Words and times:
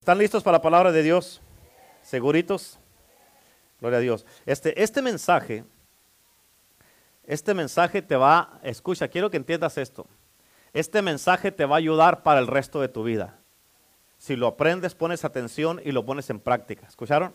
¿Están 0.00 0.16
listos 0.16 0.42
para 0.42 0.56
la 0.56 0.62
palabra 0.62 0.92
de 0.92 1.02
Dios? 1.02 1.42
¿Seguritos? 2.00 2.78
Gloria 3.80 3.98
a 3.98 4.00
Dios. 4.00 4.24
Este, 4.46 4.82
este 4.82 5.02
mensaje, 5.02 5.62
este 7.26 7.52
mensaje 7.52 8.00
te 8.00 8.16
va, 8.16 8.60
escucha, 8.62 9.08
quiero 9.08 9.30
que 9.30 9.36
entiendas 9.36 9.76
esto. 9.76 10.06
Este 10.72 11.02
mensaje 11.02 11.52
te 11.52 11.66
va 11.66 11.76
a 11.76 11.78
ayudar 11.78 12.22
para 12.22 12.40
el 12.40 12.46
resto 12.46 12.80
de 12.80 12.88
tu 12.88 13.04
vida. 13.04 13.40
Si 14.16 14.36
lo 14.36 14.46
aprendes, 14.46 14.94
pones 14.94 15.22
atención 15.26 15.82
y 15.84 15.92
lo 15.92 16.06
pones 16.06 16.30
en 16.30 16.40
práctica. 16.40 16.86
¿Escucharon? 16.86 17.34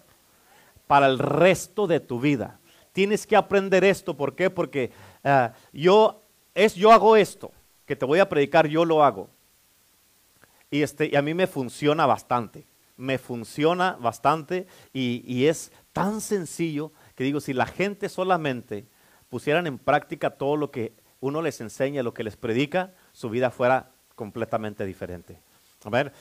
Para 0.87 1.05
el 1.05 1.19
resto 1.19 1.85
de 1.85 1.99
tu 1.99 2.19
vida. 2.19 2.59
Tienes 2.93 3.27
que 3.27 3.35
aprender 3.35 3.83
esto. 3.83 4.17
¿Por 4.17 4.35
qué? 4.35 4.49
Porque 4.49 4.89
uh, 5.23 5.49
yo, 5.71 6.23
es, 6.55 6.73
yo 6.73 6.91
hago 6.91 7.15
esto, 7.15 7.51
que 7.85 7.95
te 7.95 8.05
voy 8.05 8.17
a 8.17 8.27
predicar, 8.27 8.65
yo 8.65 8.85
lo 8.85 9.03
hago. 9.03 9.29
Y, 10.71 10.81
este, 10.81 11.09
y 11.11 11.15
a 11.15 11.21
mí 11.21 11.33
me 11.33 11.47
funciona 11.47 12.05
bastante. 12.05 12.67
Me 12.97 13.17
funciona 13.17 13.97
bastante 13.99 14.67
y, 14.93 15.23
y 15.25 15.47
es 15.47 15.71
tan 15.91 16.21
sencillo 16.21 16.93
que 17.15 17.23
digo, 17.23 17.41
si 17.41 17.53
la 17.53 17.65
gente 17.65 18.09
solamente 18.09 18.87
pusieran 19.29 19.67
en 19.67 19.77
práctica 19.77 20.31
todo 20.31 20.55
lo 20.55 20.71
que 20.71 20.93
uno 21.19 21.41
les 21.41 21.59
enseña, 21.59 22.03
lo 22.03 22.13
que 22.13 22.23
les 22.23 22.37
predica, 22.37 22.93
su 23.11 23.29
vida 23.29 23.51
fuera 23.51 23.91
completamente 24.15 24.85
diferente. 24.85 25.41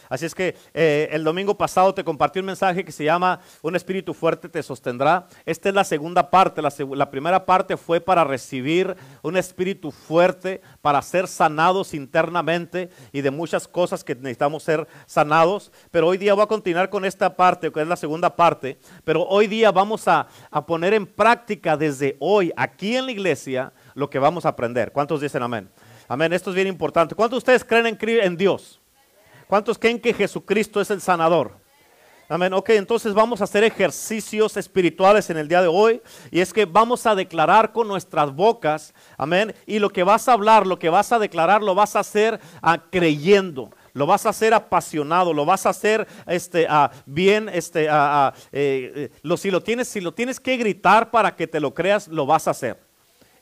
Así 0.09 0.27
es 0.27 0.35
que 0.35 0.55
eh, 0.75 1.09
el 1.11 1.25
domingo 1.25 1.57
pasado 1.57 1.95
te 1.95 2.05
compartí 2.05 2.39
un 2.39 2.47
mensaje 2.47 2.85
que 2.85 2.93
se 2.93 3.05
llama 3.05 3.41
Un 3.63 3.75
espíritu 3.77 4.13
fuerte 4.13 4.49
te 4.49 4.63
sostendrá. 4.63 5.27
Esta 5.47 5.71
es 5.71 5.75
la 5.75 5.85
segunda 5.85 6.31
parte. 6.31 6.61
La, 6.61 7.11
primera 7.11 7.47
parte 7.47 7.77
fue 7.77 8.01
para 8.01 8.25
recibir 8.25 8.95
un 9.23 9.37
espíritu 9.37 9.91
fuerte, 9.91 10.61
para 10.83 11.01
ser 11.01 11.27
sanados 11.27 11.95
internamente 11.95 12.91
y 13.13 13.23
de 13.23 13.31
muchas 13.31 13.67
cosas 13.67 14.05
que 14.05 14.15
necesitamos 14.15 14.63
ser 14.63 14.87
sanados. 15.07 15.73
Pero 15.91 16.09
hoy 16.09 16.19
día 16.19 16.35
voy 16.35 16.45
a 16.45 16.47
continuar 16.47 16.91
con 16.91 17.05
esta 17.05 17.35
parte, 17.35 17.73
que 17.73 17.81
es 17.81 17.89
la 17.89 17.97
segunda 17.97 18.37
parte. 18.37 18.79
Pero 19.05 19.23
hoy 19.23 19.47
día 19.47 19.73
vamos 19.73 20.07
a, 20.09 20.27
poner 20.67 20.95
en 20.95 21.07
práctica 21.07 21.77
desde 21.77 22.17
hoy, 22.21 22.53
aquí 22.57 22.97
en 22.97 23.07
la 23.07 23.13
iglesia, 23.13 23.73
lo 23.95 24.11
que 24.11 24.19
vamos 24.19 24.45
a 24.45 24.51
aprender. 24.51 24.93
¿Cuántos 24.93 25.21
dicen 25.21 25.43
amén? 25.43 25.71
Amén, 26.07 26.33
esto 26.35 26.51
es 26.51 26.57
bien 26.57 26.69
importante. 26.69 27.15
¿Cuántos 27.15 27.37
de 27.37 27.39
ustedes 27.39 27.65
creen 27.65 27.87
en, 27.87 27.99
en 28.01 28.37
Dios? 28.37 28.81
¿Cuántos 29.55 29.79
creen 29.79 30.01
que 30.01 30.13
Jesucristo 30.13 30.81
es 30.81 30.91
el 30.91 31.01
sanador? 31.01 31.53
Amén. 32.29 32.53
Ok, 32.55 32.71
entonces 32.71 33.15
vamos 33.15 33.41
a 33.41 33.45
hacer 33.45 33.63
ejercicios 33.63 34.57
espirituales 34.57 35.31
en 35.31 35.37
el 35.37 35.47
día 35.47 35.63
de 35.63 35.69
hoy. 35.69 36.03
Y 36.33 36.41
es 36.41 36.53
que 36.53 36.65
vamos 36.65 37.07
a 37.07 37.15
declarar 37.15 37.73
con 37.73 37.87
nuestras 37.87 38.35
bocas. 38.35 38.93
Amén. 39.17 39.55
Y 39.65 39.79
lo 39.79 39.91
que 39.91 40.03
vas 40.03 40.27
a 40.27 40.33
hablar, 40.33 40.67
lo 40.67 40.81
que 40.81 40.89
vas 40.89 41.13
a 41.13 41.21
declarar, 41.21 41.63
lo 41.63 41.77
vas 41.77 41.95
a 41.95 42.01
hacer 42.01 42.41
ah, 42.63 42.83
creyendo. 42.91 43.71
Lo 43.93 44.07
vas 44.07 44.27
a 44.27 44.31
hacer 44.31 44.55
apasionado, 44.55 45.33
lo 45.33 45.45
vas 45.45 45.67
a 45.67 45.69
hacer 45.69 46.05
este, 46.27 46.67
ah, 46.69 46.91
bien, 47.07 47.49
este, 47.49 47.87
ah, 47.89 48.35
eh, 48.51 48.93
eh, 48.97 49.11
lo, 49.23 49.37
si, 49.37 49.53
lo 49.53 49.63
tienes, 49.63 49.87
si 49.87 50.01
lo 50.01 50.13
tienes 50.13 50.41
que 50.41 50.57
gritar 50.57 51.13
para 51.13 51.37
que 51.37 51.47
te 51.47 51.61
lo 51.61 51.73
creas, 51.73 52.09
lo 52.09 52.27
vas 52.27 52.49
a 52.49 52.51
hacer. 52.51 52.84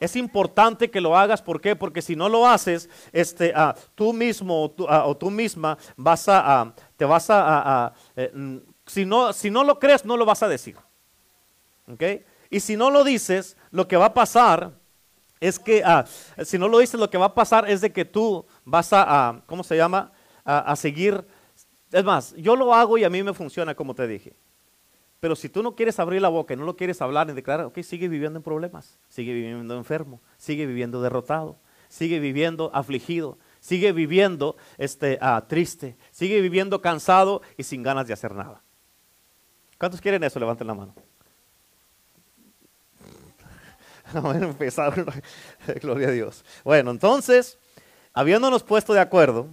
Es 0.02 0.16
importante 0.16 0.90
que 0.90 1.00
lo 1.00 1.16
hagas, 1.16 1.40
¿por 1.40 1.60
qué? 1.60 1.76
Porque 1.76 2.02
si 2.02 2.16
no 2.16 2.28
lo 2.28 2.48
haces, 2.48 2.90
este, 3.12 3.54
uh, 3.56 3.72
tú 3.94 4.12
mismo 4.12 4.64
o 4.64 4.68
tú, 4.68 4.82
uh, 4.82 5.04
o 5.04 5.16
tú, 5.16 5.30
misma 5.30 5.78
vas 5.96 6.28
a, 6.28 6.64
uh, 6.64 6.72
te 6.96 7.04
vas 7.04 7.26
a, 7.30 7.92
eh, 8.16 8.60
si, 8.84 9.04
no, 9.04 9.32
si 9.32 9.48
no 9.48 9.62
lo 9.62 9.78
crees, 9.78 10.04
no 10.04 10.16
lo 10.16 10.26
vas 10.26 10.42
a 10.42 10.48
decir. 10.48 10.76
¿Ok? 11.86 12.02
Y 12.50 12.58
si 12.58 12.76
no 12.76 12.90
lo 12.90 13.04
dices, 13.04 13.56
lo 13.70 13.86
que 13.86 13.96
va 13.96 14.06
a 14.06 14.14
pasar 14.14 14.72
es 15.38 15.60
que, 15.60 15.84
si 16.44 16.58
no 16.58 16.66
lo 16.66 16.80
dices, 16.80 16.98
lo 16.98 17.08
que 17.08 17.18
va 17.18 17.26
a 17.26 17.34
pasar 17.34 17.70
es 17.70 17.80
de 17.80 17.92
que 17.92 18.04
tú 18.04 18.44
vas 18.64 18.88
a, 18.92 19.40
¿cómo 19.46 19.62
se 19.62 19.76
llama? 19.76 20.10
a 20.44 20.74
seguir. 20.74 21.24
Es 21.92 22.02
más, 22.02 22.34
yo 22.34 22.56
lo 22.56 22.74
hago 22.74 22.98
y 22.98 23.04
a 23.04 23.10
mí 23.10 23.22
me 23.22 23.34
funciona 23.34 23.72
como 23.76 23.94
te 23.94 24.08
dije. 24.08 24.34
Pero 25.22 25.36
si 25.36 25.48
tú 25.48 25.62
no 25.62 25.76
quieres 25.76 26.00
abrir 26.00 26.20
la 26.20 26.28
boca 26.28 26.52
y 26.52 26.56
no 26.56 26.64
lo 26.64 26.74
quieres 26.74 27.00
hablar 27.00 27.30
y 27.30 27.32
declarar, 27.32 27.66
ok, 27.66 27.78
sigue 27.82 28.08
viviendo 28.08 28.40
en 28.40 28.42
problemas, 28.42 28.98
sigue 29.08 29.32
viviendo 29.32 29.76
enfermo, 29.76 30.20
sigue 30.36 30.66
viviendo 30.66 31.00
derrotado, 31.00 31.60
sigue 31.88 32.18
viviendo 32.18 32.72
afligido, 32.74 33.38
sigue 33.60 33.92
viviendo 33.92 34.56
este, 34.78 35.20
uh, 35.22 35.40
triste, 35.46 35.96
sigue 36.10 36.40
viviendo 36.40 36.82
cansado 36.82 37.40
y 37.56 37.62
sin 37.62 37.84
ganas 37.84 38.08
de 38.08 38.14
hacer 38.14 38.34
nada. 38.34 38.64
¿Cuántos 39.78 40.00
quieren 40.00 40.24
eso? 40.24 40.40
Levanten 40.40 40.66
la 40.66 40.74
mano. 40.74 40.92
Bueno, 44.20 44.48
empezaron. 44.48 45.06
Gloria 45.80 46.08
a 46.08 46.10
Dios. 46.10 46.44
Bueno, 46.64 46.90
entonces, 46.90 47.60
habiéndonos 48.12 48.64
puesto 48.64 48.92
de 48.92 48.98
acuerdo, 48.98 49.46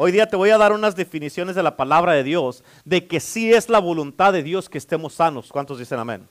Hoy 0.00 0.12
día 0.12 0.28
te 0.28 0.36
voy 0.36 0.50
a 0.50 0.58
dar 0.58 0.72
unas 0.72 0.94
definiciones 0.94 1.56
de 1.56 1.62
la 1.64 1.76
palabra 1.76 2.12
de 2.12 2.22
Dios, 2.22 2.62
de 2.84 3.08
que 3.08 3.18
sí 3.18 3.52
es 3.52 3.68
la 3.68 3.80
voluntad 3.80 4.32
de 4.32 4.44
Dios 4.44 4.68
que 4.68 4.78
estemos 4.78 5.14
sanos. 5.14 5.50
¿Cuántos 5.50 5.80
dicen 5.80 5.98
amén? 5.98 6.28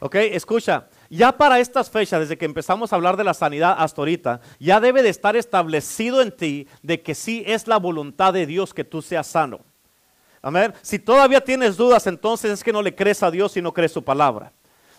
Ok, 0.00 0.16
escucha, 0.16 0.88
ya 1.08 1.30
para 1.30 1.60
estas 1.60 1.88
fechas, 1.88 2.18
desde 2.18 2.36
que 2.36 2.44
empezamos 2.44 2.92
a 2.92 2.96
hablar 2.96 3.16
de 3.16 3.22
la 3.22 3.32
sanidad 3.32 3.76
hasta 3.78 4.00
ahorita, 4.00 4.40
ya 4.58 4.80
debe 4.80 5.04
de 5.04 5.10
estar 5.10 5.36
establecido 5.36 6.22
en 6.22 6.32
ti 6.32 6.66
de 6.82 7.02
que 7.02 7.14
sí 7.14 7.44
es 7.46 7.68
la 7.68 7.76
voluntad 7.76 8.32
de 8.32 8.46
Dios 8.46 8.74
que 8.74 8.82
tú 8.82 9.00
seas 9.00 9.28
sano. 9.28 9.60
Amén. 10.42 10.74
Si 10.82 10.98
todavía 10.98 11.40
tienes 11.40 11.76
dudas, 11.76 12.08
entonces 12.08 12.50
es 12.50 12.64
que 12.64 12.72
no 12.72 12.82
le 12.82 12.96
crees 12.96 13.22
a 13.22 13.30
Dios 13.30 13.56
y 13.56 13.62
no 13.62 13.72
crees 13.72 13.92
su 13.92 14.02
palabra. 14.02 14.50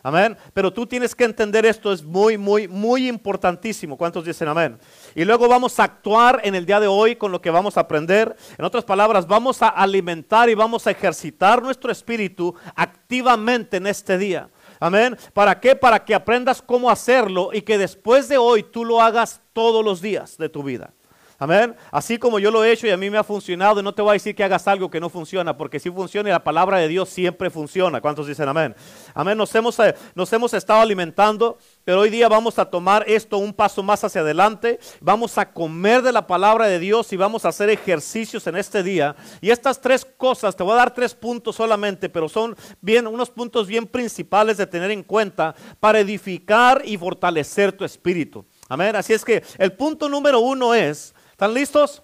Amén. 0.05 0.37
Pero 0.53 0.71
tú 0.71 0.85
tienes 0.85 1.15
que 1.15 1.23
entender 1.23 1.65
esto, 1.65 1.91
es 1.91 2.03
muy, 2.03 2.37
muy, 2.37 2.67
muy 2.67 3.07
importantísimo. 3.09 3.97
¿Cuántos 3.97 4.23
dicen 4.23 4.47
amén? 4.47 4.77
Y 5.15 5.25
luego 5.25 5.47
vamos 5.47 5.79
a 5.79 5.85
actuar 5.85 6.41
en 6.43 6.53
el 6.53 6.63
día 6.63 6.79
de 6.79 6.85
hoy 6.85 7.15
con 7.15 7.31
lo 7.31 7.41
que 7.41 7.49
vamos 7.49 7.75
a 7.75 7.79
aprender. 7.79 8.35
En 8.55 8.65
otras 8.65 8.83
palabras, 8.83 9.25
vamos 9.25 9.63
a 9.63 9.69
alimentar 9.69 10.47
y 10.47 10.53
vamos 10.53 10.85
a 10.85 10.91
ejercitar 10.91 11.63
nuestro 11.63 11.91
espíritu 11.91 12.53
activamente 12.75 13.77
en 13.77 13.87
este 13.87 14.19
día. 14.19 14.47
Amén. 14.79 15.17
¿Para 15.33 15.59
qué? 15.59 15.75
Para 15.75 16.05
que 16.05 16.13
aprendas 16.13 16.61
cómo 16.61 16.91
hacerlo 16.91 17.49
y 17.51 17.63
que 17.63 17.79
después 17.79 18.29
de 18.29 18.37
hoy 18.37 18.61
tú 18.61 18.85
lo 18.85 19.01
hagas 19.01 19.41
todos 19.53 19.83
los 19.83 20.01
días 20.01 20.37
de 20.37 20.49
tu 20.49 20.61
vida. 20.61 20.93
Amén. 21.37 21.75
Así 21.91 22.17
como 22.17 22.39
yo 22.39 22.49
lo 22.49 22.63
he 22.63 22.71
hecho 22.71 22.87
y 22.87 22.91
a 22.91 22.97
mí 22.97 23.09
me 23.09 23.17
ha 23.17 23.23
funcionado, 23.23 23.83
no 23.83 23.93
te 23.93 24.01
voy 24.01 24.11
a 24.11 24.13
decir 24.13 24.33
que 24.33 24.43
hagas 24.43 24.67
algo 24.67 24.89
que 24.89 25.01
no 25.01 25.09
funciona, 25.09 25.57
porque 25.57 25.79
si 25.79 25.91
funciona 25.91 26.29
y 26.29 26.31
la 26.31 26.43
palabra 26.43 26.77
de 26.77 26.87
Dios 26.87 27.09
siempre 27.09 27.49
funciona. 27.49 27.99
¿Cuántos 27.99 28.27
dicen 28.27 28.47
amén? 28.47 28.73
Amén. 29.13 29.37
Nos 29.37 29.53
hemos, 29.53 29.77
eh, 29.79 29.95
nos 30.13 30.31
hemos 30.31 30.53
estado 30.53 30.81
alimentando, 30.81 31.57
pero 31.83 32.01
hoy 32.01 32.09
día 32.09 32.29
vamos 32.29 32.57
a 32.57 32.65
tomar 32.65 33.03
esto 33.07 33.37
un 33.37 33.53
paso 33.53 33.83
más 33.83 34.03
hacia 34.03 34.21
adelante. 34.21 34.79
Vamos 35.01 35.37
a 35.37 35.51
comer 35.51 36.01
de 36.01 36.13
la 36.13 36.25
palabra 36.25 36.67
de 36.67 36.79
Dios 36.79 37.11
y 37.11 37.17
vamos 37.17 37.43
a 37.43 37.49
hacer 37.49 37.69
ejercicios 37.69 38.47
en 38.47 38.55
este 38.55 38.81
día. 38.81 39.15
Y 39.41 39.49
estas 39.49 39.81
tres 39.81 40.05
cosas, 40.05 40.55
te 40.55 40.63
voy 40.63 40.73
a 40.73 40.77
dar 40.77 40.93
tres 40.93 41.13
puntos 41.13 41.57
solamente, 41.57 42.07
pero 42.07 42.29
son 42.29 42.55
bien, 42.79 43.07
unos 43.07 43.29
puntos 43.29 43.67
bien 43.67 43.87
principales 43.87 44.57
de 44.57 44.67
tener 44.67 44.91
en 44.91 45.03
cuenta 45.03 45.55
para 45.79 45.99
edificar 45.99 46.81
y 46.85 46.97
fortalecer 46.97 47.73
tu 47.73 47.83
espíritu. 47.83 48.45
Amén. 48.69 48.95
Así 48.95 49.13
es 49.13 49.25
que 49.25 49.43
el 49.57 49.73
punto 49.73 50.07
número 50.07 50.39
uno 50.39 50.73
es 50.73 51.14
¿Están 51.35 51.53
listos? 51.53 52.01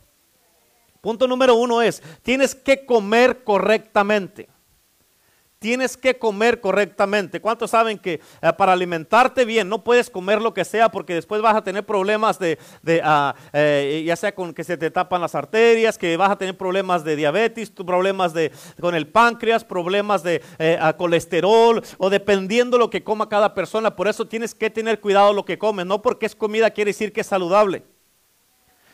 Punto 0.99 1.25
número 1.25 1.55
uno 1.55 1.81
es, 1.81 2.03
tienes 2.21 2.53
que 2.53 2.85
comer 2.85 3.45
correctamente. 3.45 4.49
Tienes 5.57 5.95
que 5.95 6.19
comer 6.19 6.59
correctamente. 6.59 7.39
¿Cuántos 7.39 7.71
saben 7.71 7.97
que 7.97 8.15
eh, 8.41 8.53
para 8.57 8.73
alimentarte 8.73 9.45
bien 9.45 9.69
no 9.69 9.85
puedes 9.85 10.09
comer 10.09 10.41
lo 10.41 10.53
que 10.53 10.65
sea 10.65 10.89
porque 10.89 11.13
después 11.13 11.41
vas 11.41 11.55
a 11.55 11.63
tener 11.63 11.85
problemas 11.85 12.39
de, 12.39 12.57
uh, 12.83 13.33
eh, 13.53 14.03
ya 14.05 14.17
sea 14.17 14.35
con 14.35 14.53
que 14.53 14.65
se 14.65 14.75
te 14.75 14.91
tapan 14.91 15.21
las 15.21 15.33
arterias, 15.33 15.97
que 15.97 16.17
vas 16.17 16.31
a 16.31 16.37
tener 16.37 16.57
problemas 16.57 17.05
de 17.05 17.15
diabetes, 17.15 17.69
problemas 17.69 18.33
de, 18.33 18.51
con 18.81 18.95
el 18.95 19.07
páncreas, 19.07 19.63
problemas 19.63 20.23
de 20.23 20.41
eh, 20.59 20.77
colesterol 20.97 21.81
o 21.99 22.09
dependiendo 22.09 22.77
lo 22.77 22.89
que 22.89 23.01
coma 23.01 23.29
cada 23.29 23.53
persona. 23.53 23.95
Por 23.95 24.09
eso 24.09 24.27
tienes 24.27 24.53
que 24.53 24.69
tener 24.69 24.99
cuidado 24.99 25.31
lo 25.31 25.45
que 25.45 25.57
comes. 25.57 25.85
No 25.85 26.01
porque 26.01 26.25
es 26.25 26.35
comida 26.35 26.71
quiere 26.71 26.89
decir 26.89 27.13
que 27.13 27.21
es 27.21 27.27
saludable. 27.27 27.85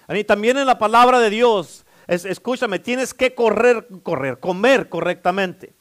Y 0.09 0.23
también 0.23 0.57
en 0.57 0.65
la 0.65 0.77
palabra 0.77 1.19
de 1.19 1.29
Dios, 1.29 1.85
es, 2.07 2.23
escúchame, 2.23 2.79
tienes 2.79 3.13
que 3.13 3.35
correr, 3.35 3.87
correr, 4.03 4.39
comer 4.39 4.87
correctamente. 4.87 5.73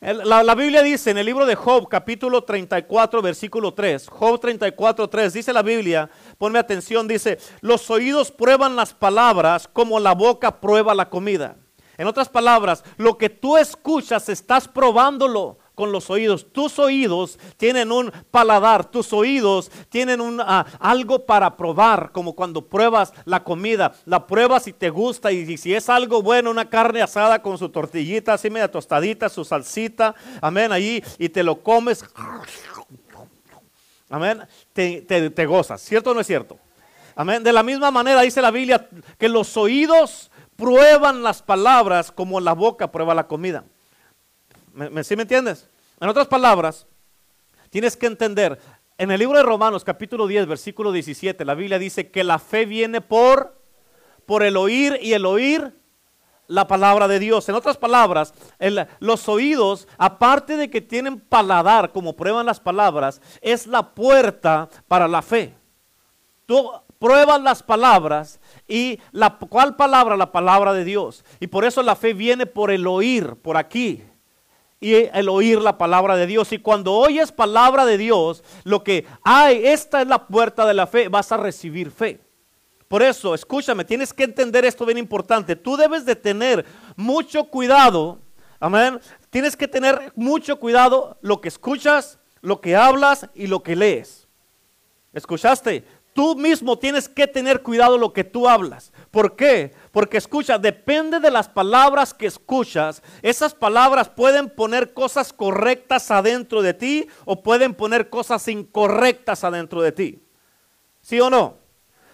La, 0.00 0.44
la, 0.44 0.54
Biblia 0.54 0.80
dice 0.84 1.10
en 1.10 1.18
el 1.18 1.26
libro 1.26 1.44
de 1.44 1.56
Job, 1.56 1.88
capítulo 1.88 2.44
34, 2.44 3.20
versículo 3.20 3.74
3, 3.74 4.08
Job 4.08 4.38
34, 4.38 5.08
3, 5.08 5.32
dice 5.32 5.52
la 5.52 5.62
Biblia, 5.62 6.08
ponme 6.38 6.60
atención, 6.60 7.08
dice, 7.08 7.38
los 7.62 7.90
oídos 7.90 8.30
prueban 8.30 8.76
las 8.76 8.94
palabras 8.94 9.66
como 9.66 9.98
la 9.98 10.14
boca 10.14 10.60
prueba 10.60 10.94
la 10.94 11.10
comida. 11.10 11.56
En 11.96 12.06
otras 12.06 12.28
palabras, 12.28 12.84
lo 12.96 13.18
que 13.18 13.28
tú 13.28 13.56
escuchas, 13.56 14.28
estás 14.28 14.68
probándolo 14.68 15.58
con 15.78 15.92
los 15.92 16.10
oídos. 16.10 16.52
Tus 16.52 16.80
oídos 16.80 17.38
tienen 17.56 17.92
un 17.92 18.10
paladar, 18.32 18.90
tus 18.90 19.12
oídos 19.12 19.70
tienen 19.88 20.20
un, 20.20 20.40
uh, 20.40 20.64
algo 20.80 21.24
para 21.24 21.56
probar, 21.56 22.10
como 22.10 22.34
cuando 22.34 22.66
pruebas 22.66 23.12
la 23.24 23.44
comida. 23.44 23.94
La 24.04 24.26
pruebas 24.26 24.64
si 24.64 24.72
te 24.72 24.90
gusta 24.90 25.30
y, 25.30 25.56
si 25.56 25.72
es 25.72 25.88
algo 25.88 26.20
bueno, 26.20 26.50
una 26.50 26.68
carne 26.68 27.00
asada 27.00 27.40
con 27.40 27.56
su 27.58 27.68
tortillita 27.68 28.32
así 28.32 28.50
media 28.50 28.68
tostadita, 28.68 29.28
su 29.28 29.44
salsita, 29.44 30.16
amén, 30.40 30.72
ahí 30.72 31.00
y 31.16 31.28
te 31.28 31.44
lo 31.44 31.62
comes. 31.62 32.04
Amén, 34.10 34.42
te, 34.72 35.02
te, 35.02 35.30
te 35.30 35.46
gozas, 35.46 35.80
¿cierto 35.80 36.10
o 36.10 36.14
no 36.14 36.18
es 36.18 36.26
cierto? 36.26 36.58
Amén. 37.14 37.44
De 37.44 37.52
la 37.52 37.62
misma 37.62 37.92
manera 37.92 38.22
dice 38.22 38.42
la 38.42 38.50
Biblia 38.50 38.88
que 39.16 39.28
los 39.28 39.56
oídos 39.56 40.32
prueban 40.56 41.22
las 41.22 41.40
palabras 41.40 42.10
como 42.10 42.40
la 42.40 42.52
boca 42.52 42.90
prueba 42.90 43.14
la 43.14 43.28
comida. 43.28 43.62
¿Me, 44.78 45.02
¿Sí 45.02 45.16
me 45.16 45.22
entiendes? 45.22 45.68
En 45.98 46.08
otras 46.08 46.28
palabras, 46.28 46.86
tienes 47.68 47.96
que 47.96 48.06
entender, 48.06 48.60
en 48.96 49.10
el 49.10 49.18
libro 49.18 49.36
de 49.36 49.42
Romanos 49.42 49.82
capítulo 49.82 50.28
10, 50.28 50.46
versículo 50.46 50.92
17, 50.92 51.44
la 51.44 51.56
Biblia 51.56 51.80
dice 51.80 52.12
que 52.12 52.22
la 52.22 52.38
fe 52.38 52.64
viene 52.64 53.00
por, 53.00 53.60
por 54.24 54.44
el 54.44 54.56
oír 54.56 54.96
y 55.02 55.14
el 55.14 55.26
oír 55.26 55.72
la 56.46 56.68
palabra 56.68 57.08
de 57.08 57.18
Dios. 57.18 57.48
En 57.48 57.56
otras 57.56 57.76
palabras, 57.76 58.32
los 59.00 59.28
oídos, 59.28 59.88
aparte 59.98 60.56
de 60.56 60.70
que 60.70 60.80
tienen 60.80 61.18
paladar, 61.18 61.90
como 61.90 62.14
prueban 62.14 62.46
las 62.46 62.60
palabras, 62.60 63.20
es 63.40 63.66
la 63.66 63.94
puerta 63.96 64.68
para 64.86 65.08
la 65.08 65.22
fe. 65.22 65.56
Tú 66.46 66.70
pruebas 67.00 67.42
las 67.42 67.64
palabras 67.64 68.38
y 68.68 69.00
la 69.10 69.38
cuál 69.38 69.74
palabra 69.74 70.16
la 70.16 70.30
palabra 70.30 70.72
de 70.72 70.84
Dios 70.84 71.24
y 71.40 71.48
por 71.48 71.64
eso 71.64 71.82
la 71.82 71.96
fe 71.96 72.12
viene 72.12 72.46
por 72.46 72.70
el 72.70 72.86
oír 72.86 73.36
por 73.36 73.56
aquí 73.56 74.02
y 74.80 74.94
el 74.94 75.28
oír 75.28 75.60
la 75.60 75.78
palabra 75.78 76.16
de 76.16 76.26
Dios 76.26 76.52
y 76.52 76.58
cuando 76.58 76.94
oyes 76.94 77.32
palabra 77.32 77.84
de 77.84 77.98
Dios 77.98 78.44
lo 78.64 78.84
que 78.84 79.06
hay 79.24 79.66
esta 79.66 80.02
es 80.02 80.08
la 80.08 80.26
puerta 80.26 80.66
de 80.66 80.74
la 80.74 80.86
fe 80.86 81.08
vas 81.08 81.32
a 81.32 81.36
recibir 81.36 81.90
fe 81.90 82.20
por 82.88 83.02
eso, 83.02 83.34
escúchame, 83.34 83.84
tienes 83.84 84.14
que 84.14 84.24
entender 84.24 84.64
esto 84.64 84.86
bien 84.86 84.96
importante. 84.96 85.54
Tú 85.54 85.76
debes 85.76 86.06
de 86.06 86.16
tener 86.16 86.64
mucho 86.96 87.44
cuidado, 87.44 88.18
amén. 88.58 88.98
Tienes 89.28 89.56
que 89.56 89.68
tener 89.68 90.10
mucho 90.16 90.58
cuidado 90.58 91.18
lo 91.20 91.42
que 91.42 91.48
escuchas, 91.48 92.18
lo 92.40 92.62
que 92.62 92.74
hablas 92.76 93.28
y 93.34 93.46
lo 93.46 93.62
que 93.62 93.76
lees. 93.76 94.26
¿Escuchaste? 95.12 95.84
Tú 96.12 96.34
mismo 96.34 96.78
tienes 96.78 97.08
que 97.08 97.26
tener 97.26 97.62
cuidado 97.62 97.96
lo 97.96 98.12
que 98.12 98.24
tú 98.24 98.48
hablas. 98.48 98.92
¿Por 99.10 99.36
qué? 99.36 99.72
Porque 99.92 100.16
escucha, 100.16 100.58
depende 100.58 101.20
de 101.20 101.30
las 101.30 101.48
palabras 101.48 102.12
que 102.12 102.26
escuchas. 102.26 103.02
Esas 103.22 103.54
palabras 103.54 104.08
pueden 104.08 104.50
poner 104.50 104.92
cosas 104.92 105.32
correctas 105.32 106.10
adentro 106.10 106.60
de 106.62 106.74
ti 106.74 107.08
o 107.24 107.42
pueden 107.42 107.74
poner 107.74 108.10
cosas 108.10 108.48
incorrectas 108.48 109.44
adentro 109.44 109.80
de 109.80 109.92
ti. 109.92 110.22
¿Sí 111.00 111.20
o 111.20 111.30
no? 111.30 111.58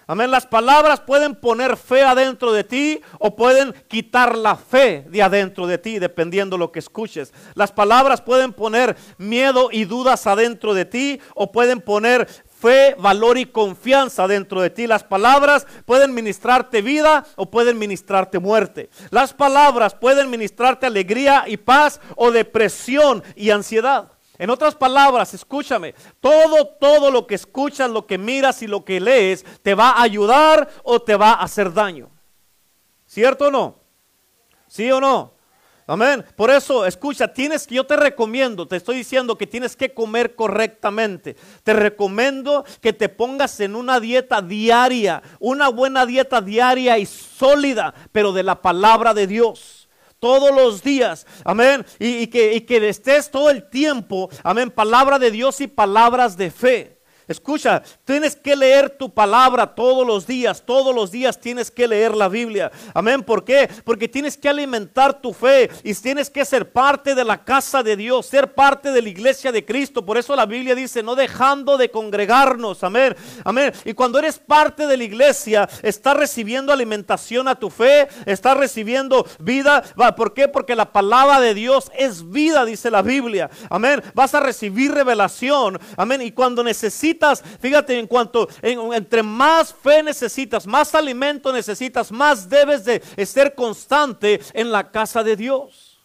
Amén. 0.06 0.31
Las 0.31 0.46
palabras 0.46 1.00
pueden 1.00 1.35
poner 1.35 1.79
fe 1.79 2.02
adentro 2.02 2.52
de 2.52 2.62
ti 2.62 3.00
o 3.19 3.35
pueden 3.35 3.73
quitar 3.88 4.37
la 4.37 4.55
fe 4.55 5.06
de 5.08 5.23
adentro 5.23 5.67
de 5.67 5.79
ti, 5.79 5.99
dependiendo 5.99 6.58
lo 6.58 6.73
que 6.73 6.79
escuches. 6.79 7.32
Las 7.55 7.73
palabras 7.73 8.20
pueden 8.20 8.52
poner 8.52 8.96
miedo 9.17 9.70
y 9.73 9.87
dudas 9.87 10.26
adentro 10.26 10.75
de 10.75 10.85
ti 10.85 11.20
o 11.35 11.52
pueden 11.52 11.81
poner 11.81 12.29
fe, 12.65 12.97
valor 12.99 13.37
y 13.37 13.45
confianza 13.45 14.27
dentro 14.27 14.63
de 14.63 14.71
ti. 14.71 14.87
Las 14.87 15.05
palabras 15.05 15.67
pueden 15.85 16.15
ministrarte 16.15 16.81
vida 16.81 17.27
o 17.37 17.51
pueden 17.51 17.79
ministrarte 17.79 18.39
muerte. 18.39 18.89
Las 19.11 19.35
palabras 19.35 19.95
pueden 19.95 20.31
ministrarte 20.31 20.87
alegría 20.87 21.45
y 21.47 21.59
paz 21.59 22.01
o 22.17 22.31
depresión 22.31 23.23
y 23.37 23.51
ansiedad. 23.51 24.11
En 24.39 24.49
otras 24.49 24.75
palabras, 24.75 25.35
escúchame, 25.35 25.95
todo, 26.21 26.67
todo 26.81 27.11
lo 27.11 27.27
que 27.27 27.35
escuchas, 27.35 27.91
lo 27.91 28.07
que 28.07 28.17
miras 28.17 28.63
y 28.63 28.67
lo 28.67 28.83
que 28.83 28.99
lees, 28.99 29.45
te 29.63 29.75
va 29.75 29.91
a 29.91 30.03
ayudar 30.03 30.69
o 30.85 31.03
te 31.03 31.17
va 31.17 31.33
a 31.33 31.43
hacer 31.43 31.71
daño. 31.71 32.09
¿Cierto 33.07 33.49
o 33.49 33.51
no? 33.51 33.79
¿Sí 34.69 34.91
o 34.91 35.03
no? 35.03 35.34
Amén. 35.87 36.25
Por 36.35 36.51
eso, 36.51 36.87
escucha, 36.87 37.29
tienes 37.29 37.67
que, 37.67 37.75
yo 37.75 37.85
te 37.85 37.97
recomiendo, 37.97 38.67
te 38.67 38.77
estoy 38.77 38.97
diciendo 38.97 39.37
que 39.37 39.47
tienes 39.47 39.77
que 39.77 39.93
comer 39.93 40.35
correctamente. 40.35 41.37
Te 41.63 41.75
recomiendo 41.75 42.65
que 42.81 42.95
te 42.95 43.11
pongas 43.11 43.61
en 43.61 43.77
una 43.77 44.01
dieta 44.01 44.41
diaria, 44.41 45.23
una 45.41 45.69
buena 45.69 46.07
dieta 46.07 46.41
diaria 46.41 46.97
y 46.99 47.05
sólida, 47.05 47.95
pero 48.13 48.33
de 48.33 48.43
la 48.43 48.63
palabra 48.63 49.13
de 49.13 49.27
Dios 49.27 49.89
todos 50.21 50.55
los 50.55 50.83
días, 50.83 51.27
amén, 51.45 51.85
y, 51.99 52.29
que, 52.29 52.55
y 52.55 52.63
que 52.63 52.89
estés 52.89 53.31
todo 53.31 53.51
el 53.51 53.69
tiempo, 53.69 54.31
amén, 54.43 54.71
palabra 54.71 55.19
de 55.19 55.31
Dios 55.31 55.61
y 55.61 55.67
palabras 55.67 56.39
de 56.39 56.51
fe. 56.51 56.94
Escucha, 57.26 57.82
tienes 58.05 58.37
que 58.37 58.55
leer 58.55 58.91
tu 58.91 59.09
palabra 59.09 59.75
todos 59.75 60.06
los 60.06 60.26
días, 60.26 60.62
todos 60.65 60.94
los 60.94 61.11
días 61.11 61.41
tienes 61.41 61.71
que 61.71 61.88
leer 61.88 62.15
la 62.15 62.29
Biblia. 62.29 62.71
Amén, 62.93 63.23
¿por 63.23 63.44
qué? 63.44 63.71
Porque 63.82 64.09
tienes 64.09 64.37
que 64.37 64.49
alimentar 64.49 65.23
tu 65.23 65.32
fe 65.32 65.71
y 65.82 65.94
tienes 65.94 66.29
que 66.29 66.44
ser 66.44 66.71
parte 66.71 67.15
de 67.15 67.25
la 67.25 67.43
casa 67.43 67.82
de 67.82 67.97
Dios, 67.97 68.26
ser 68.26 68.53
parte 68.53 68.93
de 68.93 69.00
la 69.00 69.09
iglesia 69.09 69.53
de 69.53 69.65
Cristo. 69.65 70.05
Por 70.05 70.19
eso 70.19 70.37
la 70.37 70.44
Biblia 70.44 70.75
dice, 70.75 71.03
no 71.03 71.15
dejando 71.15 71.79
de 71.79 71.91
congregarnos, 71.91 72.85
amén, 72.85 73.17
amén. 73.43 73.73
Y 73.87 73.94
cuando 73.94 74.19
eres 74.19 74.38
parte 74.38 74.87
de 74.87 74.99
la 74.99 75.05
iglesia, 75.05 75.67
estás 75.82 76.19
recibiendo 76.19 76.75
alimentación 76.75 77.49
a 77.49 77.55
tu 77.55 77.70
fe, 77.70 78.06
estás 78.27 78.59
recibiendo 78.59 79.27
vida. 79.38 79.82
¿Por 80.15 80.35
qué? 80.35 80.47
Porque 80.47 80.77
la 80.77 80.93
palabra 80.93 81.41
de 81.41 81.55
Dios 81.55 81.91
es 81.97 82.31
vida, 82.31 82.67
dice 82.67 82.91
la 82.91 83.00
Biblia. 83.00 83.49
Amén, 83.70 84.03
vas 84.12 84.35
a 84.35 84.41
recibir 84.41 84.93
revelación, 84.93 85.81
amén. 85.97 86.20
Y 86.20 86.31
cuando 86.31 86.62
necesitas 86.62 87.14
fíjate, 87.61 87.99
en 87.99 88.07
cuanto, 88.07 88.49
entre 88.63 89.23
más 89.23 89.73
fe 89.75 90.03
necesitas, 90.03 90.67
más 90.67 90.95
alimento 90.95 91.53
necesitas, 91.53 92.11
más 92.11 92.49
debes 92.49 92.85
de 92.85 93.01
ser 93.27 93.55
constante 93.55 94.41
en 94.53 94.71
la 94.71 94.91
casa 94.91 95.23
de 95.23 95.37
Dios. 95.37 96.01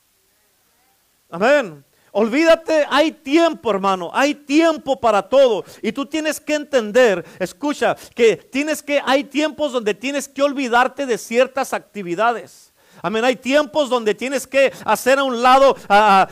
Amén. 1.29 1.83
Olvídate, 2.11 2.85
hay 2.89 3.11
tiempo, 3.11 3.69
hermano, 3.69 4.09
hay 4.13 4.33
tiempo 4.33 4.99
para 4.99 5.21
todo. 5.21 5.63
Y 5.81 5.91
tú 5.91 6.05
tienes 6.05 6.39
que 6.39 6.55
entender, 6.55 7.23
escucha, 7.39 7.95
que 8.15 8.35
tienes 8.35 8.81
que, 8.81 9.01
hay 9.05 9.23
tiempos 9.23 9.71
donde 9.71 9.93
tienes 9.93 10.27
que 10.27 10.41
olvidarte 10.41 11.05
de 11.05 11.17
ciertas 11.17 11.73
actividades. 11.73 12.68
Amén. 13.01 13.23
Hay 13.23 13.35
tiempos 13.35 13.89
donde 13.89 14.13
tienes 14.13 14.45
que 14.45 14.71
hacer 14.85 15.19
a 15.19 15.23
un 15.23 15.41
lado, 15.41 15.75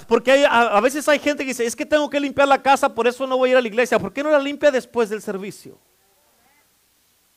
porque 0.08 0.46
a, 0.50 0.80
veces 0.81 1.08
hay 1.08 1.19
gente 1.19 1.44
que 1.44 1.50
dice, 1.50 1.66
es 1.66 1.75
que 1.75 1.86
tengo 1.86 2.10
que 2.10 2.19
limpiar 2.19 2.48
la 2.48 2.62
casa, 2.62 2.94
por 2.94 3.08
eso 3.08 3.25
no 3.28 3.38
voy 3.38 3.50
a 3.50 3.52
ir 3.54 3.58
a 3.58 3.62
la 3.62 3.68
iglesia. 3.68 4.00
¿Por 4.00 4.14
qué 4.14 4.24
no 4.24 4.31
la 4.31 4.40
limpia 4.40 4.72
después 4.72 5.10
del 5.10 5.22
servicio? 5.22 5.78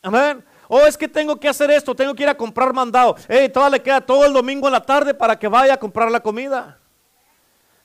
Amén. 0.02 0.44
O 0.68 0.76
oh, 0.76 0.86
es 0.86 0.96
que 0.96 1.08
tengo 1.08 1.38
que 1.38 1.48
hacer 1.48 1.70
esto, 1.70 1.94
tengo 1.94 2.14
que 2.14 2.22
ir 2.22 2.28
a 2.28 2.36
comprar 2.36 2.72
mandado. 2.72 3.16
Hey, 3.28 3.48
todavía 3.48 3.78
le 3.78 3.82
queda 3.82 4.00
todo 4.00 4.24
el 4.24 4.32
domingo 4.32 4.68
en 4.68 4.72
la 4.72 4.82
tarde 4.82 5.14
para 5.14 5.38
que 5.38 5.48
vaya 5.48 5.74
a 5.74 5.76
comprar 5.76 6.10
la 6.10 6.20
comida. 6.20 6.79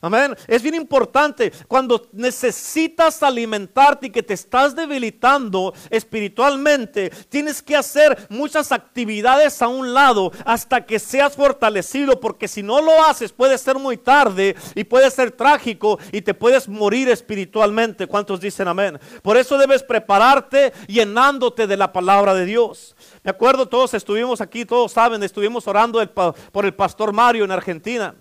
Amén. 0.06 0.36
Es 0.46 0.62
bien 0.62 0.75
importante 0.75 1.52
cuando 1.68 2.10
necesitas 2.12 3.24
alimentarte 3.24 4.06
y 4.06 4.10
que 4.12 4.22
te 4.22 4.36
estás 4.36 4.75
debilitando 4.75 5.74
espiritualmente, 5.90 7.10
tienes 7.28 7.60
que 7.63 7.75
hacer 7.75 8.28
muchas 8.30 8.72
actividades 8.72 9.63
a 9.63 9.68
un 9.68 9.96
lado 9.96 10.31
hasta 10.46 10.86
que 10.86 11.00
seas 11.00 11.36
fortalecido, 11.36 12.19
porque 12.19 12.48
si 12.48 12.62
no 12.62 12.81
lo 12.81 13.04
haces 13.04 13.31
puede 13.31 13.57
ser 13.57 13.80
muy 13.80 13.98
tarde 13.98 14.56
y 14.75 14.84
puede 14.84 15.10
ser 15.10 15.31
trágico 15.31 15.97
y 16.12 16.21
te 16.21 16.35
puedes 16.35 16.68
morir 16.68 17.09
espiritualmente. 17.09 18.06
¿Cuántos 18.06 18.40
dicen 18.40 18.68
amén? 18.68 19.00
Por 19.24 19.38
eso 19.38 19.57
debes 19.57 19.81
prepararte 19.81 20.71
llenándote 20.85 21.66
de 21.66 21.78
la 21.78 21.92
palabra 21.92 22.35
de 22.35 22.45
Dios. 22.45 22.95
Me 23.24 23.31
acuerdo, 23.31 23.68
todos 23.68 23.95
estuvimos 23.95 24.40
aquí, 24.40 24.66
todos 24.66 24.92
saben, 24.92 25.24
estuvimos 25.24 25.68
orando 25.68 26.07
por 26.52 26.66
el 26.66 26.76
pastor 26.76 27.12
Mario 27.12 27.44
en 27.44 27.52
Argentina. 27.52 28.14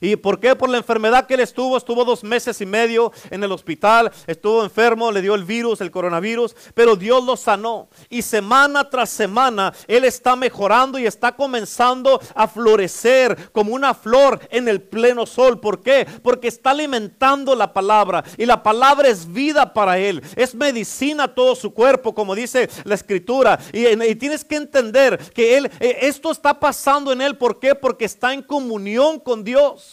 ¿Y 0.00 0.16
por 0.16 0.40
qué? 0.40 0.56
Por 0.56 0.70
la 0.70 0.78
enfermedad 0.78 1.26
que 1.26 1.34
él 1.34 1.40
estuvo. 1.40 1.76
Estuvo 1.76 2.04
dos 2.04 2.24
meses 2.24 2.60
y 2.60 2.66
medio 2.66 3.12
en 3.30 3.44
el 3.44 3.52
hospital. 3.52 4.10
Estuvo 4.26 4.64
enfermo, 4.64 5.12
le 5.12 5.22
dio 5.22 5.34
el 5.34 5.44
virus, 5.44 5.80
el 5.80 5.90
coronavirus. 5.90 6.56
Pero 6.74 6.96
Dios 6.96 7.24
lo 7.24 7.36
sanó. 7.36 7.88
Y 8.08 8.22
semana 8.22 8.88
tras 8.88 9.10
semana 9.10 9.72
él 9.86 10.04
está 10.04 10.36
mejorando 10.36 10.98
y 10.98 11.06
está 11.06 11.32
comenzando 11.32 12.20
a 12.34 12.48
florecer 12.48 13.50
como 13.52 13.74
una 13.74 13.94
flor 13.94 14.40
en 14.50 14.68
el 14.68 14.80
pleno 14.80 15.26
sol. 15.26 15.60
¿Por 15.60 15.82
qué? 15.82 16.06
Porque 16.22 16.48
está 16.48 16.70
alimentando 16.70 17.54
la 17.54 17.72
palabra. 17.72 18.24
Y 18.38 18.46
la 18.46 18.62
palabra 18.62 19.08
es 19.08 19.30
vida 19.30 19.72
para 19.72 19.98
él. 19.98 20.22
Es 20.36 20.54
medicina 20.54 21.24
a 21.24 21.34
todo 21.34 21.54
su 21.54 21.74
cuerpo, 21.74 22.14
como 22.14 22.34
dice 22.34 22.70
la 22.84 22.94
escritura. 22.94 23.58
Y, 23.72 24.14
tienes 24.16 24.44
que 24.44 24.56
entender 24.56 25.18
que 25.32 25.56
él, 25.56 25.70
eh, 25.80 25.98
esto 26.02 26.30
está 26.30 26.58
pasando 26.58 27.12
en 27.12 27.20
él. 27.20 27.36
¿Por 27.36 27.58
qué? 27.58 27.74
Porque 27.74 28.04
está 28.04 28.32
en 28.32 28.42
comunión 28.42 29.18
con 29.18 29.44
Dios. 29.44 29.89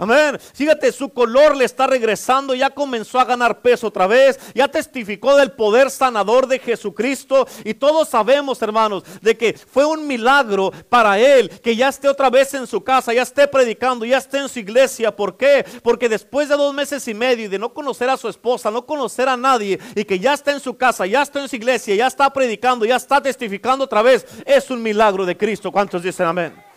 Amén. 0.00 0.38
Fíjate, 0.54 0.92
su 0.92 1.10
color 1.10 1.54
le 1.54 1.66
está 1.66 1.86
regresando, 1.86 2.54
ya 2.54 2.70
comenzó 2.70 3.20
a 3.20 3.24
ganar 3.26 3.60
peso 3.60 3.88
otra 3.88 4.06
vez, 4.06 4.40
ya 4.54 4.66
testificó 4.66 5.36
del 5.36 5.52
poder 5.52 5.90
sanador 5.90 6.46
de 6.46 6.58
Jesucristo 6.58 7.46
y 7.64 7.74
todos 7.74 8.08
sabemos, 8.08 8.62
hermanos, 8.62 9.04
de 9.20 9.36
que 9.36 9.52
fue 9.52 9.84
un 9.84 10.06
milagro 10.06 10.72
para 10.88 11.18
él 11.18 11.50
que 11.62 11.76
ya 11.76 11.88
esté 11.88 12.08
otra 12.08 12.30
vez 12.30 12.54
en 12.54 12.66
su 12.66 12.82
casa, 12.82 13.12
ya 13.12 13.20
esté 13.20 13.46
predicando, 13.46 14.06
ya 14.06 14.16
esté 14.16 14.38
en 14.38 14.48
su 14.48 14.60
iglesia. 14.60 15.14
¿Por 15.14 15.36
qué? 15.36 15.66
Porque 15.82 16.08
después 16.08 16.48
de 16.48 16.56
dos 16.56 16.72
meses 16.72 17.06
y 17.06 17.12
medio 17.12 17.44
y 17.44 17.48
de 17.48 17.58
no 17.58 17.74
conocer 17.74 18.08
a 18.08 18.16
su 18.16 18.30
esposa, 18.30 18.70
no 18.70 18.86
conocer 18.86 19.28
a 19.28 19.36
nadie 19.36 19.78
y 19.94 20.04
que 20.04 20.18
ya 20.18 20.32
está 20.32 20.50
en 20.52 20.60
su 20.60 20.78
casa, 20.78 21.04
ya 21.04 21.20
está 21.20 21.42
en 21.42 21.48
su 21.50 21.56
iglesia, 21.56 21.94
ya 21.94 22.06
está 22.06 22.32
predicando, 22.32 22.86
ya 22.86 22.96
está 22.96 23.20
testificando 23.20 23.84
otra 23.84 24.00
vez, 24.00 24.24
es 24.46 24.70
un 24.70 24.82
milagro 24.82 25.26
de 25.26 25.36
Cristo. 25.36 25.70
¿Cuántos 25.70 26.02
dicen 26.02 26.26
amén? 26.26 26.70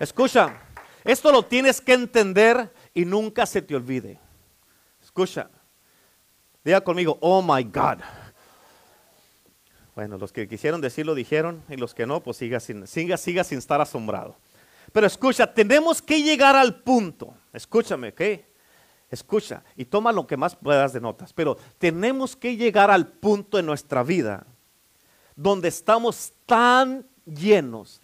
Escucha, 0.00 0.63
esto 1.04 1.30
lo 1.30 1.44
tienes 1.44 1.80
que 1.80 1.92
entender 1.92 2.72
y 2.94 3.04
nunca 3.04 3.46
se 3.46 3.62
te 3.62 3.76
olvide. 3.76 4.18
Escucha, 5.02 5.50
diga 6.64 6.80
conmigo, 6.80 7.18
oh 7.20 7.42
my 7.42 7.62
God. 7.64 7.98
Bueno, 9.94 10.18
los 10.18 10.32
que 10.32 10.48
quisieron 10.48 10.80
decirlo 10.80 11.14
dijeron 11.14 11.62
y 11.68 11.76
los 11.76 11.94
que 11.94 12.06
no, 12.06 12.20
pues 12.20 12.38
siga 12.38 12.58
sin, 12.58 12.86
siga, 12.86 13.16
siga 13.16 13.44
sin 13.44 13.58
estar 13.58 13.80
asombrado. 13.80 14.36
Pero 14.92 15.06
escucha, 15.06 15.52
tenemos 15.52 16.02
que 16.02 16.22
llegar 16.22 16.56
al 16.56 16.82
punto, 16.82 17.34
escúchame, 17.52 18.08
¿ok? 18.08 18.20
Escucha 19.10 19.62
y 19.76 19.84
toma 19.84 20.10
lo 20.10 20.26
que 20.26 20.36
más 20.36 20.56
puedas 20.56 20.92
de 20.92 21.00
notas, 21.00 21.32
pero 21.32 21.56
tenemos 21.78 22.34
que 22.34 22.56
llegar 22.56 22.90
al 22.90 23.06
punto 23.06 23.58
en 23.58 23.66
nuestra 23.66 24.02
vida 24.02 24.46
donde 25.36 25.68
estamos 25.68 26.32
tan 26.46 27.06
llenos, 27.24 28.00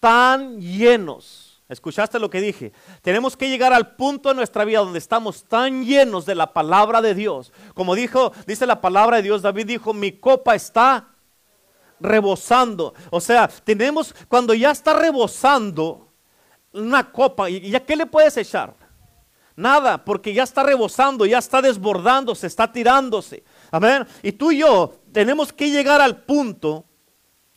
tan 0.00 0.60
llenos. 0.60 1.41
¿Escuchaste 1.72 2.18
lo 2.18 2.28
que 2.28 2.40
dije? 2.40 2.72
Tenemos 3.00 3.36
que 3.36 3.48
llegar 3.48 3.72
al 3.72 3.96
punto 3.96 4.30
en 4.30 4.36
nuestra 4.36 4.64
vida 4.64 4.80
donde 4.80 4.98
estamos 4.98 5.44
tan 5.44 5.84
llenos 5.84 6.26
de 6.26 6.34
la 6.34 6.52
palabra 6.52 7.00
de 7.00 7.14
Dios. 7.14 7.52
Como 7.74 7.94
dijo, 7.94 8.32
dice 8.46 8.66
la 8.66 8.80
palabra 8.80 9.16
de 9.16 9.22
Dios, 9.22 9.42
David 9.42 9.66
dijo, 9.66 9.94
mi 9.94 10.12
copa 10.12 10.54
está 10.54 11.08
rebosando. 11.98 12.94
O 13.10 13.20
sea, 13.20 13.48
tenemos, 13.48 14.14
cuando 14.28 14.52
ya 14.52 14.70
está 14.70 14.92
rebosando 14.92 16.08
una 16.72 17.10
copa, 17.10 17.48
¿y 17.48 17.70
ya 17.70 17.80
qué 17.80 17.96
le 17.96 18.06
puedes 18.06 18.36
echar? 18.36 18.74
Nada, 19.56 20.04
porque 20.04 20.32
ya 20.32 20.42
está 20.42 20.62
rebosando, 20.62 21.26
ya 21.26 21.38
está 21.38 21.62
desbordándose, 21.62 22.46
está 22.46 22.70
tirándose. 22.70 23.44
Amén. 23.70 24.06
Y 24.22 24.32
tú 24.32 24.52
y 24.52 24.58
yo 24.58 24.94
tenemos 25.12 25.52
que 25.52 25.70
llegar 25.70 26.00
al 26.00 26.22
punto 26.22 26.84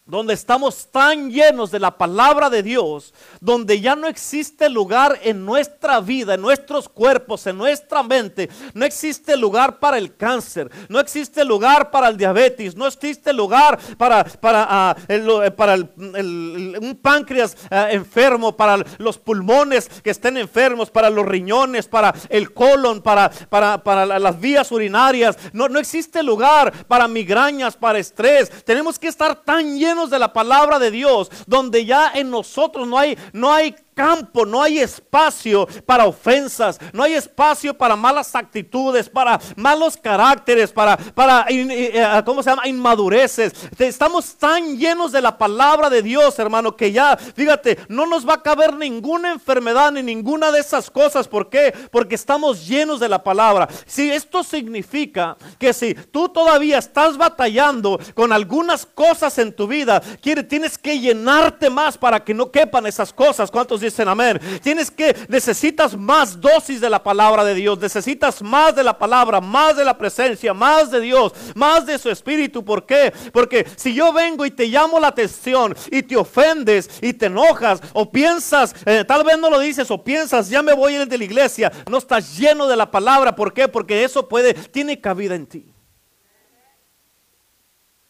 donde 0.08 0.36
estamos 0.36 0.92
tan 0.92 1.32
llenos 1.32 1.72
de 1.72 1.80
la 1.80 1.98
palabra 1.98 2.52
de 2.52 2.62
Dios, 2.62 3.12
donde 3.42 3.82
ya 3.82 3.96
no 3.96 4.08
existe 4.08 4.70
lugar 4.70 5.20
en 5.24 5.44
nuestra 5.44 6.00
vida, 6.00 6.36
en 6.36 6.42
nuestros 6.42 6.88
cuerpos, 6.88 7.48
en 7.48 7.58
nuestra 7.58 8.04
mente, 8.04 8.48
no 8.76 8.86
existe 8.86 9.36
lugar 9.36 9.80
para 9.80 9.98
el 9.98 10.16
cáncer, 10.16 10.70
no 10.90 11.00
existe 11.00 11.44
lugar 11.44 11.90
para 11.90 12.10
el 12.10 12.18
diabetes, 12.18 12.76
no 12.76 12.86
existe 12.86 13.34
lugar 13.34 13.80
para, 13.98 14.24
para, 14.24 14.68
ah, 14.70 14.96
eh, 15.08 15.50
para 15.50 15.74
un 15.74 17.00
páncreas 17.02 17.58
ah, 17.72 17.88
enfermo, 17.90 18.56
para 18.56 18.86
los 19.00 19.18
pulmones 19.18 19.90
que 20.04 20.12
estén 20.12 20.38
enfermos, 20.38 20.92
para 20.92 21.10
los 21.10 21.26
riñones, 21.26 21.88
para 21.88 22.14
el 22.30 22.54
colon, 22.54 23.02
para, 23.02 23.32
para, 23.50 23.84
para 23.84 24.20
las 24.20 24.40
vías 24.40 24.72
urinarias, 24.72 25.36
no, 25.52 25.68
no 25.68 25.80
existe 25.80 26.22
lugar 26.22 26.72
para 26.86 27.08
migrañas, 27.08 27.76
para 27.76 27.98
estrés, 27.98 28.52
tenemos 28.66 29.00
que 29.00 29.08
estar 29.08 29.44
tan 29.44 29.80
llenos 29.80 29.95
de 30.10 30.20
la 30.20 30.34
palabra 30.34 30.78
de 30.80 30.92
Dios, 30.92 31.32
donde 31.48 31.86
ya 31.86 32.12
en 32.14 32.30
nosotros 32.30 32.88
no 32.88 32.98
hay, 32.98 33.18
no 33.34 33.52
hay 33.52 33.76
campo, 33.96 34.46
no 34.46 34.62
hay 34.62 34.80
espacio 34.80 35.68
para 35.86 36.06
ofensas, 36.06 36.80
no 36.94 37.02
hay 37.02 37.14
espacio 37.14 37.76
para 37.76 37.96
malas 37.96 38.36
actitudes, 38.36 39.10
para 39.10 39.40
malos 39.56 39.98
caracteres, 39.98 40.72
para, 40.72 40.98
para 40.98 41.46
eh, 41.50 42.22
¿cómo 42.26 42.44
se 42.44 42.52
llama? 42.52 42.68
Inmadureces. 42.68 43.54
Estamos 43.80 44.36
tan 44.36 44.78
llenos 44.78 45.12
de 45.12 45.22
la 45.22 45.38
palabra 45.38 45.90
de 45.90 46.02
Dios, 46.02 46.38
hermano, 46.38 46.76
que 46.76 46.92
ya, 46.92 47.18
fíjate, 47.18 47.80
no 47.88 48.06
nos 48.06 48.28
va 48.28 48.36
a 48.36 48.44
caber 48.44 48.76
ninguna 48.76 49.32
enfermedad 49.32 49.92
ni 49.92 50.04
ninguna 50.04 50.52
de 50.52 50.60
esas 50.60 50.92
cosas. 50.92 51.28
¿Por 51.28 51.50
qué? 51.50 51.74
Porque 51.92 52.16
estamos 52.16 52.68
llenos 52.68 53.00
de 53.00 53.10
la 53.10 53.24
palabra. 53.24 53.68
Si 53.86 54.12
esto 54.12 54.44
significa 54.44 55.38
que 55.58 55.74
si 55.74 55.94
tú 55.96 56.30
todavía 56.30 56.78
estás 56.78 57.18
batallando 57.18 58.00
con 58.14 58.34
algunas 58.34 58.86
cosas 58.86 59.38
en 59.38 59.54
tu 59.54 59.68
vida, 59.68 60.02
tienes 60.48 60.78
que 60.78 61.00
llenarte 61.00 61.70
más 61.70 61.98
para 61.98 62.24
que 62.24 62.34
no 62.34 62.52
quepan 62.52 62.86
esas 62.86 63.14
cosas. 63.14 63.50
¿Cuántos 63.50 63.82
dicen 63.86 64.08
amén. 64.08 64.40
Tienes 64.62 64.92
que, 64.92 65.16
necesitas 65.28 65.98
más 65.98 66.40
dosis 66.40 66.82
de 66.82 66.90
la 66.90 67.02
palabra 67.02 67.44
de 67.44 67.54
Dios, 67.54 67.80
necesitas 67.80 68.42
más 68.42 68.76
de 68.76 68.84
la 68.84 68.98
palabra, 68.98 69.42
más 69.42 69.78
de 69.78 69.86
la 69.86 69.98
presencia, 69.98 70.54
más 70.54 70.92
de 70.92 71.02
Dios, 71.02 71.34
más 71.56 71.86
de 71.86 71.98
su 71.98 72.10
espíritu. 72.10 72.64
¿Por 72.64 72.86
qué? 72.86 73.14
Porque 73.32 73.66
si 73.76 73.94
yo 73.94 74.12
vengo 74.14 74.46
y 74.46 74.52
te 74.52 74.68
llamo 74.68 75.00
la 75.00 75.08
atención 75.08 75.76
y 75.92 76.04
te 76.04 76.16
ofendes 76.16 76.90
y 77.02 77.14
te 77.14 77.28
enojas 77.28 77.82
o 77.94 78.12
piensas, 78.12 78.76
eh, 78.86 79.04
tal 79.08 79.24
vez 79.24 79.38
no 79.38 79.50
lo 79.50 79.60
dices 79.60 79.90
o 79.92 80.04
piensas, 80.04 80.50
ya 80.50 80.62
me 80.62 80.74
voy 80.74 80.96
a 80.96 81.02
ir 81.02 81.08
de 81.08 81.18
la 81.18 81.24
iglesia, 81.24 81.72
no 81.90 81.98
estás 81.98 82.38
lleno 82.38 82.68
de 82.68 82.76
la 82.76 82.90
palabra. 82.90 83.36
¿Por 83.36 83.54
qué? 83.54 83.68
Porque 83.68 84.04
eso 84.04 84.28
puede, 84.28 84.54
tiene 84.54 85.00
cabida 85.00 85.36
en 85.36 85.48
ti. 85.48 85.72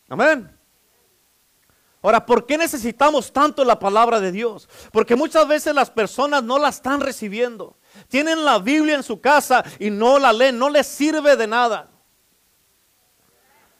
Amén. 0.07 0.54
Ahora, 2.05 2.23
¿por 2.23 2.45
qué 2.45 2.55
necesitamos 2.55 3.33
tanto 3.33 3.65
la 3.65 3.79
palabra 3.79 4.19
de 4.19 4.31
Dios? 4.31 4.69
Porque 4.91 5.15
muchas 5.15 5.47
veces 5.47 5.73
las 5.73 5.89
personas 5.89 6.43
no 6.43 6.59
la 6.59 6.69
están 6.69 7.01
recibiendo. 7.01 7.79
Tienen 8.09 8.45
la 8.45 8.59
Biblia 8.59 8.93
en 8.93 9.01
su 9.01 9.19
casa 9.19 9.63
y 9.79 9.89
no 9.89 10.19
la 10.19 10.31
leen, 10.31 10.59
no 10.59 10.69
les 10.69 10.85
sirve 10.85 11.35
de 11.35 11.47
nada. 11.47 11.89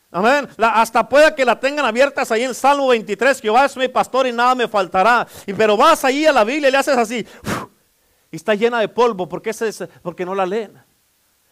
Amén. 0.09 0.49
hasta 0.57 1.07
pueda 1.07 1.35
que 1.35 1.45
la 1.45 1.59
tengan 1.59 1.85
abiertas 1.85 2.31
ahí 2.31 2.41
en 2.41 2.55
Salmo 2.55 2.87
23, 2.87 3.39
que 3.39 3.47
es 3.47 3.77
mi 3.77 3.89
pastor 3.89 4.25
y 4.25 4.33
nada 4.33 4.55
me 4.55 4.67
faltará. 4.67 5.27
Pero 5.55 5.77
vas 5.77 6.03
ahí 6.03 6.25
a 6.25 6.31
la 6.31 6.43
Biblia 6.43 6.69
y 6.69 6.71
le 6.71 6.77
haces 6.79 6.97
así. 6.97 7.27
y 8.31 8.35
está 8.35 8.55
llena 8.55 8.79
de 8.79 8.87
polvo. 8.87 9.29
¿Por 9.29 9.43
qué? 9.43 9.51
Porque 10.01 10.25
no 10.25 10.33
la 10.33 10.47
leen. 10.47 10.83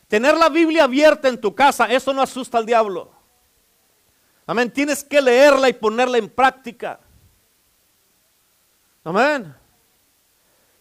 Tener 0.07 0.35
la 0.35 0.49
Biblia 0.49 0.85
abierta 0.85 1.27
en 1.27 1.39
tu 1.39 1.53
casa, 1.53 1.85
eso 1.85 2.15
no 2.15 2.23
asusta 2.23 2.57
al 2.57 2.65
diablo. 2.65 3.22
Amén. 4.45 4.71
Tienes 4.71 5.03
que 5.03 5.21
leerla 5.21 5.69
y 5.69 5.73
ponerla 5.73 6.17
en 6.17 6.29
práctica. 6.29 6.99
Amén. 9.03 9.62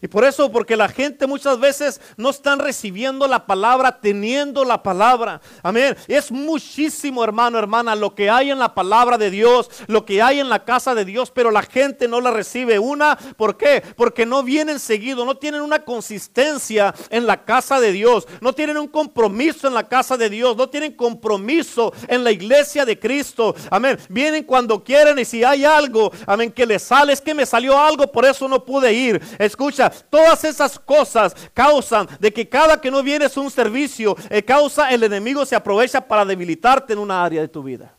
Y 0.02 0.08
por 0.08 0.24
eso, 0.24 0.50
porque 0.50 0.76
la 0.76 0.88
gente 0.88 1.28
muchas 1.28 1.60
veces 1.60 2.00
no 2.16 2.30
están 2.30 2.58
recibiendo 2.58 3.28
la 3.28 3.46
palabra, 3.46 4.00
teniendo 4.00 4.64
la 4.64 4.82
palabra. 4.82 5.40
Amén. 5.62 5.96
Es 6.08 6.32
muchísimo, 6.32 7.22
hermano, 7.22 7.56
hermana, 7.56 7.94
lo 7.94 8.12
que 8.12 8.28
hay 8.28 8.50
en 8.50 8.58
la 8.58 8.74
palabra 8.74 9.16
de 9.16 9.30
Dios, 9.30 9.70
lo 9.86 10.04
que 10.04 10.20
hay 10.20 10.40
en 10.40 10.48
la 10.48 10.64
casa 10.64 10.96
de 10.96 11.04
Dios, 11.04 11.30
pero 11.30 11.52
la 11.52 11.62
gente 11.62 12.08
no 12.08 12.20
la 12.20 12.32
recibe. 12.32 12.80
Una, 12.80 13.16
¿por 13.36 13.56
qué? 13.56 13.80
Porque 13.96 14.26
no 14.26 14.42
vienen 14.42 14.80
seguido, 14.80 15.24
no 15.24 15.36
tienen 15.36 15.60
una 15.60 15.84
consistencia 15.84 16.92
en 17.08 17.24
la 17.24 17.44
casa 17.44 17.78
de 17.78 17.92
Dios, 17.92 18.26
no 18.40 18.52
tienen 18.52 18.78
un 18.78 18.88
compromiso 18.88 19.68
en 19.68 19.74
la 19.74 19.88
casa 19.88 20.16
de 20.16 20.28
Dios, 20.28 20.56
no 20.56 20.68
tienen 20.68 20.94
compromiso 20.94 21.92
en 22.08 22.24
la 22.24 22.32
iglesia 22.32 22.84
de 22.84 22.98
Cristo. 22.98 23.54
Amén. 23.70 23.96
Vienen 24.08 24.42
cuando 24.42 24.82
quieren 24.82 25.20
y 25.20 25.24
si 25.24 25.44
hay 25.44 25.64
algo, 25.64 26.10
amén, 26.26 26.50
que 26.50 26.66
les 26.66 26.82
sale, 26.82 27.12
es 27.12 27.20
que 27.20 27.34
me 27.34 27.46
salió 27.46 27.78
algo, 27.78 28.10
por 28.10 28.24
eso 28.24 28.48
no 28.48 28.64
pude 28.64 28.92
ir. 28.92 29.22
Escucha, 29.38 29.91
todas 30.10 30.44
esas 30.44 30.78
cosas 30.78 31.34
causan 31.54 32.08
de 32.18 32.32
que 32.32 32.48
cada 32.48 32.80
que 32.80 32.90
no 32.90 33.02
vienes 33.02 33.36
un 33.36 33.50
servicio, 33.50 34.16
eh, 34.30 34.42
causa 34.42 34.90
el 34.90 35.02
enemigo 35.02 35.44
se 35.44 35.56
aprovecha 35.56 36.00
para 36.00 36.24
debilitarte 36.24 36.92
en 36.92 36.98
una 36.98 37.24
área 37.24 37.40
de 37.40 37.48
tu 37.48 37.62
vida. 37.62 37.94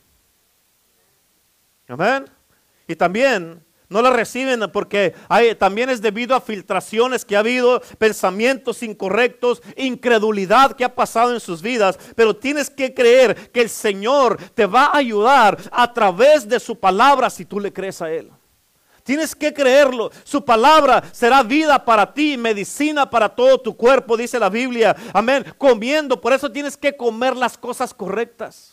Amén. 1.87 2.25
Y 2.87 2.95
también 2.95 3.63
no 3.93 4.01
la 4.01 4.09
reciben 4.09 4.61
porque 4.71 5.13
hay, 5.29 5.53
también 5.55 5.89
es 5.89 6.01
debido 6.01 6.35
a 6.35 6.41
filtraciones 6.41 7.23
que 7.23 7.35
ha 7.35 7.39
habido, 7.39 7.81
pensamientos 7.99 8.81
incorrectos, 8.81 9.61
incredulidad 9.77 10.75
que 10.75 10.83
ha 10.83 10.95
pasado 10.95 11.33
en 11.33 11.39
sus 11.39 11.61
vidas. 11.61 11.99
Pero 12.15 12.35
tienes 12.35 12.69
que 12.69 12.93
creer 12.93 13.51
que 13.51 13.61
el 13.61 13.69
Señor 13.69 14.37
te 14.55 14.65
va 14.65 14.85
a 14.85 14.97
ayudar 14.97 15.57
a 15.71 15.93
través 15.93 16.47
de 16.47 16.59
su 16.59 16.79
palabra 16.79 17.29
si 17.29 17.45
tú 17.45 17.59
le 17.59 17.71
crees 17.71 18.01
a 18.01 18.11
Él. 18.11 18.31
Tienes 19.03 19.35
que 19.35 19.53
creerlo. 19.53 20.11
Su 20.23 20.43
palabra 20.43 21.03
será 21.11 21.43
vida 21.43 21.83
para 21.83 22.13
ti, 22.13 22.37
medicina 22.37 23.09
para 23.09 23.29
todo 23.29 23.59
tu 23.59 23.75
cuerpo, 23.75 24.15
dice 24.15 24.39
la 24.39 24.49
Biblia. 24.49 24.95
Amén. 25.13 25.45
Comiendo, 25.57 26.19
por 26.19 26.33
eso 26.33 26.51
tienes 26.51 26.77
que 26.77 26.95
comer 26.95 27.35
las 27.35 27.57
cosas 27.57 27.93
correctas. 27.93 28.72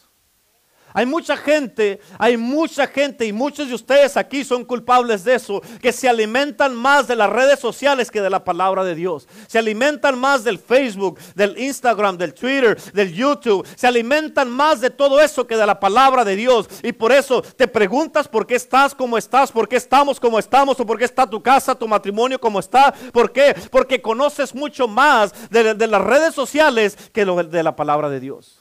Hay 0.92 1.06
mucha 1.06 1.36
gente, 1.36 2.00
hay 2.18 2.36
mucha 2.36 2.86
gente 2.86 3.26
y 3.26 3.32
muchos 3.32 3.68
de 3.68 3.74
ustedes 3.74 4.16
aquí 4.16 4.44
son 4.44 4.64
culpables 4.64 5.24
de 5.24 5.34
eso, 5.34 5.62
que 5.80 5.92
se 5.92 6.08
alimentan 6.08 6.74
más 6.74 7.08
de 7.08 7.16
las 7.16 7.30
redes 7.30 7.58
sociales 7.60 8.10
que 8.10 8.20
de 8.20 8.30
la 8.30 8.44
palabra 8.44 8.84
de 8.84 8.94
Dios. 8.94 9.28
Se 9.46 9.58
alimentan 9.58 10.18
más 10.18 10.44
del 10.44 10.58
Facebook, 10.58 11.18
del 11.34 11.58
Instagram, 11.58 12.18
del 12.18 12.34
Twitter, 12.34 12.80
del 12.92 13.12
YouTube. 13.12 13.66
Se 13.76 13.86
alimentan 13.86 14.50
más 14.50 14.80
de 14.80 14.90
todo 14.90 15.20
eso 15.20 15.46
que 15.46 15.56
de 15.56 15.66
la 15.66 15.80
palabra 15.80 16.24
de 16.24 16.36
Dios. 16.36 16.68
Y 16.82 16.92
por 16.92 17.12
eso 17.12 17.42
te 17.42 17.68
preguntas 17.68 18.28
por 18.28 18.46
qué 18.46 18.56
estás 18.56 18.94
como 18.94 19.16
estás, 19.16 19.52
por 19.52 19.68
qué 19.68 19.76
estamos 19.76 20.20
como 20.20 20.38
estamos 20.38 20.78
o 20.80 20.86
por 20.86 20.98
qué 20.98 21.04
está 21.04 21.28
tu 21.28 21.42
casa, 21.42 21.74
tu 21.74 21.88
matrimonio 21.88 22.40
como 22.40 22.60
está. 22.60 22.92
¿Por 23.12 23.32
qué? 23.32 23.54
Porque 23.70 24.02
conoces 24.02 24.54
mucho 24.54 24.88
más 24.88 25.32
de, 25.50 25.74
de 25.74 25.86
las 25.86 26.00
redes 26.00 26.34
sociales 26.34 26.96
que 27.12 27.24
de 27.24 27.62
la 27.62 27.76
palabra 27.76 28.08
de 28.08 28.20
Dios. 28.20 28.59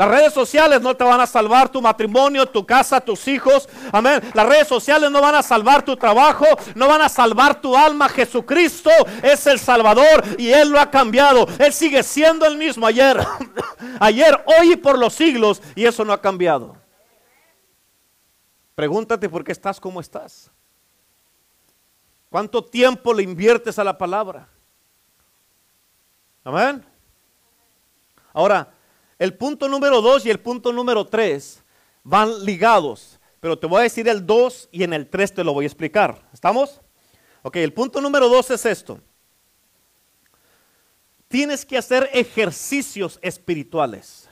Las 0.00 0.08
redes 0.08 0.32
sociales 0.32 0.80
no 0.80 0.96
te 0.96 1.04
van 1.04 1.20
a 1.20 1.26
salvar 1.26 1.68
tu 1.68 1.82
matrimonio, 1.82 2.46
tu 2.46 2.64
casa, 2.64 3.02
tus 3.02 3.28
hijos. 3.28 3.68
Amén. 3.92 4.22
Las 4.32 4.46
redes 4.46 4.66
sociales 4.66 5.10
no 5.10 5.20
van 5.20 5.34
a 5.34 5.42
salvar 5.42 5.84
tu 5.84 5.94
trabajo, 5.94 6.46
no 6.74 6.88
van 6.88 7.02
a 7.02 7.08
salvar 7.10 7.60
tu 7.60 7.76
alma. 7.76 8.08
Jesucristo 8.08 8.88
es 9.22 9.46
el 9.46 9.58
Salvador 9.58 10.24
y 10.38 10.52
Él 10.52 10.70
lo 10.70 10.80
ha 10.80 10.90
cambiado. 10.90 11.46
Él 11.58 11.74
sigue 11.74 12.02
siendo 12.02 12.46
el 12.46 12.56
mismo 12.56 12.86
ayer, 12.86 13.18
ayer, 14.00 14.42
hoy 14.46 14.72
y 14.72 14.76
por 14.76 14.96
los 14.96 15.12
siglos 15.12 15.60
y 15.74 15.84
eso 15.84 16.02
no 16.02 16.14
ha 16.14 16.22
cambiado. 16.22 16.78
Pregúntate 18.74 19.28
por 19.28 19.44
qué 19.44 19.52
estás 19.52 19.78
como 19.78 20.00
estás. 20.00 20.50
¿Cuánto 22.30 22.64
tiempo 22.64 23.12
le 23.12 23.22
inviertes 23.22 23.78
a 23.78 23.84
la 23.84 23.98
palabra? 23.98 24.48
Amén. 26.42 26.86
Ahora, 28.32 28.79
el 29.20 29.34
punto 29.34 29.68
número 29.68 30.00
dos 30.00 30.26
y 30.26 30.30
el 30.30 30.40
punto 30.40 30.72
número 30.72 31.06
tres 31.06 31.62
van 32.02 32.44
ligados. 32.44 33.20
Pero 33.38 33.58
te 33.58 33.66
voy 33.66 33.80
a 33.80 33.82
decir 33.82 34.08
el 34.08 34.26
2 34.26 34.68
y 34.70 34.82
en 34.82 34.92
el 34.92 35.08
3 35.08 35.34
te 35.34 35.44
lo 35.44 35.54
voy 35.54 35.64
a 35.64 35.68
explicar. 35.68 36.28
¿Estamos? 36.32 36.80
Ok, 37.42 37.56
el 37.56 37.72
punto 37.72 38.00
número 38.00 38.28
2 38.28 38.50
es 38.50 38.66
esto. 38.66 39.00
Tienes 41.26 41.64
que 41.64 41.78
hacer 41.78 42.10
ejercicios 42.12 43.18
espirituales. 43.22 44.28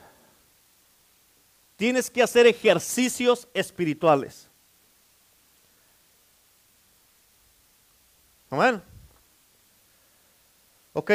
Tienes 1.75 2.11
que 2.11 2.21
hacer 2.21 2.45
ejercicios 2.45 3.47
espirituales. 3.53 4.47
Amén. 8.51 8.83
Ok, 10.93 11.11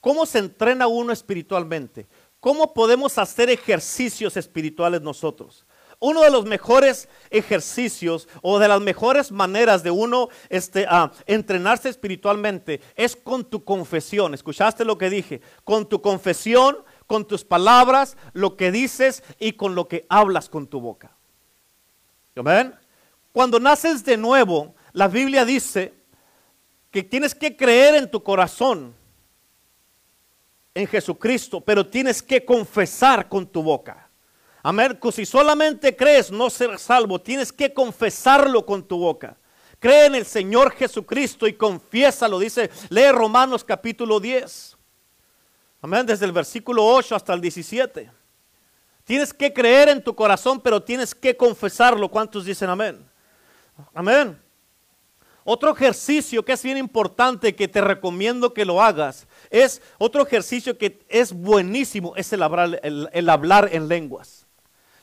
¿cómo 0.00 0.26
se 0.26 0.40
entrena 0.40 0.88
uno 0.88 1.12
espiritualmente? 1.12 2.06
¿Cómo 2.44 2.74
podemos 2.74 3.16
hacer 3.16 3.48
ejercicios 3.48 4.36
espirituales 4.36 5.00
nosotros? 5.00 5.64
Uno 5.98 6.20
de 6.20 6.30
los 6.30 6.44
mejores 6.44 7.08
ejercicios 7.30 8.28
o 8.42 8.58
de 8.58 8.68
las 8.68 8.82
mejores 8.82 9.32
maneras 9.32 9.82
de 9.82 9.90
uno 9.90 10.28
este, 10.50 10.86
entrenarse 11.24 11.88
espiritualmente 11.88 12.82
es 12.96 13.16
con 13.16 13.46
tu 13.46 13.64
confesión. 13.64 14.34
¿Escuchaste 14.34 14.84
lo 14.84 14.98
que 14.98 15.08
dije? 15.08 15.40
Con 15.64 15.88
tu 15.88 16.02
confesión, 16.02 16.84
con 17.06 17.26
tus 17.26 17.46
palabras, 17.46 18.14
lo 18.34 18.58
que 18.58 18.70
dices 18.70 19.22
y 19.38 19.52
con 19.52 19.74
lo 19.74 19.88
que 19.88 20.04
hablas 20.10 20.50
con 20.50 20.66
tu 20.66 20.82
boca. 20.82 21.16
¿Amén? 22.36 22.74
Cuando 23.32 23.58
naces 23.58 24.04
de 24.04 24.18
nuevo, 24.18 24.74
la 24.92 25.08
Biblia 25.08 25.46
dice 25.46 25.94
que 26.90 27.02
tienes 27.02 27.34
que 27.34 27.56
creer 27.56 27.94
en 27.94 28.10
tu 28.10 28.22
corazón 28.22 28.94
en 30.74 30.86
Jesucristo, 30.88 31.60
pero 31.60 31.86
tienes 31.86 32.20
que 32.20 32.44
confesar 32.44 33.28
con 33.28 33.46
tu 33.46 33.62
boca. 33.62 34.10
Amén. 34.62 34.98
Si 35.12 35.24
solamente 35.24 35.94
crees 35.94 36.30
no 36.30 36.50
ser 36.50 36.78
salvo, 36.78 37.20
tienes 37.20 37.52
que 37.52 37.72
confesarlo 37.72 38.64
con 38.66 38.82
tu 38.82 38.98
boca. 38.98 39.36
Cree 39.78 40.06
en 40.06 40.14
el 40.14 40.24
Señor 40.24 40.72
Jesucristo 40.72 41.46
y 41.46 41.52
confiésalo. 41.52 42.38
Dice, 42.38 42.70
lee 42.88 43.12
Romanos 43.12 43.62
capítulo 43.62 44.18
10. 44.18 44.76
Amén. 45.82 46.06
Desde 46.06 46.24
el 46.24 46.32
versículo 46.32 46.84
8 46.84 47.14
hasta 47.14 47.34
el 47.34 47.42
17. 47.42 48.10
Tienes 49.04 49.34
que 49.34 49.52
creer 49.52 49.90
en 49.90 50.02
tu 50.02 50.14
corazón, 50.14 50.58
pero 50.60 50.82
tienes 50.82 51.14
que 51.14 51.36
confesarlo. 51.36 52.10
¿Cuántos 52.10 52.46
dicen 52.46 52.70
amén? 52.70 53.06
Amén. 53.92 54.40
Otro 55.44 55.72
ejercicio 55.72 56.42
que 56.42 56.52
es 56.52 56.62
bien 56.62 56.78
importante 56.78 57.54
que 57.54 57.68
te 57.68 57.82
recomiendo 57.82 58.54
que 58.54 58.64
lo 58.64 58.82
hagas 58.82 59.26
es 59.54 59.80
otro 59.98 60.26
ejercicio 60.26 60.76
que 60.76 60.98
es 61.08 61.32
buenísimo, 61.32 62.16
es 62.16 62.32
el 62.32 62.42
hablar, 62.42 62.80
el, 62.82 63.30
hablar 63.30 63.68
en 63.72 63.86
lenguas. 63.86 64.46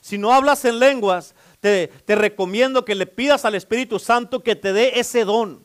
Si 0.02 0.18
no 0.18 0.34
hablas 0.34 0.66
en 0.66 0.78
lenguas, 0.78 1.34
te, 1.60 1.88
te 2.04 2.14
recomiendo 2.16 2.84
que 2.84 2.94
le 2.94 3.06
pidas 3.06 3.46
al 3.46 3.54
Espíritu 3.54 3.98
Santo 3.98 4.42
que 4.42 4.54
te 4.54 4.74
dé 4.74 5.00
ese 5.00 5.24
don. 5.24 5.64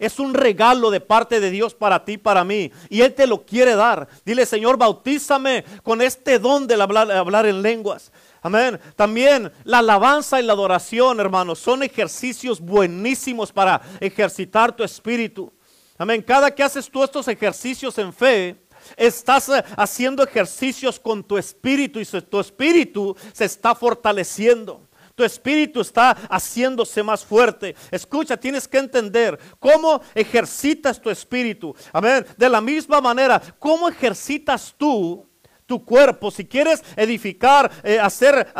Es 0.00 0.18
un 0.18 0.34
regalo 0.34 0.90
de 0.90 1.00
parte 1.00 1.38
de 1.38 1.50
Dios 1.50 1.74
para 1.74 2.04
ti, 2.04 2.18
para 2.18 2.42
mí. 2.42 2.72
Y 2.88 3.02
Él 3.02 3.14
te 3.14 3.28
lo 3.28 3.46
quiere 3.46 3.76
dar. 3.76 4.08
Dile, 4.24 4.46
Señor, 4.46 4.76
bautízame 4.78 5.64
con 5.84 6.02
este 6.02 6.40
don 6.40 6.66
de 6.66 6.74
hablar, 6.74 7.12
hablar 7.12 7.46
en 7.46 7.62
lenguas. 7.62 8.10
Amén. 8.42 8.80
También 8.96 9.52
la 9.62 9.78
alabanza 9.78 10.40
y 10.40 10.44
la 10.44 10.54
adoración, 10.54 11.20
hermanos, 11.20 11.60
son 11.60 11.84
ejercicios 11.84 12.60
buenísimos 12.60 13.52
para 13.52 13.80
ejercitar 14.00 14.74
tu 14.74 14.82
espíritu. 14.82 15.52
Amén. 15.96 16.22
Cada 16.22 16.50
que 16.50 16.62
haces 16.62 16.90
tú 16.90 17.04
estos 17.04 17.28
ejercicios 17.28 17.96
en 17.98 18.12
fe, 18.12 18.64
estás 18.96 19.48
eh, 19.48 19.64
haciendo 19.76 20.22
ejercicios 20.22 20.98
con 20.98 21.22
tu 21.22 21.38
espíritu 21.38 22.00
y 22.00 22.04
tu 22.04 22.40
espíritu 22.40 23.16
se 23.32 23.44
está 23.44 23.74
fortaleciendo. 23.74 24.88
Tu 25.14 25.22
espíritu 25.22 25.80
está 25.80 26.10
haciéndose 26.28 27.00
más 27.02 27.24
fuerte. 27.24 27.76
Escucha, 27.92 28.36
tienes 28.36 28.66
que 28.66 28.78
entender 28.78 29.38
cómo 29.60 30.00
ejercitas 30.12 31.00
tu 31.00 31.08
espíritu. 31.08 31.74
Amén. 31.92 32.26
De 32.36 32.48
la 32.48 32.60
misma 32.60 33.00
manera, 33.00 33.40
cómo 33.60 33.88
ejercitas 33.88 34.74
tú 34.76 35.28
tu 35.66 35.84
cuerpo, 35.84 36.30
si 36.30 36.44
quieres 36.44 36.82
edificar, 36.96 37.70
eh, 37.82 37.98
hacer, 37.98 38.52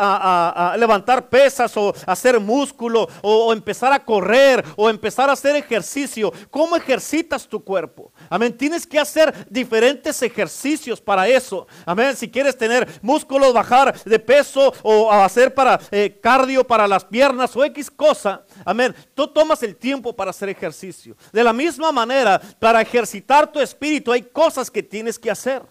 levantar 0.77 1.29
pesas 1.29 1.75
o 1.77 1.93
hacer 2.05 2.39
músculo 2.39 3.07
o, 3.21 3.53
empezar 3.53 3.93
a 3.93 4.03
correr 4.03 4.63
o 4.75 4.89
empezar 4.89 5.29
a 5.29 5.33
hacer 5.33 5.55
ejercicio, 5.55 6.33
¿cómo 6.49 6.75
ejercitas 6.75 7.47
tu 7.47 7.63
cuerpo? 7.63 8.11
Amén, 8.29 8.57
tienes 8.57 8.87
que 8.87 8.99
hacer 8.99 9.33
diferentes 9.49 10.21
ejercicios 10.21 10.99
para 10.99 11.27
eso. 11.27 11.67
Amén, 11.85 12.15
si 12.15 12.29
quieres 12.29 12.57
tener 12.57 12.87
músculos, 13.01 13.53
bajar 13.53 14.03
de 14.03 14.19
peso 14.19 14.73
o 14.81 15.11
hacer 15.11 15.53
para 15.53 15.79
eh, 15.91 16.19
cardio 16.21 16.65
para 16.65 16.87
las 16.87 17.05
piernas 17.05 17.55
o 17.55 17.63
X 17.65 17.91
cosa. 17.91 18.43
Amén, 18.65 18.95
tú 19.13 19.27
tomas 19.27 19.61
el 19.63 19.75
tiempo 19.75 20.15
para 20.15 20.31
hacer 20.31 20.49
ejercicio. 20.49 21.15
De 21.31 21.43
la 21.43 21.53
misma 21.53 21.91
manera, 21.91 22.41
para 22.59 22.81
ejercitar 22.81 23.51
tu 23.51 23.59
espíritu 23.59 24.11
hay 24.11 24.23
cosas 24.23 24.71
que 24.71 24.81
tienes 24.81 25.19
que 25.19 25.29
hacer. 25.29 25.61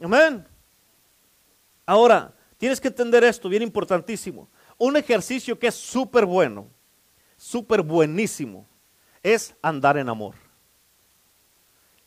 Amén. 0.00 0.46
Ahora, 1.86 2.34
tienes 2.58 2.80
que 2.80 2.88
entender 2.88 3.24
esto, 3.24 3.48
bien 3.48 3.62
importantísimo. 3.62 4.48
Un 4.78 4.96
ejercicio 4.96 5.58
que 5.58 5.68
es 5.68 5.74
súper 5.74 6.26
bueno, 6.26 6.68
súper 7.36 7.82
buenísimo, 7.82 8.66
es 9.22 9.54
andar 9.62 9.96
en 9.96 10.08
amor. 10.08 10.34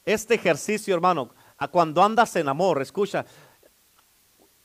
Este 0.06 0.36
ejercicio, 0.36 0.93
hermano, 0.93 1.32
a 1.58 1.67
cuando 1.67 2.04
andas 2.04 2.36
en 2.36 2.47
amor, 2.47 2.82
escucha, 2.82 3.26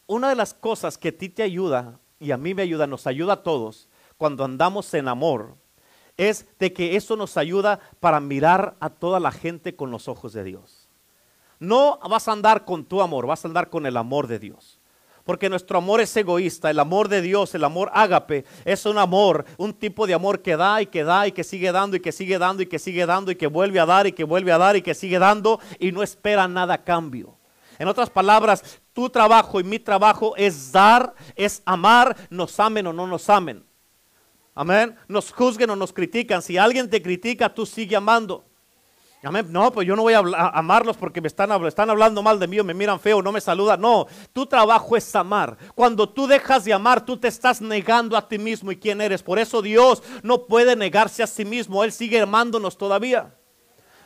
una 0.07 0.29
de 0.29 0.35
las 0.35 0.53
cosas 0.53 0.99
que 0.99 1.09
a 1.09 1.17
ti 1.17 1.29
te 1.29 1.43
ayuda 1.43 1.99
y 2.21 2.31
a 2.31 2.37
mí 2.37 2.55
me 2.55 2.63
ayuda, 2.63 2.87
nos 2.87 3.07
ayuda 3.07 3.35
a 3.35 3.43
todos, 3.43 3.89
cuando 4.19 4.45
andamos 4.45 4.93
en 4.95 5.09
amor, 5.09 5.57
es 6.17 6.47
de 6.59 6.73
que 6.73 6.97
eso 6.97 7.17
nos 7.17 7.37
ayuda 7.37 7.81
para 7.99 8.21
mirar 8.21 8.77
a 8.81 8.91
toda 8.91 9.19
la 9.19 9.33
gente 9.33 9.75
con 9.75 9.91
los 9.91 10.09
ojos 10.09 10.33
de 10.33 10.45
Dios. 10.45 10.82
No 11.63 12.01
vas 12.11 12.27
a 12.27 12.33
andar 12.33 12.65
con 12.65 12.85
tu 12.85 13.01
amor, 13.01 13.25
vas 13.25 13.45
a 13.45 13.49
andar 13.49 13.71
con 13.71 13.87
el 13.87 13.97
amor 13.97 14.27
de 14.27 14.41
Dios. 14.41 14.81
Porque 15.23 15.49
nuestro 15.49 15.79
amor 15.79 16.01
es 16.01 16.17
egoísta, 16.17 16.69
el 16.69 16.81
amor 16.81 17.09
de 17.09 17.23
Dios, 17.23 17.55
el 17.55 17.63
amor 17.63 17.89
ágape, 17.95 18.45
es 18.65 18.85
un 18.85 18.99
amor, 18.99 19.45
un 19.59 19.73
tipo 19.73 20.09
de 20.09 20.15
amor 20.15 20.43
que 20.43 20.57
da 20.57 20.83
y 20.83 20.87
que 20.87 21.05
da 21.05 21.29
y 21.29 21.31
que 21.31 21.45
sigue 21.45 21.71
dando 21.71 21.95
y 21.95 22.01
que 22.01 22.11
sigue 22.11 22.37
dando 22.37 22.65
y 22.65 22.67
que 22.67 22.81
sigue 22.81 23.07
dando 23.07 23.31
y 23.31 23.37
que 23.37 23.47
vuelve 23.47 23.79
a 23.79 23.87
dar 23.87 24.09
y 24.09 24.13
que 24.13 24.25
vuelve 24.25 24.51
a 24.51 24.59
dar 24.59 24.75
y 24.75 24.83
que 24.83 24.93
sigue 24.93 25.21
dando 25.21 25.61
y 25.79 25.93
no 25.93 26.03
espera 26.03 26.49
nada 26.49 26.75
a 26.75 26.83
cambio. 26.83 27.39
En 27.79 27.87
otras 27.87 28.11
palabras, 28.11 28.81
tu 28.93 29.09
trabajo 29.09 29.61
y 29.61 29.63
mi 29.63 29.79
trabajo 29.79 30.35
es 30.37 30.73
dar, 30.73 31.15
es 31.37 31.63
amar, 31.65 32.17
nos 32.29 32.59
amen 32.59 32.89
o 32.89 32.93
no 32.93 33.07
nos 33.07 33.31
amen. 33.31 33.65
Amén. 34.57 34.97
Nos 35.07 35.31
juzguen 35.31 35.71
o 35.71 35.77
nos 35.77 35.93
critican. 35.93 36.43
Si 36.43 36.59
alguien 36.59 36.91
te 36.91 37.01
critica, 37.01 37.55
tú 37.55 37.65
sigue 37.65 37.95
amando. 37.95 38.45
No, 39.23 39.73
pues 39.73 39.87
yo 39.87 39.95
no 39.95 40.03
voy 40.03 40.15
a, 40.15 40.19
amarlos 40.19 40.97
porque 40.97 41.21
me 41.21 41.29
están, 41.29 41.51
están 41.67 41.91
hablando 41.91 42.23
mal 42.23 42.41
de 42.41 42.49
mí 42.49 42.61
me 42.63 42.75
miran 42.75 42.99
feo, 42.99 43.23
no 43.23 43.31
me 43.31 43.41
saludan. 43.41 43.81
No, 43.81 44.07
tu 44.33 44.47
trabajo 44.47 44.97
es 44.97 45.15
amar. 45.15 45.57
Cuando 45.77 46.09
tú 46.09 46.27
dejas 46.27 46.65
de 46.65 46.73
amar, 46.73 47.05
tú 47.05 47.17
te 47.17 47.29
estás 47.29 47.61
negando 47.61 48.17
a 48.17 48.27
ti 48.29 48.39
mismo 48.39 48.73
y 48.73 48.77
quién 48.77 49.01
eres. 49.01 49.23
Por 49.23 49.39
eso 49.39 49.63
Dios 49.63 50.03
no 50.25 50.47
puede 50.47 50.75
negarse 50.75 51.23
a 51.23 51.29
sí 51.29 51.45
mismo. 51.45 51.85
Él 51.85 51.93
sigue 51.93 52.21
amándonos 52.21 52.77
todavía. 52.77 53.35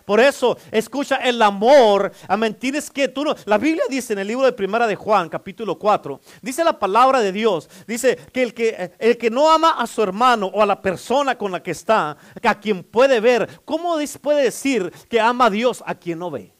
Por 0.06 0.20
eso, 0.20 0.56
escucha 0.70 1.16
el 1.16 1.42
amor. 1.42 2.12
Amén. 2.28 2.54
Tienes 2.54 2.92
que 2.92 3.08
tú 3.08 3.24
no. 3.24 3.34
La 3.44 3.58
Biblia 3.58 3.82
dice 3.90 4.12
en 4.12 4.20
el 4.20 4.28
libro 4.28 4.46
de 4.46 4.52
Primera 4.52 4.86
de 4.86 4.94
Juan, 4.94 5.28
capítulo 5.28 5.76
4, 5.80 6.20
dice 6.40 6.62
la 6.62 6.78
palabra 6.78 7.20
de 7.20 7.32
Dios. 7.32 7.68
Dice 7.88 8.16
que 8.32 8.44
el 8.44 8.54
que, 8.54 8.92
el 9.00 9.18
que 9.18 9.30
no 9.30 9.50
ama 9.50 9.70
a 9.70 9.86
su 9.88 10.00
hermano 10.00 10.46
o 10.46 10.62
a 10.62 10.66
la 10.66 10.80
persona 10.80 11.36
con 11.36 11.50
la 11.50 11.60
que 11.60 11.72
está, 11.72 12.16
a 12.40 12.60
quien 12.60 12.84
puede 12.84 13.18
ver, 13.18 13.60
¿cómo 13.64 13.96
puede 14.22 14.44
decir 14.44 14.92
que 15.10 15.20
ama 15.20 15.46
a 15.46 15.50
Dios 15.50 15.82
a 15.84 15.96
quien 15.96 16.20
no 16.20 16.30
ve? 16.30 16.54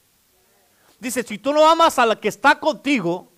Dice, 0.98 1.22
si 1.22 1.38
tú 1.38 1.52
no 1.52 1.70
amas 1.70 2.00
a 2.00 2.06
la 2.06 2.18
que 2.18 2.26
está 2.26 2.58
contigo, 2.58 3.30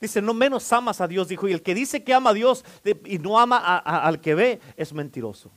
dice, 0.00 0.22
no 0.22 0.32
menos 0.32 0.72
amas 0.72 1.02
a 1.02 1.06
Dios, 1.06 1.28
dijo. 1.28 1.46
Y 1.46 1.52
el 1.52 1.60
que 1.60 1.74
dice 1.74 2.02
que 2.02 2.14
ama 2.14 2.30
a 2.30 2.34
Dios 2.34 2.64
y 3.04 3.18
no 3.18 3.38
ama 3.38 3.58
al 3.58 4.18
que 4.18 4.34
ve, 4.34 4.60
es 4.78 4.94
mentiroso. 4.94 5.50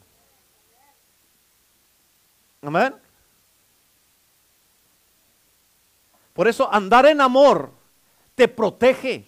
Amén. 2.62 3.05
Por 6.36 6.50
eso 6.50 6.67
andar 6.69 7.06
en 7.06 7.21
amor 7.21 7.71
te 8.36 8.50
protege. 8.50 9.26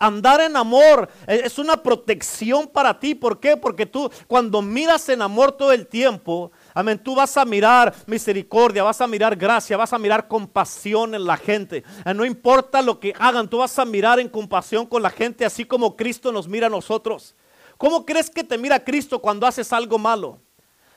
Andar 0.00 0.40
en 0.40 0.56
amor 0.56 1.08
es 1.28 1.60
una 1.60 1.76
protección 1.80 2.66
para 2.66 2.98
ti. 2.98 3.14
¿Por 3.14 3.38
qué? 3.38 3.56
Porque 3.56 3.86
tú 3.86 4.10
cuando 4.26 4.60
miras 4.60 5.08
en 5.08 5.22
amor 5.22 5.52
todo 5.52 5.70
el 5.70 5.86
tiempo, 5.86 6.50
amén, 6.74 6.98
tú 6.98 7.14
vas 7.14 7.36
a 7.36 7.44
mirar 7.44 7.94
misericordia, 8.06 8.82
vas 8.82 9.00
a 9.00 9.06
mirar 9.06 9.36
gracia, 9.36 9.76
vas 9.76 9.92
a 9.92 9.98
mirar 9.98 10.26
compasión 10.26 11.14
en 11.14 11.24
la 11.24 11.36
gente. 11.36 11.84
Eh, 12.04 12.12
no 12.12 12.24
importa 12.24 12.82
lo 12.82 12.98
que 12.98 13.14
hagan, 13.16 13.48
tú 13.48 13.58
vas 13.58 13.78
a 13.78 13.84
mirar 13.84 14.18
en 14.18 14.28
compasión 14.28 14.86
con 14.86 15.02
la 15.04 15.10
gente 15.10 15.44
así 15.44 15.64
como 15.64 15.94
Cristo 15.94 16.32
nos 16.32 16.48
mira 16.48 16.66
a 16.66 16.70
nosotros. 16.70 17.36
¿Cómo 17.78 18.04
crees 18.04 18.28
que 18.28 18.42
te 18.42 18.58
mira 18.58 18.82
Cristo 18.82 19.20
cuando 19.20 19.46
haces 19.46 19.72
algo 19.72 19.98
malo? 19.98 20.40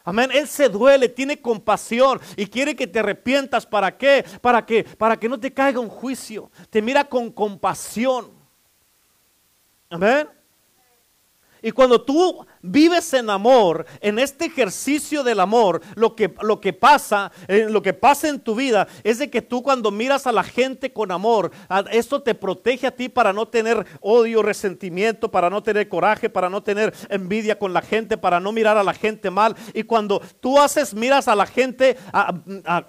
Amén. 0.07 0.29
Él 0.33 0.47
se 0.47 0.69
duele, 0.69 1.09
tiene 1.09 1.41
compasión 1.41 2.21
y 2.37 2.47
quiere 2.47 2.77
que 2.77 2.87
te 2.87 2.99
arrepientas. 2.99 3.65
¿Para 3.65 3.97
qué? 3.97 4.23
Para 4.39 4.65
que, 4.65 4.85
para 4.85 5.17
que 5.17 5.27
no 5.27 5.37
te 5.37 5.53
caiga 5.53 5.81
un 5.81 5.89
juicio. 5.89 6.49
Te 6.69 6.81
mira 6.81 7.03
con 7.03 7.29
compasión. 7.29 8.31
Amén. 9.89 10.29
Y 11.61 11.71
cuando 11.71 12.01
tú 12.01 12.45
vives 12.61 13.13
en 13.13 13.29
amor, 13.29 13.85
en 14.01 14.19
este 14.19 14.45
ejercicio 14.45 15.23
del 15.23 15.39
amor, 15.39 15.81
lo 15.95 16.15
que, 16.15 16.33
lo 16.41 16.61
que 16.61 16.73
pasa, 16.73 17.31
eh, 17.47 17.67
lo 17.69 17.81
que 17.81 17.93
pasa 17.93 18.29
en 18.29 18.39
tu 18.39 18.55
vida 18.55 18.87
es 19.03 19.19
de 19.19 19.29
que 19.29 19.41
tú 19.41 19.63
cuando 19.63 19.91
miras 19.91 20.27
a 20.27 20.31
la 20.31 20.43
gente 20.43 20.93
con 20.93 21.11
amor, 21.11 21.51
esto 21.91 22.21
te 22.21 22.35
protege 22.35 22.87
a 22.87 22.91
ti 22.91 23.09
para 23.09 23.33
no 23.33 23.47
tener 23.47 23.85
odio, 24.01 24.43
resentimiento, 24.43 25.31
para 25.31 25.49
no 25.49 25.63
tener 25.63 25.89
coraje, 25.89 26.29
para 26.29 26.49
no 26.49 26.61
tener 26.61 26.93
envidia 27.09 27.57
con 27.57 27.73
la 27.73 27.81
gente, 27.81 28.17
para 28.17 28.39
no 28.39 28.51
mirar 28.51 28.77
a 28.77 28.83
la 28.83 28.93
gente 28.93 29.29
mal. 29.29 29.55
Y 29.73 29.83
cuando 29.83 30.21
tú 30.39 30.59
haces, 30.59 30.93
miras 30.93 31.27
a 31.27 31.35
la 31.35 31.45
gente 31.45 31.97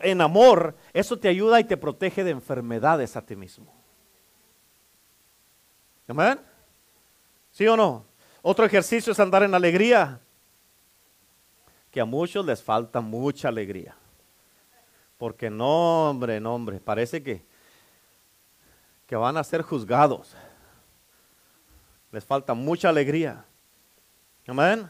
en 0.02 0.20
amor, 0.20 0.76
eso 0.92 1.18
te 1.18 1.28
ayuda 1.28 1.60
y 1.60 1.64
te 1.64 1.76
protege 1.76 2.24
de 2.24 2.30
enfermedades 2.30 3.16
a 3.16 3.24
ti 3.24 3.36
mismo. 3.36 3.74
¿Amén? 6.08 6.40
¿Sí 7.50 7.66
o 7.66 7.76
no? 7.76 8.07
Otro 8.50 8.64
ejercicio 8.64 9.12
es 9.12 9.20
andar 9.20 9.42
en 9.42 9.54
alegría, 9.54 10.18
que 11.90 12.00
a 12.00 12.06
muchos 12.06 12.46
les 12.46 12.62
falta 12.62 13.02
mucha 13.02 13.48
alegría. 13.48 13.94
Porque 15.18 15.50
no, 15.50 16.08
hombre, 16.08 16.38
hombre, 16.38 16.80
parece 16.80 17.22
que, 17.22 17.44
que 19.06 19.16
van 19.16 19.36
a 19.36 19.44
ser 19.44 19.60
juzgados. 19.60 20.34
Les 22.10 22.24
falta 22.24 22.54
mucha 22.54 22.88
alegría. 22.88 23.44
Amén. 24.46 24.88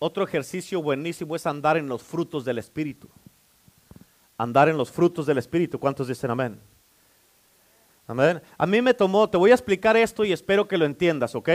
Otro 0.00 0.24
ejercicio 0.24 0.82
buenísimo 0.82 1.36
es 1.36 1.46
andar 1.46 1.76
en 1.76 1.88
los 1.88 2.02
frutos 2.02 2.44
del 2.44 2.58
Espíritu. 2.58 3.08
Andar 4.36 4.68
en 4.68 4.76
los 4.76 4.90
frutos 4.90 5.26
del 5.26 5.38
Espíritu. 5.38 5.78
¿Cuántos 5.78 6.08
dicen 6.08 6.32
amén? 6.32 6.60
Amén. 8.08 8.42
A 8.58 8.66
mí 8.66 8.82
me 8.82 8.94
tomó, 8.94 9.30
te 9.30 9.36
voy 9.36 9.52
a 9.52 9.54
explicar 9.54 9.96
esto 9.96 10.24
y 10.24 10.32
espero 10.32 10.66
que 10.66 10.76
lo 10.76 10.84
entiendas, 10.84 11.36
¿ok? 11.36 11.50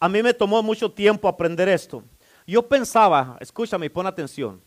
A 0.00 0.08
mí 0.08 0.22
me 0.22 0.34
tomó 0.34 0.62
mucho 0.62 0.90
tiempo 0.90 1.28
aprender 1.28 1.68
esto. 1.68 2.02
Yo 2.46 2.66
pensaba, 2.66 3.36
escúchame 3.38 3.86
y 3.86 3.90
pon 3.90 4.06
atención. 4.06 4.62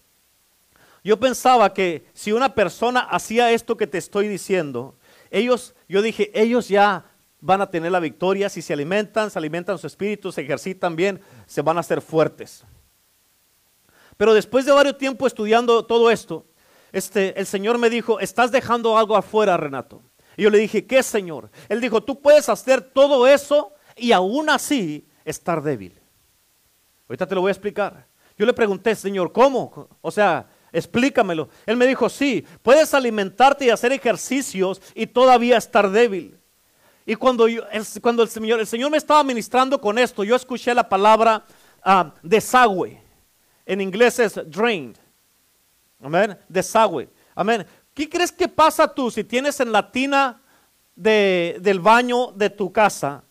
Yo 1.03 1.19
pensaba 1.19 1.73
que 1.73 2.05
si 2.13 2.31
una 2.31 2.53
persona 2.53 3.01
hacía 3.01 3.51
esto 3.51 3.75
que 3.75 3.87
te 3.87 3.97
estoy 3.97 4.27
diciendo, 4.27 4.95
ellos, 5.31 5.75
yo 5.89 6.01
dije, 6.01 6.31
ellos 6.39 6.69
ya 6.69 7.05
van 7.41 7.61
a 7.61 7.69
tener 7.69 7.91
la 7.91 7.99
victoria. 7.99 8.47
Si 8.47 8.61
se 8.61 8.73
alimentan, 8.73 9.29
se 9.29 9.39
alimentan 9.39 9.77
su 9.77 9.87
espíritu, 9.87 10.31
se 10.31 10.41
ejercitan 10.41 10.95
bien, 10.95 11.19
se 11.45 11.61
van 11.61 11.77
a 11.77 11.81
hacer 11.81 11.99
fuertes. 11.99 12.63
Pero 14.15 14.33
después 14.33 14.65
de 14.65 14.71
varios 14.71 14.97
tiempo 14.97 15.27
estudiando 15.27 15.85
todo 15.85 16.09
esto, 16.09 16.45
este, 16.93 17.37
el 17.37 17.47
Señor 17.47 17.79
me 17.79 17.89
dijo, 17.89 18.19
estás 18.19 18.51
dejando 18.51 18.97
algo 18.97 19.17
afuera, 19.17 19.57
Renato. 19.57 20.01
Y 20.37 20.43
yo 20.43 20.49
le 20.51 20.59
dije, 20.59 20.85
¿qué 20.85 21.03
Señor? 21.03 21.49
Él 21.67 21.81
dijo, 21.81 22.01
tú 22.01 22.21
puedes 22.21 22.47
hacer 22.47 22.81
todo 22.81 23.27
eso 23.27 23.73
y 23.97 24.11
aún 24.11 24.49
así 24.49 25.07
estar 25.25 25.61
débil. 25.61 25.99
Ahorita 27.07 27.27
te 27.27 27.35
lo 27.35 27.41
voy 27.41 27.49
a 27.49 27.51
explicar. 27.51 28.05
Yo 28.37 28.45
le 28.45 28.53
pregunté, 28.53 28.95
Señor, 28.95 29.31
¿cómo? 29.31 29.87
O 30.01 30.11
sea, 30.11 30.47
explícamelo. 30.71 31.49
Él 31.65 31.77
me 31.77 31.85
dijo, 31.85 32.09
sí, 32.09 32.45
puedes 32.61 32.93
alimentarte 32.93 33.65
y 33.65 33.69
hacer 33.69 33.91
ejercicios 33.91 34.81
y 34.95 35.05
todavía 35.05 35.57
estar 35.57 35.89
débil. 35.89 36.37
Y 37.05 37.15
cuando, 37.15 37.47
el, 37.47 37.63
cuando 38.01 38.23
el, 38.23 38.29
Señor, 38.29 38.59
el 38.59 38.67
Señor 38.67 38.89
me 38.89 38.97
estaba 38.97 39.23
ministrando 39.23 39.79
con 39.79 39.97
esto, 39.97 40.23
yo 40.23 40.35
escuché 40.35 40.73
la 40.73 40.87
palabra 40.87 41.45
uh, 41.85 42.09
desagüe. 42.21 43.01
En 43.65 43.81
inglés 43.81 44.19
es 44.19 44.35
drained. 44.49 44.95
Amén. 46.01 46.37
Desagüe. 46.47 47.09
Amén. 47.35 47.65
¿Qué 47.93 48.09
crees 48.09 48.31
que 48.31 48.47
pasa 48.47 48.87
tú 48.87 49.11
si 49.11 49.23
tienes 49.23 49.59
en 49.59 49.71
la 49.71 49.91
tina 49.91 50.41
de, 50.95 51.57
del 51.61 51.79
baño 51.79 52.31
de 52.31 52.49
tu 52.49 52.71
casa? 52.71 53.23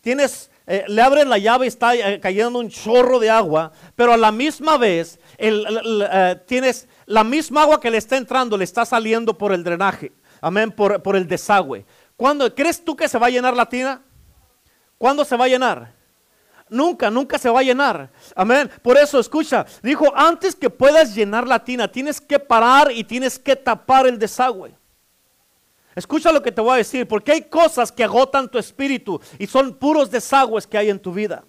Tienes 0.00 0.49
eh, 0.72 0.84
le 0.86 1.02
abren 1.02 1.28
la 1.28 1.36
llave 1.36 1.64
y 1.64 1.68
está 1.68 1.96
eh, 1.96 2.20
cayendo 2.20 2.60
un 2.60 2.68
chorro 2.68 3.18
de 3.18 3.28
agua, 3.28 3.72
pero 3.96 4.12
a 4.12 4.16
la 4.16 4.30
misma 4.30 4.78
vez 4.78 5.18
eh, 5.36 6.40
tienes 6.46 6.86
la 7.06 7.24
misma 7.24 7.62
agua 7.62 7.80
que 7.80 7.90
le 7.90 7.98
está 7.98 8.16
entrando, 8.16 8.56
le 8.56 8.62
está 8.62 8.84
saliendo 8.84 9.36
por 9.36 9.52
el 9.52 9.64
drenaje, 9.64 10.12
amén, 10.40 10.70
por, 10.70 11.02
por 11.02 11.16
el 11.16 11.26
desagüe. 11.26 11.84
¿Cuándo 12.16 12.54
crees 12.54 12.84
tú 12.84 12.94
que 12.94 13.08
se 13.08 13.18
va 13.18 13.26
a 13.26 13.30
llenar 13.30 13.56
la 13.56 13.68
tina? 13.68 14.00
¿Cuándo 14.96 15.24
se 15.24 15.36
va 15.36 15.46
a 15.46 15.48
llenar? 15.48 15.92
Nunca, 16.68 17.10
nunca 17.10 17.36
se 17.36 17.50
va 17.50 17.58
a 17.58 17.64
llenar. 17.64 18.08
Amén. 18.36 18.70
Por 18.80 18.96
eso, 18.96 19.18
escucha, 19.18 19.66
dijo, 19.82 20.12
antes 20.14 20.54
que 20.54 20.70
puedas 20.70 21.16
llenar 21.16 21.48
la 21.48 21.64
tina, 21.64 21.90
tienes 21.90 22.20
que 22.20 22.38
parar 22.38 22.92
y 22.92 23.02
tienes 23.02 23.40
que 23.40 23.56
tapar 23.56 24.06
el 24.06 24.20
desagüe. 24.20 24.72
Escucha 25.94 26.32
lo 26.32 26.42
que 26.42 26.52
te 26.52 26.60
voy 26.60 26.74
a 26.74 26.76
decir, 26.76 27.06
porque 27.08 27.32
hay 27.32 27.42
cosas 27.42 27.90
que 27.90 28.04
agotan 28.04 28.50
tu 28.50 28.58
espíritu 28.58 29.20
y 29.38 29.46
son 29.46 29.74
puros 29.74 30.10
desagües 30.10 30.66
que 30.66 30.78
hay 30.78 30.90
en 30.90 31.00
tu 31.00 31.12
vida. 31.12 31.44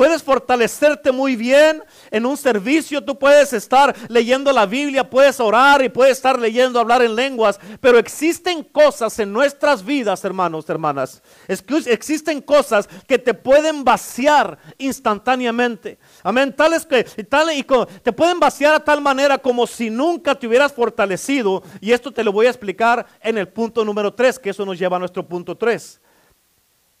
Puedes 0.00 0.22
fortalecerte 0.22 1.12
muy 1.12 1.36
bien 1.36 1.84
en 2.10 2.24
un 2.24 2.34
servicio, 2.38 3.04
tú 3.04 3.18
puedes 3.18 3.52
estar 3.52 3.94
leyendo 4.08 4.50
la 4.50 4.64
Biblia, 4.64 5.10
puedes 5.10 5.38
orar 5.40 5.84
y 5.84 5.90
puedes 5.90 6.16
estar 6.16 6.38
leyendo, 6.38 6.80
hablar 6.80 7.02
en 7.02 7.14
lenguas, 7.14 7.60
pero 7.82 7.98
existen 7.98 8.64
cosas 8.64 9.18
en 9.18 9.30
nuestras 9.30 9.84
vidas, 9.84 10.24
hermanos, 10.24 10.70
hermanas. 10.70 11.22
Existen 11.48 12.40
cosas 12.40 12.88
que 13.06 13.18
te 13.18 13.34
pueden 13.34 13.84
vaciar 13.84 14.56
instantáneamente. 14.78 15.98
Amén, 16.22 16.56
tales 16.56 16.86
que 16.86 17.04
tal 17.04 17.52
y 17.52 17.62
te 18.02 18.10
pueden 18.10 18.40
vaciar 18.40 18.72
a 18.72 18.82
tal 18.82 19.02
manera 19.02 19.36
como 19.36 19.66
si 19.66 19.90
nunca 19.90 20.34
te 20.34 20.46
hubieras 20.46 20.72
fortalecido, 20.72 21.62
y 21.78 21.92
esto 21.92 22.10
te 22.10 22.24
lo 22.24 22.32
voy 22.32 22.46
a 22.46 22.48
explicar 22.48 23.04
en 23.20 23.36
el 23.36 23.48
punto 23.48 23.84
número 23.84 24.14
3, 24.14 24.38
que 24.38 24.48
eso 24.48 24.64
nos 24.64 24.78
lleva 24.78 24.96
a 24.96 25.00
nuestro 25.00 25.28
punto 25.28 25.58
3. 25.58 26.00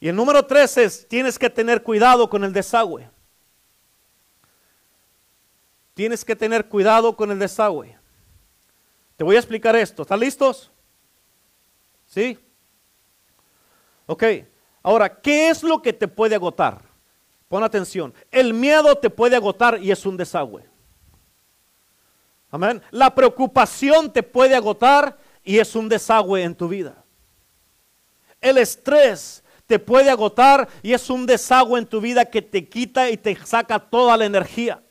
Y 0.00 0.08
el 0.08 0.16
número 0.16 0.44
tres 0.46 0.78
es, 0.78 1.06
tienes 1.06 1.38
que 1.38 1.50
tener 1.50 1.82
cuidado 1.82 2.28
con 2.30 2.42
el 2.42 2.54
desagüe. 2.54 3.08
Tienes 5.92 6.24
que 6.24 6.34
tener 6.34 6.66
cuidado 6.66 7.14
con 7.14 7.30
el 7.30 7.38
desagüe. 7.38 7.98
Te 9.16 9.24
voy 9.24 9.36
a 9.36 9.38
explicar 9.38 9.76
esto. 9.76 10.00
¿Están 10.00 10.20
listos? 10.20 10.70
¿Sí? 12.06 12.38
Ok. 14.06 14.24
Ahora, 14.82 15.20
¿qué 15.20 15.50
es 15.50 15.62
lo 15.62 15.82
que 15.82 15.92
te 15.92 16.08
puede 16.08 16.34
agotar? 16.34 16.80
Pon 17.48 17.62
atención. 17.62 18.14
El 18.30 18.54
miedo 18.54 18.96
te 18.96 19.10
puede 19.10 19.36
agotar 19.36 19.78
y 19.82 19.90
es 19.90 20.06
un 20.06 20.16
desagüe. 20.16 20.64
Amén. 22.50 22.80
La 22.90 23.14
preocupación 23.14 24.10
te 24.10 24.22
puede 24.22 24.56
agotar 24.56 25.18
y 25.44 25.58
es 25.58 25.74
un 25.74 25.90
desagüe 25.90 26.42
en 26.42 26.54
tu 26.54 26.68
vida. 26.68 27.04
El 28.40 28.56
estrés 28.56 29.44
te 29.70 29.78
puede 29.78 30.10
agotar 30.10 30.66
y 30.82 30.92
es 30.94 31.08
un 31.10 31.26
desagüe 31.26 31.78
en 31.78 31.86
tu 31.86 32.00
vida 32.00 32.24
que 32.24 32.42
te 32.42 32.68
quita 32.68 33.08
y 33.08 33.16
te 33.16 33.36
saca 33.46 33.78
toda 33.78 34.16
la 34.16 34.24
energía. 34.24 34.82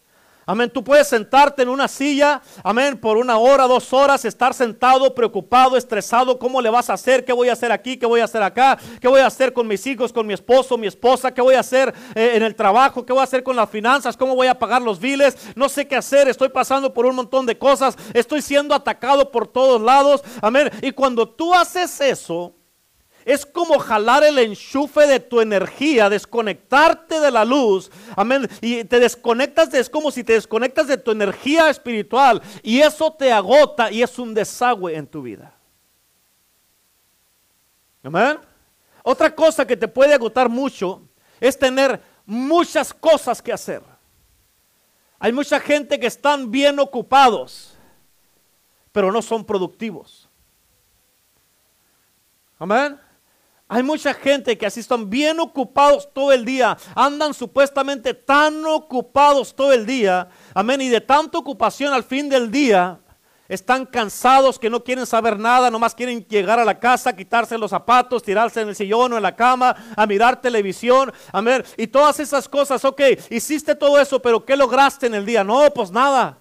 Amén. 0.45 0.71
Tú 0.73 0.81
puedes 0.81 1.05
sentarte 1.05 1.63
en 1.63 1.67
una 1.67 1.89
silla, 1.89 2.41
amén, 2.63 2.97
por 2.97 3.17
una 3.17 3.37
hora, 3.37 3.67
dos 3.67 3.91
horas, 3.91 4.23
estar 4.23 4.53
sentado, 4.53 5.13
preocupado, 5.13 5.75
estresado. 5.75 6.39
¿Cómo 6.39 6.61
le 6.61 6.69
vas 6.69 6.89
a 6.89 6.93
hacer? 6.93 7.25
¿Qué 7.25 7.33
voy 7.33 7.49
a 7.49 7.53
hacer 7.53 7.73
aquí? 7.73 7.97
¿Qué 7.97 8.05
voy 8.05 8.21
a 8.21 8.23
hacer 8.23 8.41
acá? 8.41 8.79
¿Qué 9.01 9.09
voy 9.09 9.19
a 9.19 9.27
hacer 9.27 9.51
con 9.51 9.67
mis 9.67 9.85
hijos, 9.85 10.13
con 10.13 10.25
mi 10.25 10.33
esposo, 10.33 10.77
mi 10.77 10.87
esposa? 10.87 11.33
¿Qué 11.33 11.41
voy 11.41 11.55
a 11.55 11.59
hacer 11.59 11.93
eh, 12.15 12.31
en 12.35 12.43
el 12.43 12.55
trabajo? 12.55 13.05
¿Qué 13.05 13.11
voy 13.11 13.19
a 13.19 13.25
hacer 13.25 13.43
con 13.43 13.57
las 13.57 13.69
finanzas? 13.69 14.15
¿Cómo 14.15 14.33
voy 14.33 14.47
a 14.47 14.57
pagar 14.57 14.81
los 14.81 14.97
biles? 14.97 15.35
No 15.57 15.67
sé 15.67 15.89
qué 15.89 15.97
hacer. 15.97 16.29
Estoy 16.29 16.47
pasando 16.47 16.93
por 16.93 17.05
un 17.05 17.17
montón 17.17 17.45
de 17.45 17.57
cosas. 17.57 17.97
Estoy 18.13 18.41
siendo 18.41 18.73
atacado 18.73 19.29
por 19.29 19.45
todos 19.45 19.81
lados. 19.81 20.23
Amén. 20.41 20.71
Y 20.81 20.93
cuando 20.93 21.27
tú 21.27 21.53
haces 21.53 21.99
eso, 21.99 22.55
es 23.25 23.45
como 23.45 23.79
jalar 23.79 24.23
el 24.23 24.39
enchufe 24.39 25.05
de 25.05 25.19
tu 25.19 25.41
energía, 25.41 26.09
desconectarte 26.09 27.19
de 27.19 27.31
la 27.31 27.45
luz. 27.45 27.91
Amén. 28.15 28.49
Y 28.61 28.83
te 28.85 28.99
desconectas, 28.99 29.71
de, 29.71 29.79
es 29.79 29.89
como 29.89 30.11
si 30.11 30.23
te 30.23 30.33
desconectas 30.33 30.87
de 30.87 30.97
tu 30.97 31.11
energía 31.11 31.69
espiritual. 31.69 32.41
Y 32.63 32.79
eso 32.79 33.11
te 33.13 33.31
agota 33.31 33.91
y 33.91 34.01
es 34.01 34.17
un 34.17 34.33
desagüe 34.33 34.95
en 34.95 35.07
tu 35.07 35.21
vida. 35.21 35.53
Amén. 38.03 38.39
Otra 39.03 39.33
cosa 39.33 39.65
que 39.65 39.77
te 39.77 39.87
puede 39.87 40.13
agotar 40.13 40.49
mucho 40.49 41.01
es 41.39 41.57
tener 41.57 42.01
muchas 42.25 42.93
cosas 42.93 43.41
que 43.41 43.53
hacer. 43.53 43.81
Hay 45.19 45.33
mucha 45.33 45.59
gente 45.59 45.99
que 45.99 46.07
están 46.07 46.49
bien 46.49 46.79
ocupados, 46.79 47.75
pero 48.91 49.11
no 49.11 49.21
son 49.21 49.43
productivos. 49.43 50.29
Amén. 52.57 52.99
Hay 53.71 53.83
mucha 53.83 54.15
gente 54.15 54.57
que 54.57 54.65
así 54.65 54.79
están 54.79 55.11
bien 55.11 55.39
ocupados 55.39 56.11
todo 56.11 56.31
el 56.31 56.43
día, 56.43 56.75
andan 56.95 57.35
supuestamente 57.35 58.15
tan 58.15 58.65
ocupados 58.65 59.55
todo 59.55 59.71
el 59.71 59.85
día, 59.85 60.27
amén, 60.55 60.81
y 60.81 60.89
de 60.89 60.99
tanta 60.99 61.37
ocupación 61.37 61.93
al 61.93 62.03
fin 62.03 62.29
del 62.29 62.49
día, 62.49 62.99
están 63.47 63.85
cansados 63.85 64.57
que 64.57 64.71
no 64.71 64.83
quieren 64.83 65.05
saber 65.05 65.37
nada, 65.37 65.69
nomás 65.69 65.93
quieren 65.93 66.25
llegar 66.25 66.57
a 66.57 66.65
la 66.65 66.79
casa, 66.79 67.15
quitarse 67.15 67.59
los 67.59 67.69
zapatos, 67.69 68.23
tirarse 68.23 68.61
en 68.61 68.69
el 68.69 68.75
sillón 68.75 69.13
o 69.13 69.17
en 69.17 69.23
la 69.23 69.35
cama, 69.35 69.75
a 69.95 70.07
mirar 70.07 70.41
televisión, 70.41 71.13
amén, 71.31 71.63
y 71.77 71.85
todas 71.85 72.19
esas 72.19 72.49
cosas, 72.49 72.83
ok, 72.83 73.01
hiciste 73.29 73.75
todo 73.75 73.99
eso, 73.99 74.19
pero 74.19 74.43
¿qué 74.43 74.57
lograste 74.57 75.05
en 75.05 75.13
el 75.13 75.27
día? 75.27 75.43
No, 75.43 75.71
pues 75.71 75.91
nada. 75.91 76.39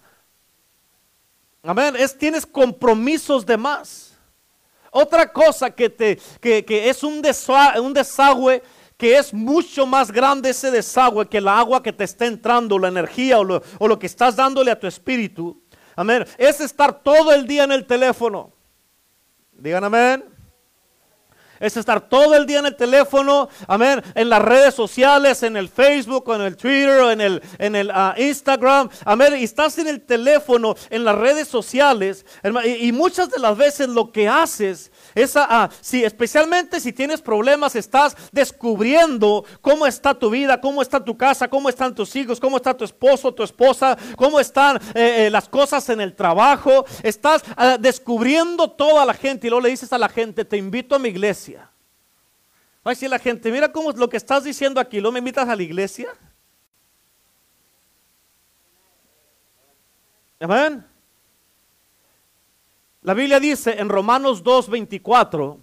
Amén, 1.62 1.94
es, 1.98 2.16
tienes 2.16 2.46
compromisos 2.46 3.44
de 3.44 3.58
más. 3.58 4.07
Otra 5.00 5.32
cosa 5.32 5.70
que, 5.70 5.88
te, 5.88 6.18
que, 6.40 6.88
es 6.88 7.02
un, 7.04 7.22
un 7.82 7.92
desagüe 7.94 8.62
que 8.96 9.16
es 9.16 9.32
mucho 9.32 9.86
más 9.86 10.10
grande 10.10 10.50
ese 10.50 10.72
desagüe 10.72 11.28
que 11.28 11.38
el 11.38 11.46
agua 11.46 11.82
que 11.82 11.92
te 11.92 12.02
está 12.02 12.26
entrando, 12.26 12.78
la 12.78 12.88
energía 12.88 13.38
o 13.38 13.44
lo, 13.44 13.62
o 13.78 13.86
lo 13.86 13.98
que 13.98 14.06
estás 14.06 14.34
dándole 14.34 14.72
a 14.72 14.78
tu 14.78 14.88
espíritu. 14.88 15.62
Amén. 15.94 16.24
Es 16.36 16.60
estar 16.60 17.02
todo 17.02 17.32
el 17.32 17.46
día 17.46 17.64
en 17.64 17.72
el 17.72 17.86
teléfono. 17.86 18.52
Digan 19.52 19.84
amén 19.84 20.37
es 21.60 21.76
estar 21.76 22.08
todo 22.08 22.34
el 22.34 22.46
día 22.46 22.60
en 22.60 22.66
el 22.66 22.76
teléfono, 22.76 23.48
amén, 23.66 24.02
en 24.14 24.28
las 24.28 24.42
redes 24.42 24.74
sociales, 24.74 25.42
en 25.42 25.56
el 25.56 25.68
Facebook, 25.68 26.32
en 26.34 26.42
el 26.42 26.56
Twitter, 26.56 27.10
en 27.10 27.20
el, 27.20 27.42
en 27.58 27.76
el 27.76 27.90
ah, 27.90 28.14
Instagram, 28.16 28.88
amén, 29.04 29.34
y 29.38 29.44
estás 29.44 29.78
en 29.78 29.88
el 29.88 30.00
teléfono, 30.00 30.74
en 30.90 31.04
las 31.04 31.16
redes 31.16 31.48
sociales, 31.48 32.24
y, 32.64 32.92
muchas 32.92 33.30
de 33.30 33.38
las 33.38 33.56
veces 33.56 33.88
lo 33.88 34.10
que 34.10 34.28
haces 34.28 34.90
es, 35.14 35.36
uh, 35.36 35.68
si, 35.80 36.04
especialmente 36.04 36.80
si 36.80 36.92
tienes 36.92 37.20
problemas, 37.20 37.76
estás 37.76 38.16
descubriendo 38.32 39.44
cómo 39.60 39.86
está 39.86 40.14
tu 40.14 40.30
vida, 40.30 40.60
cómo 40.60 40.82
está 40.82 41.02
tu 41.04 41.16
casa, 41.16 41.48
cómo 41.48 41.68
están 41.68 41.94
tus 41.94 42.14
hijos, 42.16 42.40
cómo 42.40 42.56
está 42.56 42.76
tu 42.76 42.84
esposo, 42.84 43.32
tu 43.32 43.42
esposa, 43.42 43.96
cómo 44.16 44.40
están 44.40 44.76
eh, 44.94 45.26
eh, 45.26 45.30
las 45.30 45.48
cosas 45.48 45.88
en 45.88 46.00
el 46.00 46.14
trabajo, 46.14 46.84
estás 47.02 47.42
descubriendo 47.80 48.70
toda 48.70 49.04
la 49.04 49.14
gente 49.14 49.46
y 49.46 49.50
luego 49.50 49.62
le 49.62 49.70
dices 49.70 49.92
a 49.92 49.98
la 49.98 50.08
gente, 50.08 50.44
te 50.44 50.56
invito 50.56 50.94
a 50.94 50.98
mi 50.98 51.08
iglesia 51.08 51.47
Va 52.88 52.94
la 53.06 53.18
gente, 53.18 53.52
mira 53.52 53.70
cómo 53.70 53.92
lo 53.92 54.08
que 54.08 54.16
estás 54.16 54.44
diciendo 54.44 54.80
aquí, 54.80 54.98
¿lo 54.98 55.12
me 55.12 55.18
invitas 55.18 55.46
a 55.46 55.54
la 55.54 55.62
iglesia? 55.62 56.08
Amén. 60.40 60.86
La 63.02 63.12
Biblia 63.12 63.38
dice 63.40 63.78
en 63.78 63.90
Romanos 63.90 64.42
2:24, 64.42 65.58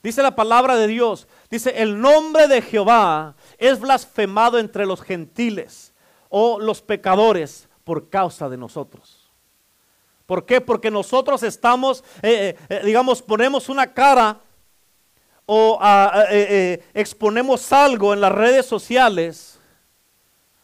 dice 0.00 0.22
la 0.22 0.36
palabra 0.36 0.76
de 0.76 0.86
Dios, 0.86 1.26
dice, 1.50 1.70
el 1.82 2.00
nombre 2.00 2.46
de 2.46 2.62
Jehová 2.62 3.34
es 3.56 3.80
blasfemado 3.80 4.60
entre 4.60 4.86
los 4.86 5.02
gentiles 5.02 5.92
o 6.28 6.60
los 6.60 6.80
pecadores 6.80 7.68
por 7.82 8.08
causa 8.08 8.48
de 8.48 8.56
nosotros. 8.56 9.32
¿Por 10.26 10.46
qué? 10.46 10.60
Porque 10.60 10.92
nosotros 10.92 11.42
estamos, 11.42 12.04
eh, 12.22 12.54
eh, 12.60 12.66
eh, 12.68 12.82
digamos, 12.84 13.20
ponemos 13.20 13.68
una 13.68 13.92
cara 13.92 14.42
o 15.50 15.80
eh, 15.82 16.26
eh, 16.30 16.84
exponemos 16.92 17.72
algo 17.72 18.12
en 18.12 18.20
las 18.20 18.30
redes 18.30 18.66
sociales, 18.66 19.58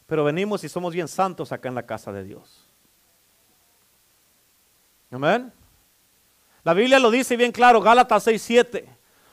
pero 0.06 0.24
venimos 0.24 0.62
y 0.62 0.68
somos 0.68 0.92
bien 0.92 1.08
santos 1.08 1.52
acá 1.52 1.70
en 1.70 1.74
la 1.74 1.86
casa 1.86 2.12
de 2.12 2.22
Dios. 2.22 2.68
Amén. 5.10 5.50
La 6.64 6.74
Biblia 6.74 6.98
lo 6.98 7.10
dice 7.10 7.34
bien 7.34 7.50
claro, 7.50 7.80
Gálatas 7.80 8.26
6:7. 8.26 8.84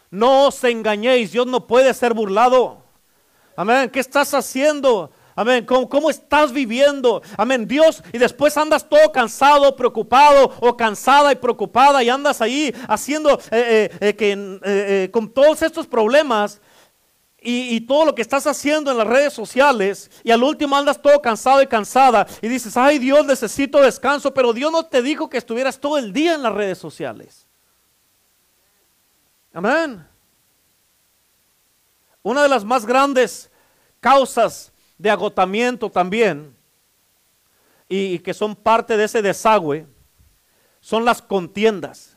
No 0.09 0.47
os 0.47 0.63
engañéis, 0.63 1.33
Dios 1.33 1.45
no 1.45 1.67
puede 1.67 1.93
ser 1.93 2.13
burlado. 2.13 2.81
Amén. 3.57 3.89
¿Qué 3.89 3.99
estás 3.99 4.33
haciendo? 4.33 5.11
Amén. 5.35 5.65
¿Cómo, 5.65 6.09
estás 6.09 6.51
viviendo? 6.51 7.21
Amén. 7.37 7.67
Dios, 7.67 8.03
y 8.11 8.17
después 8.17 8.57
andas 8.57 8.87
todo 8.87 9.11
cansado, 9.11 9.75
preocupado 9.75 10.53
o 10.59 10.75
cansada 10.75 11.31
y 11.31 11.35
preocupada 11.35 12.03
y 12.03 12.09
andas 12.09 12.41
ahí 12.41 12.73
haciendo 12.87 13.39
eh, 13.51 13.89
eh, 13.91 13.97
eh, 14.01 14.13
que 14.15 15.09
con 15.11 15.31
todos 15.31 15.61
estos 15.61 15.87
problemas 15.87 16.59
y, 17.43 17.75
y, 17.75 17.81
todo 17.81 18.05
lo 18.05 18.13
que 18.13 18.21
estás 18.21 18.45
haciendo 18.45 18.91
en 18.91 18.97
las 18.97 19.07
redes 19.07 19.33
sociales 19.33 20.11
y 20.23 20.29
al 20.29 20.43
último 20.43 20.77
andas 20.77 21.01
todo 21.01 21.19
cansado 21.21 21.61
y 21.61 21.67
cansada 21.67 22.27
y 22.39 22.47
dices, 22.47 22.77
ay 22.77 22.99
Dios, 22.99 23.25
necesito 23.25 23.81
descanso, 23.81 24.31
pero 24.31 24.53
Dios 24.53 24.71
no 24.71 24.85
te 24.85 25.01
dijo 25.01 25.27
que 25.27 25.39
estuvieras 25.39 25.79
todo 25.79 25.97
el 25.97 26.13
día 26.13 26.35
en 26.35 26.43
las 26.43 26.53
redes 26.53 26.77
sociales. 26.77 27.47
Amén. 29.53 30.05
Una 32.21 32.43
de 32.43 32.49
las 32.49 32.63
más 32.63 32.85
grandes 32.85 33.49
causas 33.99 34.70
de 35.01 35.09
agotamiento 35.09 35.89
también 35.89 36.55
y, 37.89 38.19
que 38.19 38.35
son 38.35 38.55
parte 38.55 38.95
de 38.95 39.05
ese 39.05 39.23
desagüe 39.23 39.87
son 40.79 41.03
las 41.05 41.21
contiendas, 41.21 42.15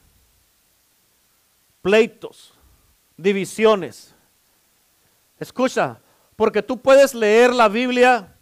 pleitos, 1.81 2.53
divisiones. 3.17 4.15
Escucha, 5.41 5.99
porque 6.37 6.63
tú 6.63 6.79
puedes 6.79 7.15
leer 7.15 7.55
la 7.55 7.69
Biblia 7.69 8.37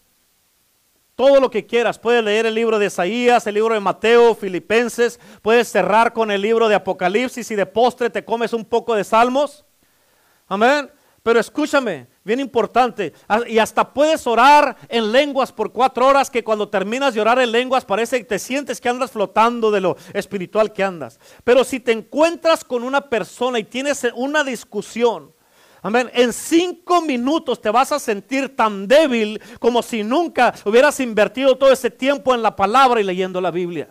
todo 1.14 1.40
lo 1.40 1.50
que 1.50 1.64
quieras. 1.64 1.98
Puedes 1.98 2.24
leer 2.24 2.46
el 2.46 2.55
libro 2.55 2.78
de 2.78 2.87
Isaías, 2.87 3.46
el 3.46 3.55
libro 3.55 3.74
de 3.74 3.81
Mateo, 3.81 4.35
Filipenses. 4.35 5.20
Puedes 5.40 5.68
cerrar 5.68 6.12
con 6.12 6.31
el 6.31 6.42
libro 6.42 6.68
de 6.68 6.74
Apocalipsis 6.74 7.50
y 7.50 7.55
de 7.55 7.66
postre 7.66 8.11
te 8.11 8.24
comes 8.24 8.52
un 8.52 8.64
poco 8.64 8.94
de 8.94 9.05
Salmos. 9.05 9.64
Amén. 10.48 10.90
Pero 11.22 11.38
escúchame, 11.38 12.09
bien 12.25 12.41
importante, 12.41 13.13
y 13.49 13.59
hasta 13.59 13.93
puedes 13.93 14.27
orar 14.27 14.77
en 14.89 15.13
lenguas 15.13 15.53
por 15.53 15.73
cuatro 15.73 16.07
horas 16.07 16.31
que 16.31 16.45
cuando 16.45 16.69
terminas 16.69 17.15
de 17.15 17.21
orar 17.21 17.41
en 17.41 17.53
lenguas 17.53 17.85
parece 17.85 18.19
que 18.19 18.25
te 18.25 18.39
sientes 18.39 18.81
que 18.81 18.89
andas 18.89 19.11
flotando 19.11 19.71
de 19.71 19.81
lo 19.81 19.97
espiritual 20.13 20.73
que 20.73 20.85
andas. 20.85 21.19
Pero 21.45 21.65
si 21.65 21.81
te 21.81 21.93
encuentras 21.93 22.65
con 22.65 22.83
una 22.85 23.01
persona 23.01 23.59
y 23.59 23.65
tienes 23.65 24.07
una 24.15 24.45
discusión, 24.45 25.33
Amén. 25.85 26.09
En 26.15 26.33
cinco 26.33 27.03
minutos 27.03 27.61
te 27.61 27.69
vas 27.69 27.91
a 27.91 27.99
sentir 27.99 28.55
tan 28.55 28.87
débil 28.87 29.43
como 29.59 29.83
si 29.83 30.05
nunca 30.05 30.55
hubieras 30.65 31.01
invertido 31.01 31.59
todo 31.59 31.73
ese 31.73 31.91
tiempo 31.91 32.33
en 32.37 32.41
la 32.41 32.55
palabra 32.55 33.01
y 33.01 33.05
leyendo 33.05 33.41
la 33.41 33.51
Biblia. 33.51 33.89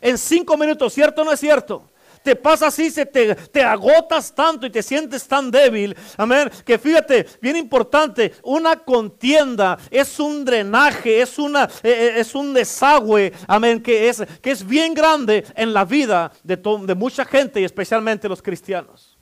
En 0.00 0.18
cinco 0.18 0.56
minutos, 0.56 0.92
¿cierto 0.92 1.22
o 1.22 1.24
no 1.24 1.30
es 1.30 1.38
cierto? 1.38 1.88
Te 2.26 2.34
pasa 2.34 2.66
así, 2.66 2.90
se 2.90 3.06
te, 3.06 3.36
te 3.36 3.62
agotas 3.62 4.34
tanto 4.34 4.66
y 4.66 4.70
te 4.70 4.82
sientes 4.82 5.28
tan 5.28 5.48
débil. 5.48 5.96
Amén. 6.16 6.50
Que 6.64 6.76
fíjate, 6.76 7.24
bien 7.40 7.54
importante, 7.54 8.34
una 8.42 8.74
contienda 8.74 9.78
es 9.92 10.18
un 10.18 10.44
drenaje, 10.44 11.20
es, 11.20 11.38
una, 11.38 11.68
e, 11.84 11.88
e, 11.88 12.18
es 12.18 12.34
un 12.34 12.52
desagüe, 12.52 13.32
amén, 13.46 13.80
que 13.80 14.08
es, 14.08 14.24
que 14.42 14.50
es 14.50 14.66
bien 14.66 14.92
grande 14.92 15.44
en 15.54 15.72
la 15.72 15.84
vida 15.84 16.32
de, 16.42 16.56
de 16.56 16.94
mucha 16.96 17.24
gente 17.24 17.60
y 17.60 17.64
especialmente 17.64 18.28
los 18.28 18.42
cristianos. 18.42 19.16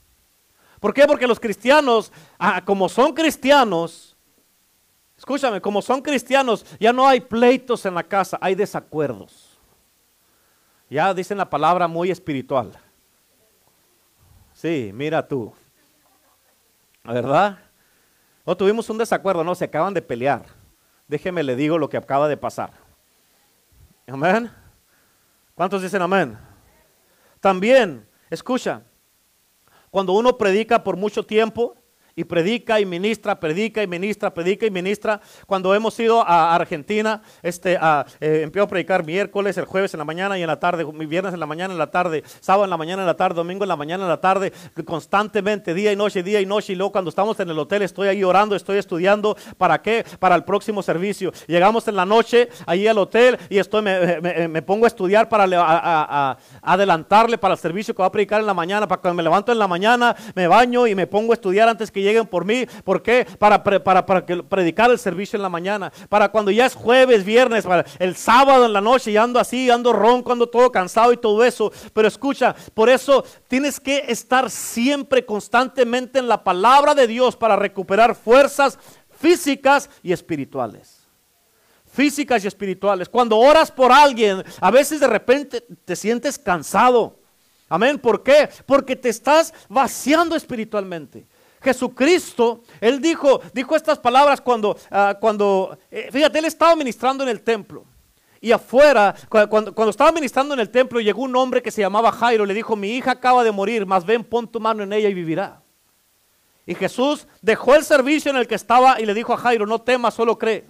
¿Por 0.81 0.95
qué? 0.95 1.07
Porque 1.07 1.27
los 1.27 1.38
cristianos, 1.38 2.11
ah, 2.38 2.62
como 2.64 2.88
son 2.88 3.12
cristianos, 3.12 4.17
escúchame, 5.19 5.61
como 5.61 5.83
son 5.83 6.01
cristianos, 6.01 6.64
ya 6.81 6.90
no 6.90 7.07
hay 7.07 7.21
pleitos 7.21 7.85
en 7.85 7.97
la 7.97 8.03
casa, 8.03 8.38
hay 8.40 8.55
desacuerdos. 8.55 9.59
Ya 10.88 11.12
dicen 11.12 11.37
la 11.37 11.51
palabra 11.51 11.87
muy 11.87 12.11
espiritual. 12.11 12.73
Sí, 14.64 14.92
mira 14.94 15.29
tú. 15.29 15.53
¿Verdad? 17.05 17.59
No 18.46 18.57
tuvimos 18.57 18.88
un 18.88 18.96
desacuerdo, 18.96 19.44
no, 19.44 19.55
se 19.55 19.66
acaban 19.66 19.92
de 19.92 20.00
pelear. 20.00 20.46
Déjeme 21.07 21.42
le 21.42 21.55
digo 21.55 21.77
lo 21.77 21.90
que 21.90 21.98
acaba 21.98 22.29
de 22.29 22.38
pasar. 22.38 22.70
Amén. 24.07 24.50
¿Cuántos 25.55 25.83
dicen 25.83 26.00
amén? 26.00 26.38
También, 27.40 28.09
escucha, 28.31 28.81
cuando 29.90 30.14
uno 30.14 30.38
predica 30.38 30.83
por 30.83 30.96
mucho 30.96 31.27
tiempo, 31.27 31.77
y 32.16 32.24
predica 32.24 32.81
y 32.81 32.87
ministra, 32.87 33.38
predica 33.40 33.83
y 33.83 33.87
ministra, 33.87 34.33
predica 34.33 34.66
y 34.66 34.70
ministra. 34.70 35.20
Cuando 35.46 35.74
hemos 35.74 35.98
ido 35.98 36.22
a 36.27 36.55
Argentina, 36.55 37.22
este, 37.42 37.77
a, 37.81 38.07
eh, 38.20 38.40
empiezo 38.42 38.64
a 38.64 38.68
predicar 38.68 39.05
miércoles, 39.05 39.57
el 39.59 39.64
jueves 39.64 39.94
en 39.94 39.98
la 39.98 40.05
mañana 40.05 40.38
y 40.38 40.42
en 40.42 40.46
la 40.46 40.61
tarde, 40.61 40.85
viernes 41.07 41.35
en 41.35 41.40
la 41.40 41.46
mañana 41.46 41.72
en 41.72 41.79
la 41.79 41.90
tarde, 41.90 42.22
sábado 42.40 42.64
en 42.64 42.70
la 42.70 42.77
mañana 42.77 43.03
en 43.03 43.07
la 43.07 43.16
tarde, 43.16 43.37
domingo 43.37 43.64
en 43.64 43.68
la 43.68 43.77
mañana 43.77 44.05
en 44.05 44.09
la 44.09 44.20
tarde, 44.20 44.53
constantemente, 44.85 45.74
día 45.74 45.92
y 45.92 45.96
noche, 45.96 46.22
día 46.22 46.40
y 46.40 46.46
noche. 46.46 46.72
Y 46.72 46.77
luego 46.77 46.92
cuando 46.92 47.09
estamos 47.09 47.38
en 47.40 47.50
el 47.50 47.59
hotel 47.59 47.83
estoy 47.83 48.09
ahí 48.09 48.22
orando, 48.22 48.55
estoy 48.55 48.79
estudiando. 48.79 49.37
¿Para 49.59 49.83
qué? 49.83 50.05
Para 50.18 50.37
el 50.37 50.44
próximo 50.44 50.83
servicio. 50.83 51.33
Llegamos 51.46 51.88
en 51.88 51.96
la 51.96 52.07
noche 52.07 52.48
ahí 52.66 52.87
al 52.87 52.98
hotel 52.98 53.38
y 53.48 53.59
estoy, 53.59 53.83
me, 53.83 54.62
pongo 54.62 54.85
a 54.85 54.88
estudiar 54.88 55.29
para 55.29 55.44
adelantarle 56.62 57.38
para 57.38 57.55
el 57.55 57.61
servicio 57.61 57.94
que 57.94 58.03
va 58.03 58.07
a 58.07 58.12
predicar 58.12 58.40
en 58.40 58.46
la 58.46 58.55
mañana. 58.55 58.87
Para 58.87 59.00
cuando 59.00 59.16
me 59.16 59.22
levanto 59.22 59.53
en 59.53 59.59
la 59.59 59.68
mañana, 59.68 60.14
me 60.35 60.46
baño 60.46 60.87
y 60.87 60.94
me 60.94 61.07
pongo 61.07 61.33
a 61.33 61.35
estudiar 61.35 61.68
antes 61.68 61.90
que 61.90 62.04
lleguen 62.05 62.27
por 62.27 62.45
mí. 62.45 62.67
¿Por 62.85 63.03
qué? 63.03 63.27
Para, 63.38 63.62
para, 63.62 64.07
para 64.07 64.25
predicar 64.25 64.90
el 64.90 64.99
servicio 64.99 65.37
en 65.37 65.43
la 65.43 65.49
mañana. 65.49 65.93
Para 66.09 66.29
cuando 66.29 66.51
ya 66.51 66.67
es 66.67 66.75
jueves, 66.75 67.25
viernes, 67.25 67.64
para 67.64 67.85
el 67.99 68.14
sábado 68.14 68.64
en 68.67 68.73
la 68.73 68.81
noche 68.81 69.11
y 69.11 69.17
ando 69.17 69.40
así, 69.40 69.71
ando 69.71 69.93
ronco, 69.93 70.33
ando 70.33 70.49
todo 70.49 70.71
cansado 70.71 71.12
y 71.12 71.17
todo 71.17 71.45
eso. 71.45 71.73
Pero 71.93 72.07
escucha, 72.07 72.55
por 72.75 72.88
eso 72.88 73.25
tienes 73.49 73.81
que 73.81 74.05
estar 74.09 74.51
siempre 74.51 75.27
constantemente 75.27 76.19
en 76.19 76.29
la 76.29 76.45
palabra 76.45 76.95
de 76.95 77.07
Dios 77.07 77.37
para 77.37 77.57
recuperar 77.57 78.14
fuerzas 78.14 78.79
físicas 79.19 79.90
y 80.03 80.12
espirituales 80.12 81.05
físicas 81.95 82.45
y 82.45 82.49
espirituales. 82.49 83.09
Cuando 83.09 83.38
oras 83.38 83.71
por 83.71 83.93
alguien, 83.93 84.43
a 84.61 84.71
veces 84.73 84.99
de 84.99 85.07
repente 85.07 85.64
te 85.85 85.95
sientes 85.95 86.38
cansado. 86.38 87.21
Amén. 87.69 87.99
¿Por 87.99 88.23
qué? 88.23 88.49
Porque 88.67 88.97
te 88.97 89.09
estás 89.09 89.55
vaciando 89.69 90.37
espiritualmente. 90.37 91.27
Jesucristo, 91.64 92.62
él 92.81 93.00
dijo, 93.00 93.40
dijo 93.55 93.74
estas 93.74 93.98
palabras 93.98 94.40
cuando, 94.40 94.77
ah, 94.90 95.16
cuando 95.18 95.79
eh, 95.90 96.11
fíjate, 96.12 96.38
él 96.38 96.44
estaba 96.44 96.77
ministrando 96.77 97.24
en 97.24 97.31
el 97.31 97.40
templo. 97.40 97.85
Y 98.40 98.53
afuera, 98.53 99.14
cuando, 99.31 99.74
cuando, 99.74 99.90
estaba 99.90 100.12
ministrando 100.12 100.53
en 100.53 100.61
el 100.61 100.68
templo, 100.68 101.00
llegó 101.00 101.22
un 101.22 101.35
hombre 101.35 101.62
que 101.62 101.70
se 101.70 101.81
llamaba 101.81 102.12
Jairo. 102.12 102.44
Le 102.44 102.53
dijo, 102.53 102.77
mi 102.77 102.90
hija 102.90 103.12
acaba 103.12 103.42
de 103.42 103.50
morir, 103.50 103.87
mas 103.87 104.05
ven, 104.05 104.22
pon 104.22 104.46
tu 104.46 104.61
mano 104.61 104.83
en 104.83 104.92
ella 104.92 105.09
y 105.09 105.14
vivirá. 105.14 105.62
Y 106.66 106.74
Jesús 106.74 107.27
dejó 107.40 107.74
el 107.74 107.85
servicio 107.85 108.31
en 108.31 108.37
el 108.37 108.46
que 108.46 108.55
estaba 108.55 109.00
y 109.00 109.07
le 109.07 109.14
dijo 109.14 109.33
a 109.33 109.38
Jairo, 109.38 109.64
no 109.64 109.81
temas, 109.81 110.12
solo 110.12 110.38
cree. 110.38 110.66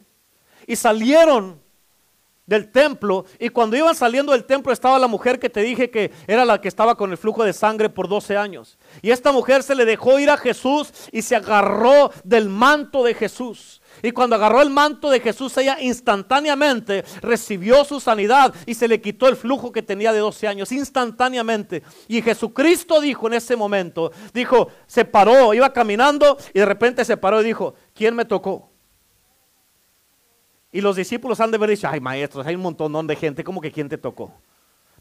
Y 0.68 0.76
salieron 0.76 1.60
del 2.46 2.70
templo 2.70 3.24
y 3.38 3.48
cuando 3.48 3.76
iban 3.76 3.94
saliendo 3.94 4.32
del 4.32 4.44
templo 4.44 4.72
estaba 4.72 4.98
la 4.98 5.06
mujer 5.06 5.38
que 5.38 5.48
te 5.48 5.60
dije 5.60 5.90
que 5.90 6.12
era 6.26 6.44
la 6.44 6.60
que 6.60 6.68
estaba 6.68 6.94
con 6.94 7.10
el 7.10 7.16
flujo 7.16 7.42
de 7.42 7.52
sangre 7.52 7.88
por 7.88 8.08
12 8.08 8.36
años. 8.36 8.78
Y 9.02 9.10
esta 9.10 9.32
mujer 9.32 9.62
se 9.62 9.74
le 9.74 9.84
dejó 9.84 10.18
ir 10.18 10.30
a 10.30 10.36
Jesús 10.36 10.92
y 11.12 11.22
se 11.22 11.36
agarró 11.36 12.10
del 12.22 12.48
manto 12.48 13.04
de 13.04 13.14
Jesús. 13.14 13.80
Y 14.02 14.10
cuando 14.10 14.36
agarró 14.36 14.60
el 14.60 14.70
manto 14.70 15.10
de 15.10 15.20
Jesús, 15.20 15.56
ella 15.56 15.78
instantáneamente 15.80 17.04
recibió 17.22 17.84
su 17.84 18.00
sanidad 18.00 18.54
y 18.66 18.74
se 18.74 18.88
le 18.88 19.00
quitó 19.00 19.28
el 19.28 19.36
flujo 19.36 19.72
que 19.72 19.82
tenía 19.82 20.12
de 20.12 20.18
12 20.18 20.48
años, 20.48 20.72
instantáneamente. 20.72 21.82
Y 22.08 22.20
Jesucristo 22.20 23.00
dijo 23.00 23.26
en 23.26 23.34
ese 23.34 23.56
momento, 23.56 24.12
dijo, 24.32 24.68
se 24.86 25.04
paró, 25.04 25.54
iba 25.54 25.72
caminando 25.72 26.36
y 26.52 26.58
de 26.58 26.66
repente 26.66 27.04
se 27.04 27.16
paró 27.16 27.40
y 27.40 27.44
dijo, 27.44 27.74
¿quién 27.94 28.14
me 28.14 28.24
tocó? 28.24 28.70
Y 30.72 30.80
los 30.80 30.96
discípulos 30.96 31.38
han 31.40 31.52
de 31.52 31.56
haber 31.56 31.70
dicho, 31.70 31.88
ay 31.88 32.00
maestros, 32.00 32.46
hay 32.46 32.56
un 32.56 32.62
montón 32.62 33.06
de 33.06 33.16
gente, 33.16 33.44
como 33.44 33.60
que 33.60 33.70
quién 33.70 33.88
te 33.88 33.96
tocó? 33.96 34.34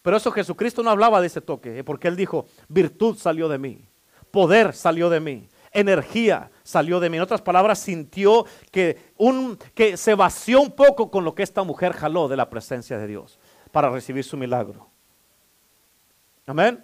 Pero 0.03 0.17
eso 0.17 0.31
Jesucristo 0.31 0.83
no 0.83 0.91
hablaba 0.91 1.21
de 1.21 1.27
ese 1.27 1.41
toque, 1.41 1.79
¿eh? 1.79 1.83
porque 1.83 2.09
él 2.09 2.15
dijo, 2.15 2.45
virtud 2.67 3.17
salió 3.17 3.47
de 3.47 3.57
mí, 3.57 3.87
poder 4.29 4.73
salió 4.73 5.09
de 5.09 5.21
mí, 5.21 5.49
energía 5.71 6.51
salió 6.61 6.99
de 6.99 7.09
mí. 7.09 7.17
En 7.17 7.23
otras 7.23 7.41
palabras, 7.41 7.79
sintió 7.79 8.45
que, 8.69 9.13
un, 9.17 9.57
que 9.73 9.95
se 9.95 10.13
vació 10.13 10.61
un 10.61 10.71
poco 10.71 11.09
con 11.09 11.23
lo 11.23 11.33
que 11.33 11.41
esta 11.41 11.63
mujer 11.63 11.93
jaló 11.93 12.27
de 12.27 12.35
la 12.35 12.49
presencia 12.49 12.97
de 12.97 13.07
Dios 13.07 13.39
para 13.71 13.89
recibir 13.89 14.25
su 14.25 14.35
milagro. 14.35 14.89
Amén. 16.45 16.83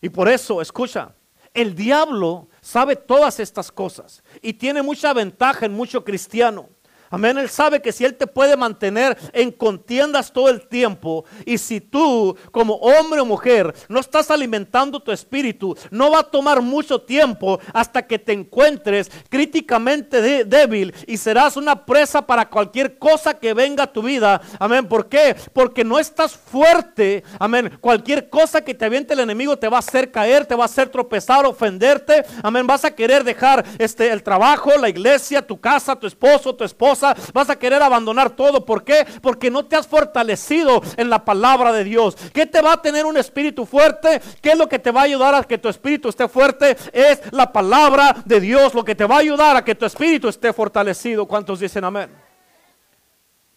Y 0.00 0.08
por 0.08 0.28
eso, 0.28 0.60
escucha, 0.60 1.14
el 1.54 1.76
diablo 1.76 2.48
sabe 2.60 2.96
todas 2.96 3.38
estas 3.38 3.70
cosas 3.70 4.24
y 4.42 4.54
tiene 4.54 4.82
mucha 4.82 5.14
ventaja 5.14 5.66
en 5.66 5.72
mucho 5.72 6.04
cristiano. 6.04 6.68
Amén. 7.12 7.36
Él 7.38 7.50
sabe 7.50 7.82
que 7.82 7.90
si 7.90 8.04
Él 8.04 8.14
te 8.14 8.28
puede 8.28 8.56
mantener 8.56 9.18
en 9.32 9.50
contiendas 9.50 10.32
todo 10.32 10.48
el 10.48 10.68
tiempo 10.68 11.24
y 11.44 11.58
si 11.58 11.80
tú 11.80 12.36
como 12.52 12.74
hombre 12.74 13.20
o 13.20 13.26
mujer 13.26 13.74
no 13.88 13.98
estás 13.98 14.30
alimentando 14.30 15.00
tu 15.00 15.10
espíritu, 15.10 15.76
no 15.90 16.12
va 16.12 16.20
a 16.20 16.30
tomar 16.30 16.62
mucho 16.62 17.00
tiempo 17.00 17.58
hasta 17.72 18.06
que 18.06 18.20
te 18.20 18.32
encuentres 18.32 19.10
críticamente 19.28 20.44
débil 20.44 20.94
y 21.08 21.16
serás 21.16 21.56
una 21.56 21.84
presa 21.84 22.24
para 22.24 22.48
cualquier 22.48 22.96
cosa 22.96 23.34
que 23.34 23.54
venga 23.54 23.84
a 23.84 23.92
tu 23.92 24.02
vida. 24.02 24.40
Amén. 24.60 24.86
¿Por 24.86 25.08
qué? 25.08 25.34
Porque 25.52 25.82
no 25.82 25.98
estás 25.98 26.36
fuerte. 26.36 27.24
Amén. 27.40 27.76
Cualquier 27.80 28.30
cosa 28.30 28.62
que 28.62 28.74
te 28.74 28.84
aviente 28.84 29.14
el 29.14 29.20
enemigo 29.20 29.58
te 29.58 29.68
va 29.68 29.78
a 29.78 29.80
hacer 29.80 30.12
caer, 30.12 30.46
te 30.46 30.54
va 30.54 30.62
a 30.62 30.66
hacer 30.66 30.88
tropezar, 30.88 31.44
ofenderte. 31.44 32.24
Amén. 32.40 32.68
Vas 32.68 32.84
a 32.84 32.94
querer 32.94 33.24
dejar 33.24 33.64
este 33.78 34.10
el 34.12 34.22
trabajo, 34.22 34.70
la 34.78 34.88
iglesia, 34.88 35.44
tu 35.44 35.60
casa, 35.60 35.96
tu 35.96 36.06
esposo, 36.06 36.54
tu 36.54 36.62
esposa 36.62 36.99
vas 37.32 37.50
a 37.50 37.58
querer 37.58 37.82
abandonar 37.82 38.30
todo. 38.30 38.64
¿Por 38.64 38.84
qué? 38.84 39.06
Porque 39.22 39.50
no 39.50 39.66
te 39.66 39.76
has 39.76 39.86
fortalecido 39.86 40.82
en 40.96 41.10
la 41.10 41.24
palabra 41.24 41.72
de 41.72 41.84
Dios. 41.84 42.16
¿Qué 42.32 42.46
te 42.46 42.60
va 42.60 42.74
a 42.74 42.82
tener 42.82 43.06
un 43.06 43.16
espíritu 43.16 43.66
fuerte? 43.66 44.20
¿Qué 44.40 44.52
es 44.52 44.58
lo 44.58 44.68
que 44.68 44.78
te 44.78 44.90
va 44.90 45.02
a 45.02 45.04
ayudar 45.04 45.34
a 45.34 45.44
que 45.44 45.58
tu 45.58 45.68
espíritu 45.68 46.08
esté 46.08 46.28
fuerte? 46.28 46.76
Es 46.92 47.20
la 47.32 47.52
palabra 47.52 48.16
de 48.24 48.40
Dios. 48.40 48.74
Lo 48.74 48.84
que 48.84 48.94
te 48.94 49.04
va 49.04 49.16
a 49.16 49.20
ayudar 49.20 49.56
a 49.56 49.64
que 49.64 49.74
tu 49.74 49.86
espíritu 49.86 50.28
esté 50.28 50.52
fortalecido. 50.52 51.26
¿Cuántos 51.26 51.60
dicen 51.60 51.84
amén? 51.84 52.10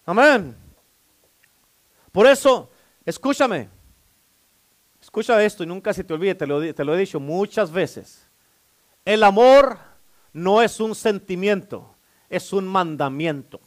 Amén. 0.06 0.56
Por 2.12 2.28
eso, 2.28 2.70
escúchame. 3.06 3.70
Escucha 5.02 5.44
esto 5.44 5.64
y 5.64 5.68
nunca 5.68 5.94
se 5.94 6.04
te 6.04 6.14
olvide, 6.14 6.36
te 6.36 6.48
lo, 6.48 6.74
te 6.74 6.84
lo 6.84 6.96
he 6.96 6.98
dicho 6.98 7.20
muchas 7.20 7.72
veces. 7.72 8.28
El 9.04 9.24
amor 9.24 9.78
no 10.32 10.62
es 10.62 10.80
un 10.80 10.96
sentimiento 10.96 11.93
es 12.30 12.54
un 12.54 12.68
mandamiento. 12.68 13.60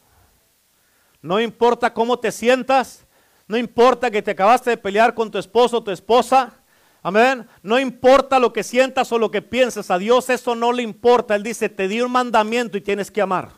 No 1.21 1.39
importa 1.39 1.93
cómo 1.93 2.19
te 2.19 2.31
sientas, 2.31 3.05
no 3.47 3.57
importa 3.57 4.11
que 4.11 4.21
te 4.21 4.31
acabaste 4.31 4.71
de 4.71 4.77
pelear 4.77 5.13
con 5.13 5.31
tu 5.31 5.37
esposo 5.37 5.77
o 5.77 5.83
tu 5.83 5.91
esposa, 5.91 6.53
amén. 7.01 7.47
No 7.63 7.79
importa 7.79 8.39
lo 8.39 8.53
que 8.53 8.63
sientas 8.63 9.11
o 9.11 9.17
lo 9.17 9.31
que 9.31 9.41
pienses, 9.41 9.89
a 9.89 9.97
Dios 9.97 10.29
eso 10.29 10.55
no 10.55 10.73
le 10.73 10.83
importa. 10.83 11.35
Él 11.35 11.43
dice, 11.43 11.69
te 11.69 11.87
di 11.87 12.01
un 12.01 12.11
mandamiento 12.11 12.77
y 12.77 12.81
tienes 12.81 13.09
que 13.09 13.21
amar. 13.21 13.51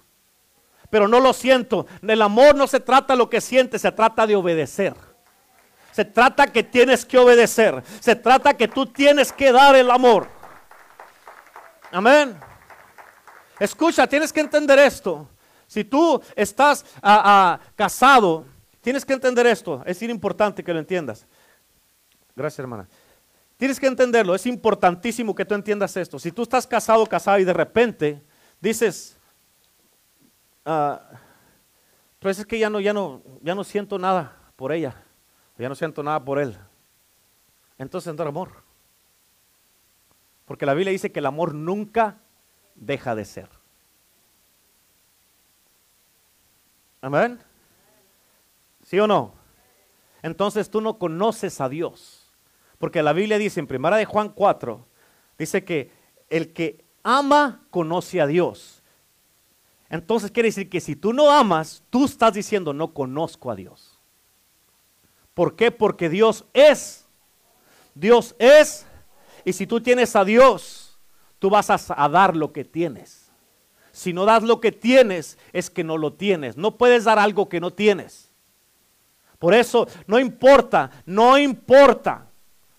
Pero 0.89 1.07
no 1.07 1.19
lo 1.19 1.33
siento. 1.33 1.85
El 2.01 2.21
amor 2.21 2.55
no 2.55 2.67
se 2.67 2.79
trata 2.79 3.15
lo 3.15 3.29
que 3.29 3.41
sientes, 3.41 3.81
se 3.81 3.91
trata 3.91 4.25
de 4.25 4.35
obedecer. 4.35 4.95
Se 5.91 6.05
trata 6.05 6.47
que 6.47 6.63
tienes 6.63 7.05
que 7.05 7.17
obedecer. 7.17 7.83
Se 7.99 8.15
trata 8.15 8.55
que 8.55 8.67
tú 8.67 8.85
tienes 8.85 9.31
que 9.31 9.51
dar 9.51 9.75
el 9.75 9.91
amor. 9.91 10.27
Amén. 11.91 12.39
Escucha, 13.59 14.07
tienes 14.07 14.31
que 14.31 14.39
entender 14.39 14.79
esto. 14.79 15.27
Si 15.67 15.83
tú 15.83 16.21
estás 16.35 16.85
ah, 17.01 17.21
ah, 17.23 17.59
casado, 17.75 18.45
tienes 18.81 19.05
que 19.05 19.13
entender 19.13 19.45
esto. 19.45 19.83
Es 19.85 20.01
importante 20.01 20.63
que 20.63 20.73
lo 20.73 20.79
entiendas. 20.79 21.27
Gracias, 22.35 22.59
hermana. 22.59 22.87
Tienes 23.57 23.79
que 23.79 23.87
entenderlo. 23.87 24.33
Es 24.33 24.45
importantísimo 24.45 25.35
que 25.35 25.45
tú 25.45 25.53
entiendas 25.53 25.95
esto. 25.97 26.17
Si 26.17 26.31
tú 26.31 26.43
estás 26.43 26.65
casado, 26.65 27.05
casado 27.05 27.39
y 27.39 27.43
de 27.43 27.53
repente 27.53 28.21
dices, 28.61 29.17
ah, 30.65 31.01
pues 32.19 32.39
es 32.39 32.45
que 32.45 32.57
ya 32.57 32.69
no, 32.69 32.79
ya 32.79 32.93
no, 32.93 33.21
ya 33.41 33.53
no 33.53 33.63
siento 33.63 33.99
nada 33.99 34.37
por 34.55 34.71
ella. 34.71 34.95
Ya 35.57 35.67
no 35.67 35.75
siento 35.75 36.01
nada 36.01 36.23
por 36.23 36.39
él. 36.39 36.57
Entonces 37.77 38.13
no 38.15 38.23
amor. 38.23 38.63
Porque 40.45 40.65
la 40.65 40.73
Biblia 40.73 40.91
dice 40.91 41.11
que 41.11 41.19
el 41.19 41.25
amor 41.25 41.53
nunca 41.53 42.17
deja 42.79 43.15
de 43.15 43.25
ser. 43.25 43.49
Amén. 47.01 47.39
¿Sí 48.83 48.99
o 48.99 49.07
no? 49.07 49.33
Entonces 50.21 50.69
tú 50.69 50.81
no 50.81 50.97
conoces 50.97 51.61
a 51.61 51.69
Dios. 51.69 52.31
Porque 52.77 53.03
la 53.03 53.13
Biblia 53.13 53.37
dice 53.37 53.59
en 53.59 53.67
primera 53.67 53.97
de 53.97 54.05
Juan 54.05 54.29
4, 54.29 54.85
dice 55.37 55.63
que 55.63 55.91
el 56.29 56.53
que 56.53 56.85
ama 57.03 57.65
conoce 57.69 58.21
a 58.21 58.27
Dios. 58.27 58.81
Entonces 59.89 60.31
quiere 60.31 60.49
decir 60.49 60.69
que 60.69 60.79
si 60.79 60.95
tú 60.95 61.13
no 61.13 61.31
amas, 61.31 61.83
tú 61.89 62.05
estás 62.05 62.33
diciendo 62.33 62.73
no 62.73 62.93
conozco 62.93 63.51
a 63.51 63.55
Dios. 63.55 63.99
¿Por 65.33 65.55
qué? 65.55 65.71
Porque 65.71 66.09
Dios 66.09 66.45
es. 66.53 67.05
Dios 67.95 68.35
es. 68.39 68.85
Y 69.45 69.53
si 69.53 69.65
tú 69.65 69.81
tienes 69.81 70.15
a 70.15 70.25
Dios, 70.25 70.88
tú 71.39 71.49
vas 71.49 71.69
a, 71.69 72.09
dar 72.09 72.35
lo 72.35 72.51
que 72.53 72.65
tienes. 72.65 73.31
Si 73.91 74.13
no 74.13 74.25
das 74.25 74.43
lo 74.43 74.61
que 74.61 74.71
tienes, 74.71 75.37
es 75.51 75.69
que 75.69 75.83
no 75.83 75.97
lo 75.97 76.13
tienes. 76.13 76.57
No 76.57 76.77
puedes 76.77 77.05
dar 77.05 77.17
algo 77.17 77.49
que 77.49 77.59
no 77.59 77.71
tienes. 77.71 78.31
Por 79.39 79.53
eso, 79.53 79.87
no 80.05 80.19
importa, 80.19 80.91
no 81.05 81.37
importa. 81.37 82.27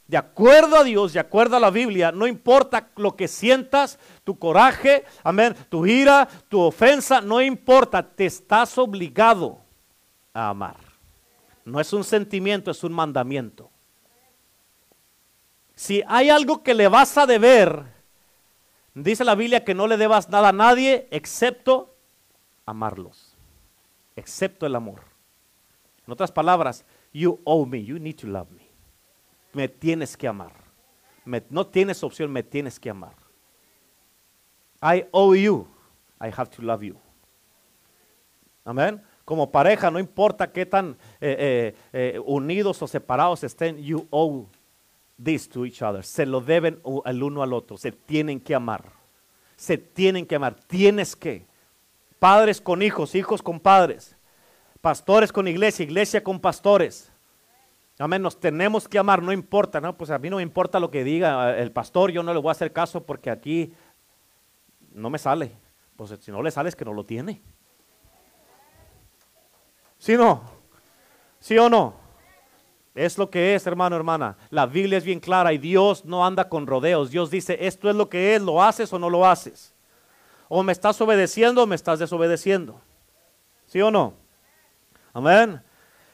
De 0.06 0.16
acuerdo 0.16 0.76
a 0.76 0.84
Dios, 0.84 1.12
de 1.12 1.20
acuerdo 1.20 1.56
a 1.56 1.60
la 1.60 1.70
Biblia, 1.70 2.12
no 2.12 2.26
importa 2.26 2.90
lo 2.96 3.16
que 3.16 3.28
sientas, 3.28 3.98
tu 4.24 4.38
coraje, 4.38 5.04
amén, 5.22 5.54
tu 5.68 5.86
ira, 5.86 6.28
tu 6.48 6.60
ofensa, 6.60 7.20
no 7.20 7.40
importa, 7.40 8.02
te 8.02 8.26
estás 8.26 8.76
obligado 8.76 9.60
a 10.34 10.48
amar. 10.48 10.76
No 11.64 11.80
es 11.80 11.92
un 11.92 12.02
sentimiento, 12.02 12.70
es 12.70 12.82
un 12.82 12.92
mandamiento. 12.92 13.70
Si 15.74 16.02
hay 16.08 16.28
algo 16.28 16.62
que 16.62 16.74
le 16.74 16.88
vas 16.88 17.16
a 17.16 17.26
deber, 17.26 17.99
Dice 19.02 19.24
la 19.24 19.34
Biblia 19.34 19.64
que 19.64 19.74
no 19.74 19.86
le 19.86 19.96
debas 19.96 20.28
nada 20.28 20.50
a 20.50 20.52
nadie 20.52 21.08
excepto 21.10 21.94
amarlos, 22.66 23.34
excepto 24.14 24.66
el 24.66 24.76
amor. 24.76 25.00
En 26.06 26.12
otras 26.12 26.30
palabras, 26.30 26.84
you 27.12 27.40
owe 27.44 27.66
me, 27.66 27.82
you 27.82 27.98
need 27.98 28.16
to 28.16 28.26
love 28.26 28.50
me. 28.50 28.68
Me 29.52 29.68
tienes 29.68 30.16
que 30.16 30.28
amar. 30.28 30.52
no 31.24 31.66
tienes 31.66 32.02
opción, 32.02 32.30
me 32.30 32.42
tienes 32.42 32.78
que 32.78 32.90
amar. 32.90 33.14
I 34.82 35.06
owe 35.12 35.34
you, 35.34 35.66
I 36.20 36.30
have 36.36 36.50
to 36.50 36.62
love 36.62 36.82
you. 36.82 36.96
Amén. 38.64 39.02
Como 39.24 39.50
pareja, 39.50 39.90
no 39.90 39.98
importa 39.98 40.52
qué 40.52 40.66
tan 40.66 40.96
eh, 41.20 41.74
eh, 41.92 42.14
eh, 42.14 42.20
unidos 42.24 42.82
o 42.82 42.86
separados 42.86 43.44
estén, 43.44 43.78
you 43.78 44.06
owe 44.10 44.46
this 45.22 45.48
to 45.48 45.66
each 45.66 45.82
other. 45.82 46.04
Se 46.04 46.26
lo 46.26 46.40
deben 46.40 46.80
el 47.04 47.22
uno 47.22 47.42
al 47.42 47.52
otro. 47.52 47.76
Se 47.76 47.92
tienen 47.92 48.40
que 48.40 48.54
amar. 48.54 48.92
Se 49.56 49.78
tienen 49.78 50.26
que 50.26 50.36
amar. 50.36 50.54
Tienes 50.54 51.16
que. 51.16 51.46
Padres 52.18 52.60
con 52.60 52.82
hijos, 52.82 53.14
hijos 53.14 53.42
con 53.42 53.60
padres. 53.60 54.16
Pastores 54.80 55.32
con 55.32 55.46
iglesia, 55.48 55.82
iglesia 55.82 56.24
con 56.24 56.40
pastores. 56.40 57.12
Amén, 57.98 58.22
nos 58.22 58.40
tenemos 58.40 58.88
que 58.88 58.98
amar, 58.98 59.22
no 59.22 59.30
importa, 59.30 59.78
¿no? 59.78 59.94
Pues 59.94 60.08
a 60.10 60.18
mí 60.18 60.30
no 60.30 60.36
me 60.36 60.42
importa 60.42 60.80
lo 60.80 60.90
que 60.90 61.04
diga 61.04 61.58
el 61.58 61.70
pastor, 61.70 62.10
yo 62.10 62.22
no 62.22 62.32
le 62.32 62.40
voy 62.40 62.48
a 62.48 62.52
hacer 62.52 62.72
caso 62.72 63.04
porque 63.04 63.28
aquí 63.28 63.74
no 64.92 65.10
me 65.10 65.18
sale. 65.18 65.52
Pues 65.96 66.16
si 66.18 66.30
no 66.30 66.42
le 66.42 66.50
sale 66.50 66.70
es 66.70 66.76
que 66.76 66.86
no 66.86 66.94
lo 66.94 67.04
tiene. 67.04 67.42
¿Sí 69.98 70.16
no? 70.16 70.44
¿Sí 71.40 71.58
o 71.58 71.68
no? 71.68 71.99
Es 72.94 73.18
lo 73.18 73.30
que 73.30 73.54
es, 73.54 73.66
hermano, 73.66 73.96
hermana. 73.96 74.36
La 74.50 74.66
Biblia 74.66 74.98
es 74.98 75.04
bien 75.04 75.20
clara 75.20 75.52
y 75.52 75.58
Dios 75.58 76.04
no 76.04 76.26
anda 76.26 76.48
con 76.48 76.66
rodeos. 76.66 77.10
Dios 77.10 77.30
dice, 77.30 77.56
esto 77.60 77.88
es 77.88 77.96
lo 77.96 78.08
que 78.08 78.34
es, 78.34 78.42
lo 78.42 78.62
haces 78.62 78.92
o 78.92 78.98
no 78.98 79.08
lo 79.08 79.26
haces. 79.26 79.72
O 80.48 80.62
me 80.62 80.72
estás 80.72 81.00
obedeciendo 81.00 81.62
o 81.62 81.66
me 81.66 81.76
estás 81.76 82.00
desobedeciendo. 82.00 82.80
¿Sí 83.66 83.80
o 83.80 83.90
no? 83.90 84.14
Amén. 85.12 85.62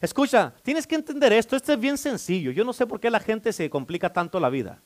Escucha, 0.01 0.53
tienes 0.63 0.87
que 0.87 0.95
entender 0.95 1.33
esto. 1.33 1.57
Esto 1.57 1.73
es 1.73 1.81
bien 1.81 1.97
sencillo. 1.97 2.51
Yo 2.51 2.65
no 2.65 2.75
sé 2.75 2.87
por 2.87 3.01
qué 3.01 3.11
la 3.11 3.21
gente 3.21 3.53
se 3.53 3.71
complica 3.71 4.13
tanto 4.13 4.39
la 4.39 4.51
vida. 4.51 4.83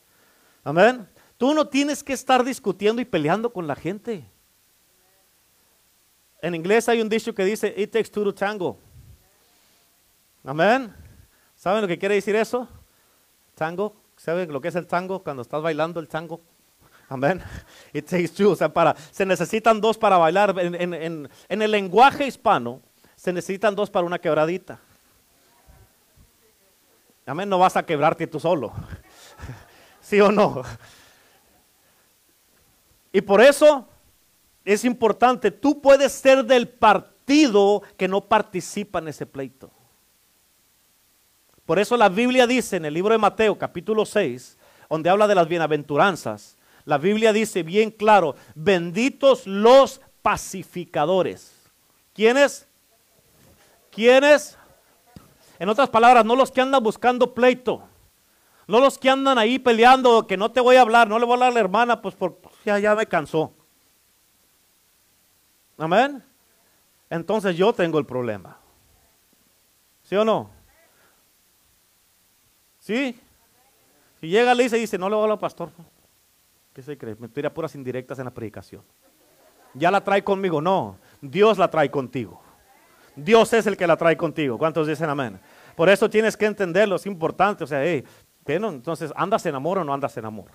Amén. 0.62 1.09
Tú 1.36 1.53
no 1.55 1.66
tienes 1.66 2.05
que 2.05 2.12
estar 2.12 2.45
discutiendo 2.45 3.03
y 3.03 3.05
peleando 3.05 3.53
con 3.53 3.66
la 3.66 3.74
gente. 3.74 4.24
En 6.41 6.55
inglés 6.55 6.88
hay 6.88 7.01
un 7.01 7.09
dicho 7.09 7.34
que 7.34 7.45
dice, 7.45 7.74
it 7.76 7.91
takes 7.91 8.11
two 8.11 8.22
to 8.22 8.32
tango. 8.32 8.78
Amén. 10.45 10.95
¿Saben 11.61 11.82
lo 11.82 11.88
que 11.88 11.98
quiere 11.98 12.14
decir 12.14 12.34
eso? 12.36 12.66
Tango. 13.54 13.94
¿Saben 14.16 14.50
lo 14.50 14.62
que 14.62 14.68
es 14.68 14.74
el 14.76 14.86
tango 14.86 15.22
cuando 15.22 15.42
estás 15.42 15.61
bailando 15.61 16.00
el 16.00 16.08
tango? 16.08 16.40
Amén. 17.11 17.42
It 17.92 18.08
takes 18.08 18.30
two. 18.30 18.52
O 18.52 18.56
sea, 18.56 18.72
para, 18.72 18.96
se 19.11 19.26
necesitan 19.26 19.78
dos 19.78 19.98
para 19.98 20.16
bailar. 20.16 20.58
En, 20.58 21.28
en 21.48 21.62
el 21.62 21.70
lenguaje 21.70 22.26
hispano, 22.26 22.80
se 23.14 23.30
necesitan 23.30 23.74
dos 23.74 23.90
para 23.90 24.06
una 24.06 24.18
quebradita. 24.18 24.78
Amén. 27.26 27.46
No 27.46 27.58
vas 27.58 27.76
a 27.76 27.84
quebrarte 27.84 28.26
tú 28.26 28.40
solo. 28.40 28.72
¿Sí 30.00 30.18
o 30.18 30.32
no? 30.32 30.62
Y 33.12 33.20
por 33.20 33.42
eso 33.42 33.86
es 34.64 34.82
importante, 34.86 35.50
tú 35.50 35.82
puedes 35.82 36.11
ser 36.11 36.42
del 36.42 36.70
partido 36.70 37.82
que 37.98 38.08
no 38.08 38.22
participa 38.22 39.00
en 39.00 39.08
ese 39.08 39.26
pleito. 39.26 39.70
Por 41.70 41.78
eso 41.78 41.96
la 41.96 42.08
Biblia 42.08 42.48
dice 42.48 42.78
en 42.78 42.84
el 42.84 42.94
libro 42.94 43.12
de 43.12 43.18
Mateo 43.18 43.56
capítulo 43.56 44.04
6, 44.04 44.58
donde 44.88 45.08
habla 45.08 45.28
de 45.28 45.36
las 45.36 45.46
bienaventuranzas, 45.46 46.56
la 46.84 46.98
Biblia 46.98 47.32
dice 47.32 47.62
bien 47.62 47.92
claro, 47.92 48.34
benditos 48.56 49.46
los 49.46 50.00
pacificadores. 50.20 51.70
¿Quiénes? 52.12 52.66
¿Quiénes? 53.92 54.58
En 55.60 55.68
otras 55.68 55.88
palabras, 55.90 56.24
no 56.24 56.34
los 56.34 56.50
que 56.50 56.60
andan 56.60 56.82
buscando 56.82 57.34
pleito, 57.34 57.84
no 58.66 58.80
los 58.80 58.98
que 58.98 59.08
andan 59.08 59.38
ahí 59.38 59.60
peleando, 59.60 60.26
que 60.26 60.36
no 60.36 60.50
te 60.50 60.58
voy 60.60 60.74
a 60.74 60.80
hablar, 60.80 61.06
no 61.06 61.20
le 61.20 61.24
voy 61.24 61.34
a 61.34 61.36
hablar 61.36 61.50
a 61.50 61.54
la 61.54 61.60
hermana, 61.60 62.02
pues 62.02 62.16
por, 62.16 62.36
ya, 62.64 62.80
ya 62.80 62.96
me 62.96 63.06
cansó. 63.06 63.52
Amén. 65.78 66.20
Entonces 67.08 67.56
yo 67.56 67.72
tengo 67.72 68.00
el 68.00 68.06
problema. 68.06 68.58
¿Sí 70.02 70.16
o 70.16 70.24
no? 70.24 70.58
¿Sí? 72.81 73.18
Si 74.20 74.28
llega 74.28 74.55
Lisa 74.55 74.76
y 74.76 74.81
dice, 74.81 74.99
no 74.99 75.09
le 75.09 75.14
voy 75.14 75.22
a 75.22 75.24
hablar 75.24 75.37
al 75.37 75.41
pastor. 75.41 75.70
¿Qué 76.72 76.83
se 76.83 76.99
cree? 76.99 77.14
Me 77.18 77.28
tira 77.28 77.53
puras 77.53 77.74
indirectas 77.74 78.18
en 78.18 78.24
la 78.24 78.31
predicación. 78.31 78.83
Ya 79.74 79.91
la 79.91 80.03
trae 80.03 80.24
conmigo. 80.24 80.61
No, 80.61 80.99
Dios 81.20 81.59
la 81.59 81.70
trae 81.70 81.91
contigo. 81.91 82.43
Dios 83.14 83.53
es 83.53 83.66
el 83.66 83.76
que 83.76 83.87
la 83.87 83.97
trae 83.97 84.16
contigo. 84.16 84.59
¿Cuántos 84.59 84.87
dicen 84.87 85.09
amén? 85.09 85.39
Por 85.76 85.89
eso 85.89 86.11
tienes 86.11 86.37
que 86.37 86.47
entenderlo, 86.47 86.97
es 86.97 87.07
importante. 87.07 87.64
O 87.64 87.66
sea, 87.66 87.85
hey, 87.85 88.05
entonces, 88.47 89.12
¿andas 89.14 89.45
en 89.47 89.55
amor 89.55 89.78
o 89.78 89.85
no 89.85 89.95
andas 89.95 90.16
en 90.16 90.24
amor? 90.24 90.51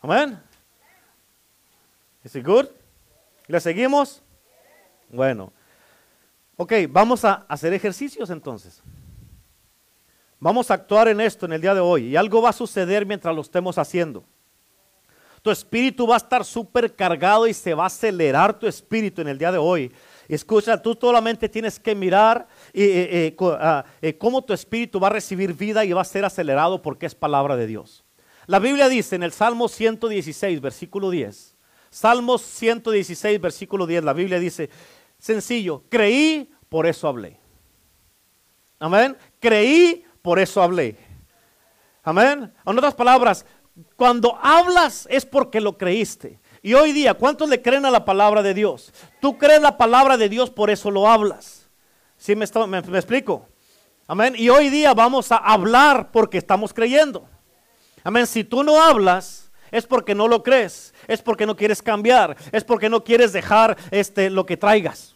Amén. 0.00 0.40
¿Es 2.22 2.42
good? 2.44 2.66
¿Le 3.46 3.60
seguimos? 3.60 4.22
Bueno. 5.08 5.52
Ok, 6.56 6.72
vamos 6.90 7.24
a 7.24 7.46
hacer 7.48 7.72
ejercicios 7.72 8.30
entonces. 8.30 8.82
Vamos 10.40 10.70
a 10.70 10.74
actuar 10.74 11.08
en 11.08 11.20
esto 11.20 11.46
en 11.46 11.52
el 11.52 11.60
día 11.60 11.74
de 11.74 11.80
hoy 11.80 12.06
y 12.08 12.16
algo 12.16 12.40
va 12.40 12.50
a 12.50 12.52
suceder 12.52 13.04
mientras 13.04 13.34
lo 13.34 13.42
estemos 13.42 13.76
haciendo. 13.76 14.24
Tu 15.42 15.50
espíritu 15.50 16.06
va 16.06 16.14
a 16.14 16.18
estar 16.18 16.44
súper 16.44 16.94
cargado 16.94 17.46
y 17.46 17.54
se 17.54 17.74
va 17.74 17.84
a 17.84 17.86
acelerar 17.86 18.58
tu 18.58 18.66
espíritu 18.66 19.20
en 19.20 19.28
el 19.28 19.38
día 19.38 19.52
de 19.52 19.58
hoy. 19.58 19.92
Escucha, 20.28 20.80
tú 20.80 20.96
solamente 21.00 21.48
tienes 21.48 21.78
que 21.78 21.94
mirar 21.94 22.46
eh, 22.72 23.34
cómo 24.18 24.42
tu 24.42 24.52
espíritu 24.52 25.00
va 25.00 25.06
a 25.08 25.10
recibir 25.10 25.54
vida 25.54 25.84
y 25.84 25.92
va 25.92 26.02
a 26.02 26.04
ser 26.04 26.24
acelerado 26.24 26.82
porque 26.82 27.06
es 27.06 27.14
palabra 27.14 27.56
de 27.56 27.66
Dios. 27.66 28.04
La 28.46 28.58
Biblia 28.58 28.88
dice 28.88 29.16
en 29.16 29.22
el 29.22 29.32
Salmo 29.32 29.68
116, 29.68 30.60
versículo 30.60 31.10
10, 31.10 31.56
Salmos 31.90 32.42
116, 32.42 33.40
versículo 33.40 33.86
10, 33.86 34.04
la 34.04 34.12
Biblia 34.12 34.38
dice, 34.38 34.70
sencillo, 35.18 35.84
creí, 35.88 36.50
por 36.68 36.86
eso 36.86 37.08
hablé. 37.08 37.38
Amén. 38.78 39.16
Creí, 39.40 40.04
por 40.22 40.38
eso 40.38 40.62
hablé. 40.62 40.96
Amén. 42.02 42.52
En 42.64 42.78
otras 42.78 42.94
palabras, 42.94 43.44
cuando 43.96 44.38
hablas 44.42 45.06
es 45.10 45.26
porque 45.26 45.60
lo 45.60 45.76
creíste. 45.76 46.40
Y 46.62 46.74
hoy 46.74 46.92
día, 46.92 47.14
¿cuántos 47.14 47.48
le 47.48 47.62
creen 47.62 47.84
a 47.86 47.90
la 47.90 48.04
palabra 48.04 48.42
de 48.42 48.54
Dios? 48.54 48.92
Tú 49.20 49.38
crees 49.38 49.62
la 49.62 49.76
palabra 49.76 50.16
de 50.16 50.28
Dios, 50.28 50.50
por 50.50 50.70
eso 50.70 50.90
lo 50.90 51.08
hablas. 51.08 51.68
¿Sí 52.16 52.34
me, 52.34 52.46
me 52.66 52.78
explico? 52.78 53.46
Amén. 54.06 54.34
Y 54.36 54.48
hoy 54.48 54.70
día 54.70 54.94
vamos 54.94 55.30
a 55.30 55.36
hablar 55.36 56.10
porque 56.10 56.38
estamos 56.38 56.72
creyendo. 56.72 57.28
Amén. 58.02 58.26
Si 58.26 58.42
tú 58.42 58.62
no 58.64 58.82
hablas, 58.82 59.48
es 59.70 59.86
porque 59.86 60.14
no 60.14 60.28
lo 60.28 60.42
crees, 60.42 60.94
es 61.06 61.22
porque 61.22 61.46
no 61.46 61.56
quieres 61.56 61.82
cambiar, 61.82 62.36
es 62.52 62.64
porque 62.64 62.88
no 62.88 63.04
quieres 63.04 63.32
dejar 63.32 63.76
este, 63.90 64.30
lo 64.30 64.46
que 64.46 64.56
traigas. 64.56 65.14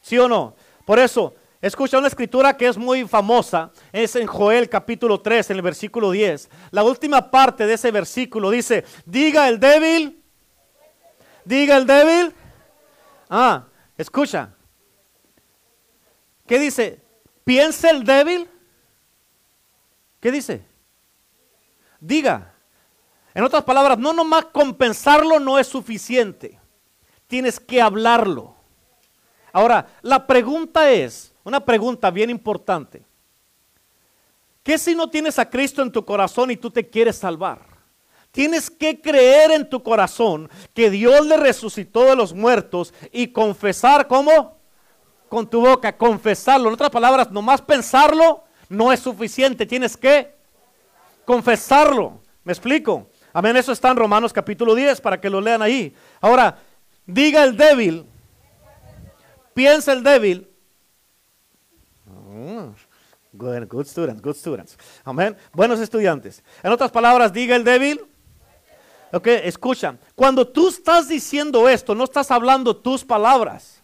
¿Sí 0.00 0.18
o 0.18 0.28
no? 0.28 0.56
Por 0.84 0.98
eso, 0.98 1.34
escucha 1.62 1.96
una 1.98 2.08
escritura 2.08 2.56
que 2.56 2.66
es 2.66 2.76
muy 2.76 3.06
famosa, 3.06 3.70
es 3.92 4.16
en 4.16 4.26
Joel 4.26 4.68
capítulo 4.68 5.20
3, 5.20 5.50
en 5.50 5.56
el 5.56 5.62
versículo 5.62 6.10
10. 6.10 6.50
La 6.72 6.82
última 6.82 7.30
parte 7.30 7.66
de 7.66 7.74
ese 7.74 7.90
versículo 7.90 8.50
dice, 8.50 8.84
diga 9.06 9.48
el 9.48 9.58
débil, 9.60 10.20
diga 11.44 11.76
el 11.76 11.86
débil. 11.86 12.34
Ah, 13.30 13.64
escucha. 13.96 14.50
¿Qué 16.46 16.58
dice? 16.58 17.00
¿Piensa 17.44 17.90
el 17.90 18.04
débil? 18.04 18.48
¿Qué 20.20 20.30
dice? 20.30 20.62
Diga. 22.00 22.52
En 23.34 23.44
otras 23.44 23.64
palabras, 23.64 23.98
no 23.98 24.12
nomás 24.12 24.46
compensarlo 24.46 25.38
no 25.38 25.58
es 25.58 25.66
suficiente. 25.66 26.58
Tienes 27.26 27.58
que 27.58 27.80
hablarlo. 27.80 28.54
Ahora, 29.52 29.86
la 30.02 30.26
pregunta 30.26 30.90
es, 30.90 31.31
una 31.44 31.64
pregunta 31.64 32.10
bien 32.10 32.30
importante. 32.30 33.02
¿Qué 34.62 34.78
si 34.78 34.94
no 34.94 35.10
tienes 35.10 35.38
a 35.38 35.50
Cristo 35.50 35.82
en 35.82 35.90
tu 35.90 36.04
corazón 36.04 36.50
y 36.50 36.56
tú 36.56 36.70
te 36.70 36.88
quieres 36.88 37.16
salvar? 37.16 37.60
Tienes 38.30 38.70
que 38.70 39.00
creer 39.00 39.50
en 39.50 39.68
tu 39.68 39.82
corazón 39.82 40.48
que 40.72 40.88
Dios 40.88 41.26
le 41.26 41.36
resucitó 41.36 42.04
de 42.04 42.16
los 42.16 42.32
muertos 42.32 42.94
y 43.10 43.28
confesar 43.28 44.06
cómo? 44.06 44.58
Con 45.28 45.48
tu 45.48 45.60
boca, 45.60 45.96
confesarlo. 45.96 46.68
En 46.68 46.74
otras 46.74 46.90
palabras, 46.90 47.30
nomás 47.30 47.60
pensarlo 47.60 48.44
no 48.68 48.92
es 48.92 49.00
suficiente. 49.00 49.66
Tienes 49.66 49.96
que 49.96 50.34
confesarlo. 51.24 52.22
¿Me 52.44 52.52
explico? 52.52 53.08
Amén, 53.32 53.56
eso 53.56 53.72
está 53.72 53.90
en 53.90 53.96
Romanos 53.96 54.32
capítulo 54.32 54.74
10 54.74 55.00
para 55.00 55.20
que 55.20 55.30
lo 55.30 55.40
lean 55.40 55.62
ahí. 55.62 55.94
Ahora, 56.20 56.58
diga 57.06 57.44
el 57.44 57.56
débil, 57.56 58.06
piensa 59.54 59.92
el 59.92 60.02
débil. 60.02 60.51
Good, 63.32 63.66
good 63.68 63.86
students, 63.86 64.20
good 64.20 64.36
students. 64.36 64.76
Amén, 65.04 65.36
buenos 65.52 65.80
estudiantes. 65.80 66.42
En 66.62 66.70
otras 66.70 66.90
palabras, 66.90 67.32
diga 67.32 67.56
el 67.56 67.64
débil. 67.64 68.00
Ok, 69.12 69.26
escucha, 69.26 69.96
cuando 70.14 70.46
tú 70.46 70.68
estás 70.68 71.08
diciendo 71.08 71.68
esto, 71.68 71.94
no 71.94 72.04
estás 72.04 72.30
hablando 72.30 72.76
tus 72.76 73.04
palabras, 73.04 73.82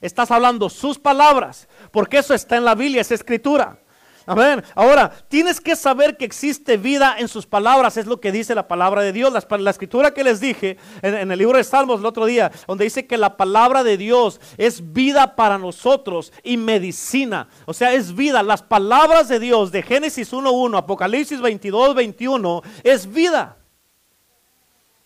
estás 0.00 0.30
hablando 0.30 0.68
sus 0.68 0.98
palabras, 0.98 1.68
porque 1.90 2.18
eso 2.18 2.34
está 2.34 2.56
en 2.56 2.64
la 2.64 2.74
Biblia, 2.74 3.00
es 3.00 3.10
escritura. 3.10 3.80
Amén. 4.26 4.62
Ahora, 4.74 5.10
tienes 5.28 5.60
que 5.60 5.74
saber 5.74 6.16
que 6.16 6.24
existe 6.24 6.76
vida 6.76 7.16
en 7.18 7.28
sus 7.28 7.46
palabras, 7.46 7.96
es 7.96 8.06
lo 8.06 8.20
que 8.20 8.32
dice 8.32 8.54
la 8.54 8.68
palabra 8.68 9.02
de 9.02 9.12
Dios. 9.12 9.32
La, 9.32 9.70
escritura 9.70 10.12
que 10.12 10.24
les 10.24 10.40
dije 10.40 10.76
en, 11.02 11.30
el 11.30 11.38
libro 11.38 11.56
de 11.56 11.64
Salmos 11.64 12.00
el 12.00 12.06
otro 12.06 12.26
día, 12.26 12.52
donde 12.66 12.84
dice 12.84 13.06
que 13.06 13.16
la 13.16 13.36
palabra 13.36 13.82
de 13.82 13.96
Dios 13.96 14.40
es 14.56 14.92
vida 14.92 15.34
para 15.36 15.58
nosotros 15.58 16.32
y 16.42 16.56
medicina. 16.56 17.48
O 17.64 17.74
sea, 17.74 17.92
es 17.92 18.14
vida. 18.14 18.42
Las 18.42 18.62
palabras 18.62 19.28
de 19.28 19.40
Dios 19.40 19.72
de 19.72 19.82
Génesis 19.82 20.32
1.1, 20.32 20.78
Apocalipsis 20.78 21.40
22.21, 21.40 22.62
es 22.84 23.10
vida. 23.10 23.56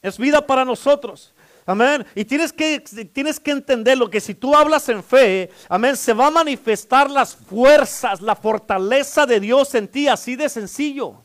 Es 0.02 0.18
vida 0.18 0.46
para 0.46 0.64
nosotros. 0.64 1.32
Amén. 1.66 2.04
Y 2.14 2.24
tienes 2.24 2.52
que, 2.52 2.80
tienes 2.80 3.40
que 3.40 3.50
entender 3.50 3.96
lo 3.96 4.10
que 4.10 4.20
si 4.20 4.34
tú 4.34 4.54
hablas 4.54 4.88
en 4.90 5.02
fe, 5.02 5.50
amén, 5.68 5.96
se 5.96 6.12
va 6.12 6.26
a 6.26 6.30
manifestar 6.30 7.10
las 7.10 7.34
fuerzas, 7.34 8.20
la 8.20 8.36
fortaleza 8.36 9.24
de 9.24 9.40
Dios 9.40 9.74
en 9.74 9.88
ti, 9.88 10.06
así 10.06 10.36
de 10.36 10.48
sencillo. 10.50 11.24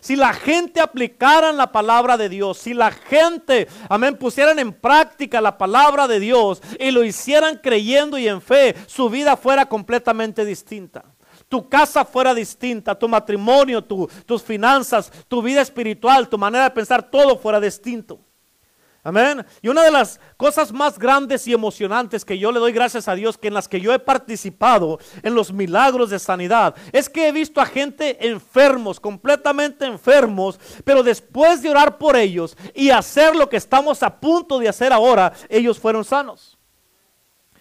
Si 0.00 0.16
la 0.16 0.34
gente 0.34 0.80
aplicara 0.80 1.50
la 1.52 1.72
palabra 1.72 2.18
de 2.18 2.28
Dios, 2.28 2.58
si 2.58 2.74
la 2.74 2.90
gente, 2.90 3.68
amén, 3.88 4.18
pusieran 4.18 4.58
en 4.58 4.72
práctica 4.72 5.40
la 5.40 5.56
palabra 5.56 6.06
de 6.08 6.20
Dios 6.20 6.60
y 6.78 6.90
lo 6.90 7.04
hicieran 7.04 7.58
creyendo 7.62 8.18
y 8.18 8.28
en 8.28 8.42
fe, 8.42 8.74
su 8.86 9.08
vida 9.08 9.36
fuera 9.36 9.66
completamente 9.66 10.44
distinta. 10.44 11.04
tu 11.48 11.68
casa 11.68 12.04
fuera 12.04 12.34
distinta, 12.34 12.98
tu 12.98 13.08
matrimonio, 13.08 13.84
tus 13.84 14.42
finanzas, 14.42 15.12
tu 15.28 15.40
vida 15.40 15.60
espiritual, 15.60 16.28
tu 16.28 16.36
manera 16.36 16.64
de 16.64 16.70
pensar, 16.70 17.08
todo 17.08 17.38
fuera 17.38 17.60
distinto. 17.60 18.18
Amén. 19.06 19.44
Y 19.60 19.68
una 19.68 19.82
de 19.82 19.90
las 19.90 20.18
cosas 20.38 20.72
más 20.72 20.98
grandes 20.98 21.46
y 21.46 21.52
emocionantes 21.52 22.24
que 22.24 22.38
yo 22.38 22.50
le 22.50 22.58
doy 22.58 22.72
gracias 22.72 23.06
a 23.06 23.14
Dios, 23.14 23.36
que 23.36 23.48
en 23.48 23.54
las 23.54 23.68
que 23.68 23.78
yo 23.78 23.92
he 23.92 23.98
participado 23.98 24.98
en 25.22 25.34
los 25.34 25.52
milagros 25.52 26.08
de 26.08 26.18
sanidad, 26.18 26.74
es 26.90 27.10
que 27.10 27.28
he 27.28 27.32
visto 27.32 27.60
a 27.60 27.66
gente 27.66 28.26
enfermos, 28.26 28.98
completamente 28.98 29.84
enfermos, 29.84 30.58
pero 30.84 31.02
después 31.02 31.60
de 31.60 31.68
orar 31.68 31.98
por 31.98 32.16
ellos 32.16 32.56
y 32.74 32.88
hacer 32.88 33.36
lo 33.36 33.46
que 33.50 33.58
estamos 33.58 34.02
a 34.02 34.18
punto 34.18 34.58
de 34.58 34.70
hacer 34.70 34.90
ahora, 34.90 35.34
ellos 35.50 35.78
fueron 35.78 36.02
sanos. 36.02 36.58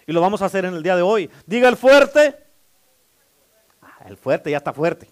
Y 0.08 0.14
lo 0.14 0.22
vamos 0.22 0.42
a 0.42 0.46
hacer 0.46 0.64
en 0.64 0.74
el 0.74 0.82
día 0.82 0.96
de 0.96 1.02
hoy. 1.02 1.30
Diga 1.46 1.68
el 1.68 1.76
fuerte. 1.76 2.38
Ah, 3.82 4.06
el 4.06 4.16
fuerte 4.16 4.50
ya 4.50 4.58
está 4.58 4.72
fuerte. 4.72 5.10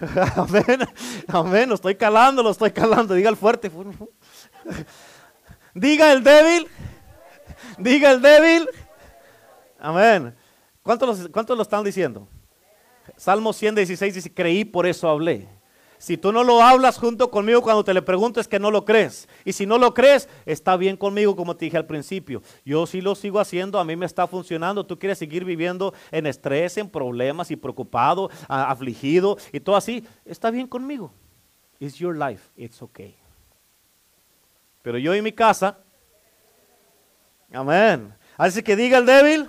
amén. 0.36 0.88
Amén. 1.26 1.68
Lo 1.68 1.74
estoy 1.74 1.96
calando, 1.96 2.40
lo 2.40 2.50
estoy 2.50 2.70
calando. 2.70 3.14
Diga 3.14 3.30
el 3.30 3.36
fuerte. 3.36 3.68
Diga 5.74 6.12
el 6.12 6.22
débil. 6.22 6.68
Diga 7.78 8.12
el 8.12 8.22
débil. 8.22 8.68
Amén. 9.78 10.34
¿Cuántos, 10.82 11.48
lo 11.56 11.62
están 11.62 11.82
diciendo? 11.82 12.28
Salmo 13.16 13.52
116 13.52 14.14
dice, 14.14 14.32
creí, 14.32 14.64
por 14.64 14.86
eso 14.86 15.08
hablé. 15.08 15.48
Si 15.98 16.18
tú 16.18 16.32
no 16.32 16.44
lo 16.44 16.62
hablas 16.62 16.98
junto 16.98 17.30
conmigo 17.30 17.62
cuando 17.62 17.82
te 17.82 17.94
le 17.94 18.02
pregunto 18.02 18.38
es 18.38 18.46
que 18.46 18.58
no 18.58 18.70
lo 18.70 18.84
crees. 18.84 19.26
Y 19.44 19.54
si 19.54 19.64
no 19.64 19.78
lo 19.78 19.94
crees, 19.94 20.28
está 20.44 20.76
bien 20.76 20.96
conmigo 20.96 21.34
como 21.34 21.56
te 21.56 21.64
dije 21.64 21.78
al 21.78 21.86
principio. 21.86 22.42
Yo 22.64 22.86
sí 22.86 23.00
lo 23.00 23.14
sigo 23.14 23.40
haciendo, 23.40 23.78
a 23.78 23.84
mí 23.84 23.96
me 23.96 24.04
está 24.04 24.26
funcionando. 24.26 24.84
Tú 24.84 24.98
quieres 24.98 25.18
seguir 25.18 25.44
viviendo 25.44 25.94
en 26.10 26.26
estrés, 26.26 26.76
en 26.76 26.90
problemas 26.90 27.50
y 27.50 27.56
preocupado, 27.56 28.30
afligido 28.48 29.38
y 29.52 29.60
todo 29.60 29.76
así. 29.76 30.04
Está 30.26 30.50
bien 30.50 30.66
conmigo. 30.66 31.10
It's 31.80 31.96
your 31.96 32.14
life. 32.14 32.50
It's 32.56 32.82
okay. 32.82 33.16
Pero 34.84 34.98
yo 34.98 35.14
en 35.14 35.24
mi 35.24 35.32
casa, 35.32 35.78
amén. 37.50 38.14
Así 38.36 38.62
que 38.62 38.76
diga 38.76 38.98
el 38.98 39.06
débil. 39.06 39.48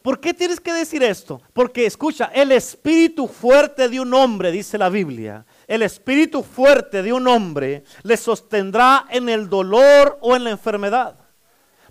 ¿Por 0.00 0.20
qué 0.20 0.32
tienes 0.32 0.60
que 0.60 0.72
decir 0.72 1.02
esto? 1.02 1.42
Porque 1.52 1.86
escucha, 1.86 2.30
el 2.32 2.52
espíritu 2.52 3.26
fuerte 3.26 3.88
de 3.88 3.98
un 3.98 4.14
hombre, 4.14 4.52
dice 4.52 4.78
la 4.78 4.90
Biblia, 4.90 5.44
el 5.66 5.82
espíritu 5.82 6.44
fuerte 6.44 7.02
de 7.02 7.12
un 7.12 7.26
hombre 7.26 7.82
le 8.04 8.16
sostendrá 8.16 9.06
en 9.10 9.28
el 9.28 9.48
dolor 9.48 10.18
o 10.20 10.36
en 10.36 10.44
la 10.44 10.50
enfermedad. 10.50 11.16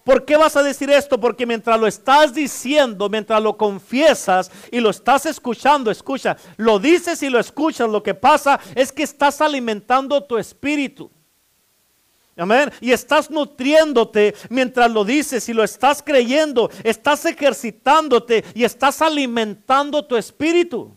¿Por 0.06 0.24
qué 0.24 0.38
vas 0.38 0.56
a 0.56 0.64
decir 0.64 0.90
esto? 0.90 1.20
Porque 1.20 1.46
mientras 1.46 1.78
lo 1.78 1.86
estás 1.86 2.34
diciendo, 2.34 3.10
mientras 3.10 3.44
lo 3.44 3.58
confiesas 3.58 4.50
y 4.72 4.80
lo 4.80 4.92
estás 4.92 5.26
escuchando, 5.26 5.92
escucha, 5.92 6.38
lo 6.56 6.80
dices 6.80 7.22
y 7.24 7.30
lo 7.30 7.42
escuchas, 7.42 7.90
lo 7.90 8.02
que 8.02 8.14
pasa 8.14 8.58
es 8.74 8.94
que 8.94 9.04
estás 9.04 9.42
alimentando 9.42 10.24
tu 10.24 10.38
espíritu. 10.38 11.12
Amén. 12.38 12.72
Y 12.82 12.92
estás 12.92 13.32
nutriéndote 13.32 14.36
mientras 14.50 14.92
lo 14.92 15.06
dices 15.06 15.48
y 15.48 15.54
lo 15.54 15.64
estás 15.64 16.04
creyendo. 16.04 16.70
Estás 16.84 17.26
ejercitándote 17.26 18.44
y 18.54 18.66
estás 18.66 19.02
alimentando 19.02 20.04
tu 20.06 20.18
espíritu. 20.18 20.94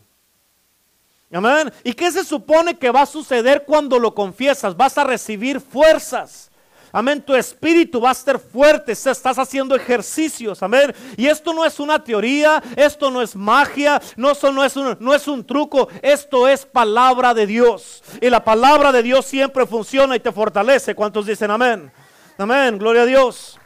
Amén. 1.31 1.71
¿Y 1.83 1.93
qué 1.93 2.11
se 2.11 2.23
supone 2.23 2.77
que 2.77 2.89
va 2.89 3.03
a 3.03 3.05
suceder 3.05 3.63
cuando 3.65 3.99
lo 3.99 4.13
confiesas? 4.13 4.75
Vas 4.75 4.97
a 4.97 5.03
recibir 5.03 5.61
fuerzas. 5.61 6.48
Amén, 6.91 7.21
tu 7.21 7.35
espíritu 7.35 8.01
va 8.01 8.11
a 8.11 8.13
ser 8.15 8.39
fuerte, 8.39 8.93
estás 8.93 9.37
haciendo 9.37 9.75
ejercicios, 9.75 10.63
amén. 10.63 10.93
Y 11.17 11.27
esto 11.27 11.53
no 11.53 11.63
es 11.63 11.79
una 11.79 12.03
teoría, 12.03 12.63
esto 12.75 13.11
no 13.11 13.21
es 13.21 13.35
magia, 13.35 14.01
no, 14.15 14.33
no, 14.51 14.63
es 14.63 14.75
un, 14.75 14.97
no 14.99 15.13
es 15.13 15.27
un 15.27 15.45
truco, 15.45 15.87
esto 16.01 16.47
es 16.47 16.65
palabra 16.65 17.33
de 17.33 17.45
Dios. 17.45 18.03
Y 18.21 18.29
la 18.29 18.43
palabra 18.43 18.91
de 18.91 19.03
Dios 19.03 19.25
siempre 19.25 19.65
funciona 19.65 20.15
y 20.15 20.19
te 20.19 20.31
fortalece. 20.31 20.95
¿Cuántos 20.95 21.25
dicen 21.25 21.51
amén? 21.51 21.91
Amén, 22.37 22.77
gloria 22.77 23.03
a 23.03 23.05
Dios. 23.05 23.59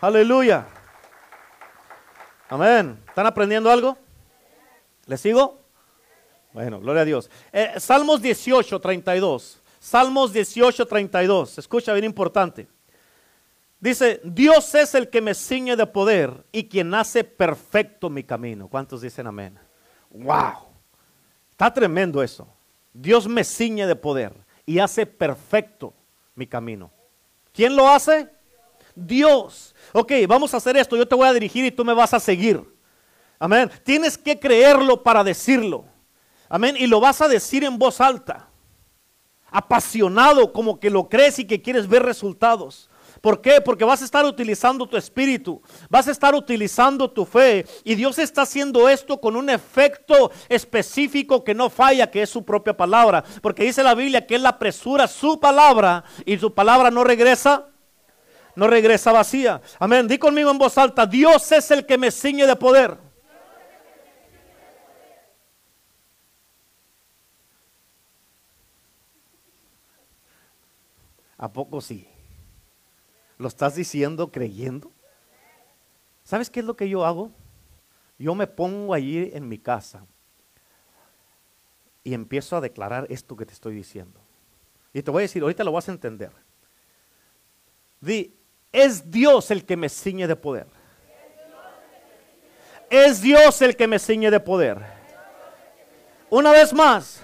Aleluya. 0.00 0.66
Amén. 2.48 3.02
¿Están 3.08 3.26
aprendiendo 3.26 3.70
algo? 3.70 3.96
¿Les 5.06 5.20
sigo? 5.20 5.60
Bueno, 6.52 6.78
gloria 6.78 7.02
a 7.02 7.04
Dios. 7.04 7.30
Eh, 7.52 7.74
Salmos 7.78 8.22
18, 8.22 8.80
32. 8.80 9.60
Salmos 9.84 10.32
18, 10.32 10.86
32. 10.86 11.58
Escucha 11.58 11.92
bien 11.92 12.06
importante. 12.06 12.66
Dice, 13.78 14.18
Dios 14.24 14.74
es 14.74 14.94
el 14.94 15.10
que 15.10 15.20
me 15.20 15.34
ciñe 15.34 15.76
de 15.76 15.86
poder 15.86 16.46
y 16.52 16.70
quien 16.70 16.94
hace 16.94 17.22
perfecto 17.22 18.08
mi 18.08 18.24
camino. 18.24 18.66
¿Cuántos 18.66 19.02
dicen 19.02 19.26
amén? 19.26 19.58
Wow. 20.08 20.68
Está 21.50 21.70
tremendo 21.70 22.22
eso. 22.22 22.48
Dios 22.94 23.28
me 23.28 23.44
ciñe 23.44 23.86
de 23.86 23.94
poder 23.94 24.32
y 24.64 24.78
hace 24.78 25.04
perfecto 25.04 25.92
mi 26.34 26.46
camino. 26.46 26.90
¿Quién 27.52 27.76
lo 27.76 27.86
hace? 27.86 28.30
Dios. 28.94 29.74
Ok, 29.92 30.12
vamos 30.26 30.54
a 30.54 30.56
hacer 30.56 30.78
esto. 30.78 30.96
Yo 30.96 31.06
te 31.06 31.14
voy 31.14 31.28
a 31.28 31.34
dirigir 31.34 31.62
y 31.62 31.70
tú 31.70 31.84
me 31.84 31.92
vas 31.92 32.14
a 32.14 32.20
seguir. 32.20 32.64
Amén. 33.38 33.70
Tienes 33.82 34.16
que 34.16 34.40
creerlo 34.40 35.02
para 35.02 35.22
decirlo. 35.22 35.84
Amén. 36.48 36.74
Y 36.78 36.86
lo 36.86 37.00
vas 37.00 37.20
a 37.20 37.28
decir 37.28 37.64
en 37.64 37.78
voz 37.78 38.00
alta 38.00 38.48
apasionado, 39.54 40.52
como 40.52 40.80
que 40.80 40.90
lo 40.90 41.08
crees 41.08 41.38
y 41.38 41.44
que 41.44 41.62
quieres 41.62 41.86
ver 41.88 42.02
resultados. 42.02 42.90
¿Por 43.20 43.40
qué? 43.40 43.60
Porque 43.60 43.84
vas 43.84 44.02
a 44.02 44.04
estar 44.04 44.24
utilizando 44.24 44.86
tu 44.88 44.96
espíritu, 44.96 45.62
vas 45.88 46.08
a 46.08 46.10
estar 46.10 46.34
utilizando 46.34 47.08
tu 47.08 47.24
fe 47.24 47.64
y 47.84 47.94
Dios 47.94 48.18
está 48.18 48.42
haciendo 48.42 48.88
esto 48.88 49.20
con 49.20 49.36
un 49.36 49.48
efecto 49.48 50.32
específico 50.48 51.44
que 51.44 51.54
no 51.54 51.70
falla, 51.70 52.10
que 52.10 52.22
es 52.22 52.30
su 52.30 52.44
propia 52.44 52.76
palabra. 52.76 53.24
Porque 53.40 53.62
dice 53.62 53.84
la 53.84 53.94
Biblia 53.94 54.26
que 54.26 54.34
Él 54.34 54.44
apresura 54.44 55.06
su 55.06 55.38
palabra 55.38 56.02
y 56.26 56.36
su 56.36 56.52
palabra 56.52 56.90
no 56.90 57.04
regresa, 57.04 57.68
no 58.56 58.66
regresa 58.66 59.12
vacía. 59.12 59.62
Amén. 59.78 60.08
Di 60.08 60.18
conmigo 60.18 60.50
en 60.50 60.58
voz 60.58 60.76
alta, 60.76 61.06
Dios 61.06 61.52
es 61.52 61.70
el 61.70 61.86
que 61.86 61.96
me 61.96 62.10
ciñe 62.10 62.44
de 62.44 62.56
poder. 62.56 63.03
¿A 71.44 71.52
poco 71.52 71.82
sí? 71.82 72.08
¿Lo 73.36 73.48
estás 73.48 73.74
diciendo 73.74 74.32
creyendo? 74.32 74.90
¿Sabes 76.22 76.48
qué 76.48 76.60
es 76.60 76.64
lo 76.64 76.74
que 76.74 76.88
yo 76.88 77.04
hago? 77.04 77.32
Yo 78.18 78.34
me 78.34 78.46
pongo 78.46 78.94
allí 78.94 79.30
en 79.34 79.46
mi 79.46 79.58
casa 79.58 80.06
y 82.02 82.14
empiezo 82.14 82.56
a 82.56 82.62
declarar 82.62 83.06
esto 83.10 83.36
que 83.36 83.44
te 83.44 83.52
estoy 83.52 83.74
diciendo. 83.74 84.18
Y 84.94 85.02
te 85.02 85.10
voy 85.10 85.20
a 85.20 85.28
decir, 85.28 85.42
ahorita 85.42 85.64
lo 85.64 85.72
vas 85.72 85.86
a 85.86 85.92
entender. 85.92 86.32
Di, 88.00 88.34
es 88.72 89.10
Dios 89.10 89.50
el 89.50 89.66
que 89.66 89.76
me 89.76 89.90
ciñe 89.90 90.26
de 90.26 90.36
poder. 90.36 90.66
Es 92.88 93.20
Dios 93.20 93.60
el 93.60 93.76
que 93.76 93.86
me 93.86 93.98
ciñe 93.98 94.30
de 94.30 94.40
poder. 94.40 94.82
Una 96.30 96.52
vez 96.52 96.72
más, 96.72 97.20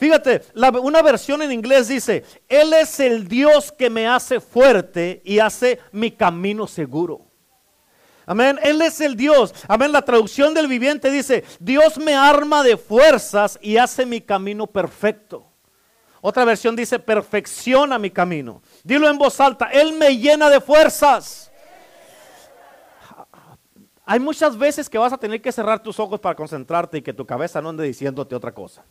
Fíjate, 0.00 0.40
una 0.82 1.02
versión 1.02 1.42
en 1.42 1.52
inglés 1.52 1.88
dice, 1.88 2.24
Él 2.48 2.72
es 2.72 2.98
el 3.00 3.28
Dios 3.28 3.70
que 3.70 3.90
me 3.90 4.08
hace 4.08 4.40
fuerte 4.40 5.20
y 5.26 5.40
hace 5.40 5.78
mi 5.92 6.10
camino 6.10 6.66
seguro. 6.66 7.26
Amén, 8.24 8.58
Él 8.62 8.80
es 8.80 8.98
el 9.02 9.14
Dios. 9.14 9.54
Amén, 9.68 9.92
la 9.92 10.00
traducción 10.00 10.54
del 10.54 10.68
viviente 10.68 11.10
dice, 11.10 11.44
Dios 11.58 11.98
me 11.98 12.14
arma 12.14 12.62
de 12.62 12.78
fuerzas 12.78 13.58
y 13.60 13.76
hace 13.76 14.06
mi 14.06 14.22
camino 14.22 14.66
perfecto. 14.66 15.46
Otra 16.22 16.46
versión 16.46 16.74
dice, 16.74 16.98
perfecciona 16.98 17.98
mi 17.98 18.10
camino. 18.10 18.62
Dilo 18.82 19.06
en 19.06 19.18
voz 19.18 19.38
alta, 19.38 19.66
Él 19.66 19.92
me 19.92 20.16
llena 20.16 20.48
de 20.48 20.62
fuerzas. 20.62 21.52
Hay 24.06 24.18
muchas 24.18 24.56
veces 24.56 24.88
que 24.88 24.96
vas 24.96 25.12
a 25.12 25.18
tener 25.18 25.42
que 25.42 25.52
cerrar 25.52 25.82
tus 25.82 26.00
ojos 26.00 26.18
para 26.18 26.34
concentrarte 26.34 26.96
y 26.96 27.02
que 27.02 27.12
tu 27.12 27.26
cabeza 27.26 27.60
no 27.60 27.68
ande 27.68 27.84
diciéndote 27.84 28.34
otra 28.34 28.54
cosa. 28.54 28.82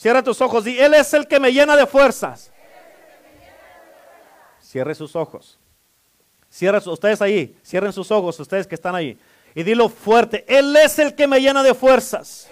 Cierra 0.00 0.22
tus 0.22 0.40
ojos 0.40 0.66
y 0.66 0.80
Él 0.80 0.94
es 0.94 1.12
el 1.12 1.28
que 1.28 1.38
me 1.38 1.52
llena 1.52 1.76
de 1.76 1.86
fuerzas. 1.86 2.50
Cierre 4.58 4.94
sus 4.94 5.14
ojos. 5.14 5.58
Cierra 6.48 6.78
ustedes 6.78 7.20
ahí, 7.20 7.54
cierren 7.62 7.92
sus 7.92 8.10
ojos, 8.10 8.40
ustedes 8.40 8.66
que 8.66 8.76
están 8.76 8.94
ahí. 8.94 9.18
Y 9.54 9.62
dilo 9.62 9.90
fuerte, 9.90 10.42
Él 10.48 10.74
es 10.74 10.98
el 10.98 11.14
que 11.14 11.26
me 11.26 11.38
llena 11.38 11.62
de 11.62 11.74
fuerzas. 11.74 12.48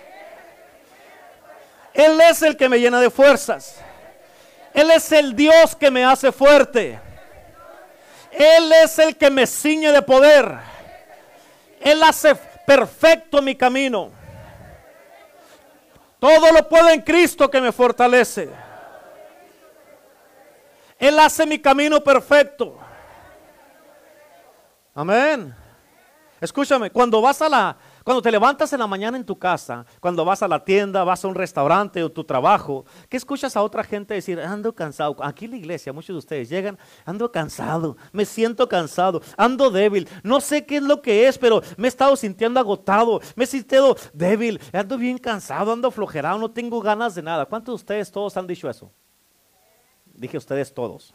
Él 1.94 2.20
es 2.20 2.42
el 2.42 2.54
que 2.54 2.68
me 2.68 2.78
llena 2.80 3.00
de 3.00 3.08
fuerzas. 3.08 3.76
Él 4.74 4.90
es 4.90 5.10
el 5.10 5.34
Dios 5.34 5.74
que 5.74 5.90
me 5.90 6.04
hace 6.04 6.30
fuerte. 6.32 7.00
Él 8.30 8.70
es 8.84 8.98
el 8.98 9.16
que 9.16 9.30
me 9.30 9.46
ciñe 9.46 9.90
de 9.90 10.02
poder. 10.02 10.54
Él 11.80 12.02
hace 12.02 12.34
perfecto 12.66 13.40
mi 13.40 13.54
camino. 13.54 14.17
Todo 16.18 16.52
lo 16.52 16.68
puedo 16.68 16.88
en 16.88 17.00
Cristo 17.02 17.50
que 17.50 17.60
me 17.60 17.72
fortalece. 17.72 18.48
Él 20.98 21.18
hace 21.18 21.46
mi 21.46 21.58
camino 21.58 22.02
perfecto. 22.02 22.78
Amén. 24.94 25.54
Escúchame, 26.40 26.90
cuando 26.90 27.20
vas 27.20 27.40
a 27.42 27.48
la, 27.48 27.76
cuando 28.08 28.22
te 28.22 28.32
levantas 28.32 28.72
en 28.72 28.78
la 28.78 28.86
mañana 28.86 29.18
en 29.18 29.24
tu 29.26 29.38
casa, 29.38 29.84
cuando 30.00 30.24
vas 30.24 30.42
a 30.42 30.48
la 30.48 30.64
tienda, 30.64 31.04
vas 31.04 31.22
a 31.22 31.28
un 31.28 31.34
restaurante 31.34 32.02
o 32.02 32.10
tu 32.10 32.24
trabajo, 32.24 32.86
¿qué 33.06 33.18
escuchas 33.18 33.54
a 33.54 33.62
otra 33.62 33.84
gente 33.84 34.14
decir? 34.14 34.40
Ando 34.40 34.74
cansado. 34.74 35.14
Aquí 35.22 35.44
en 35.44 35.50
la 35.50 35.56
iglesia, 35.58 35.92
muchos 35.92 36.14
de 36.14 36.18
ustedes 36.18 36.48
llegan, 36.48 36.78
ando 37.04 37.30
cansado, 37.30 37.98
me 38.12 38.24
siento 38.24 38.66
cansado, 38.66 39.20
ando 39.36 39.70
débil, 39.70 40.08
no 40.22 40.40
sé 40.40 40.64
qué 40.64 40.78
es 40.78 40.82
lo 40.84 41.02
que 41.02 41.28
es, 41.28 41.36
pero 41.36 41.60
me 41.76 41.86
he 41.86 41.90
estado 41.90 42.16
sintiendo 42.16 42.58
agotado, 42.58 43.20
me 43.36 43.44
he 43.44 43.46
sentido 43.46 43.94
débil, 44.14 44.58
ando 44.72 44.96
bien 44.96 45.18
cansado, 45.18 45.74
ando 45.74 45.90
flojerado, 45.90 46.38
no 46.38 46.50
tengo 46.50 46.80
ganas 46.80 47.14
de 47.14 47.20
nada. 47.20 47.44
¿Cuántos 47.44 47.72
de 47.72 47.76
ustedes 47.76 48.10
todos 48.10 48.34
han 48.38 48.46
dicho 48.46 48.70
eso? 48.70 48.90
Dije 50.14 50.38
ustedes 50.38 50.72
todos. 50.72 51.12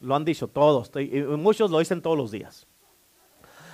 Lo 0.00 0.16
han 0.16 0.24
dicho 0.24 0.48
todos, 0.48 0.90
muchos 1.38 1.70
lo 1.70 1.78
dicen 1.78 2.02
todos 2.02 2.18
los 2.18 2.32
días. 2.32 2.66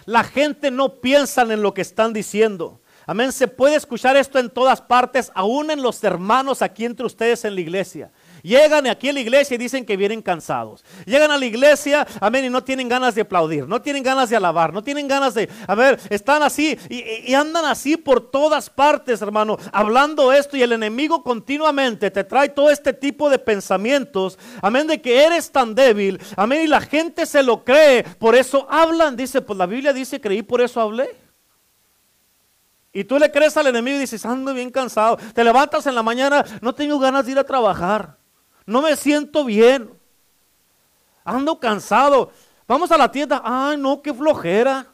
La 0.05 0.25
gente 0.25 0.71
no 0.71 1.01
piensa 1.01 1.43
en 1.43 1.63
lo 1.63 1.75
que 1.75 1.83
están 1.83 2.13
diciendo. 2.13 2.81
Amén. 3.07 3.33
Se 3.33 3.49
puede 3.49 3.77
escuchar 3.77 4.17
esto 4.17 4.39
en 4.39 4.51
todas 4.51 4.81
partes, 4.81 5.33
aún 5.35 5.71
en 5.71 5.83
los 5.83 6.03
hermanos 6.05 6.63
aquí 6.63 6.85
entre 6.85 7.07
ustedes 7.07 7.45
en 7.45 7.55
la 7.55 7.61
iglesia. 7.61 8.13
Llegan 8.43 8.87
aquí 8.89 9.09
a 9.09 9.13
la 9.13 9.21
iglesia 9.21 9.55
y 9.55 9.59
dicen 9.59 9.85
que 9.85 9.97
vienen 9.97 10.21
cansados. 10.21 10.85
Llegan 11.07 11.31
a 11.31 11.39
la 11.39 11.47
iglesia, 11.47 12.07
amén, 12.21 12.45
y 12.45 12.51
no 12.51 12.65
tienen 12.65 12.89
ganas 12.89 13.15
de 13.15 13.23
aplaudir, 13.23 13.69
no 13.69 13.81
tienen 13.81 14.03
ganas 14.03 14.31
de 14.31 14.37
alabar, 14.37 14.73
no 14.73 14.83
tienen 14.83 15.07
ganas 15.07 15.35
de, 15.35 15.49
a 15.67 15.75
ver, 15.75 16.01
están 16.11 16.43
así 16.43 16.77
y, 16.89 17.31
y, 17.31 17.35
andan 17.35 17.65
así 17.65 17.97
por 17.97 18.31
todas 18.31 18.69
partes, 18.69 19.23
hermano, 19.23 19.59
hablando 19.73 20.33
esto 20.33 20.57
y 20.57 20.63
el 20.63 20.73
enemigo 20.73 21.23
continuamente 21.23 22.11
te 22.11 22.25
trae 22.25 22.49
todo 22.49 22.71
este 22.71 22.93
tipo 22.93 23.31
de 23.31 23.39
pensamientos, 23.39 24.39
amén, 24.61 24.87
de 24.87 25.01
que 25.01 25.25
eres 25.25 25.51
tan 25.51 25.75
débil, 25.75 26.21
amén, 26.37 26.63
y 26.63 26.67
la 26.67 26.81
gente 26.81 27.27
se 27.27 27.43
lo 27.43 27.65
cree, 27.65 28.05
por 28.19 28.35
eso 28.35 28.67
hablan, 28.69 29.17
dice, 29.17 29.41
pues 29.41 29.59
la 29.59 29.67
Biblia 29.67 29.93
dice, 29.93 30.21
creí, 30.21 30.43
por 30.43 30.61
eso 30.61 30.81
hablé. 30.81 31.23
Y 32.93 33.05
tú 33.05 33.19
le 33.19 33.31
crees 33.31 33.57
al 33.57 33.69
enemigo 33.69 33.97
y 33.97 34.01
dices, 34.01 34.27
ando 34.27 34.53
bien 34.53 34.71
cansado. 34.71 35.17
Te 35.33 35.43
levantas 35.43 35.87
en 35.87 35.95
la 35.95 36.03
mañana, 36.03 36.45
no 36.61 36.75
tengo 36.75 36.99
ganas 36.99 37.25
de 37.25 37.33
ir 37.33 37.39
a 37.39 37.45
trabajar. 37.45 38.19
No 38.67 38.83
me 38.83 38.97
siento 38.97 39.45
bien. 39.45 39.91
Ando 41.25 41.59
cansado. 41.59 42.33
Vamos 42.67 42.91
a 42.93 42.97
la 42.97 43.11
tienda. 43.11 43.41
Ay, 43.45 43.77
no, 43.77 44.03
qué 44.03 44.13
flojera. 44.13 44.87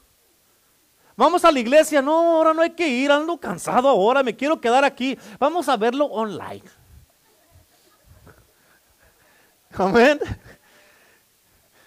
Vamos 1.17 1.45
a 1.45 1.53
la 1.53 1.59
iglesia. 1.59 2.01
No, 2.01 2.37
ahora 2.37 2.55
no 2.55 2.63
hay 2.63 2.71
que 2.71 2.89
ir. 2.89 3.11
Ando 3.11 3.39
cansado 3.39 3.89
ahora. 3.89 4.23
Me 4.23 4.37
quiero 4.37 4.61
quedar 4.61 4.85
aquí. 4.85 5.19
Vamos 5.39 5.69
a 5.69 5.77
verlo 5.77 6.07
online. 6.07 6.65
Amén. 9.73 10.21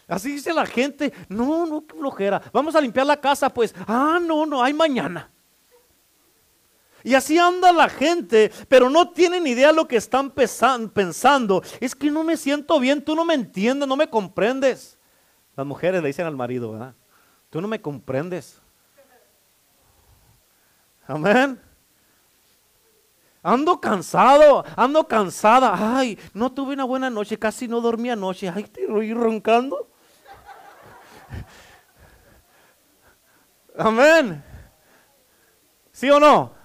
Así 0.07 0.33
dice 0.33 0.53
la 0.53 0.65
gente. 0.65 1.13
No, 1.29 1.65
no, 1.65 1.85
qué 1.85 1.95
flojera. 1.95 2.41
Vamos 2.51 2.75
a 2.75 2.81
limpiar 2.81 3.05
la 3.05 3.17
casa. 3.17 3.49
Pues, 3.49 3.73
ah, 3.87 4.19
no, 4.21 4.45
no, 4.45 4.61
hay 4.61 4.73
mañana. 4.73 5.29
Y 7.03 7.15
así 7.15 7.37
anda 7.37 7.71
la 7.71 7.89
gente, 7.89 8.51
pero 8.67 8.89
no 8.89 9.09
tienen 9.11 9.47
idea 9.47 9.67
de 9.67 9.73
lo 9.73 9.87
que 9.87 9.97
están 9.97 10.29
pensando. 10.31 11.63
Es 11.79 11.95
que 11.95 12.11
no 12.11 12.23
me 12.23 12.37
siento 12.37 12.79
bien, 12.79 13.03
tú 13.03 13.15
no 13.15 13.25
me 13.25 13.33
entiendes, 13.33 13.87
no 13.87 13.95
me 13.95 14.09
comprendes. 14.09 14.97
Las 15.55 15.65
mujeres 15.65 16.01
le 16.01 16.07
dicen 16.07 16.25
al 16.25 16.35
marido, 16.35 16.71
¿verdad? 16.71 16.95
Tú 17.49 17.61
no 17.61 17.67
me 17.67 17.81
comprendes. 17.81 18.61
Amén. 21.07 21.59
Ando 23.43 23.81
cansado, 23.81 24.63
ando 24.75 25.07
cansada. 25.07 25.97
Ay, 25.97 26.17
no 26.33 26.51
tuve 26.51 26.73
una 26.73 26.83
buena 26.83 27.09
noche, 27.09 27.37
casi 27.37 27.67
no 27.67 27.81
dormí 27.81 28.09
anoche. 28.09 28.49
Ay, 28.49 28.71
voy 28.87 29.13
roncando. 29.13 29.89
Amén. 33.77 34.43
¿Sí 35.91 36.09
o 36.09 36.19
no? 36.19 36.60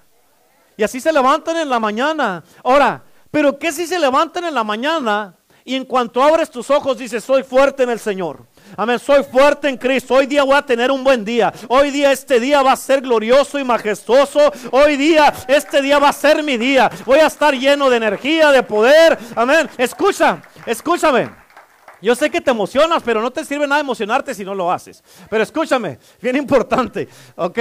Y 0.77 0.83
así 0.83 1.01
se 1.01 1.11
levantan 1.11 1.57
en 1.57 1.69
la 1.69 1.79
mañana. 1.79 2.43
Ahora, 2.63 3.03
pero 3.31 3.57
¿qué 3.57 3.71
si 3.71 3.87
se 3.87 3.97
levantan 3.97 4.45
en 4.45 4.53
la 4.53 4.63
mañana 4.63 5.35
y 5.65 5.75
en 5.75 5.83
cuanto 5.83 6.21
abres 6.21 6.51
tus 6.51 6.69
ojos 6.69 6.99
dices, 6.99 7.23
soy 7.23 7.41
fuerte 7.41 7.81
en 7.81 7.89
el 7.89 7.99
Señor? 7.99 8.45
Amén, 8.75 8.99
soy 8.99 9.23
fuerte 9.23 9.69
en 9.69 9.77
Cristo. 9.77 10.13
Hoy 10.13 10.27
día 10.27 10.43
voy 10.43 10.55
a 10.55 10.61
tener 10.61 10.91
un 10.91 11.03
buen 11.03 11.25
día. 11.25 11.51
Hoy 11.67 11.89
día 11.89 12.11
este 12.11 12.39
día 12.39 12.61
va 12.61 12.73
a 12.73 12.75
ser 12.75 13.01
glorioso 13.01 13.57
y 13.57 13.63
majestuoso. 13.63 14.51
Hoy 14.71 14.97
día 14.97 15.33
este 15.47 15.81
día 15.81 15.97
va 15.97 16.09
a 16.09 16.13
ser 16.13 16.43
mi 16.43 16.57
día. 16.57 16.91
Voy 17.05 17.19
a 17.19 17.27
estar 17.27 17.55
lleno 17.55 17.89
de 17.89 17.97
energía, 17.97 18.51
de 18.51 18.61
poder. 18.61 19.17
Amén. 19.35 19.67
Escucha, 19.79 20.43
escúchame. 20.65 21.31
Yo 22.03 22.13
sé 22.13 22.29
que 22.29 22.39
te 22.39 22.51
emocionas, 22.51 23.01
pero 23.01 23.19
no 23.19 23.31
te 23.31 23.43
sirve 23.43 23.65
nada 23.65 23.81
emocionarte 23.81 24.35
si 24.35 24.45
no 24.45 24.53
lo 24.53 24.71
haces. 24.71 25.03
Pero 25.27 25.41
escúchame, 25.41 25.97
bien 26.21 26.35
importante, 26.35 27.07
¿ok? 27.35 27.59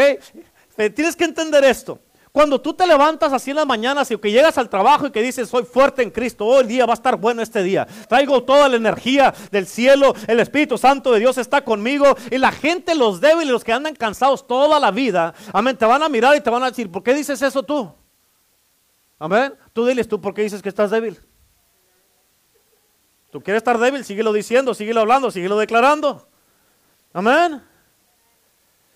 Tienes 0.95 1.17
que 1.17 1.25
entender 1.25 1.65
esto. 1.65 1.99
Cuando 2.37 2.61
tú 2.61 2.75
te 2.75 2.87
levantas 2.87 3.33
así 3.33 3.49
en 3.49 3.57
las 3.57 3.67
mañanas 3.67 4.11
y 4.11 4.19
que 4.19 4.31
llegas 4.31 4.59
al 4.59 4.69
trabajo 4.69 5.07
y 5.07 5.11
que 5.11 5.23
dices, 5.23 5.49
soy 5.49 5.65
fuerte 5.65 6.03
en 6.03 6.11
Cristo, 6.11 6.45
hoy 6.45 6.61
el 6.61 6.69
día 6.69 6.85
va 6.85 6.93
a 6.93 7.01
estar 7.01 7.17
bueno 7.17 7.41
este 7.41 7.63
día. 7.63 7.87
Traigo 8.11 8.43
toda 8.43 8.69
la 8.69 8.77
energía 8.77 9.33
del 9.51 9.67
cielo, 9.67 10.13
el 10.27 10.39
Espíritu 10.41 10.77
Santo 10.77 11.13
de 11.13 11.21
Dios 11.21 11.39
está 11.39 11.65
conmigo. 11.65 12.15
Y 12.31 12.37
la 12.37 12.53
gente, 12.53 12.95
los 12.95 13.23
débiles, 13.23 13.49
los 13.49 13.65
que 13.65 13.73
andan 13.73 13.95
cansados 13.95 14.47
toda 14.47 14.79
la 14.79 14.91
vida, 14.91 15.33
amén, 15.51 15.79
te 15.79 15.87
van 15.87 16.03
a 16.03 16.11
mirar 16.11 16.37
y 16.37 16.43
te 16.43 16.51
van 16.51 16.63
a 16.63 16.69
decir, 16.69 16.93
¿por 16.93 17.03
qué 17.03 17.15
dices 17.15 17.41
eso 17.41 17.63
tú? 17.63 17.91
Amén. 19.19 19.55
Tú 19.73 19.87
diles, 19.87 20.07
¿tú 20.07 20.21
por 20.21 20.35
qué 20.35 20.43
dices 20.43 20.61
que 20.61 20.69
estás 20.69 20.91
débil? 20.91 21.19
¿Tú 23.31 23.41
quieres 23.41 23.61
estar 23.61 23.79
débil? 23.79 24.05
Síguelo 24.05 24.35
diciendo, 24.35 24.75
síguelo 24.75 25.01
hablando, 25.01 25.31
síguelo 25.31 25.57
declarando. 25.57 26.29
Amén. 27.15 27.63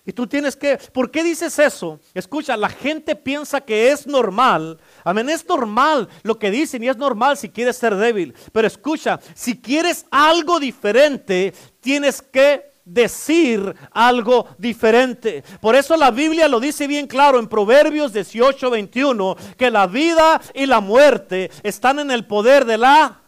Y 0.03 0.13
tú 0.13 0.25
tienes 0.25 0.55
que, 0.55 0.77
¿por 0.91 1.11
qué 1.11 1.23
dices 1.23 1.59
eso? 1.59 1.99
Escucha, 2.13 2.57
la 2.57 2.69
gente 2.69 3.15
piensa 3.15 3.61
que 3.61 3.91
es 3.91 4.07
normal. 4.07 4.79
Amén, 5.03 5.29
es 5.29 5.47
normal 5.47 6.09
lo 6.23 6.39
que 6.39 6.49
dicen 6.49 6.83
y 6.83 6.89
es 6.89 6.97
normal 6.97 7.37
si 7.37 7.49
quieres 7.49 7.77
ser 7.77 7.95
débil. 7.95 8.33
Pero 8.51 8.67
escucha, 8.67 9.19
si 9.35 9.61
quieres 9.61 10.05
algo 10.09 10.59
diferente, 10.59 11.53
tienes 11.81 12.21
que 12.21 12.71
decir 12.83 13.75
algo 13.91 14.47
diferente. 14.57 15.43
Por 15.59 15.75
eso 15.75 15.95
la 15.95 16.09
Biblia 16.09 16.47
lo 16.47 16.59
dice 16.59 16.87
bien 16.87 17.05
claro 17.05 17.37
en 17.37 17.47
Proverbios 17.47 18.11
18, 18.11 18.71
21, 18.71 19.35
que 19.55 19.69
la 19.69 19.85
vida 19.85 20.41
y 20.55 20.65
la 20.65 20.79
muerte 20.79 21.51
están 21.61 21.99
en 21.99 22.09
el 22.09 22.25
poder 22.25 22.65
de 22.65 22.79
la 22.79 23.20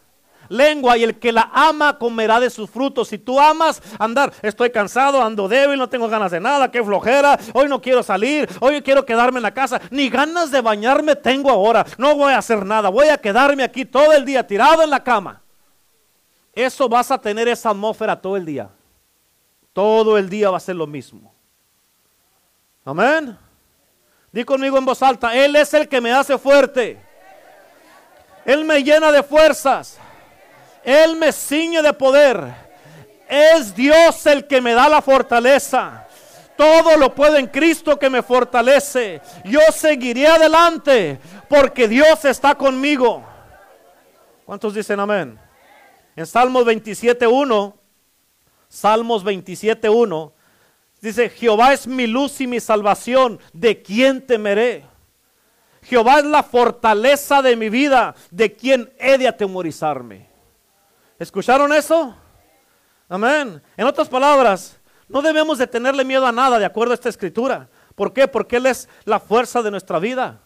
lengua 0.48 0.96
y 0.96 1.04
el 1.04 1.18
que 1.18 1.32
la 1.32 1.50
ama 1.52 1.98
comerá 1.98 2.40
de 2.40 2.50
sus 2.50 2.70
frutos. 2.70 3.08
Si 3.08 3.18
tú 3.18 3.40
amas 3.40 3.82
andar, 3.98 4.32
estoy 4.42 4.70
cansado, 4.70 5.22
ando 5.22 5.48
débil, 5.48 5.78
no 5.78 5.88
tengo 5.88 6.08
ganas 6.08 6.32
de 6.32 6.40
nada, 6.40 6.70
qué 6.70 6.82
flojera, 6.82 7.38
hoy 7.52 7.68
no 7.68 7.80
quiero 7.80 8.02
salir, 8.02 8.48
hoy 8.60 8.82
quiero 8.82 9.04
quedarme 9.04 9.38
en 9.38 9.44
la 9.44 9.54
casa, 9.54 9.80
ni 9.90 10.08
ganas 10.08 10.50
de 10.50 10.60
bañarme 10.60 11.16
tengo 11.16 11.50
ahora, 11.50 11.86
no 11.98 12.16
voy 12.16 12.32
a 12.32 12.38
hacer 12.38 12.64
nada, 12.64 12.88
voy 12.88 13.08
a 13.08 13.18
quedarme 13.18 13.62
aquí 13.62 13.84
todo 13.84 14.12
el 14.12 14.24
día 14.24 14.46
tirado 14.46 14.82
en 14.82 14.90
la 14.90 15.02
cama. 15.02 15.42
Eso 16.54 16.88
vas 16.88 17.10
a 17.10 17.18
tener 17.18 17.48
esa 17.48 17.70
atmósfera 17.70 18.20
todo 18.20 18.36
el 18.36 18.44
día. 18.44 18.70
Todo 19.72 20.16
el 20.16 20.28
día 20.28 20.50
va 20.50 20.58
a 20.58 20.60
ser 20.60 20.76
lo 20.76 20.86
mismo. 20.86 21.34
Amén. 22.84 23.36
Di 24.30 24.44
conmigo 24.44 24.78
en 24.78 24.84
voz 24.84 25.02
alta, 25.02 25.34
Él 25.34 25.56
es 25.56 25.74
el 25.74 25.88
que 25.88 26.00
me 26.00 26.12
hace 26.12 26.38
fuerte. 26.38 27.00
Él 28.44 28.64
me 28.64 28.82
llena 28.82 29.10
de 29.10 29.22
fuerzas. 29.22 29.98
Él 30.84 31.16
me 31.16 31.32
ciñe 31.32 31.82
de 31.82 31.92
poder. 31.92 32.54
Es 33.28 33.74
Dios 33.74 34.26
el 34.26 34.46
que 34.46 34.60
me 34.60 34.74
da 34.74 34.88
la 34.88 35.00
fortaleza. 35.00 36.06
Todo 36.56 36.96
lo 36.96 37.14
puedo 37.14 37.36
en 37.36 37.46
Cristo 37.46 37.98
que 37.98 38.10
me 38.10 38.22
fortalece. 38.22 39.20
Yo 39.44 39.60
seguiré 39.72 40.26
adelante 40.26 41.18
porque 41.48 41.88
Dios 41.88 42.24
está 42.24 42.54
conmigo. 42.54 43.24
¿Cuántos 44.44 44.74
dicen 44.74 45.00
amén? 45.00 45.38
En 46.16 46.26
Salmos 46.26 46.64
27.1, 46.64 47.74
Salmos 48.68 49.24
27.1, 49.24 50.32
dice, 51.00 51.28
Jehová 51.30 51.72
es 51.72 51.86
mi 51.86 52.06
luz 52.06 52.40
y 52.40 52.46
mi 52.46 52.60
salvación, 52.60 53.40
¿de 53.52 53.82
quién 53.82 54.24
temeré? 54.24 54.84
Jehová 55.82 56.18
es 56.18 56.24
la 56.24 56.42
fortaleza 56.42 57.42
de 57.42 57.56
mi 57.56 57.68
vida, 57.68 58.14
¿de 58.30 58.54
quién 58.54 58.92
he 58.98 59.18
de 59.18 59.28
atemorizarme? 59.28 60.33
¿Escucharon 61.18 61.72
eso? 61.72 62.14
Amén. 63.08 63.62
En 63.76 63.86
otras 63.86 64.08
palabras, 64.08 64.78
no 65.08 65.22
debemos 65.22 65.58
de 65.58 65.66
tenerle 65.66 66.04
miedo 66.04 66.26
a 66.26 66.32
nada 66.32 66.58
de 66.58 66.64
acuerdo 66.64 66.92
a 66.92 66.94
esta 66.94 67.08
escritura. 67.08 67.68
¿Por 67.94 68.12
qué? 68.12 68.26
Porque 68.26 68.56
Él 68.56 68.66
es 68.66 68.88
la 69.04 69.20
fuerza 69.20 69.62
de 69.62 69.70
nuestra 69.70 69.98
vida. 69.98 70.40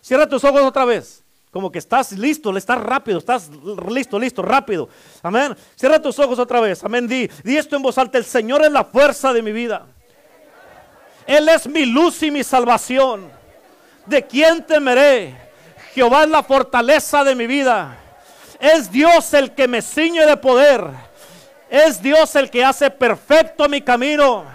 Cierra 0.00 0.28
tus 0.28 0.44
ojos 0.44 0.62
otra 0.62 0.84
vez. 0.84 1.24
Como 1.50 1.70
que 1.70 1.78
estás 1.78 2.12
listo, 2.12 2.56
estás 2.56 2.80
rápido, 2.80 3.18
estás 3.18 3.48
listo, 3.88 4.18
listo, 4.18 4.42
rápido. 4.42 4.88
Amén. 5.22 5.56
Cierra 5.76 6.02
tus 6.02 6.18
ojos 6.18 6.38
otra 6.38 6.60
vez. 6.60 6.82
Amén. 6.84 7.06
Di, 7.06 7.28
di 7.42 7.56
esto 7.56 7.76
en 7.76 7.82
voz 7.82 7.96
alta. 7.96 8.18
El 8.18 8.24
Señor 8.24 8.64
es 8.64 8.72
la 8.72 8.84
fuerza 8.84 9.32
de 9.32 9.40
mi 9.40 9.52
vida. 9.52 9.86
Él 11.26 11.48
es 11.48 11.66
mi 11.66 11.86
luz 11.86 12.22
y 12.22 12.30
mi 12.30 12.44
salvación. 12.44 13.30
¿De 14.04 14.26
quién 14.26 14.64
temeré? 14.66 15.34
Jehová 15.94 16.24
es 16.24 16.30
la 16.30 16.42
fortaleza 16.42 17.24
de 17.24 17.34
mi 17.34 17.46
vida. 17.46 17.96
Es 18.64 18.90
Dios 18.90 19.34
el 19.34 19.54
que 19.54 19.68
me 19.68 19.82
ciñe 19.82 20.24
de 20.24 20.38
poder. 20.38 20.86
Es 21.68 22.00
Dios 22.00 22.34
el 22.34 22.48
que 22.48 22.64
hace 22.64 22.90
perfecto 22.90 23.68
mi 23.68 23.82
camino. 23.82 24.46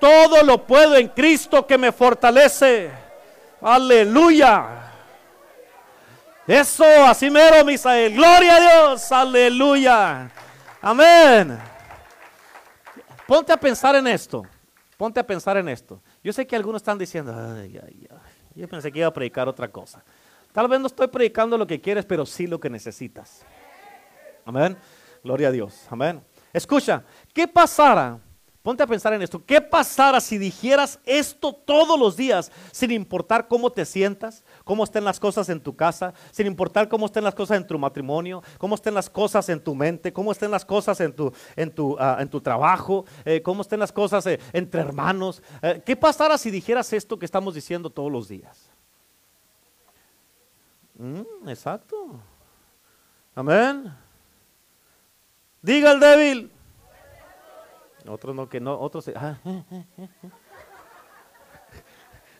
todo 0.00 0.42
lo 0.42 0.66
puedo 0.66 0.96
en 0.96 1.08
Cristo 1.08 1.66
que 1.66 1.76
me 1.76 1.92
fortalece. 1.92 2.90
Aleluya. 3.60 4.92
Eso, 6.46 6.84
así 7.06 7.28
mero, 7.28 7.62
Misael. 7.66 8.14
Gloria 8.14 8.56
a 8.56 8.60
Dios. 8.60 9.12
Aleluya. 9.12 10.30
Amén. 10.80 11.58
Ponte 13.26 13.52
a 13.52 13.58
pensar 13.58 13.94
en 13.96 14.06
esto. 14.06 14.42
Ponte 14.96 15.20
a 15.20 15.26
pensar 15.26 15.58
en 15.58 15.68
esto. 15.68 16.00
Yo 16.22 16.32
sé 16.32 16.46
que 16.46 16.56
algunos 16.56 16.80
están 16.80 16.96
diciendo, 16.96 17.34
ay, 17.34 17.78
ay, 17.82 18.08
ay. 18.10 18.34
Yo 18.54 18.68
pensé 18.68 18.90
que 18.90 19.00
iba 19.00 19.08
a 19.08 19.12
predicar 19.12 19.48
otra 19.48 19.68
cosa. 19.68 20.02
Tal 20.54 20.68
vez 20.68 20.78
no 20.78 20.86
estoy 20.86 21.08
predicando 21.08 21.58
lo 21.58 21.66
que 21.66 21.80
quieres, 21.80 22.04
pero 22.04 22.24
sí 22.24 22.46
lo 22.46 22.60
que 22.60 22.70
necesitas. 22.70 23.44
Amén. 24.44 24.76
Gloria 25.24 25.48
a 25.48 25.50
Dios. 25.50 25.84
Amén. 25.90 26.22
Escucha, 26.52 27.02
¿qué 27.32 27.48
pasara? 27.48 28.20
Ponte 28.62 28.80
a 28.80 28.86
pensar 28.86 29.12
en 29.14 29.22
esto. 29.22 29.44
¿Qué 29.44 29.60
pasara 29.60 30.20
si 30.20 30.38
dijeras 30.38 31.00
esto 31.06 31.52
todos 31.52 31.98
los 31.98 32.16
días, 32.16 32.52
sin 32.70 32.92
importar 32.92 33.48
cómo 33.48 33.68
te 33.68 33.84
sientas, 33.84 34.44
cómo 34.62 34.84
estén 34.84 35.02
las 35.02 35.18
cosas 35.18 35.48
en 35.48 35.60
tu 35.60 35.74
casa, 35.74 36.14
sin 36.30 36.46
importar 36.46 36.88
cómo 36.88 37.06
estén 37.06 37.24
las 37.24 37.34
cosas 37.34 37.56
en 37.56 37.66
tu 37.66 37.76
matrimonio, 37.76 38.40
cómo 38.56 38.76
estén 38.76 38.94
las 38.94 39.10
cosas 39.10 39.48
en 39.48 39.58
tu 39.58 39.74
mente, 39.74 40.12
cómo 40.12 40.30
estén 40.30 40.52
las 40.52 40.64
cosas 40.64 41.00
en 41.00 41.12
tu, 41.12 41.32
en 41.56 41.74
tu, 41.74 41.96
ah, 41.98 42.18
en 42.20 42.28
tu 42.28 42.40
trabajo, 42.40 43.06
eh, 43.24 43.42
cómo 43.42 43.62
estén 43.62 43.80
las 43.80 43.90
cosas 43.90 44.24
eh, 44.26 44.38
entre 44.52 44.82
hermanos? 44.82 45.42
Eh, 45.62 45.82
¿Qué 45.84 45.96
pasara 45.96 46.38
si 46.38 46.52
dijeras 46.52 46.92
esto 46.92 47.18
que 47.18 47.26
estamos 47.26 47.54
diciendo 47.54 47.90
todos 47.90 48.12
los 48.12 48.28
días? 48.28 48.70
Mm, 50.94 51.48
exacto. 51.48 52.20
Amén. 53.34 53.92
Diga 55.60 55.92
el 55.92 56.00
débil. 56.00 56.52
Otros 58.06 58.34
no, 58.34 58.48
que 58.48 58.60
no, 58.60 58.78
otros. 58.78 59.10
Ah, 59.16 59.38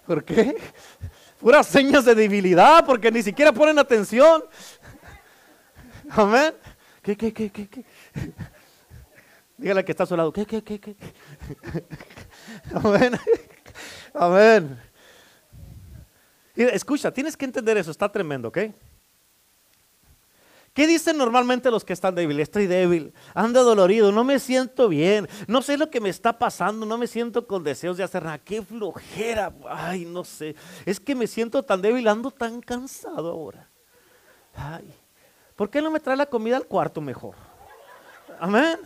¿Por 0.06 0.22
qué? 0.24 0.56
Puras 1.40 1.66
señas 1.66 2.04
de 2.04 2.14
debilidad, 2.14 2.84
porque 2.84 3.10
ni 3.10 3.22
siquiera 3.22 3.52
ponen 3.52 3.78
atención. 3.78 4.44
Amén. 6.10 6.54
¿Qué, 7.02 7.16
qué, 7.16 7.32
qué, 7.32 7.50
qué, 7.50 7.68
qué? 7.68 7.84
Dígale 9.56 9.84
que 9.84 9.92
está 9.92 10.04
a 10.04 10.06
su 10.06 10.16
lado. 10.16 10.32
¿Qué, 10.32 10.44
qué, 10.44 10.62
qué, 10.62 10.78
qué? 10.78 10.96
Amén. 12.74 13.18
Amén. 14.12 14.80
Escucha, 16.54 17.12
tienes 17.12 17.36
que 17.36 17.44
entender 17.44 17.76
eso, 17.76 17.90
está 17.90 18.10
tremendo, 18.10 18.48
¿ok? 18.48 18.58
¿Qué 20.74 20.88
dicen 20.88 21.16
normalmente 21.16 21.70
los 21.70 21.84
que 21.84 21.92
están 21.92 22.16
débiles? 22.16 22.48
Estoy 22.48 22.66
débil, 22.66 23.14
ando 23.32 23.62
dolorido, 23.62 24.10
no 24.10 24.24
me 24.24 24.40
siento 24.40 24.88
bien, 24.88 25.28
no 25.46 25.62
sé 25.62 25.78
lo 25.78 25.88
que 25.88 26.00
me 26.00 26.08
está 26.08 26.36
pasando, 26.36 26.84
no 26.84 26.98
me 26.98 27.06
siento 27.06 27.46
con 27.46 27.62
deseos 27.62 27.96
de 27.96 28.02
hacer 28.02 28.24
nada. 28.24 28.38
Qué 28.38 28.60
flojera, 28.60 29.52
ay, 29.68 30.04
no 30.04 30.24
sé. 30.24 30.56
Es 30.84 30.98
que 30.98 31.14
me 31.14 31.28
siento 31.28 31.62
tan 31.62 31.80
débil, 31.80 32.08
ando 32.08 32.32
tan 32.32 32.60
cansado 32.60 33.30
ahora. 33.30 33.68
Ay, 34.56 34.92
¿por 35.54 35.70
qué 35.70 35.80
no 35.80 35.92
me 35.92 36.00
trae 36.00 36.16
la 36.16 36.26
comida 36.26 36.56
al 36.56 36.66
cuarto 36.66 37.00
mejor? 37.00 37.36
Amén. 38.40 38.80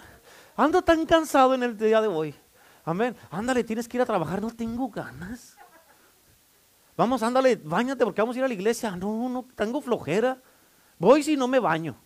Ando 0.56 0.82
tan 0.82 1.06
cansado 1.06 1.54
en 1.54 1.62
el 1.62 1.78
día 1.78 2.02
de 2.02 2.08
hoy. 2.08 2.34
Amén. 2.84 3.16
Ándale, 3.30 3.64
tienes 3.64 3.88
que 3.88 3.96
ir 3.96 4.02
a 4.02 4.06
trabajar, 4.06 4.42
no 4.42 4.50
tengo 4.50 4.90
ganas. 4.90 5.57
Vamos, 6.98 7.22
ándale, 7.22 7.54
bañate 7.54 8.04
porque 8.04 8.20
vamos 8.20 8.34
a 8.34 8.40
ir 8.40 8.44
a 8.44 8.48
la 8.48 8.54
iglesia. 8.54 8.90
No, 8.96 9.28
no, 9.28 9.46
tengo 9.54 9.80
flojera. 9.80 10.36
Voy 10.98 11.22
si 11.22 11.36
no 11.36 11.46
me 11.46 11.60
baño. 11.60 11.96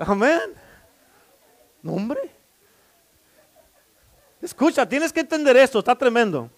Amén. 0.00 0.40
No, 1.80 1.92
hombre. 1.92 2.18
Escucha, 4.42 4.88
tienes 4.88 5.12
que 5.12 5.20
entender 5.20 5.56
esto, 5.56 5.78
está 5.78 5.94
tremendo. 5.94 6.50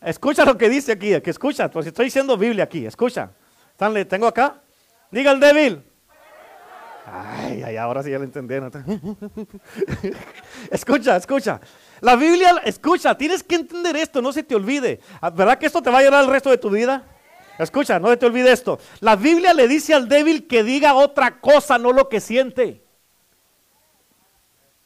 Escucha 0.00 0.44
lo 0.44 0.56
que 0.56 0.68
dice 0.68 0.92
aquí, 0.92 1.20
que 1.20 1.30
escucha, 1.30 1.68
pues 1.68 1.84
estoy 1.86 2.04
diciendo 2.04 2.36
Biblia 2.36 2.62
aquí, 2.62 2.86
escucha. 2.86 3.32
Stanley, 3.72 4.04
tengo 4.04 4.28
acá. 4.28 4.62
Diga 5.10 5.32
el 5.32 5.40
débil. 5.40 5.82
Ay, 7.04 7.64
ay, 7.64 7.76
ahora 7.76 8.00
sí 8.04 8.12
ya 8.12 8.18
lo 8.18 8.24
entendí. 8.24 8.54
escucha, 10.70 11.16
escucha. 11.16 11.60
La 12.02 12.16
Biblia, 12.16 12.60
escucha, 12.64 13.16
tienes 13.16 13.44
que 13.44 13.54
entender 13.54 13.94
esto, 13.96 14.20
no 14.20 14.32
se 14.32 14.42
te 14.42 14.56
olvide. 14.56 15.00
¿Verdad 15.34 15.56
que 15.56 15.66
esto 15.66 15.80
te 15.80 15.88
va 15.88 15.98
a 15.98 16.02
llevar 16.02 16.24
el 16.24 16.30
resto 16.30 16.50
de 16.50 16.58
tu 16.58 16.68
vida? 16.68 17.06
Escucha, 17.60 18.00
no 18.00 18.18
te 18.18 18.26
olvides 18.26 18.54
esto. 18.54 18.80
La 18.98 19.14
Biblia 19.14 19.54
le 19.54 19.68
dice 19.68 19.94
al 19.94 20.08
débil 20.08 20.48
que 20.48 20.64
diga 20.64 20.94
otra 20.94 21.40
cosa, 21.40 21.78
no 21.78 21.92
lo 21.92 22.08
que 22.08 22.20
siente. 22.20 22.84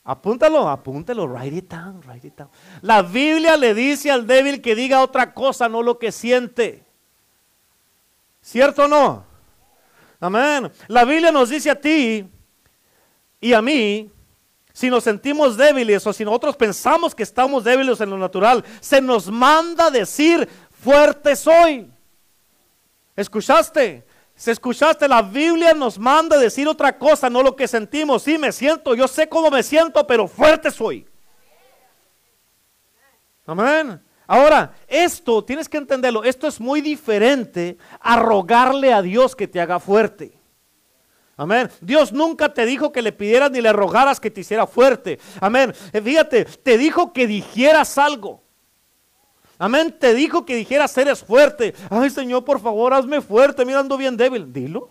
Apúntalo, 0.05 0.69
apúntalo, 0.69 1.27
write 1.27 1.57
it 1.57 1.71
down, 1.71 2.03
write 2.07 2.27
it 2.27 2.37
down. 2.37 2.51
La 2.83 3.01
Biblia 3.01 3.57
le 3.57 3.73
dice 3.73 4.11
al 4.11 4.27
débil 4.27 4.61
que 4.61 4.75
diga 4.75 5.01
otra 5.01 5.33
cosa, 5.33 5.71
no 5.71 5.83
lo 5.83 5.99
que 5.99 6.13
siente. 6.13 6.85
¿Cierto 8.43 8.85
o 8.85 8.89
no? 8.89 9.25
Amén. 10.21 10.71
La 10.89 11.07
Biblia 11.07 11.33
nos 11.33 11.49
dice 11.49 11.71
a 11.71 11.81
ti 11.81 12.29
y 13.41 13.53
a 13.55 13.63
mí, 13.63 14.11
si 14.77 14.91
nos 14.91 15.05
sentimos 15.05 15.57
débiles 15.57 16.07
o 16.07 16.13
si 16.13 16.23
nosotros 16.23 16.55
pensamos 16.55 17.15
que 17.15 17.23
estamos 17.23 17.65
débiles 17.65 17.99
en 18.03 18.11
lo 18.11 18.19
natural, 18.19 18.63
se 18.79 19.01
nos 19.01 19.31
manda 19.31 19.91
decir, 19.91 20.47
fuerte 20.71 21.35
soy. 21.35 21.91
¿Escuchaste? 23.17 24.05
Si 24.35 24.51
escuchaste, 24.51 25.09
la 25.09 25.23
Biblia 25.23 25.73
nos 25.73 25.99
manda 25.99 26.37
decir 26.37 26.69
otra 26.69 26.99
cosa, 26.99 27.31
no 27.31 27.43
lo 27.43 27.57
que 27.57 27.67
sentimos. 27.67 28.25
Sí, 28.25 28.37
me 28.37 28.53
siento, 28.53 28.95
yo 28.95 29.09
sé 29.09 29.27
cómo 29.31 29.51
me 29.51 29.63
siento, 29.63 30.07
pero 30.07 30.29
fuerte 30.29 30.71
soy. 30.71 31.09
Amén. 33.47 33.99
Ahora, 34.27 34.75
esto, 34.89 35.43
tienes 35.43 35.71
que 35.71 35.79
entenderlo, 35.79 36.23
esto 36.23 36.47
es 36.47 36.61
muy 36.61 36.83
diferente 36.83 37.79
a 37.99 38.17
rogarle 38.17 38.93
a 38.93 39.01
Dios 39.01 39.35
que 39.35 39.49
te 39.49 39.59
haga 39.59 39.81
fuerte. 39.81 40.36
Amén. 41.37 41.69
Dios 41.83 42.13
nunca 42.13 42.53
te 42.53 42.65
dijo 42.65 42.93
que 42.93 43.03
le 43.03 43.13
pidieras 43.13 43.51
ni 43.51 43.61
le 43.61 43.73
rogaras 43.73 44.19
que 44.19 44.31
te 44.31 44.41
hiciera 44.41 44.67
fuerte. 44.67 45.19
Amén. 45.41 45.75
Fíjate, 45.75 46.47
te 46.47 46.79
dijo 46.79 47.13
que 47.13 47.27
dijeras 47.27 47.99
algo. 47.99 48.43
Amén. 49.59 49.95
Te 49.99 50.15
dijo 50.15 50.47
que 50.47 50.57
dijeras 50.57 50.97
eres 50.97 51.23
fuerte. 51.23 51.75
Ay, 51.91 52.09
Señor, 52.09 52.45
por 52.45 52.59
favor, 52.59 52.95
hazme 52.95 53.21
fuerte. 53.21 53.67
Mira, 53.67 53.81
ando 53.81 53.99
bien 53.99 54.17
débil. 54.17 54.51
Dilo. 54.51 54.91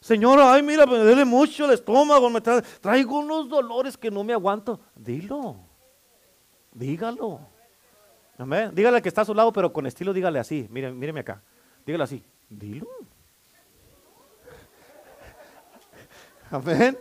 Señor, 0.00 0.40
ay, 0.40 0.64
mira, 0.64 0.84
me 0.84 0.98
duele 0.98 1.24
mucho 1.24 1.64
el 1.66 1.70
estómago. 1.70 2.28
Me 2.28 2.40
traigo 2.40 3.20
unos 3.20 3.48
dolores 3.48 3.96
que 3.96 4.10
no 4.10 4.24
me 4.24 4.32
aguanto. 4.32 4.80
Dilo. 4.96 5.56
Dígalo. 6.72 7.38
Amén. 8.36 8.72
Dígale 8.74 9.00
que 9.00 9.08
está 9.08 9.20
a 9.20 9.24
su 9.24 9.32
lado, 9.32 9.52
pero 9.52 9.72
con 9.72 9.86
estilo 9.86 10.12
dígale 10.12 10.40
así. 10.40 10.66
Mire, 10.70 10.90
míreme 10.90 11.20
acá. 11.20 11.40
Dígale 11.86 12.02
así. 12.02 12.24
Dilo. 12.48 12.88
Amén. 16.52 16.98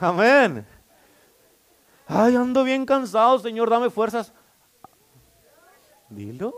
Amén. 0.00 0.66
Ay, 2.08 2.34
ando 2.34 2.64
bien 2.64 2.84
cansado, 2.84 3.38
Señor, 3.38 3.70
dame 3.70 3.88
fuerzas. 3.88 4.32
Dilo. 6.08 6.52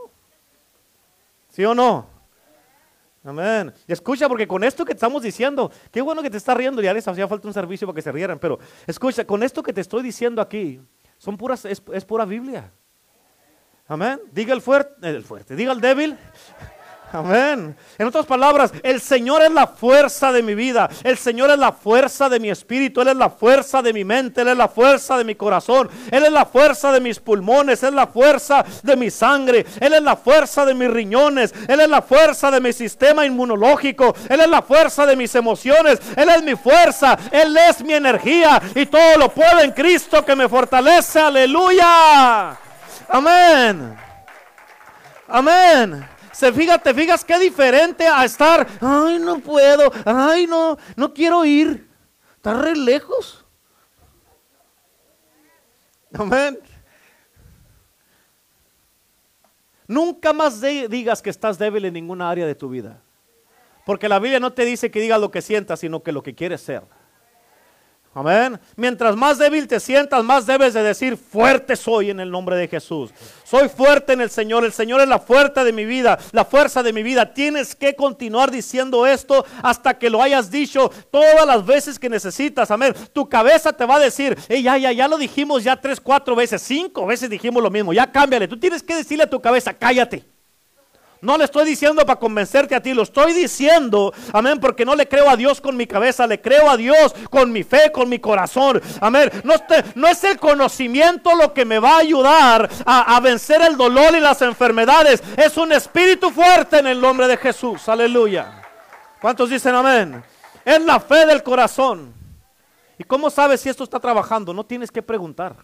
¿Sí 1.50 1.62
o 1.66 1.74
no? 1.74 2.06
Amén. 3.22 3.74
Y 3.86 3.92
escucha, 3.92 4.26
porque 4.26 4.48
con 4.48 4.64
esto 4.64 4.86
que 4.86 4.94
estamos 4.94 5.22
diciendo, 5.22 5.70
qué 5.92 6.00
bueno 6.00 6.22
que 6.22 6.30
te 6.30 6.38
está 6.38 6.54
riendo, 6.54 6.80
ya 6.80 6.94
les 6.94 7.06
hacía 7.06 7.28
falta 7.28 7.46
un 7.46 7.54
servicio 7.54 7.86
para 7.86 7.96
que 7.96 8.02
se 8.02 8.10
rieran, 8.10 8.38
pero 8.38 8.58
escucha, 8.86 9.26
con 9.26 9.42
esto 9.42 9.62
que 9.62 9.74
te 9.74 9.82
estoy 9.82 10.02
diciendo 10.02 10.40
aquí, 10.40 10.80
son 11.18 11.36
puras, 11.36 11.66
es, 11.66 11.82
es 11.92 12.04
pura 12.04 12.24
Biblia. 12.24 12.72
Amén. 13.86 14.20
Diga 14.32 14.54
el 14.54 14.62
fuerte, 14.62 15.06
el 15.06 15.22
fuerte, 15.22 15.54
diga 15.54 15.72
el 15.72 15.82
débil. 15.82 16.18
Amén. 17.14 17.76
En 17.96 18.08
otras 18.08 18.26
palabras, 18.26 18.72
el 18.82 19.00
Señor 19.00 19.40
es 19.42 19.52
la 19.52 19.68
fuerza 19.68 20.32
de 20.32 20.42
mi 20.42 20.56
vida. 20.56 20.90
El 21.04 21.16
Señor 21.16 21.48
es 21.50 21.58
la 21.58 21.70
fuerza 21.70 22.28
de 22.28 22.40
mi 22.40 22.50
espíritu. 22.50 23.02
Él 23.02 23.08
es 23.08 23.16
la 23.16 23.30
fuerza 23.30 23.80
de 23.82 23.92
mi 23.92 24.02
mente. 24.02 24.40
Él 24.40 24.48
es 24.48 24.56
la 24.56 24.66
fuerza 24.66 25.16
de 25.16 25.22
mi 25.22 25.36
corazón. 25.36 25.88
Él 26.10 26.24
es 26.24 26.32
la 26.32 26.44
fuerza 26.44 26.90
de 26.90 27.00
mis 27.00 27.20
pulmones. 27.20 27.84
Él 27.84 27.90
es 27.90 27.94
la 27.94 28.08
fuerza 28.08 28.64
de 28.82 28.96
mi 28.96 29.12
sangre. 29.12 29.64
Él 29.78 29.94
es 29.94 30.02
la 30.02 30.16
fuerza 30.16 30.66
de 30.66 30.74
mis 30.74 30.90
riñones. 30.90 31.54
Él 31.68 31.78
es 31.78 31.88
la 31.88 32.02
fuerza 32.02 32.50
de 32.50 32.60
mi 32.60 32.72
sistema 32.72 33.24
inmunológico. 33.24 34.12
Él 34.28 34.40
es 34.40 34.48
la 34.48 34.62
fuerza 34.62 35.06
de 35.06 35.14
mis 35.14 35.32
emociones. 35.36 36.00
Él 36.16 36.28
es 36.30 36.42
mi 36.42 36.56
fuerza. 36.56 37.16
Él 37.30 37.56
es 37.56 37.80
mi 37.84 37.94
energía. 37.94 38.60
Y 38.74 38.86
todo 38.86 39.18
lo 39.18 39.28
puedo 39.28 39.60
en 39.60 39.70
Cristo 39.70 40.24
que 40.24 40.34
me 40.34 40.48
fortalece. 40.48 41.20
Aleluya. 41.20 42.58
Amén. 43.08 43.96
Amén. 45.28 46.13
Se 46.34 46.52
fija, 46.52 46.78
te 46.78 46.92
fijas 46.92 47.24
qué 47.24 47.38
diferente 47.38 48.06
a 48.06 48.24
estar, 48.24 48.66
ay, 48.80 49.20
no 49.20 49.38
puedo, 49.38 49.90
ay, 50.04 50.46
no, 50.48 50.76
no 50.96 51.14
quiero 51.14 51.44
ir. 51.44 51.88
Está 52.36 52.54
re 52.54 52.74
lejos. 52.74 53.44
Amén. 56.12 56.58
Nunca 59.86 60.32
más 60.32 60.60
digas 60.60 61.22
que 61.22 61.30
estás 61.30 61.56
débil 61.56 61.84
en 61.84 61.94
ninguna 61.94 62.28
área 62.28 62.46
de 62.46 62.54
tu 62.54 62.68
vida. 62.68 63.00
Porque 63.86 64.08
la 64.08 64.18
Biblia 64.18 64.40
no 64.40 64.52
te 64.52 64.64
dice 64.64 64.90
que 64.90 65.00
digas 65.00 65.20
lo 65.20 65.30
que 65.30 65.40
sientas, 65.40 65.80
sino 65.80 66.02
que 66.02 66.10
lo 66.10 66.22
que 66.22 66.34
quieres 66.34 66.62
ser. 66.62 66.82
Amén. 68.14 68.60
Mientras 68.76 69.16
más 69.16 69.38
débil 69.38 69.66
te 69.66 69.80
sientas, 69.80 70.22
más 70.22 70.46
debes 70.46 70.72
de 70.72 70.84
decir, 70.84 71.16
fuerte 71.16 71.74
soy 71.74 72.10
en 72.10 72.20
el 72.20 72.30
nombre 72.30 72.54
de 72.54 72.68
Jesús. 72.68 73.10
Soy 73.42 73.68
fuerte 73.68 74.12
en 74.12 74.20
el 74.20 74.30
Señor. 74.30 74.64
El 74.64 74.72
Señor 74.72 75.00
es 75.00 75.08
la 75.08 75.18
fuerza 75.18 75.64
de 75.64 75.72
mi 75.72 75.84
vida, 75.84 76.16
la 76.30 76.44
fuerza 76.44 76.84
de 76.84 76.92
mi 76.92 77.02
vida. 77.02 77.34
Tienes 77.34 77.74
que 77.74 77.96
continuar 77.96 78.52
diciendo 78.52 79.04
esto 79.04 79.44
hasta 79.62 79.98
que 79.98 80.10
lo 80.10 80.22
hayas 80.22 80.48
dicho 80.48 80.92
todas 81.10 81.44
las 81.44 81.66
veces 81.66 81.98
que 81.98 82.08
necesitas. 82.08 82.70
Amén. 82.70 82.94
Tu 83.12 83.28
cabeza 83.28 83.72
te 83.72 83.84
va 83.84 83.96
a 83.96 84.00
decir, 84.00 84.38
ya, 84.48 84.78
ya, 84.78 84.92
ya 84.92 85.08
lo 85.08 85.18
dijimos 85.18 85.64
ya 85.64 85.74
tres, 85.74 86.00
cuatro 86.00 86.36
veces, 86.36 86.62
cinco 86.62 87.06
veces 87.06 87.28
dijimos 87.28 87.60
lo 87.60 87.70
mismo. 87.70 87.92
Ya 87.92 88.12
cámbiale. 88.12 88.46
Tú 88.46 88.58
tienes 88.58 88.82
que 88.82 88.94
decirle 88.94 89.24
a 89.24 89.30
tu 89.30 89.40
cabeza, 89.40 89.74
cállate. 89.74 90.33
No 91.24 91.38
le 91.38 91.44
estoy 91.44 91.64
diciendo 91.64 92.04
para 92.04 92.20
convencerte 92.20 92.74
a 92.74 92.82
ti, 92.82 92.92
lo 92.92 93.02
estoy 93.02 93.32
diciendo, 93.32 94.12
amén, 94.30 94.60
porque 94.60 94.84
no 94.84 94.94
le 94.94 95.08
creo 95.08 95.30
a 95.30 95.36
Dios 95.36 95.58
con 95.58 95.74
mi 95.74 95.86
cabeza, 95.86 96.26
le 96.26 96.38
creo 96.38 96.68
a 96.68 96.76
Dios 96.76 97.14
con 97.30 97.50
mi 97.50 97.62
fe, 97.62 97.90
con 97.90 98.10
mi 98.10 98.18
corazón, 98.18 98.82
amén. 99.00 99.30
No, 99.94 100.06
es 100.06 100.24
el 100.24 100.38
conocimiento 100.38 101.34
lo 101.34 101.54
que 101.54 101.64
me 101.64 101.78
va 101.78 101.96
a 101.96 102.00
ayudar 102.00 102.68
a, 102.84 103.16
a 103.16 103.20
vencer 103.20 103.62
el 103.62 103.76
dolor 103.76 104.14
y 104.14 104.20
las 104.20 104.42
enfermedades, 104.42 105.22
es 105.36 105.56
un 105.56 105.72
espíritu 105.72 106.30
fuerte 106.30 106.78
en 106.78 106.88
el 106.88 107.00
nombre 107.00 107.26
de 107.26 107.38
Jesús, 107.38 107.88
aleluya. 107.88 108.62
¿Cuántos 109.18 109.48
dicen 109.48 109.74
amén? 109.74 110.22
Es 110.62 110.82
la 110.82 111.00
fe 111.00 111.24
del 111.24 111.42
corazón. 111.42 112.12
¿Y 112.98 113.04
cómo 113.04 113.30
sabes 113.30 113.62
si 113.62 113.70
esto 113.70 113.84
está 113.84 113.98
trabajando? 113.98 114.52
No 114.52 114.66
tienes 114.66 114.90
que 114.90 115.00
preguntar. 115.00 115.56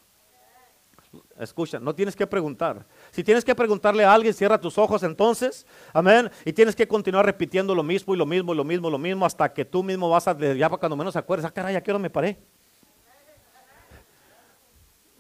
Escucha, 1.38 1.78
no 1.78 1.94
tienes 1.94 2.14
que 2.14 2.26
preguntar. 2.26 2.84
Si 3.10 3.24
tienes 3.24 3.44
que 3.44 3.54
preguntarle 3.54 4.04
a 4.04 4.14
alguien, 4.14 4.32
cierra 4.32 4.60
tus 4.60 4.78
ojos 4.78 5.02
entonces. 5.02 5.66
Amén. 5.92 6.30
Y 6.44 6.52
tienes 6.52 6.76
que 6.76 6.86
continuar 6.86 7.26
repitiendo 7.26 7.74
lo 7.74 7.82
mismo 7.82 8.14
y 8.14 8.16
lo 8.16 8.26
mismo 8.26 8.52
y 8.52 8.56
lo 8.56 8.64
mismo 8.64 8.88
y 8.88 8.92
lo 8.92 8.98
mismo 8.98 9.26
hasta 9.26 9.52
que 9.52 9.64
tú 9.64 9.82
mismo 9.82 10.08
vas 10.08 10.28
a, 10.28 10.38
ya 10.38 10.68
para 10.68 10.78
cuando 10.78 10.96
menos 10.96 11.16
acuerdes, 11.16 11.44
ah, 11.44 11.50
caray, 11.50 11.74
¿a 11.74 11.82
qué 11.82 11.90
hora 11.90 11.98
me 11.98 12.10
paré? 12.10 12.38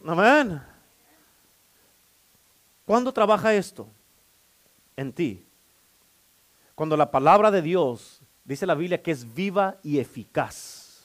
Amén. 0.06 0.62
¿Cuándo 2.84 3.12
trabaja 3.12 3.54
esto? 3.54 3.88
En 4.96 5.12
ti. 5.12 5.44
Cuando 6.74 6.96
la 6.96 7.10
palabra 7.10 7.50
de 7.50 7.62
Dios, 7.62 8.22
dice 8.44 8.66
la 8.66 8.74
Biblia, 8.74 9.02
que 9.02 9.10
es 9.10 9.34
viva 9.34 9.78
y 9.82 9.98
eficaz. 9.98 11.04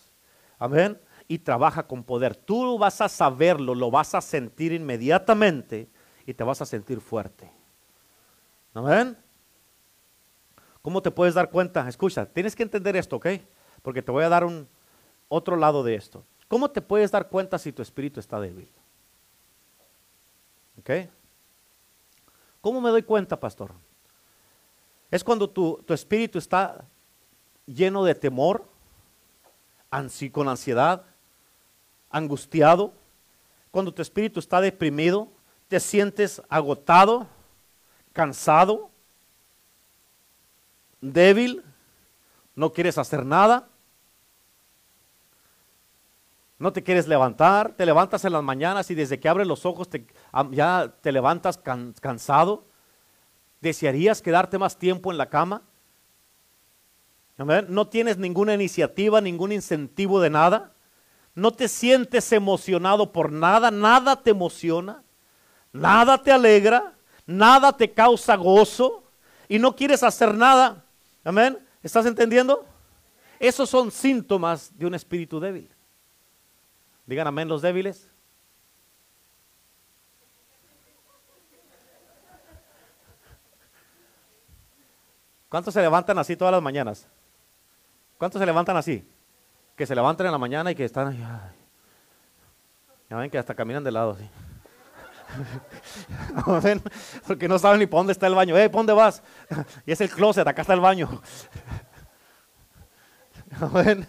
Amén. 0.57 0.99
Y 1.27 1.39
trabaja 1.39 1.85
con 1.87 2.03
poder. 2.03 2.35
Tú 2.35 2.77
vas 2.77 3.01
a 3.01 3.09
saberlo, 3.09 3.75
lo 3.75 3.91
vas 3.91 4.15
a 4.15 4.21
sentir 4.21 4.71
inmediatamente 4.71 5.89
y 6.25 6.33
te 6.33 6.43
vas 6.43 6.61
a 6.61 6.65
sentir 6.65 6.99
fuerte. 6.99 7.51
¿Amén? 8.73 9.17
¿Cómo 10.81 11.01
te 11.01 11.11
puedes 11.11 11.33
dar 11.33 11.49
cuenta? 11.49 11.87
Escucha, 11.87 12.25
tienes 12.25 12.55
que 12.55 12.63
entender 12.63 12.95
esto, 12.95 13.15
¿ok? 13.15 13.27
Porque 13.81 14.01
te 14.01 14.11
voy 14.11 14.23
a 14.23 14.29
dar 14.29 14.43
un 14.43 14.67
otro 15.29 15.55
lado 15.55 15.83
de 15.83 15.95
esto. 15.95 16.23
¿Cómo 16.47 16.69
te 16.69 16.81
puedes 16.81 17.11
dar 17.11 17.29
cuenta 17.29 17.57
si 17.57 17.71
tu 17.71 17.81
espíritu 17.81 18.19
está 18.19 18.39
débil? 18.39 18.69
¿Ok? 20.79 21.09
¿Cómo 22.61 22.81
me 22.81 22.89
doy 22.89 23.03
cuenta, 23.03 23.39
pastor? 23.39 23.73
Es 25.09 25.23
cuando 25.23 25.49
tu, 25.49 25.81
tu 25.85 25.93
espíritu 25.93 26.37
está 26.37 26.85
lleno 27.65 28.03
de 28.03 28.15
temor, 28.15 28.67
con 30.31 30.49
ansiedad, 30.49 31.05
angustiado, 32.09 32.93
cuando 33.71 33.93
tu 33.93 34.01
espíritu 34.01 34.39
está 34.39 34.59
deprimido, 34.59 35.29
te 35.67 35.79
sientes 35.79 36.41
agotado, 36.49 37.27
cansado, 38.13 38.89
débil, 41.01 41.63
no 42.55 42.71
quieres 42.71 42.97
hacer 42.97 43.25
nada, 43.25 43.67
no 46.57 46.71
te 46.71 46.83
quieres 46.83 47.07
levantar, 47.07 47.73
te 47.73 47.85
levantas 47.85 48.23
en 48.25 48.33
las 48.33 48.43
mañanas 48.43 48.89
y 48.89 48.95
desde 48.95 49.19
que 49.19 49.27
abres 49.27 49.47
los 49.47 49.65
ojos 49.65 49.89
ya 50.51 50.95
te 51.01 51.11
levantas 51.11 51.57
cansado, 51.57 52.65
desearías 53.59 54.21
quedarte 54.21 54.57
más 54.57 54.77
tiempo 54.77 55.11
en 55.11 55.17
la 55.17 55.29
cama. 55.29 55.63
No 57.37 57.87
tienes 57.87 58.17
ninguna 58.17 58.53
iniciativa, 58.53 59.19
ningún 59.19 59.51
incentivo 59.51 60.21
de 60.21 60.29
nada. 60.29 60.71
No 61.33 61.51
te 61.51 61.67
sientes 61.67 62.31
emocionado 62.31 63.11
por 63.11 63.33
nada, 63.33 63.69
nada 63.69 64.23
te 64.23 64.29
emociona 64.29 65.04
nada 65.75 66.21
te 66.21 66.31
alegra, 66.31 66.93
nada 67.25 67.75
te 67.75 67.91
causa 67.91 68.35
gozo 68.35 69.03
y 69.47 69.59
no 69.59 69.75
quieres 69.75 70.03
hacer 70.03 70.33
nada. 70.33 70.83
Amén. 71.23 71.59
¿Estás 71.83 72.05
entendiendo? 72.05 72.65
Esos 73.39 73.69
son 73.69 73.91
síntomas 73.91 74.71
de 74.77 74.85
un 74.85 74.95
espíritu 74.95 75.39
débil. 75.39 75.69
Digan 77.05 77.27
amén 77.27 77.47
los 77.47 77.61
débiles. 77.61 78.09
¿Cuántos 85.49 85.73
se 85.73 85.81
levantan 85.81 86.17
así 86.17 86.35
todas 86.35 86.51
las 86.51 86.61
mañanas? 86.61 87.07
¿Cuántos 88.17 88.39
se 88.39 88.45
levantan 88.45 88.77
así? 88.77 89.07
Que 89.75 89.85
se 89.85 89.95
levantan 89.95 90.25
en 90.25 90.31
la 90.31 90.37
mañana 90.37 90.71
y 90.71 90.75
que 90.75 90.85
están. 90.85 91.15
Ya 93.09 93.17
ven 93.17 93.29
que 93.29 93.37
hasta 93.37 93.53
caminan 93.53 93.83
de 93.83 93.91
lado 93.91 94.11
así. 94.11 94.27
Porque 97.27 97.47
no 97.47 97.59
saben 97.59 97.79
ni 97.79 97.85
para 97.85 97.99
dónde 97.99 98.13
está 98.13 98.27
el 98.27 98.35
baño. 98.35 98.57
Eh, 98.57 98.69
¿para 98.69 98.79
dónde 98.79 98.93
vas? 98.93 99.21
Y 99.85 99.91
es 99.91 100.01
el 100.01 100.09
closet, 100.09 100.47
acá 100.47 100.61
está 100.61 100.73
el 100.73 100.79
baño. 100.79 101.21
Amén. 103.59 104.07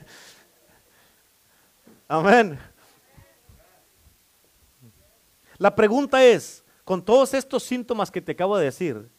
Amén. 2.09 2.59
La 5.59 5.75
pregunta 5.75 6.23
es, 6.23 6.64
con 6.85 7.05
todos 7.05 7.35
estos 7.35 7.62
síntomas 7.62 8.11
que 8.11 8.21
te 8.21 8.33
acabo 8.33 8.57
de 8.57 8.67
decir, 8.67 9.11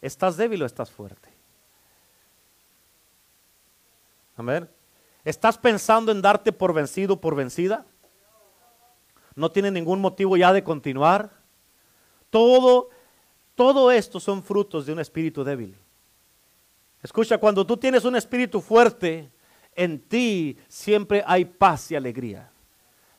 ¿estás 0.00 0.36
débil 0.36 0.62
o 0.62 0.66
estás 0.66 0.90
fuerte? 0.90 1.30
Amén. 4.36 4.68
¿Estás 5.24 5.58
pensando 5.58 6.12
en 6.12 6.22
darte 6.22 6.52
por 6.52 6.72
vencido 6.72 7.14
o 7.14 7.20
por 7.20 7.34
vencida? 7.34 7.84
¿No 9.34 9.50
tienes 9.50 9.72
ningún 9.72 10.00
motivo 10.00 10.36
ya 10.36 10.52
de 10.52 10.62
continuar? 10.62 11.45
Todo, 12.36 12.90
todo 13.54 13.90
esto 13.90 14.20
son 14.20 14.42
frutos 14.42 14.84
de 14.84 14.92
un 14.92 15.00
espíritu 15.00 15.42
débil. 15.42 15.74
Escucha, 17.02 17.38
cuando 17.38 17.66
tú 17.66 17.78
tienes 17.78 18.04
un 18.04 18.14
espíritu 18.14 18.60
fuerte, 18.60 19.30
en 19.74 19.98
ti 19.98 20.58
siempre 20.68 21.24
hay 21.26 21.46
paz 21.46 21.90
y 21.90 21.96
alegría. 21.96 22.50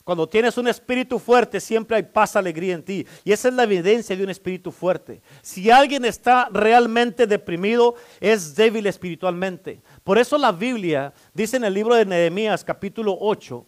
Cuando 0.04 0.30
tienes 0.30 0.56
un 0.60 0.68
espíritu 0.68 1.18
fuerte, 1.18 1.60
siempre 1.60 1.98
hay 1.98 2.04
paz, 2.04 2.36
y 2.36 2.38
alegría 2.38 2.76
en 2.76 2.84
ti. 2.84 3.08
Y 3.24 3.32
esa 3.32 3.48
es 3.48 3.56
la 3.56 3.64
evidencia 3.64 4.16
de 4.16 4.24
un 4.24 4.30
espíritu 4.30 4.72
fuerte. 4.72 5.24
Si 5.42 5.72
alguien 5.72 6.06
está 6.06 6.48
realmente 6.52 7.26
deprimido, 7.26 7.96
es 8.20 8.54
débil 8.54 8.86
espiritualmente. 8.86 9.82
Por 10.04 10.20
eso 10.20 10.38
la 10.38 10.52
Biblia 10.52 11.12
dice 11.34 11.58
en 11.58 11.64
el 11.64 11.74
libro 11.74 11.96
de 11.96 12.06
Nehemías 12.06 12.64
capítulo 12.64 13.18
8, 13.20 13.66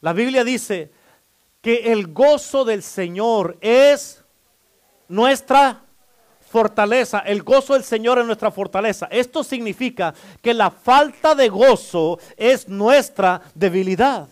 la 0.00 0.14
Biblia 0.14 0.42
dice 0.42 0.90
que 1.60 1.92
el 1.92 2.06
gozo 2.14 2.64
del 2.64 2.82
Señor 2.82 3.58
es 3.60 4.19
nuestra 5.10 5.82
fortaleza. 6.50 7.18
El 7.20 7.42
gozo 7.42 7.74
del 7.74 7.84
Señor 7.84 8.18
es 8.18 8.26
nuestra 8.26 8.50
fortaleza. 8.50 9.06
Esto 9.10 9.44
significa 9.44 10.14
que 10.40 10.54
la 10.54 10.70
falta 10.70 11.34
de 11.34 11.48
gozo 11.48 12.18
es 12.36 12.68
nuestra 12.68 13.42
debilidad. 13.54 14.28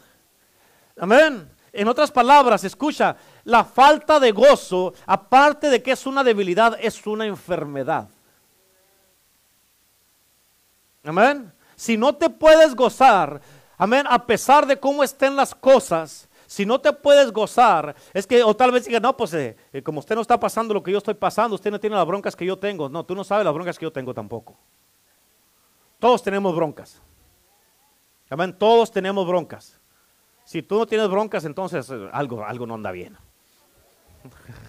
Amén. 0.99 1.49
En 1.73 1.87
otras 1.87 2.11
palabras, 2.11 2.65
escucha, 2.65 3.17
la 3.45 3.65
falta 3.65 4.19
de 4.19 4.33
gozo, 4.33 4.95
aparte 5.07 5.69
de 5.69 5.83
que 5.83 5.93
es 5.93 6.07
una 6.07 6.25
debilidad, 6.25 6.77
es 6.81 7.07
una 7.07 7.27
enfermedad. 7.27 8.09
Amén. 11.05 11.53
Si 11.77 11.97
no 11.97 12.15
te 12.15 12.31
puedes 12.31 12.75
gozar, 12.75 13.41
amén, 13.77 14.07
a 14.09 14.27
pesar 14.27 14.67
de 14.67 14.79
cómo 14.79 15.05
estén 15.05 15.37
las 15.37 15.55
cosas, 15.55 16.28
si 16.49 16.65
no 16.65 16.81
te 16.81 16.95
puedes 16.95 17.31
gozar, 17.31 17.95
es 18.15 18.27
que, 18.27 18.43
o 18.43 18.57
tal 18.57 18.73
vez 18.73 18.87
diga, 18.87 18.99
no, 18.99 19.15
pues 19.15 19.35
eh, 19.35 19.55
eh, 19.71 19.83
como 19.83 20.01
usted 20.01 20.15
no 20.15 20.23
está 20.23 20.41
pasando 20.41 20.73
lo 20.73 20.83
que 20.83 20.91
yo 20.91 20.97
estoy 20.97 21.13
pasando, 21.13 21.55
usted 21.55 21.71
no 21.71 21.79
tiene 21.79 21.95
las 21.95 22.07
broncas 22.07 22.35
que 22.35 22.47
yo 22.47 22.59
tengo. 22.59 22.89
No, 22.89 23.05
tú 23.05 23.15
no 23.15 23.23
sabes 23.23 23.45
las 23.45 23.53
broncas 23.53 23.79
que 23.79 23.85
yo 23.85 23.93
tengo 23.93 24.15
tampoco. 24.15 24.57
Todos 25.99 26.23
tenemos 26.23 26.57
broncas. 26.57 27.03
Amén, 28.31 28.57
todos 28.59 28.91
tenemos 28.91 29.27
broncas. 29.27 29.79
Si 30.43 30.63
tú 30.63 30.79
no 30.79 30.87
tienes 30.87 31.11
broncas, 31.11 31.45
entonces 31.45 31.91
eh, 31.91 32.09
algo, 32.13 32.43
algo 32.43 32.67
no 32.67 32.77
anda 32.77 32.93
bien. 32.93 33.15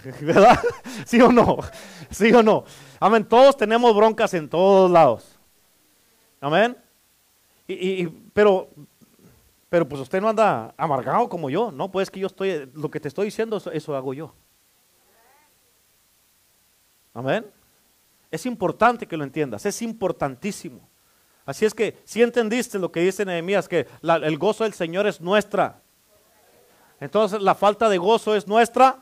¿Verdad? 0.22 0.60
¿Sí 1.06 1.22
o 1.22 1.32
no? 1.32 1.60
¿Sí 2.10 2.34
o 2.34 2.44
no? 2.44 2.66
Amén, 3.00 3.24
todos 3.24 3.56
tenemos 3.56 3.96
broncas 3.96 4.34
en 4.34 4.50
todos 4.50 4.92
lados. 4.92 5.40
Amén. 6.42 6.76
Y, 7.70 8.06
pero 8.34 8.70
pero 9.70 9.88
pues 9.88 10.02
usted 10.02 10.20
no 10.20 10.30
anda 10.30 10.74
amargado 10.76 11.30
como 11.30 11.50
yo, 11.50 11.72
no, 11.72 11.92
pues 11.92 12.10
que 12.10 12.20
yo 12.20 12.28
estoy, 12.28 12.70
lo 12.74 12.90
que 12.90 13.00
te 13.00 13.08
estoy 13.08 13.26
diciendo, 13.26 13.62
eso, 13.72 13.96
hago 13.96 14.14
yo. 14.14 14.34
Amén. 17.14 17.46
Es 18.32 18.46
importante 18.46 19.08
que 19.08 19.16
lo 19.16 19.24
entiendas, 19.24 19.66
es 19.66 19.82
importantísimo. 19.82 20.88
Así 21.46 21.66
es 21.66 21.74
que 21.74 22.02
si 22.04 22.22
entendiste 22.22 22.78
lo 22.78 22.92
que 22.92 23.00
dice 23.00 23.26
Nehemías, 23.26 23.68
que 23.68 23.88
el 24.02 24.38
gozo 24.38 24.64
del 24.64 24.74
Señor 24.74 25.08
es 25.08 25.20
nuestra 25.20 25.82
Entonces 27.00 27.42
la 27.42 27.56
falta 27.56 27.90
de 27.90 27.98
gozo 27.98 28.36
es 28.36 28.48
nuestra 28.48 29.00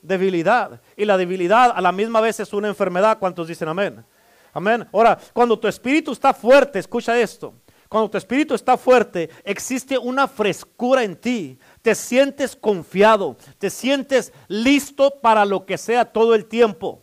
debilidad. 0.00 0.80
Y 0.96 1.04
la 1.04 1.16
debilidad 1.16 1.72
a 1.74 1.80
la 1.80 1.92
misma 1.92 2.20
vez 2.20 2.40
es 2.40 2.52
una 2.52 2.68
enfermedad. 2.68 3.18
¿Cuántos 3.18 3.48
dicen 3.48 3.68
amén? 3.68 4.04
Amén. 4.52 4.88
Ahora, 4.92 5.18
cuando 5.32 5.58
tu 5.58 5.68
espíritu 5.68 6.12
está 6.12 6.32
fuerte, 6.32 6.78
escucha 6.78 7.18
esto. 7.18 7.54
Cuando 7.90 8.08
tu 8.08 8.18
espíritu 8.18 8.54
está 8.54 8.76
fuerte, 8.76 9.30
existe 9.42 9.98
una 9.98 10.28
frescura 10.28 11.02
en 11.02 11.16
ti. 11.16 11.58
Te 11.82 11.96
sientes 11.96 12.54
confiado, 12.54 13.36
te 13.58 13.68
sientes 13.68 14.32
listo 14.46 15.18
para 15.20 15.44
lo 15.44 15.66
que 15.66 15.76
sea 15.76 16.04
todo 16.04 16.36
el 16.36 16.46
tiempo. 16.46 17.02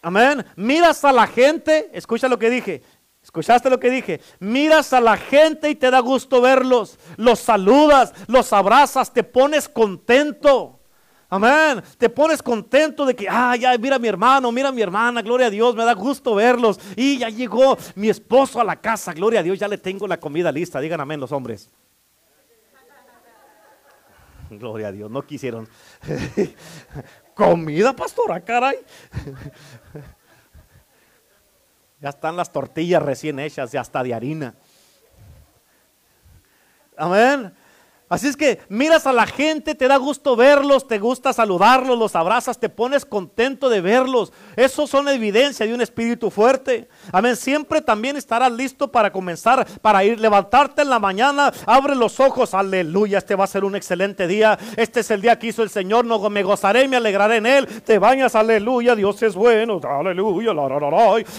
Amén. 0.00 0.46
Miras 0.54 1.04
a 1.04 1.10
la 1.10 1.26
gente, 1.26 1.90
escucha 1.92 2.28
lo 2.28 2.38
que 2.38 2.50
dije. 2.50 2.82
¿Escuchaste 3.20 3.68
lo 3.68 3.80
que 3.80 3.90
dije? 3.90 4.20
Miras 4.38 4.92
a 4.92 5.00
la 5.00 5.16
gente 5.16 5.68
y 5.70 5.74
te 5.74 5.90
da 5.90 5.98
gusto 5.98 6.40
verlos. 6.40 7.00
Los 7.16 7.40
saludas, 7.40 8.14
los 8.28 8.52
abrazas, 8.52 9.12
te 9.12 9.24
pones 9.24 9.68
contento. 9.68 10.77
Amén. 11.30 11.82
Te 11.98 12.08
pones 12.08 12.42
contento 12.42 13.04
de 13.04 13.14
que, 13.14 13.28
ah, 13.28 13.54
ya 13.54 13.76
mira 13.76 13.98
mi 13.98 14.08
hermano, 14.08 14.50
mira 14.50 14.72
mi 14.72 14.80
hermana, 14.80 15.20
gloria 15.20 15.48
a 15.48 15.50
Dios, 15.50 15.74
me 15.74 15.84
da 15.84 15.92
gusto 15.92 16.34
verlos. 16.34 16.80
Y 16.96 17.18
ya 17.18 17.28
llegó 17.28 17.76
mi 17.94 18.08
esposo 18.08 18.60
a 18.60 18.64
la 18.64 18.76
casa, 18.76 19.12
gloria 19.12 19.40
a 19.40 19.42
Dios, 19.42 19.58
ya 19.58 19.68
le 19.68 19.76
tengo 19.76 20.08
la 20.08 20.18
comida 20.18 20.50
lista. 20.50 20.80
Digan 20.80 21.00
amén 21.00 21.20
los 21.20 21.32
hombres. 21.32 21.70
Gloria 24.50 24.88
a 24.88 24.92
Dios, 24.92 25.10
no 25.10 25.20
quisieron. 25.20 25.68
comida, 27.34 27.94
pastora, 27.94 28.40
caray. 28.40 28.78
ya 32.00 32.08
están 32.08 32.36
las 32.36 32.50
tortillas 32.50 33.02
recién 33.02 33.38
hechas, 33.38 33.70
ya 33.70 33.82
está 33.82 34.02
de 34.02 34.14
harina. 34.14 34.54
Amén. 36.96 37.52
Así 38.08 38.28
es 38.28 38.36
que 38.36 38.60
miras 38.68 39.06
a 39.06 39.12
la 39.12 39.26
gente, 39.26 39.74
te 39.74 39.86
da 39.88 39.96
gusto 39.96 40.34
verlos, 40.34 40.88
te 40.88 40.98
gusta 40.98 41.32
saludarlos, 41.32 41.98
los 41.98 42.16
abrazas, 42.16 42.58
te 42.58 42.68
pones 42.68 43.04
contento 43.04 43.68
de 43.68 43.80
verlos. 43.80 44.32
Eso 44.56 44.86
son 44.86 45.08
evidencia 45.08 45.66
de 45.66 45.74
un 45.74 45.80
espíritu 45.80 46.30
fuerte. 46.30 46.88
Amén. 47.12 47.36
Siempre 47.36 47.82
también 47.82 48.16
estarás 48.16 48.50
listo 48.52 48.90
para 48.90 49.12
comenzar, 49.12 49.66
para 49.82 50.04
ir, 50.04 50.18
levantarte 50.18 50.82
en 50.82 50.90
la 50.90 50.98
mañana, 50.98 51.52
abre 51.66 51.94
los 51.94 52.18
ojos, 52.18 52.54
aleluya, 52.54 53.18
este 53.18 53.34
va 53.34 53.44
a 53.44 53.48
ser 53.48 53.64
un 53.64 53.76
excelente 53.76 54.26
día. 54.26 54.58
Este 54.76 55.00
es 55.00 55.10
el 55.10 55.20
día 55.20 55.38
que 55.38 55.48
hizo 55.48 55.62
el 55.62 55.70
Señor, 55.70 56.04
no 56.04 56.18
me 56.30 56.42
gozaré 56.42 56.88
me 56.88 56.96
alegraré 56.96 57.36
en 57.36 57.46
él. 57.46 57.66
Te 57.84 57.98
bañas, 57.98 58.34
aleluya, 58.34 58.94
Dios 58.94 59.22
es 59.22 59.34
bueno, 59.34 59.80
aleluya, 59.82 60.52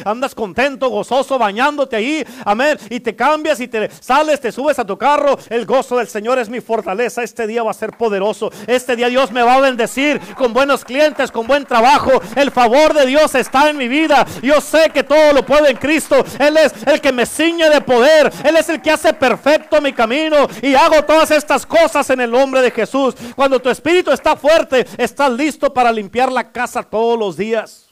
andas 0.05 0.35
contento, 0.35 0.89
gozoso, 0.89 1.37
bañándote 1.37 1.95
ahí, 1.95 2.25
amén. 2.45 2.77
Y 2.89 2.99
te 2.99 3.15
cambias 3.15 3.59
y 3.59 3.67
te 3.67 3.89
sales, 3.99 4.39
te 4.39 4.51
subes 4.51 4.79
a 4.79 4.85
tu 4.85 4.97
carro. 4.97 5.37
El 5.49 5.65
gozo 5.65 5.97
del 5.97 6.07
Señor 6.07 6.39
es 6.39 6.49
mi 6.49 6.58
fortaleza. 6.61 7.23
Este 7.23 7.47
día 7.47 7.63
va 7.63 7.71
a 7.71 7.73
ser 7.73 7.91
poderoso. 7.91 8.51
Este 8.67 8.95
día 8.95 9.07
Dios 9.07 9.31
me 9.31 9.41
va 9.41 9.55
a 9.55 9.61
bendecir 9.61 10.19
con 10.35 10.53
buenos 10.53 10.85
clientes, 10.85 11.31
con 11.31 11.47
buen 11.47 11.65
trabajo. 11.65 12.11
El 12.35 12.51
favor 12.51 12.93
de 12.93 13.05
Dios 13.05 13.35
está 13.35 13.69
en 13.69 13.77
mi 13.77 13.87
vida. 13.87 14.25
Yo 14.41 14.61
sé 14.61 14.89
que 14.93 15.03
todo 15.03 15.33
lo 15.33 15.45
puede 15.45 15.71
en 15.71 15.77
Cristo. 15.77 16.23
Él 16.39 16.57
es 16.57 16.73
el 16.85 17.01
que 17.01 17.11
me 17.11 17.25
ciñe 17.25 17.69
de 17.69 17.81
poder. 17.81 18.31
Él 18.43 18.57
es 18.57 18.69
el 18.69 18.81
que 18.81 18.91
hace 18.91 19.13
perfecto 19.13 19.81
mi 19.81 19.93
camino. 19.93 20.47
Y 20.61 20.75
hago 20.75 21.03
todas 21.03 21.31
estas 21.31 21.65
cosas 21.65 22.09
en 22.09 22.21
el 22.21 22.31
nombre 22.31 22.61
de 22.61 22.71
Jesús. 22.71 23.15
Cuando 23.35 23.59
tu 23.59 23.69
espíritu 23.69 24.11
está 24.11 24.35
fuerte, 24.35 24.85
estás 24.97 25.31
listo 25.31 25.73
para 25.73 25.91
limpiar 25.91 26.31
la 26.31 26.51
casa 26.51 26.83
todos 26.83 27.17
los 27.17 27.37
días. 27.37 27.89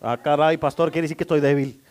Ah, 0.00 0.18
caray, 0.22 0.58
pastor, 0.58 0.90
quiere 0.90 1.04
decir 1.04 1.16
que 1.16 1.24
estoy 1.24 1.40
débil. 1.40 1.82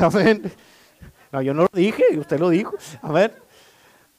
Amén. 0.00 0.52
No, 1.32 1.40
yo 1.40 1.54
no 1.54 1.62
lo 1.62 1.68
dije, 1.72 2.04
usted 2.18 2.38
lo 2.38 2.50
dijo. 2.50 2.76
A 3.00 3.10
ver, 3.10 3.42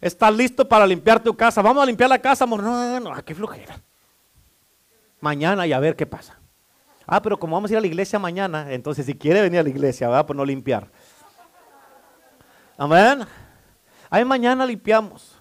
¿estás 0.01 0.33
listo 0.35 0.67
para 0.67 0.87
limpiar 0.87 1.21
tu 1.21 1.37
casa? 1.37 1.61
Vamos 1.61 1.83
a 1.83 1.85
limpiar 1.85 2.09
la 2.09 2.19
casa, 2.19 2.43
amor. 2.43 2.63
No, 2.63 2.99
no, 2.99 3.13
no, 3.13 3.23
qué 3.23 3.35
flojera. 3.35 3.79
Mañana 5.21 5.67
y 5.67 5.73
a 5.73 5.79
ver 5.79 5.95
qué 5.95 6.07
pasa. 6.07 6.39
Ah, 7.05 7.21
pero 7.21 7.37
como 7.37 7.55
vamos 7.55 7.69
a 7.69 7.73
ir 7.73 7.77
a 7.77 7.81
la 7.81 7.87
iglesia 7.87 8.17
mañana, 8.17 8.71
entonces 8.73 9.05
si 9.05 9.13
quiere 9.13 9.41
venir 9.41 9.59
a 9.59 9.63
la 9.63 9.69
iglesia, 9.69 10.09
va 10.09 10.25
Pues 10.25 10.35
no 10.35 10.43
limpiar. 10.43 10.87
Amén. 12.77 13.25
Ahí 14.09 14.25
mañana 14.25 14.65
limpiamos. 14.65 15.39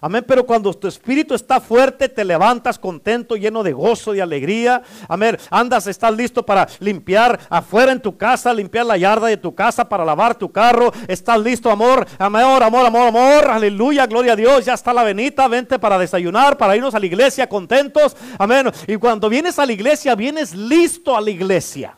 Amén, 0.00 0.24
pero 0.26 0.46
cuando 0.46 0.72
tu 0.72 0.88
espíritu 0.88 1.34
está 1.34 1.60
fuerte, 1.60 2.08
te 2.08 2.24
levantas 2.24 2.78
contento, 2.78 3.36
lleno 3.36 3.62
de 3.62 3.72
gozo, 3.72 4.14
y 4.14 4.20
alegría. 4.20 4.82
Amén, 5.08 5.36
andas, 5.50 5.86
estás 5.86 6.16
listo 6.16 6.44
para 6.44 6.66
limpiar 6.78 7.38
afuera 7.50 7.92
en 7.92 8.00
tu 8.00 8.16
casa, 8.16 8.54
limpiar 8.54 8.86
la 8.86 8.96
yarda 8.96 9.26
de 9.26 9.36
tu 9.36 9.54
casa, 9.54 9.88
para 9.88 10.04
lavar 10.04 10.34
tu 10.34 10.50
carro. 10.50 10.92
Estás 11.06 11.38
listo, 11.40 11.70
amor, 11.70 12.06
amor, 12.18 12.62
amor, 12.62 12.86
amor, 12.86 13.08
amor. 13.08 13.50
Aleluya, 13.50 14.06
gloria 14.06 14.32
a 14.32 14.36
Dios. 14.36 14.64
Ya 14.64 14.74
está 14.74 14.92
la 14.94 15.02
venita, 15.02 15.46
vente 15.48 15.78
para 15.78 15.98
desayunar, 15.98 16.56
para 16.56 16.76
irnos 16.76 16.94
a 16.94 17.00
la 17.00 17.06
iglesia 17.06 17.48
contentos. 17.48 18.16
Amén. 18.38 18.70
Y 18.86 18.96
cuando 18.96 19.28
vienes 19.28 19.58
a 19.58 19.66
la 19.66 19.72
iglesia, 19.72 20.14
vienes 20.14 20.54
listo 20.54 21.16
a 21.16 21.20
la 21.20 21.30
iglesia. 21.30 21.96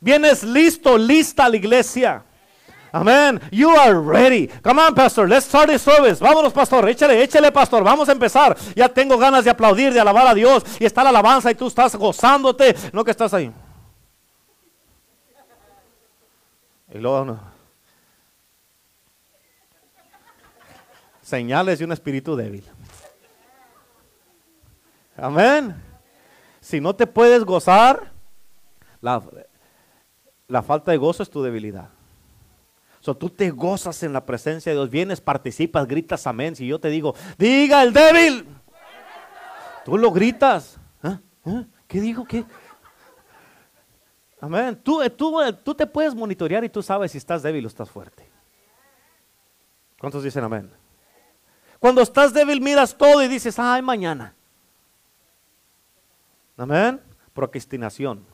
Vienes 0.00 0.42
listo, 0.42 0.96
lista 0.96 1.44
a 1.44 1.48
la 1.48 1.56
iglesia. 1.56 2.24
Amén. 2.92 3.40
You 3.52 3.70
are 3.70 3.94
ready. 4.00 4.48
Come 4.62 4.80
on, 4.80 4.94
pastor. 4.94 5.28
Let's 5.28 5.46
start 5.46 5.68
the 5.68 5.78
service. 5.78 6.20
Vámonos, 6.20 6.52
pastor. 6.52 6.88
Échale, 6.88 7.22
échale, 7.22 7.52
pastor. 7.52 7.84
Vamos 7.84 8.08
a 8.08 8.12
empezar. 8.12 8.56
Ya 8.74 8.88
tengo 8.88 9.16
ganas 9.16 9.44
de 9.44 9.50
aplaudir, 9.50 9.92
de 9.92 10.00
alabar 10.00 10.26
a 10.26 10.34
Dios. 10.34 10.64
Y 10.80 10.84
está 10.84 11.04
la 11.04 11.10
alabanza 11.10 11.50
y 11.50 11.54
tú 11.54 11.68
estás 11.68 11.94
gozándote. 11.94 12.74
No 12.92 13.04
que 13.04 13.12
estás 13.12 13.32
ahí. 13.32 13.52
Y 16.92 16.98
luego. 16.98 17.38
Señales 21.22 21.78
de 21.78 21.84
un 21.84 21.92
espíritu 21.92 22.34
débil. 22.34 22.64
Amén. 25.16 25.80
Si 26.60 26.80
no 26.80 26.96
te 26.96 27.06
puedes 27.06 27.44
gozar, 27.44 28.10
la, 29.00 29.22
la 30.48 30.62
falta 30.62 30.90
de 30.90 30.96
gozo 30.96 31.22
es 31.22 31.30
tu 31.30 31.40
debilidad. 31.40 31.88
So, 33.00 33.16
tú 33.16 33.30
te 33.30 33.50
gozas 33.50 34.02
en 34.02 34.12
la 34.12 34.26
presencia 34.26 34.70
de 34.70 34.76
Dios, 34.76 34.90
vienes, 34.90 35.20
participas, 35.20 35.88
gritas 35.88 36.26
amén. 36.26 36.54
Si 36.54 36.66
yo 36.66 36.78
te 36.78 36.88
digo, 36.88 37.14
diga 37.38 37.82
el 37.82 37.94
débil, 37.94 38.46
tú 39.84 39.96
lo 39.96 40.10
gritas. 40.10 40.78
¿Ah? 41.02 41.18
¿Ah? 41.46 41.64
¿Qué 41.88 42.00
dijo? 42.00 42.24
¿Qué? 42.24 42.44
Amén. 44.40 44.78
Tú, 44.82 45.00
tú, 45.16 45.38
tú 45.64 45.74
te 45.74 45.86
puedes 45.86 46.14
monitorear 46.14 46.62
y 46.62 46.68
tú 46.68 46.82
sabes 46.82 47.12
si 47.12 47.18
estás 47.18 47.42
débil 47.42 47.64
o 47.64 47.68
estás 47.68 47.90
fuerte. 47.90 48.28
¿Cuántos 49.98 50.22
dicen 50.22 50.44
amén? 50.44 50.70
Cuando 51.78 52.02
estás 52.02 52.34
débil 52.34 52.60
miras 52.60 52.96
todo 52.96 53.22
y 53.22 53.28
dices, 53.28 53.58
ay, 53.58 53.80
mañana. 53.80 54.34
Amén. 56.56 57.00
Procrastinación. 57.32 58.26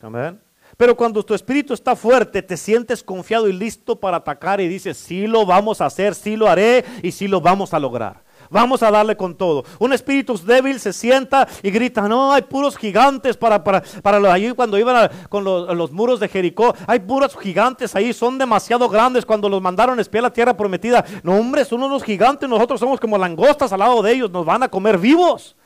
Amén. 0.00 0.40
Pero 0.80 0.96
cuando 0.96 1.22
tu 1.22 1.34
espíritu 1.34 1.74
está 1.74 1.94
fuerte, 1.94 2.40
te 2.40 2.56
sientes 2.56 3.02
confiado 3.02 3.46
y 3.48 3.52
listo 3.52 3.96
para 3.96 4.16
atacar 4.16 4.62
y 4.62 4.66
dices, 4.66 4.96
sí 4.96 5.26
lo 5.26 5.44
vamos 5.44 5.82
a 5.82 5.84
hacer, 5.84 6.14
sí 6.14 6.36
lo 6.36 6.48
haré 6.48 6.86
y 7.02 7.12
sí 7.12 7.28
lo 7.28 7.42
vamos 7.42 7.74
a 7.74 7.78
lograr. 7.78 8.22
Vamos 8.48 8.82
a 8.82 8.90
darle 8.90 9.14
con 9.14 9.34
todo. 9.34 9.62
Un 9.78 9.92
espíritu 9.92 10.38
débil 10.38 10.80
se 10.80 10.94
sienta 10.94 11.46
y 11.62 11.70
grita, 11.70 12.08
no, 12.08 12.32
hay 12.32 12.40
puros 12.40 12.78
gigantes 12.78 13.36
para, 13.36 13.62
para, 13.62 13.82
para 14.02 14.32
allí 14.32 14.52
cuando 14.52 14.78
iban 14.78 15.10
con 15.28 15.44
los, 15.44 15.92
muros 15.92 16.18
de 16.18 16.28
Jericó. 16.28 16.74
Hay 16.86 17.00
puros 17.00 17.36
gigantes 17.36 17.94
ahí, 17.94 18.14
son 18.14 18.38
demasiado 18.38 18.88
grandes 18.88 19.26
cuando 19.26 19.50
los 19.50 19.60
mandaron 19.60 19.98
a 19.98 20.00
espiar 20.00 20.22
la 20.22 20.32
tierra 20.32 20.56
prometida. 20.56 21.04
No, 21.22 21.34
hombre, 21.34 21.66
son 21.66 21.82
unos 21.82 22.02
gigantes, 22.02 22.48
nosotros 22.48 22.80
somos 22.80 22.98
como 22.98 23.18
langostas 23.18 23.70
al 23.74 23.80
lado 23.80 24.00
de 24.00 24.14
ellos, 24.14 24.30
nos 24.30 24.46
van 24.46 24.62
a 24.62 24.68
comer 24.68 24.96
vivos. 24.96 25.56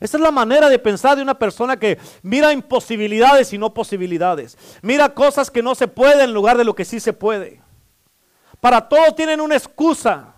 Esa 0.00 0.16
es 0.16 0.22
la 0.22 0.30
manera 0.30 0.68
de 0.68 0.78
pensar 0.78 1.16
de 1.16 1.22
una 1.22 1.38
persona 1.38 1.78
que 1.78 1.98
mira 2.22 2.52
imposibilidades 2.52 3.52
y 3.52 3.58
no 3.58 3.72
posibilidades. 3.72 4.58
Mira 4.82 5.14
cosas 5.14 5.50
que 5.50 5.62
no 5.62 5.74
se 5.74 5.88
pueden 5.88 6.20
en 6.20 6.34
lugar 6.34 6.58
de 6.58 6.64
lo 6.64 6.74
que 6.74 6.84
sí 6.84 7.00
se 7.00 7.12
puede. 7.12 7.60
Para 8.60 8.88
todo 8.88 9.14
tienen 9.14 9.40
una 9.40 9.56
excusa. 9.56 10.34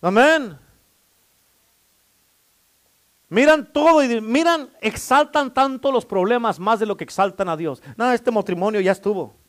Amén. 0.00 0.58
Miran 3.28 3.72
todo 3.72 4.04
y 4.04 4.20
miran, 4.20 4.68
exaltan 4.80 5.54
tanto 5.54 5.90
los 5.90 6.04
problemas 6.04 6.58
más 6.58 6.80
de 6.80 6.86
lo 6.86 6.96
que 6.98 7.04
exaltan 7.04 7.48
a 7.48 7.56
Dios. 7.56 7.82
No, 7.96 8.12
este 8.12 8.30
matrimonio 8.30 8.80
ya 8.80 8.92
estuvo. 8.92 9.41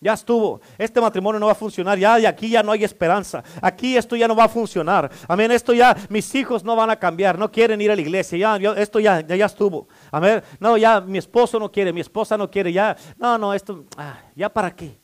Ya 0.00 0.12
estuvo. 0.12 0.60
Este 0.76 1.00
matrimonio 1.00 1.40
no 1.40 1.46
va 1.46 1.52
a 1.52 1.56
funcionar. 1.56 1.98
Ya 1.98 2.16
de 2.16 2.26
aquí 2.26 2.48
ya 2.48 2.62
no 2.62 2.70
hay 2.70 2.84
esperanza. 2.84 3.42
Aquí 3.60 3.96
esto 3.96 4.14
ya 4.14 4.28
no 4.28 4.36
va 4.36 4.44
a 4.44 4.48
funcionar. 4.48 5.10
Amén. 5.26 5.50
Esto 5.50 5.72
ya, 5.72 5.96
mis 6.08 6.32
hijos 6.36 6.62
no 6.62 6.76
van 6.76 6.90
a 6.90 6.96
cambiar. 6.96 7.36
No 7.36 7.50
quieren 7.50 7.80
ir 7.80 7.90
a 7.90 7.96
la 7.96 8.02
iglesia. 8.02 8.58
Ya, 8.58 8.72
esto 8.74 9.00
ya, 9.00 9.20
ya, 9.20 9.46
estuvo. 9.46 9.88
Amén. 10.12 10.42
No, 10.60 10.76
ya 10.76 11.00
mi 11.00 11.18
esposo 11.18 11.58
no 11.58 11.72
quiere. 11.72 11.92
Mi 11.92 12.00
esposa 12.00 12.36
no 12.36 12.48
quiere. 12.48 12.72
Ya, 12.72 12.96
no, 13.16 13.38
no, 13.38 13.52
esto, 13.52 13.86
ah, 13.96 14.20
ya 14.36 14.48
para 14.48 14.74
qué. 14.74 15.00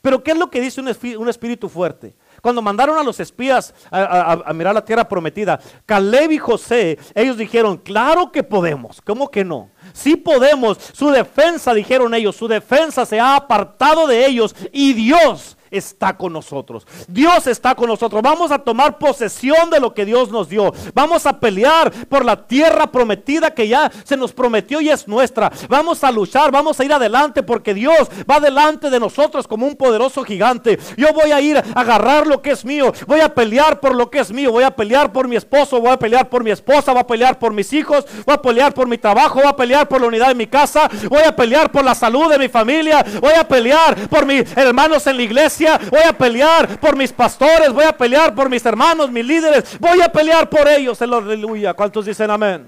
Pero 0.00 0.22
¿qué 0.22 0.30
es 0.30 0.38
lo 0.38 0.48
que 0.48 0.60
dice 0.60 0.80
un, 0.80 1.28
espíritu 1.28 1.68
fuerte? 1.68 2.14
Cuando 2.42 2.62
mandaron 2.62 2.98
a 2.98 3.02
los 3.02 3.20
espías 3.20 3.74
a, 3.90 4.52
mirar 4.54 4.74
la 4.74 4.84
tierra 4.84 5.08
prometida, 5.08 5.60
Caleb 5.84 6.32
y 6.32 6.38
José, 6.38 6.98
ellos 7.14 7.36
dijeron, 7.36 7.76
claro 7.76 8.32
que 8.32 8.42
podemos, 8.42 9.00
¿cómo 9.02 9.30
que 9.30 9.44
no? 9.44 9.70
Sí 9.92 10.16
podemos, 10.16 10.78
su 10.92 11.10
defensa, 11.10 11.74
dijeron 11.74 12.14
ellos, 12.14 12.36
su 12.36 12.48
defensa 12.48 13.04
se 13.04 13.20
ha 13.20 13.36
apartado 13.36 14.06
de 14.06 14.26
ellos 14.26 14.54
y 14.72 14.92
Dios 14.94 15.57
está 15.70 16.16
con 16.16 16.32
nosotros. 16.32 16.86
Dios 17.06 17.46
está 17.46 17.74
con 17.74 17.88
nosotros. 17.88 18.22
Vamos 18.22 18.50
a 18.50 18.58
tomar 18.58 18.98
posesión 18.98 19.70
de 19.70 19.80
lo 19.80 19.94
que 19.94 20.04
Dios 20.04 20.30
nos 20.30 20.48
dio. 20.48 20.72
Vamos 20.94 21.26
a 21.26 21.38
pelear 21.38 21.92
por 22.08 22.24
la 22.24 22.46
tierra 22.46 22.86
prometida 22.86 23.52
que 23.52 23.68
ya 23.68 23.90
se 24.04 24.16
nos 24.16 24.32
prometió 24.32 24.80
y 24.80 24.90
es 24.90 25.06
nuestra. 25.08 25.52
Vamos 25.68 26.04
a 26.04 26.10
luchar, 26.10 26.50
vamos 26.50 26.78
a 26.80 26.84
ir 26.84 26.92
adelante 26.92 27.42
porque 27.42 27.74
Dios 27.74 28.08
va 28.30 28.40
delante 28.40 28.90
de 28.90 29.00
nosotros 29.00 29.46
como 29.46 29.66
un 29.66 29.76
poderoso 29.76 30.24
gigante. 30.24 30.78
Yo 30.96 31.12
voy 31.12 31.32
a 31.32 31.40
ir 31.40 31.58
a 31.58 31.62
agarrar 31.74 32.26
lo 32.26 32.42
que 32.42 32.50
es 32.50 32.64
mío. 32.64 32.92
Voy 33.06 33.20
a 33.20 33.34
pelear 33.34 33.80
por 33.80 33.94
lo 33.94 34.10
que 34.10 34.20
es 34.20 34.30
mío. 34.32 34.52
Voy 34.52 34.64
a 34.64 34.70
pelear 34.70 35.12
por 35.12 35.28
mi 35.28 35.36
esposo, 35.36 35.80
voy 35.80 35.90
a 35.90 35.98
pelear 35.98 36.28
por 36.28 36.42
mi 36.42 36.50
esposa, 36.50 36.92
voy 36.92 37.00
a 37.00 37.06
pelear 37.06 37.38
por 37.38 37.52
mis 37.52 37.72
hijos, 37.72 38.06
voy 38.24 38.34
a 38.34 38.42
pelear 38.42 38.72
por 38.74 38.86
mi 38.86 38.98
trabajo, 38.98 39.40
voy 39.40 39.48
a 39.48 39.56
pelear 39.56 39.88
por 39.88 40.00
la 40.00 40.06
unidad 40.06 40.28
de 40.28 40.34
mi 40.34 40.46
casa, 40.46 40.88
voy 41.08 41.22
a 41.22 41.34
pelear 41.34 41.70
por 41.70 41.84
la 41.84 41.94
salud 41.94 42.30
de 42.30 42.38
mi 42.38 42.48
familia, 42.48 43.04
voy 43.20 43.32
a 43.32 43.46
pelear 43.46 44.08
por 44.08 44.26
mis 44.26 44.56
hermanos 44.56 45.06
en 45.06 45.16
la 45.16 45.22
iglesia 45.22 45.57
voy 45.90 46.02
a 46.06 46.12
pelear 46.12 46.78
por 46.80 46.96
mis 46.96 47.12
pastores, 47.12 47.72
voy 47.72 47.84
a 47.84 47.96
pelear 47.96 48.34
por 48.34 48.48
mis 48.48 48.64
hermanos, 48.64 49.10
mis 49.10 49.24
líderes, 49.24 49.78
voy 49.78 50.00
a 50.00 50.10
pelear 50.10 50.48
por 50.48 50.66
ellos. 50.68 51.00
Aleluya. 51.02 51.74
¿Cuántos 51.74 52.06
dicen 52.06 52.30
amén? 52.30 52.66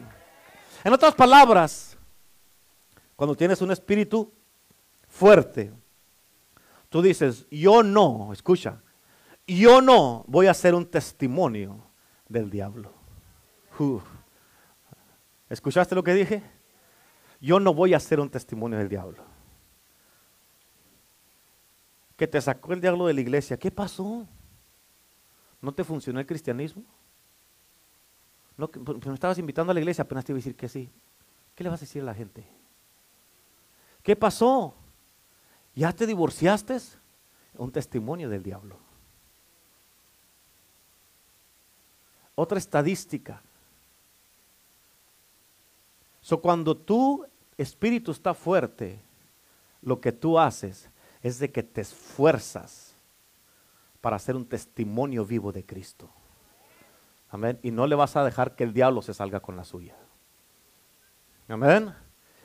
En 0.83 0.93
otras 0.93 1.15
palabras, 1.15 1.97
cuando 3.17 3.35
tienes 3.35 3.61
un 3.61 3.71
espíritu 3.71 4.33
fuerte, 5.09 5.73
tú 6.89 7.03
dices, 7.03 7.47
yo 7.51 7.83
no, 7.83 8.33
escucha, 8.33 8.83
yo 9.47 9.81
no 9.81 10.25
voy 10.27 10.47
a 10.47 10.55
ser 10.55 10.75
un 10.75 10.87
testimonio 10.87 11.85
del 12.29 12.51
diablo. 12.51 12.93
¿Escuchaste 15.49 15.95
lo 15.95 16.05
que 16.05 16.15
dije? 16.15 16.43
Yo 17.41 17.59
no 17.59 17.73
voy 17.73 17.95
a 17.95 18.01
ser 18.01 18.21
un 18.21 18.29
testimonio 18.29 18.79
del 18.79 18.91
diablo 18.91 19.30
que 22.21 22.29
te 22.29 22.39
sacó 22.39 22.75
el 22.75 22.83
diablo 22.83 23.07
de 23.07 23.15
la 23.15 23.23
iglesia, 23.23 23.59
¿qué 23.59 23.71
pasó? 23.71 24.27
¿No 25.63 25.73
te 25.73 25.83
funcionó 25.83 26.21
el 26.21 26.27
cristianismo? 26.27 26.85
¿No, 28.59 28.69
pues, 28.69 29.07
me 29.07 29.15
estabas 29.15 29.39
invitando 29.39 29.71
a 29.71 29.75
la 29.75 29.81
iglesia, 29.81 30.03
apenas 30.03 30.27
te 30.27 30.33
iba 30.33 30.37
a 30.37 30.41
decir 30.41 30.55
que 30.55 30.69
sí. 30.69 30.91
¿Qué 31.55 31.65
le 31.65 31.71
vas 31.71 31.81
a 31.81 31.87
decir 31.87 32.03
a 32.03 32.05
la 32.05 32.15
gente? 32.15 32.47
¿Qué 34.03 34.15
pasó? 34.17 34.75
¿Ya 35.75 35.95
te 35.95 36.07
divorciaste? 36.07 36.77
Un 37.55 37.73
testimonio 37.73 38.29
del 38.29 38.43
diablo. 38.43 38.77
Otra 42.35 42.59
estadística. 42.59 43.41
So, 46.21 46.43
cuando 46.43 46.77
tu 46.77 47.25
espíritu 47.57 48.11
está 48.11 48.35
fuerte, 48.35 49.01
lo 49.81 50.03
que 50.03 50.13
tú 50.13 50.39
haces 50.39 50.90
es 51.23 51.39
de 51.39 51.51
que 51.51 51.63
te 51.63 51.81
esfuerzas 51.81 52.95
para 54.01 54.17
hacer 54.17 54.37
un 54.37 54.47
testimonio 54.47 55.25
vivo 55.25 55.53
de 55.53 55.65
Cristo. 55.65 56.11
Amén. 57.31 57.59
Y 57.63 57.71
no 57.71 57.87
le 57.87 57.95
vas 57.95 58.17
a 58.17 58.25
dejar 58.25 58.57
que 58.57 58.65
el 58.65 58.73
diablo 58.73 59.03
se 59.03 59.15
salga 59.15 59.41
con 59.41 59.57
la 59.57 59.65
suya. 59.65 59.95
Amén. 61.49 61.95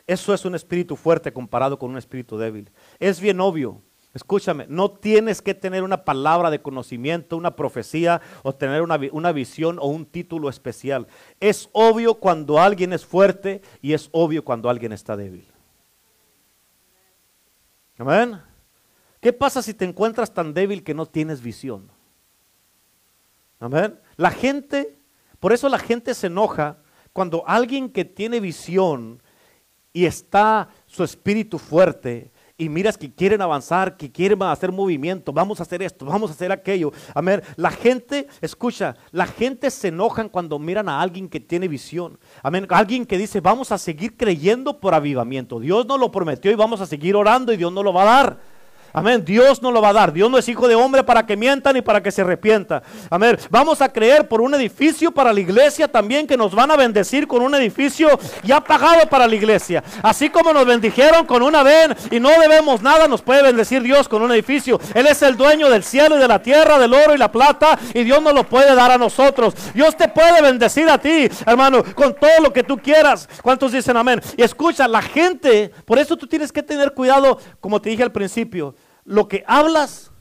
Eso 0.08 0.34
es 0.34 0.46
un 0.46 0.56
espíritu 0.56 0.96
fuerte 0.96 1.34
comparado 1.34 1.80
con 1.80 1.92
un 1.92 1.98
espíritu 1.98 2.38
débil. 2.38 2.70
Es 3.00 3.20
bien 3.20 3.40
obvio. 3.40 3.82
Escúchame, 4.14 4.66
no 4.70 4.92
tienes 4.92 5.42
que 5.42 5.54
tener 5.54 5.84
una 5.84 6.06
palabra 6.06 6.50
de 6.50 6.62
conocimiento, 6.62 7.36
una 7.36 7.58
profecía 7.58 8.22
o 8.44 8.56
tener 8.56 8.82
una, 8.82 8.98
una, 9.12 9.34
visión 9.34 9.78
o 9.78 9.88
un 9.88 10.06
título 10.06 10.48
especial. 10.48 11.08
Es 11.42 11.70
obvio 11.74 12.16
cuando 12.16 12.60
alguien 12.60 12.94
es 12.94 13.06
fuerte 13.06 13.62
y 13.82 13.92
es 13.92 14.08
obvio 14.14 14.46
cuando 14.46 14.70
alguien 14.70 14.94
está 14.94 15.18
débil. 15.18 15.46
Amén. 17.98 18.40
¿Qué 19.26 19.34
pasa 19.34 19.64
si 19.64 19.74
te 19.74 19.86
encuentras 19.86 20.32
tan 20.36 20.54
débil 20.54 20.84
que 20.84 20.94
no 20.94 21.08
tienes 21.08 21.42
visión? 21.42 21.90
Amén. 23.60 24.00
La 24.18 24.30
gente, 24.30 25.00
por 25.40 25.52
eso 25.52 25.68
la 25.68 25.80
gente 25.80 26.14
se 26.14 26.28
enoja 26.28 26.78
cuando 27.12 27.44
alguien 27.48 27.90
que 27.90 28.06
tiene 28.06 28.40
visión 28.40 29.24
y 29.94 30.06
está 30.06 30.70
su 30.86 31.04
espíritu 31.04 31.58
fuerte 31.58 32.32
y 32.56 32.70
miras 32.70 33.00
que 33.00 33.12
quieren 33.12 33.42
avanzar, 33.42 33.98
que 33.98 34.12
quieren 34.12 34.44
hacer 34.44 34.72
movimiento, 34.72 35.34
vamos 35.34 35.60
a 35.60 35.64
hacer 35.64 35.82
esto, 35.82 36.06
vamos 36.06 36.30
a 36.30 36.34
hacer 36.36 36.52
aquello. 36.52 36.92
Amén. 37.16 37.42
La 37.56 37.72
gente, 37.72 38.28
escucha, 38.42 38.96
la 39.10 39.26
gente 39.26 39.72
se 39.72 39.88
enoja 39.88 40.30
cuando 40.30 40.60
miran 40.60 40.88
a 40.88 41.02
alguien 41.02 41.30
que 41.30 41.40
tiene 41.40 41.68
visión. 41.68 42.20
Amén. 42.44 42.68
Alguien 42.70 43.08
que 43.08 43.18
dice, 43.18 43.42
vamos 43.42 43.72
a 43.72 43.80
seguir 43.80 44.18
creyendo 44.18 44.80
por 44.80 44.94
avivamiento. 44.94 45.60
Dios 45.60 45.88
nos 45.88 46.00
lo 46.00 46.12
prometió 46.12 46.52
y 46.52 46.56
vamos 46.56 46.80
a 46.80 46.86
seguir 46.86 47.16
orando 47.16 47.52
y 47.52 47.58
Dios 47.58 47.74
nos 47.74 47.84
lo 47.84 47.92
va 47.92 48.04
a 48.04 48.06
dar. 48.06 48.55
Amén. 48.96 49.26
Dios 49.26 49.62
no 49.62 49.74
lo 49.74 49.82
va 49.82 49.90
a 49.90 49.94
dar. 49.94 50.14
Dios 50.14 50.32
no 50.32 50.38
es 50.38 50.48
hijo 50.48 50.70
de 50.70 50.76
hombre 50.76 51.04
para 51.04 51.26
que 51.26 51.36
mienta 51.36 51.74
ni 51.74 51.82
para 51.82 52.02
que 52.02 52.14
se 52.14 52.22
arrepienta. 52.22 52.82
Amén. 53.10 53.38
Vamos 53.50 53.82
a 53.82 53.90
creer 53.92 54.26
por 54.26 54.40
un 54.40 54.54
edificio 54.54 55.12
para 55.12 55.34
la 55.34 55.42
iglesia 55.42 55.90
también 55.90 56.26
que 56.26 56.38
nos 56.38 56.56
van 56.56 56.72
a 56.72 56.78
bendecir 56.78 57.28
con 57.28 57.42
un 57.42 57.54
edificio 57.56 58.08
ya 58.46 58.62
pagado 58.62 59.10
para 59.10 59.28
la 59.28 59.36
iglesia. 59.36 59.84
Así 60.02 60.30
como 60.30 60.54
nos 60.54 60.66
bendijeron 60.66 61.26
con 61.26 61.44
una 61.44 61.62
ven 61.62 61.94
y 62.10 62.22
no 62.22 62.30
debemos 62.40 62.82
nada, 62.82 63.10
nos 63.10 63.22
puede 63.22 63.44
bendecir 63.44 63.84
Dios 63.84 64.08
con 64.08 64.22
un 64.22 64.32
edificio. 64.32 64.80
Él 64.94 65.08
es 65.08 65.22
el 65.24 65.36
dueño 65.36 65.70
del 65.70 65.84
cielo 65.84 66.16
y 66.16 66.20
de 66.20 66.30
la 66.30 66.42
tierra, 66.42 66.80
del 66.80 66.94
oro 66.94 67.14
y 67.14 67.18
la 67.18 67.30
plata 67.30 67.78
y 67.94 68.02
Dios 68.06 68.22
nos 68.22 68.34
lo 68.34 68.46
puede 68.46 68.74
dar 68.76 68.92
a 68.92 68.98
nosotros. 68.98 69.56
Dios 69.74 69.98
te 69.98 70.08
puede 70.08 70.42
bendecir 70.42 70.90
a 70.90 70.98
ti, 70.98 71.30
hermano, 71.46 71.84
con 71.96 72.16
todo 72.16 72.40
lo 72.42 72.54
que 72.54 72.64
tú 72.64 72.78
quieras. 72.78 73.28
¿Cuántos 73.42 73.74
dicen 73.74 73.98
amén? 73.98 74.22
Y 74.38 74.42
escucha, 74.42 74.88
la 74.88 75.02
gente, 75.02 75.70
por 75.84 76.00
eso 76.00 76.16
tú 76.16 76.28
tienes 76.28 76.50
que 76.50 76.64
tener 76.64 76.94
cuidado, 76.94 77.38
como 77.60 77.82
te 77.82 77.90
dije 77.90 78.02
al 78.02 78.14
principio 78.14 78.74
lo 79.06 79.28
que 79.28 79.44
hablas 79.48 80.12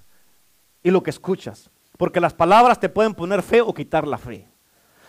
y 0.83 0.91
lo 0.91 1.03
que 1.03 1.11
escuchas. 1.11 1.71
Porque 1.97 2.21
las 2.21 2.35
palabras 2.35 2.79
te 2.79 2.89
pueden 2.89 3.15
poner 3.15 3.43
fe 3.43 3.61
o 3.61 3.75
quitar 3.75 4.07
la 4.07 4.19
fe. 4.19 4.49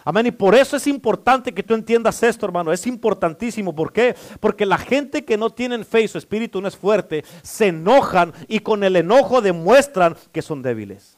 Amén. 0.04 0.28
Y 0.28 0.32
por 0.32 0.54
eso 0.54 0.78
es 0.78 0.86
importante 0.86 1.52
que 1.52 1.64
tú 1.64 1.74
entiendas 1.74 2.22
esto, 2.22 2.46
hermano. 2.46 2.72
Es 2.72 2.86
importantísimo. 2.86 3.74
¿Por 3.76 3.92
qué? 3.92 4.16
Porque 4.40 4.66
la 4.66 4.78
gente 4.78 5.26
que 5.26 5.36
no 5.36 5.50
tienen 5.50 5.84
fe 5.84 6.02
y 6.02 6.08
su 6.08 6.20
espíritu 6.20 6.62
no 6.62 6.68
es 6.68 6.78
fuerte, 6.78 7.26
se 7.42 7.68
enojan 7.68 8.32
y 8.48 8.60
con 8.60 8.84
el 8.84 8.96
enojo 8.96 9.42
demuestran 9.42 10.16
que 10.32 10.44
son 10.44 10.62
débiles. 10.62 11.15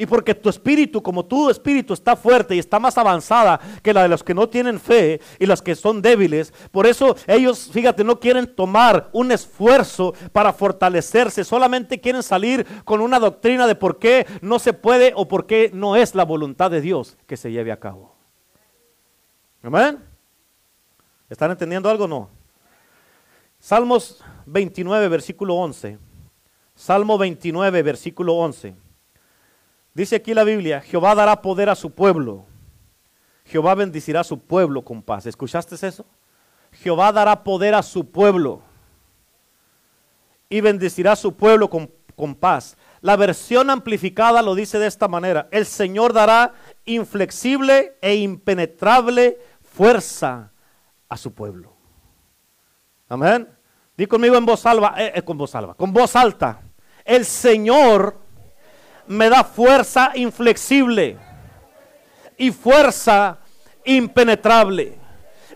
Y 0.00 0.06
porque 0.06 0.32
tu 0.32 0.48
espíritu, 0.48 1.02
como 1.02 1.26
tu 1.26 1.50
espíritu 1.50 1.92
está 1.92 2.14
fuerte 2.14 2.54
y 2.54 2.60
está 2.60 2.78
más 2.78 2.96
avanzada 2.96 3.58
que 3.82 3.92
la 3.92 4.02
de 4.02 4.08
los 4.08 4.22
que 4.22 4.32
no 4.32 4.48
tienen 4.48 4.78
fe 4.78 5.20
y 5.40 5.44
los 5.44 5.60
que 5.60 5.74
son 5.74 6.00
débiles, 6.00 6.54
por 6.70 6.86
eso 6.86 7.16
ellos, 7.26 7.68
fíjate, 7.72 8.04
no 8.04 8.20
quieren 8.20 8.54
tomar 8.54 9.10
un 9.12 9.32
esfuerzo 9.32 10.14
para 10.30 10.52
fortalecerse, 10.52 11.42
solamente 11.42 12.00
quieren 12.00 12.22
salir 12.22 12.64
con 12.84 13.00
una 13.00 13.18
doctrina 13.18 13.66
de 13.66 13.74
por 13.74 13.98
qué 13.98 14.24
no 14.40 14.60
se 14.60 14.72
puede 14.72 15.12
o 15.16 15.26
por 15.26 15.46
qué 15.46 15.72
no 15.74 15.96
es 15.96 16.14
la 16.14 16.24
voluntad 16.24 16.70
de 16.70 16.80
Dios 16.80 17.18
que 17.26 17.36
se 17.36 17.50
lleve 17.50 17.72
a 17.72 17.80
cabo. 17.80 18.14
Amén. 19.64 19.98
¿Están 21.28 21.50
entendiendo 21.50 21.90
algo 21.90 22.04
o 22.04 22.08
no? 22.08 22.30
Salmos 23.58 24.22
29, 24.46 25.08
versículo 25.08 25.56
11. 25.56 25.98
Salmo 26.76 27.18
29, 27.18 27.82
versículo 27.82 28.34
11. 28.34 28.87
Dice 29.94 30.16
aquí 30.16 30.34
la 30.34 30.44
Biblia, 30.44 30.80
Jehová 30.80 31.14
dará 31.14 31.42
poder 31.42 31.68
a 31.68 31.74
su 31.74 31.90
pueblo. 31.90 32.46
Jehová 33.44 33.74
bendicirá 33.74 34.20
a 34.20 34.24
su 34.24 34.38
pueblo 34.38 34.84
con 34.84 35.02
paz. 35.02 35.26
¿Escuchaste 35.26 35.74
eso? 35.86 36.04
Jehová 36.72 37.12
dará 37.12 37.42
poder 37.42 37.74
a 37.74 37.82
su 37.82 38.10
pueblo 38.10 38.62
y 40.48 40.60
bendecirá 40.60 41.12
a 41.12 41.16
su 41.16 41.34
pueblo 41.34 41.68
con, 41.70 41.90
con, 42.14 42.34
paz. 42.34 42.76
La 43.00 43.16
versión 43.16 43.70
amplificada 43.70 44.42
lo 44.42 44.54
dice 44.54 44.78
de 44.78 44.86
esta 44.86 45.08
manera. 45.08 45.48
El 45.50 45.66
Señor 45.66 46.12
dará 46.12 46.52
inflexible 46.84 47.96
e 48.00 48.16
impenetrable 48.16 49.38
fuerza 49.62 50.52
a 51.08 51.16
su 51.16 51.32
pueblo. 51.32 51.72
Amén. 53.08 53.48
Di 53.96 54.06
conmigo 54.06 54.36
en 54.36 54.46
voz 54.46 54.64
alta, 54.66 54.94
eh, 54.98 55.12
eh, 55.14 55.22
con 55.22 55.38
voz 55.38 55.54
alta, 55.54 55.74
con 55.74 55.92
voz 55.92 56.14
alta. 56.14 56.60
El 57.04 57.24
Señor 57.24 58.20
me 59.08 59.30
da 59.30 59.42
fuerza 59.42 60.12
inflexible 60.14 61.16
y 62.36 62.50
fuerza 62.50 63.38
impenetrable. 63.84 64.96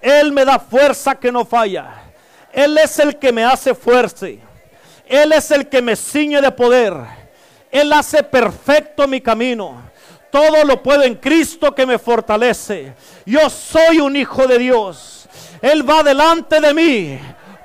Él 0.00 0.32
me 0.32 0.44
da 0.44 0.58
fuerza 0.58 1.14
que 1.14 1.30
no 1.30 1.44
falla. 1.44 2.12
Él 2.52 2.76
es 2.78 2.98
el 2.98 3.18
que 3.18 3.30
me 3.30 3.44
hace 3.44 3.74
fuerza. 3.74 4.26
Él 5.06 5.32
es 5.32 5.50
el 5.50 5.68
que 5.68 5.82
me 5.82 5.94
ciñe 5.94 6.40
de 6.40 6.50
poder. 6.50 6.94
Él 7.70 7.92
hace 7.92 8.22
perfecto 8.22 9.06
mi 9.06 9.20
camino. 9.20 9.82
Todo 10.30 10.64
lo 10.64 10.82
puedo 10.82 11.02
en 11.02 11.14
Cristo 11.14 11.74
que 11.74 11.84
me 11.84 11.98
fortalece. 11.98 12.94
Yo 13.26 13.48
soy 13.50 14.00
un 14.00 14.16
hijo 14.16 14.46
de 14.46 14.58
Dios. 14.58 15.28
Él 15.60 15.88
va 15.88 16.02
delante 16.02 16.58
de 16.60 16.74
mí 16.74 17.20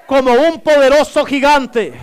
como 0.06 0.34
un 0.34 0.60
poderoso 0.60 1.26
gigante. 1.26 1.94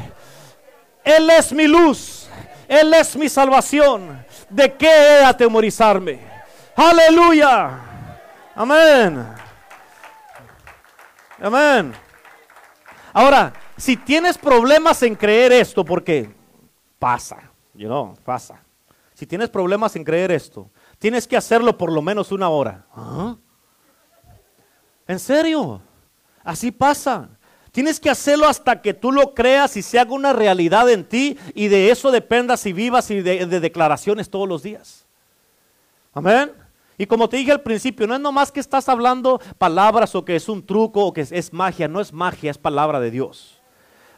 Él 1.04 1.28
es 1.30 1.52
mi 1.52 1.66
luz 1.66 2.23
Él 2.68 2.92
es 2.94 3.16
mi 3.16 3.28
salvación. 3.28 4.24
¿De 4.48 4.72
qué 4.74 4.86
he 4.86 5.24
atemorizarme? 5.24 6.20
Aleluya. 6.76 7.80
Amén. 8.54 9.26
Amén. 11.40 11.92
Ahora, 13.12 13.52
si 13.76 13.96
tienes 13.96 14.38
problemas 14.38 15.02
en 15.02 15.14
creer 15.14 15.52
esto, 15.52 15.84
porque 15.84 16.32
pasa, 16.98 17.50
you 17.74 17.86
know, 17.86 18.14
pasa. 18.24 18.60
Si 19.14 19.26
tienes 19.26 19.48
problemas 19.48 19.94
en 19.94 20.04
creer 20.04 20.32
esto, 20.32 20.70
tienes 20.98 21.28
que 21.28 21.36
hacerlo 21.36 21.78
por 21.78 21.92
lo 21.92 22.02
menos 22.02 22.32
una 22.32 22.48
hora. 22.48 22.86
¿Ah? 22.94 23.36
¿En 25.06 25.18
serio? 25.18 25.80
Así 26.42 26.72
pasa. 26.72 27.28
Tienes 27.74 27.98
que 27.98 28.08
hacerlo 28.08 28.46
hasta 28.46 28.80
que 28.80 28.94
tú 28.94 29.10
lo 29.10 29.34
creas 29.34 29.76
y 29.76 29.82
se 29.82 29.98
haga 29.98 30.12
una 30.12 30.32
realidad 30.32 30.88
en 30.88 31.02
ti 31.02 31.36
y 31.56 31.66
de 31.66 31.90
eso 31.90 32.12
dependas 32.12 32.64
y 32.66 32.72
vivas 32.72 33.10
y 33.10 33.20
de, 33.20 33.46
de 33.46 33.58
declaraciones 33.58 34.30
todos 34.30 34.48
los 34.48 34.62
días. 34.62 35.04
Amén. 36.12 36.52
Y 36.96 37.06
como 37.06 37.28
te 37.28 37.36
dije 37.36 37.50
al 37.50 37.62
principio, 37.62 38.06
no 38.06 38.14
es 38.14 38.20
nomás 38.20 38.52
que 38.52 38.60
estás 38.60 38.88
hablando 38.88 39.40
palabras 39.58 40.14
o 40.14 40.24
que 40.24 40.36
es 40.36 40.48
un 40.48 40.64
truco 40.64 41.04
o 41.04 41.12
que 41.12 41.22
es, 41.28 41.52
magia, 41.52 41.88
no 41.88 42.00
es 42.00 42.12
magia, 42.12 42.52
es 42.52 42.58
palabra 42.58 43.00
de 43.00 43.10
Dios. 43.10 43.60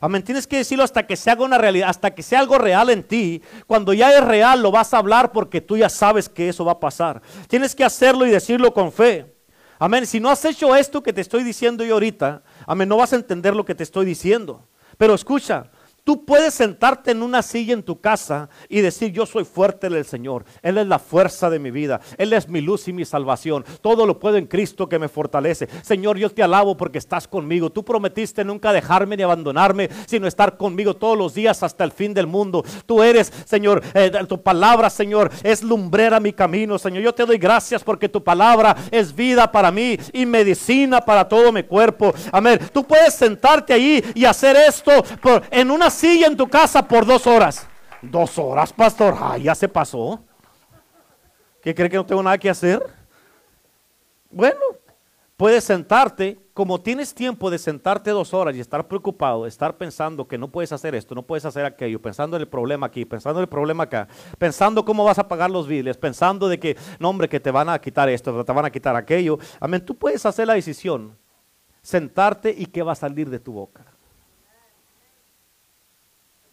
Amén, 0.00 0.22
tienes 0.22 0.46
que 0.46 0.58
decirlo 0.58 0.84
hasta 0.84 1.06
que 1.06 1.16
se 1.16 1.30
haga 1.30 1.42
una 1.42 1.56
realidad, 1.56 1.88
hasta 1.88 2.14
que 2.14 2.22
sea 2.22 2.40
algo 2.40 2.58
real 2.58 2.90
en 2.90 3.04
ti. 3.04 3.40
Cuando 3.66 3.94
ya 3.94 4.14
es 4.14 4.22
real 4.22 4.62
lo 4.62 4.70
vas 4.70 4.92
a 4.92 4.98
hablar 4.98 5.32
porque 5.32 5.62
tú 5.62 5.78
ya 5.78 5.88
sabes 5.88 6.28
que 6.28 6.50
eso 6.50 6.62
va 6.62 6.72
a 6.72 6.80
pasar. 6.80 7.22
Tienes 7.48 7.74
que 7.74 7.84
hacerlo 7.84 8.26
y 8.26 8.30
decirlo 8.30 8.74
con 8.74 8.92
fe. 8.92 9.34
Amén, 9.78 10.06
si 10.06 10.20
no 10.20 10.30
has 10.30 10.44
hecho 10.44 10.74
esto 10.74 11.02
que 11.02 11.12
te 11.12 11.20
estoy 11.20 11.42
diciendo 11.42 11.84
yo 11.84 11.94
ahorita, 11.94 12.42
amén, 12.66 12.88
no 12.88 12.96
vas 12.96 13.12
a 13.12 13.16
entender 13.16 13.54
lo 13.54 13.64
que 13.64 13.74
te 13.74 13.82
estoy 13.82 14.06
diciendo. 14.06 14.66
Pero 14.96 15.14
escucha, 15.14 15.70
Tú 16.06 16.24
puedes 16.24 16.54
sentarte 16.54 17.10
en 17.10 17.20
una 17.20 17.42
silla 17.42 17.74
en 17.74 17.82
tu 17.82 18.00
casa 18.00 18.48
y 18.68 18.80
decir, 18.80 19.10
yo 19.10 19.26
soy 19.26 19.44
fuerte 19.44 19.88
en 19.88 19.94
el 19.94 20.04
Señor. 20.04 20.44
Él 20.62 20.78
es 20.78 20.86
la 20.86 21.00
fuerza 21.00 21.50
de 21.50 21.58
mi 21.58 21.72
vida. 21.72 22.00
Él 22.16 22.32
es 22.32 22.48
mi 22.48 22.60
luz 22.60 22.86
y 22.86 22.92
mi 22.92 23.04
salvación. 23.04 23.64
Todo 23.80 24.06
lo 24.06 24.20
puedo 24.20 24.36
en 24.36 24.46
Cristo 24.46 24.88
que 24.88 25.00
me 25.00 25.08
fortalece. 25.08 25.68
Señor, 25.82 26.16
yo 26.16 26.30
te 26.30 26.44
alabo 26.44 26.76
porque 26.76 26.98
estás 26.98 27.26
conmigo. 27.26 27.70
Tú 27.70 27.84
prometiste 27.84 28.44
nunca 28.44 28.72
dejarme 28.72 29.16
ni 29.16 29.24
abandonarme, 29.24 29.90
sino 30.06 30.28
estar 30.28 30.56
conmigo 30.56 30.94
todos 30.94 31.18
los 31.18 31.34
días 31.34 31.64
hasta 31.64 31.82
el 31.82 31.90
fin 31.90 32.14
del 32.14 32.28
mundo. 32.28 32.64
Tú 32.86 33.02
eres, 33.02 33.32
Señor, 33.44 33.82
eh, 33.92 34.12
tu 34.28 34.40
palabra, 34.40 34.90
Señor, 34.90 35.28
es 35.42 35.64
lumbrera 35.64 36.20
mi 36.20 36.32
camino. 36.32 36.78
Señor, 36.78 37.02
yo 37.02 37.14
te 37.16 37.26
doy 37.26 37.38
gracias 37.38 37.82
porque 37.82 38.08
tu 38.08 38.22
palabra 38.22 38.76
es 38.92 39.12
vida 39.12 39.50
para 39.50 39.72
mí 39.72 39.98
y 40.12 40.24
medicina 40.24 41.00
para 41.00 41.28
todo 41.28 41.50
mi 41.50 41.64
cuerpo. 41.64 42.14
Amén. 42.30 42.60
Tú 42.72 42.84
puedes 42.84 43.12
sentarte 43.12 43.72
ahí 43.72 44.04
y 44.14 44.24
hacer 44.24 44.54
esto 44.54 44.92
en 45.50 45.72
una 45.72 45.90
silla 45.96 46.26
en 46.26 46.36
tu 46.36 46.46
casa 46.46 46.86
por 46.86 47.04
dos 47.06 47.26
horas. 47.26 47.66
Dos 48.02 48.38
horas, 48.38 48.72
pastor. 48.72 49.16
Ay, 49.18 49.44
ya 49.44 49.54
se 49.54 49.68
pasó. 49.68 50.20
¿Qué 51.62 51.74
cree 51.74 51.90
que 51.90 51.96
no 51.96 52.06
tengo 52.06 52.22
nada 52.22 52.38
que 52.38 52.48
hacer? 52.48 52.80
Bueno, 54.30 54.60
puedes 55.36 55.64
sentarte, 55.64 56.38
como 56.52 56.80
tienes 56.80 57.14
tiempo 57.14 57.50
de 57.50 57.58
sentarte 57.58 58.10
dos 58.10 58.32
horas 58.34 58.54
y 58.54 58.60
estar 58.60 58.86
preocupado, 58.86 59.46
estar 59.46 59.76
pensando 59.76 60.28
que 60.28 60.38
no 60.38 60.48
puedes 60.48 60.72
hacer 60.72 60.94
esto, 60.94 61.14
no 61.14 61.22
puedes 61.22 61.44
hacer 61.44 61.64
aquello, 61.64 62.00
pensando 62.00 62.36
en 62.36 62.42
el 62.42 62.48
problema 62.48 62.86
aquí, 62.86 63.04
pensando 63.04 63.40
en 63.40 63.44
el 63.44 63.48
problema 63.48 63.84
acá, 63.84 64.06
pensando 64.38 64.84
cómo 64.84 65.04
vas 65.04 65.18
a 65.18 65.26
pagar 65.26 65.50
los 65.50 65.66
biles, 65.66 65.96
pensando 65.96 66.48
de 66.48 66.60
que, 66.60 66.76
no 66.98 67.10
hombre, 67.10 67.28
que 67.28 67.40
te 67.40 67.50
van 67.50 67.68
a 67.68 67.78
quitar 67.80 68.08
esto, 68.08 68.44
te 68.44 68.52
van 68.52 68.64
a 68.64 68.70
quitar 68.70 68.94
aquello. 68.94 69.38
Amén, 69.58 69.84
tú 69.84 69.96
puedes 69.96 70.24
hacer 70.24 70.46
la 70.46 70.54
decisión, 70.54 71.16
sentarte 71.82 72.54
y 72.56 72.66
qué 72.66 72.82
va 72.82 72.92
a 72.92 72.96
salir 72.96 73.28
de 73.28 73.40
tu 73.40 73.52
boca. 73.52 73.95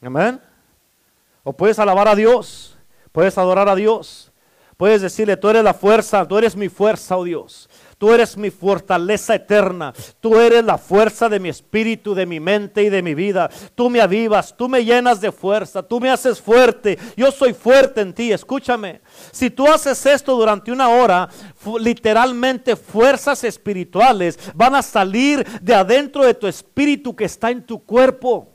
Amén. 0.03 0.41
O 1.43 1.53
puedes 1.53 1.79
alabar 1.79 2.07
a 2.07 2.15
Dios, 2.15 2.77
puedes 3.11 3.37
adorar 3.37 3.67
a 3.67 3.75
Dios, 3.75 4.31
puedes 4.77 5.01
decirle, 5.01 5.37
tú 5.37 5.49
eres 5.49 5.63
la 5.63 5.73
fuerza, 5.73 6.27
tú 6.27 6.37
eres 6.37 6.55
mi 6.55 6.69
fuerza, 6.69 7.17
oh 7.17 7.23
Dios. 7.23 7.69
Tú 8.03 8.11
eres 8.11 8.35
mi 8.35 8.49
fortaleza 8.49 9.33
eterna. 9.33 9.93
Tú 10.19 10.37
eres 10.37 10.65
la 10.65 10.77
fuerza 10.77 11.29
de 11.29 11.39
mi 11.39 11.47
espíritu, 11.47 12.13
de 12.13 12.25
mi 12.25 12.41
mente 12.41 12.83
y 12.83 12.89
de 12.89 13.01
mi 13.01 13.15
vida. 13.15 13.49
Tú 13.75 13.89
me 13.89 14.01
avivas, 14.01 14.57
tú 14.57 14.67
me 14.67 14.83
llenas 14.83 15.21
de 15.21 15.31
fuerza, 15.31 15.81
tú 15.81 16.01
me 16.01 16.09
haces 16.09 16.41
fuerte. 16.41 16.99
Yo 17.15 17.31
soy 17.31 17.53
fuerte 17.53 18.01
en 18.01 18.13
ti. 18.13 18.33
Escúchame. 18.33 18.99
Si 19.31 19.49
tú 19.49 19.65
haces 19.67 20.05
esto 20.05 20.35
durante 20.35 20.69
una 20.69 20.89
hora, 20.89 21.29
literalmente 21.79 22.75
fuerzas 22.75 23.45
espirituales 23.45 24.37
van 24.53 24.75
a 24.75 24.81
salir 24.81 25.45
de 25.61 25.73
adentro 25.73 26.25
de 26.25 26.33
tu 26.33 26.47
espíritu 26.47 27.15
que 27.15 27.23
está 27.23 27.51
en 27.51 27.65
tu 27.65 27.79
cuerpo. 27.85 28.52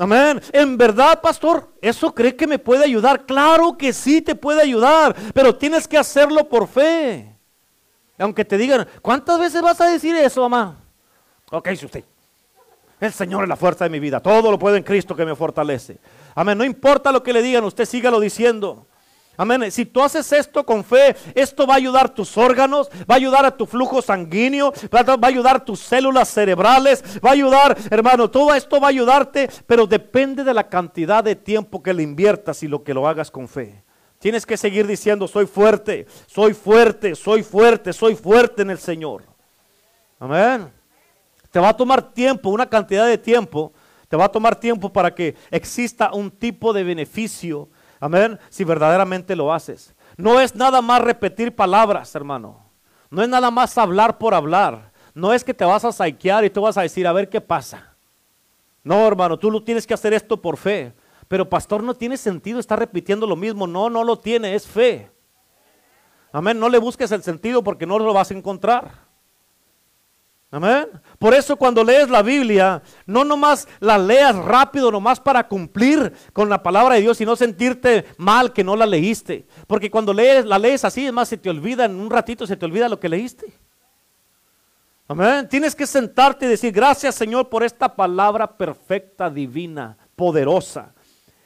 Amén. 0.00 0.40
En 0.54 0.78
verdad, 0.78 1.20
pastor, 1.20 1.68
¿eso 1.82 2.14
cree 2.14 2.34
que 2.34 2.46
me 2.46 2.58
puede 2.58 2.86
ayudar? 2.86 3.26
Claro 3.26 3.76
que 3.76 3.92
sí 3.92 4.22
te 4.22 4.34
puede 4.34 4.62
ayudar, 4.62 5.14
pero 5.34 5.54
tienes 5.54 5.86
que 5.86 5.98
hacerlo 5.98 6.48
por 6.48 6.66
fe. 6.66 7.36
Aunque 8.16 8.46
te 8.46 8.56
digan, 8.56 8.88
¿cuántas 9.02 9.38
veces 9.38 9.60
vas 9.60 9.78
a 9.78 9.90
decir 9.90 10.16
eso, 10.16 10.40
mamá? 10.40 10.78
Ok, 11.50 11.68
si 11.76 11.84
usted. 11.84 12.04
El 12.98 13.12
Señor 13.12 13.42
es 13.42 13.48
la 13.50 13.56
fuerza 13.56 13.84
de 13.84 13.90
mi 13.90 14.00
vida. 14.00 14.20
Todo 14.20 14.50
lo 14.50 14.58
puedo 14.58 14.74
en 14.74 14.82
Cristo 14.82 15.14
que 15.14 15.26
me 15.26 15.36
fortalece. 15.36 15.98
Amén. 16.34 16.56
No 16.56 16.64
importa 16.64 17.12
lo 17.12 17.22
que 17.22 17.34
le 17.34 17.42
digan, 17.42 17.64
usted 17.64 17.84
sígalo 17.84 18.20
diciendo. 18.20 18.86
Amén. 19.40 19.72
Si 19.72 19.86
tú 19.86 20.02
haces 20.02 20.30
esto 20.34 20.66
con 20.66 20.84
fe, 20.84 21.16
esto 21.34 21.66
va 21.66 21.72
a 21.72 21.76
ayudar 21.78 22.10
tus 22.10 22.36
órganos, 22.36 22.90
va 23.10 23.14
a 23.14 23.16
ayudar 23.16 23.46
a 23.46 23.56
tu 23.56 23.64
flujo 23.64 24.02
sanguíneo, 24.02 24.70
va 24.94 25.00
a 25.00 25.26
ayudar 25.26 25.56
a 25.56 25.64
tus 25.64 25.80
células 25.80 26.28
cerebrales, 26.28 27.02
va 27.24 27.30
a 27.30 27.32
ayudar, 27.32 27.74
hermano, 27.90 28.30
todo 28.30 28.54
esto 28.54 28.78
va 28.78 28.88
a 28.88 28.90
ayudarte, 28.90 29.48
pero 29.66 29.86
depende 29.86 30.44
de 30.44 30.52
la 30.52 30.68
cantidad 30.68 31.24
de 31.24 31.36
tiempo 31.36 31.82
que 31.82 31.94
le 31.94 32.02
inviertas 32.02 32.62
y 32.62 32.68
lo 32.68 32.84
que 32.84 32.92
lo 32.92 33.08
hagas 33.08 33.30
con 33.30 33.48
fe. 33.48 33.82
Tienes 34.18 34.44
que 34.44 34.58
seguir 34.58 34.86
diciendo, 34.86 35.26
soy 35.26 35.46
fuerte, 35.46 36.06
soy 36.26 36.52
fuerte, 36.52 37.14
soy 37.14 37.42
fuerte, 37.42 37.94
soy 37.94 38.16
fuerte 38.16 38.60
en 38.60 38.68
el 38.68 38.78
Señor. 38.78 39.22
Amén. 40.18 40.70
Te 41.50 41.58
va 41.58 41.70
a 41.70 41.76
tomar 41.78 42.12
tiempo, 42.12 42.50
una 42.50 42.68
cantidad 42.68 43.06
de 43.06 43.16
tiempo, 43.16 43.72
te 44.06 44.18
va 44.18 44.26
a 44.26 44.30
tomar 44.30 44.54
tiempo 44.54 44.92
para 44.92 45.14
que 45.14 45.34
exista 45.50 46.12
un 46.12 46.30
tipo 46.30 46.74
de 46.74 46.84
beneficio 46.84 47.70
Amén. 48.00 48.38
Si 48.48 48.64
verdaderamente 48.64 49.36
lo 49.36 49.52
haces. 49.52 49.94
No 50.16 50.40
es 50.40 50.54
nada 50.54 50.80
más 50.80 51.02
repetir 51.02 51.54
palabras, 51.54 52.14
hermano. 52.14 52.64
No 53.10 53.22
es 53.22 53.28
nada 53.28 53.50
más 53.50 53.76
hablar 53.76 54.18
por 54.18 54.34
hablar. 54.34 54.90
No 55.14 55.34
es 55.34 55.44
que 55.44 55.54
te 55.54 55.64
vas 55.64 55.84
a 55.84 55.92
saquear 55.92 56.44
y 56.44 56.50
tú 56.50 56.62
vas 56.62 56.78
a 56.78 56.82
decir, 56.82 57.06
a 57.06 57.12
ver 57.12 57.28
qué 57.28 57.40
pasa. 57.40 57.94
No, 58.82 59.06
hermano, 59.06 59.38
tú 59.38 59.50
lo 59.50 59.62
tienes 59.62 59.86
que 59.86 59.94
hacer 59.94 60.14
esto 60.14 60.40
por 60.40 60.56
fe. 60.56 60.94
Pero 61.28 61.48
pastor, 61.48 61.82
no 61.82 61.94
tiene 61.94 62.16
sentido 62.16 62.58
estar 62.58 62.78
repitiendo 62.78 63.26
lo 63.26 63.36
mismo. 63.36 63.66
No, 63.66 63.90
no 63.90 64.02
lo 64.02 64.18
tiene, 64.18 64.54
es 64.54 64.66
fe. 64.66 65.10
Amén. 66.32 66.58
No 66.58 66.68
le 66.68 66.78
busques 66.78 67.12
el 67.12 67.22
sentido 67.22 67.62
porque 67.62 67.86
no 67.86 67.98
lo 67.98 68.14
vas 68.14 68.30
a 68.30 68.34
encontrar. 68.34 69.09
Amén. 70.52 70.88
Por 71.18 71.32
eso 71.32 71.56
cuando 71.56 71.84
lees 71.84 72.10
la 72.10 72.22
Biblia, 72.22 72.82
no 73.06 73.24
nomás 73.24 73.68
la 73.78 73.96
leas 73.96 74.34
rápido, 74.34 74.90
nomás 74.90 75.20
para 75.20 75.46
cumplir 75.46 76.12
con 76.32 76.48
la 76.48 76.60
palabra 76.60 76.96
de 76.96 77.02
Dios, 77.02 77.18
sino 77.18 77.36
sentirte 77.36 78.04
mal 78.16 78.52
que 78.52 78.64
no 78.64 78.74
la 78.74 78.84
leíste. 78.84 79.46
Porque 79.68 79.90
cuando 79.90 80.12
lees, 80.12 80.44
la 80.44 80.58
lees 80.58 80.84
así, 80.84 81.06
es 81.06 81.12
más, 81.12 81.28
se 81.28 81.36
te 81.36 81.50
olvida, 81.50 81.84
en 81.84 82.00
un 82.00 82.10
ratito 82.10 82.48
se 82.48 82.56
te 82.56 82.64
olvida 82.66 82.88
lo 82.88 82.98
que 82.98 83.08
leíste. 83.08 83.46
Amén. 85.06 85.48
Tienes 85.48 85.76
que 85.76 85.86
sentarte 85.86 86.46
y 86.46 86.48
decir, 86.48 86.72
gracias 86.72 87.14
Señor 87.14 87.48
por 87.48 87.62
esta 87.62 87.94
palabra 87.94 88.56
perfecta, 88.56 89.30
divina, 89.30 89.96
poderosa 90.16 90.94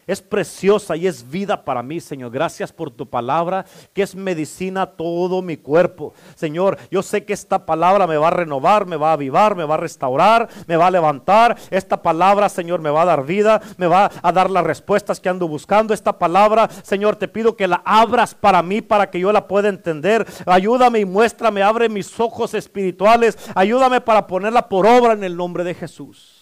es 0.06 0.20
preciosa 0.20 0.96
y 0.96 1.06
es 1.06 1.28
vida 1.28 1.64
para 1.64 1.82
mí, 1.82 2.00
Señor. 2.00 2.30
Gracias 2.30 2.72
por 2.72 2.90
tu 2.90 3.08
palabra, 3.08 3.64
que 3.92 4.02
es 4.02 4.14
medicina 4.14 4.82
a 4.82 4.90
todo 4.90 5.42
mi 5.42 5.56
cuerpo. 5.56 6.14
Señor, 6.34 6.78
yo 6.90 7.02
sé 7.02 7.24
que 7.24 7.32
esta 7.32 7.64
palabra 7.66 8.06
me 8.06 8.16
va 8.16 8.28
a 8.28 8.32
renovar, 8.32 8.86
me 8.86 8.96
va 8.96 9.10
a 9.10 9.14
avivar, 9.14 9.56
me 9.56 9.64
va 9.64 9.74
a 9.74 9.78
restaurar, 9.78 10.48
me 10.66 10.76
va 10.76 10.88
a 10.88 10.90
levantar. 10.90 11.56
Esta 11.70 12.02
palabra, 12.02 12.48
Señor, 12.48 12.80
me 12.80 12.90
va 12.90 13.02
a 13.02 13.06
dar 13.06 13.24
vida, 13.24 13.60
me 13.76 13.86
va 13.86 14.10
a 14.22 14.32
dar 14.32 14.50
las 14.50 14.64
respuestas 14.64 15.20
que 15.20 15.28
ando 15.28 15.48
buscando. 15.48 15.94
Esta 15.94 16.18
palabra, 16.18 16.68
Señor, 16.82 17.16
te 17.16 17.28
pido 17.28 17.56
que 17.56 17.68
la 17.68 17.82
abras 17.84 18.34
para 18.34 18.62
mí, 18.62 18.80
para 18.82 19.10
que 19.10 19.20
yo 19.20 19.32
la 19.32 19.48
pueda 19.48 19.68
entender. 19.68 20.26
Ayúdame 20.46 21.00
y 21.00 21.04
muéstrame, 21.04 21.62
abre 21.62 21.88
mis 21.88 22.18
ojos 22.20 22.54
espirituales. 22.54 23.38
Ayúdame 23.54 24.00
para 24.00 24.26
ponerla 24.26 24.68
por 24.68 24.86
obra 24.86 25.12
en 25.12 25.24
el 25.24 25.36
nombre 25.36 25.64
de 25.64 25.74
Jesús. 25.74 26.33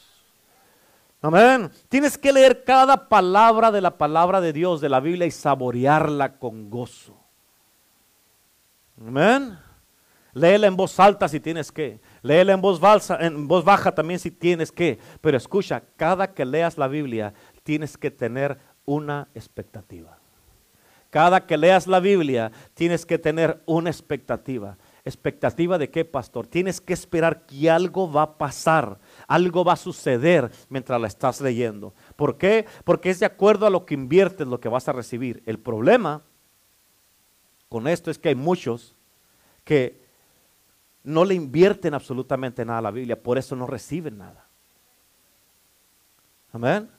Amén. 1.22 1.70
Tienes 1.88 2.18
que 2.18 2.32
leer 2.32 2.64
cada 2.64 3.08
palabra 3.08 3.70
de 3.70 3.80
la 3.80 3.96
palabra 3.96 4.40
de 4.40 4.52
Dios, 4.52 4.80
de 4.80 4.88
la 4.88 4.98
Biblia, 4.98 5.24
y 5.24 5.30
saborearla 5.30 6.36
con 6.38 6.68
gozo. 6.68 7.16
Amén. 9.00 9.56
Léela 10.34 10.66
en 10.66 10.76
voz 10.76 10.98
alta 10.98 11.28
si 11.28 11.38
tienes 11.38 11.70
que. 11.70 12.00
Léela 12.22 12.54
en 12.54 12.60
voz, 12.60 12.80
en 13.20 13.46
voz 13.46 13.64
baja 13.64 13.94
también 13.94 14.18
si 14.18 14.32
tienes 14.32 14.72
que. 14.72 14.98
Pero 15.20 15.36
escucha, 15.36 15.84
cada 15.96 16.34
que 16.34 16.44
leas 16.44 16.76
la 16.76 16.88
Biblia, 16.88 17.34
tienes 17.62 17.96
que 17.96 18.10
tener 18.10 18.58
una 18.84 19.28
expectativa. 19.34 20.18
Cada 21.10 21.46
que 21.46 21.56
leas 21.56 21.86
la 21.86 22.00
Biblia, 22.00 22.50
tienes 22.74 23.06
que 23.06 23.18
tener 23.18 23.62
una 23.66 23.90
expectativa. 23.90 24.78
¿Expectativa 25.04 25.76
de 25.76 25.90
qué, 25.90 26.04
pastor? 26.04 26.46
Tienes 26.46 26.80
que 26.80 26.94
esperar 26.94 27.44
que 27.44 27.70
algo 27.70 28.10
va 28.10 28.22
a 28.22 28.38
pasar 28.38 28.98
algo 29.32 29.64
va 29.64 29.72
a 29.72 29.76
suceder 29.76 30.50
mientras 30.68 31.00
la 31.00 31.06
estás 31.06 31.40
leyendo. 31.40 31.94
¿Por 32.16 32.36
qué? 32.36 32.66
Porque 32.84 33.08
es 33.08 33.18
de 33.18 33.26
acuerdo 33.26 33.66
a 33.66 33.70
lo 33.70 33.86
que 33.86 33.94
inviertes 33.94 34.46
lo 34.46 34.60
que 34.60 34.68
vas 34.68 34.88
a 34.88 34.92
recibir. 34.92 35.42
El 35.46 35.58
problema 35.58 36.20
con 37.70 37.88
esto 37.88 38.10
es 38.10 38.18
que 38.18 38.28
hay 38.28 38.34
muchos 38.34 38.94
que 39.64 40.02
no 41.02 41.24
le 41.24 41.34
invierten 41.34 41.94
absolutamente 41.94 42.62
nada 42.66 42.80
a 42.80 42.82
la 42.82 42.90
Biblia, 42.90 43.20
por 43.20 43.38
eso 43.38 43.56
no 43.56 43.66
reciben 43.66 44.18
nada. 44.18 44.44
Amén. 46.52 46.90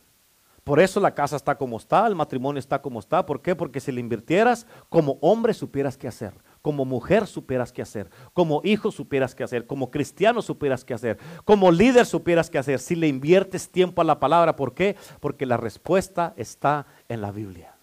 Por 0.63 0.79
eso 0.79 0.99
la 0.99 1.13
casa 1.13 1.35
está 1.35 1.55
como 1.55 1.77
está, 1.77 2.07
el 2.07 2.15
matrimonio 2.15 2.57
está 2.57 2.81
como 2.81 2.99
está. 2.99 3.23
¿Por 3.23 3.43
qué? 3.43 3.55
Porque 3.55 3.79
si 3.79 3.91
le 3.91 3.99
invirtieras, 3.99 4.65
como 4.89 5.19
hombre 5.21 5.53
supieras 5.53 5.97
qué 5.97 6.07
hacer, 6.07 6.33
como 6.63 6.85
mujer 6.85 7.27
supieras 7.27 7.73
qué 7.73 7.81
hacer, 7.81 8.09
como 8.31 8.61
hijo 8.63 8.89
supieras 8.89 9.35
qué 9.35 9.43
hacer, 9.43 9.67
como 9.67 9.91
cristiano 9.91 10.41
supieras 10.41 10.85
qué 10.85 10.93
hacer, 10.93 11.19
como 11.43 11.73
líder 11.73 12.05
supieras 12.05 12.49
qué 12.49 12.57
hacer. 12.57 12.79
Si 12.79 12.95
le 12.95 13.09
inviertes 13.09 13.69
tiempo 13.69 14.01
a 14.01 14.05
la 14.05 14.17
palabra, 14.17 14.55
¿por 14.55 14.73
qué? 14.73 14.95
Porque 15.19 15.45
la 15.45 15.57
respuesta 15.57 16.33
está 16.37 16.87
en 17.09 17.19
la 17.19 17.31
Biblia. 17.31 17.75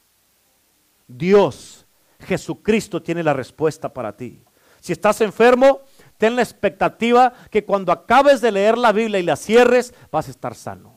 Dios, 1.07 1.87
Jesucristo 2.21 3.03
tiene 3.03 3.23
la 3.23 3.35
respuesta 3.35 3.93
para 3.93 4.17
ti. 4.17 4.43
Si 4.81 4.95
estás 4.95 5.21
enfermo, 5.21 5.81
ten 6.17 6.35
la 6.35 6.43
expectativa 6.43 7.35
que 7.51 7.67
cuando 7.67 7.93
acabes 7.93 8.41
de 8.41 8.51
leer 8.51 8.79
la 8.79 8.93
Biblia 8.93 9.21
y 9.21 9.25
la 9.25 9.37
cierres, 9.37 9.93
vas 10.11 10.29
a 10.29 10.31
estar 10.31 10.55
sano. 10.55 10.90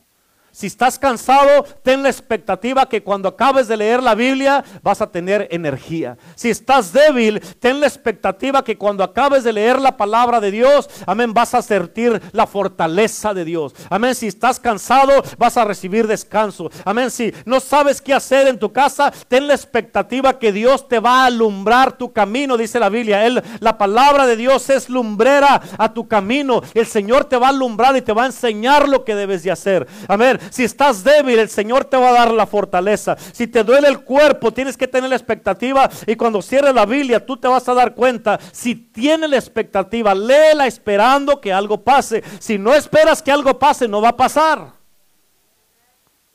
Si 0.54 0.68
estás 0.68 1.00
cansado, 1.00 1.64
ten 1.82 2.04
la 2.04 2.08
expectativa 2.08 2.88
que 2.88 3.02
cuando 3.02 3.28
acabes 3.28 3.66
de 3.66 3.76
leer 3.76 4.00
la 4.00 4.14
Biblia 4.14 4.64
vas 4.84 5.00
a 5.00 5.10
tener 5.10 5.48
energía. 5.50 6.16
Si 6.36 6.48
estás 6.48 6.92
débil, 6.92 7.40
ten 7.58 7.80
la 7.80 7.88
expectativa 7.88 8.62
que 8.62 8.78
cuando 8.78 9.02
acabes 9.02 9.42
de 9.42 9.52
leer 9.52 9.80
la 9.80 9.96
palabra 9.96 10.38
de 10.38 10.52
Dios, 10.52 10.88
amén, 11.08 11.34
vas 11.34 11.54
a 11.54 11.62
sentir 11.62 12.22
la 12.30 12.46
fortaleza 12.46 13.34
de 13.34 13.44
Dios. 13.44 13.74
Amén, 13.90 14.14
si 14.14 14.28
estás 14.28 14.60
cansado, 14.60 15.24
vas 15.38 15.56
a 15.56 15.64
recibir 15.64 16.06
descanso. 16.06 16.70
Amén, 16.84 17.10
si 17.10 17.34
no 17.46 17.58
sabes 17.58 18.00
qué 18.00 18.14
hacer 18.14 18.46
en 18.46 18.60
tu 18.60 18.72
casa, 18.72 19.12
ten 19.26 19.48
la 19.48 19.54
expectativa 19.54 20.38
que 20.38 20.52
Dios 20.52 20.86
te 20.86 21.00
va 21.00 21.24
a 21.24 21.26
alumbrar 21.26 21.98
tu 21.98 22.12
camino, 22.12 22.56
dice 22.56 22.78
la 22.78 22.90
Biblia. 22.90 23.26
Él, 23.26 23.42
la 23.58 23.76
palabra 23.76 24.24
de 24.24 24.36
Dios 24.36 24.70
es 24.70 24.88
lumbrera 24.88 25.60
a 25.76 25.92
tu 25.92 26.06
camino. 26.06 26.62
El 26.74 26.86
Señor 26.86 27.24
te 27.24 27.38
va 27.38 27.48
a 27.48 27.50
alumbrar 27.50 27.96
y 27.96 28.02
te 28.02 28.12
va 28.12 28.22
a 28.22 28.26
enseñar 28.26 28.88
lo 28.88 29.04
que 29.04 29.16
debes 29.16 29.42
de 29.42 29.50
hacer. 29.50 29.88
Amén. 30.06 30.38
Si 30.50 30.64
estás 30.64 31.04
débil, 31.04 31.38
el 31.38 31.48
Señor 31.48 31.84
te 31.84 31.96
va 31.96 32.10
a 32.10 32.12
dar 32.12 32.32
la 32.32 32.46
fortaleza. 32.46 33.16
Si 33.32 33.46
te 33.46 33.64
duele 33.64 33.88
el 33.88 34.00
cuerpo, 34.00 34.52
tienes 34.52 34.76
que 34.76 34.88
tener 34.88 35.10
la 35.10 35.16
expectativa. 35.16 35.88
Y 36.06 36.16
cuando 36.16 36.42
cierres 36.42 36.74
la 36.74 36.86
Biblia, 36.86 37.24
tú 37.24 37.36
te 37.36 37.48
vas 37.48 37.68
a 37.68 37.74
dar 37.74 37.94
cuenta. 37.94 38.38
Si 38.52 38.74
tienes 38.74 39.30
la 39.30 39.36
expectativa, 39.36 40.14
léela 40.14 40.66
esperando 40.66 41.40
que 41.40 41.52
algo 41.52 41.82
pase. 41.82 42.22
Si 42.38 42.58
no 42.58 42.74
esperas 42.74 43.22
que 43.22 43.32
algo 43.32 43.58
pase, 43.58 43.88
no 43.88 44.00
va 44.00 44.10
a 44.10 44.16
pasar. 44.16 44.72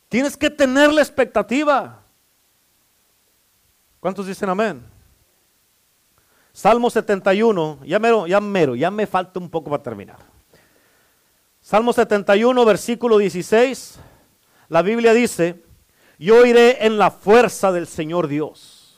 Tienes 0.08 0.36
que 0.36 0.50
tener 0.50 0.92
la 0.92 1.02
expectativa. 1.02 2.02
¿Cuántos 4.00 4.26
dicen 4.26 4.50
amén? 4.50 4.84
Salmo 6.52 6.90
71, 6.90 7.80
ya 7.86 8.00
mero, 8.00 8.28
ya 8.28 8.42
mero, 8.42 8.76
ya 8.76 8.92
me 8.92 9.08
falta 9.08 9.40
un 9.40 9.50
poco 9.50 9.70
para 9.70 9.84
terminar. 9.84 10.29
Salmo 11.70 11.94
71, 11.94 12.66
versículo 12.66 13.20
16. 13.20 14.00
La 14.70 14.82
Biblia 14.82 15.14
dice, 15.14 15.64
yo 16.18 16.44
iré 16.44 16.84
en 16.84 16.98
la 16.98 17.12
fuerza 17.12 17.72
del 17.72 17.86
Señor 17.86 18.28
Dios. 18.28 18.98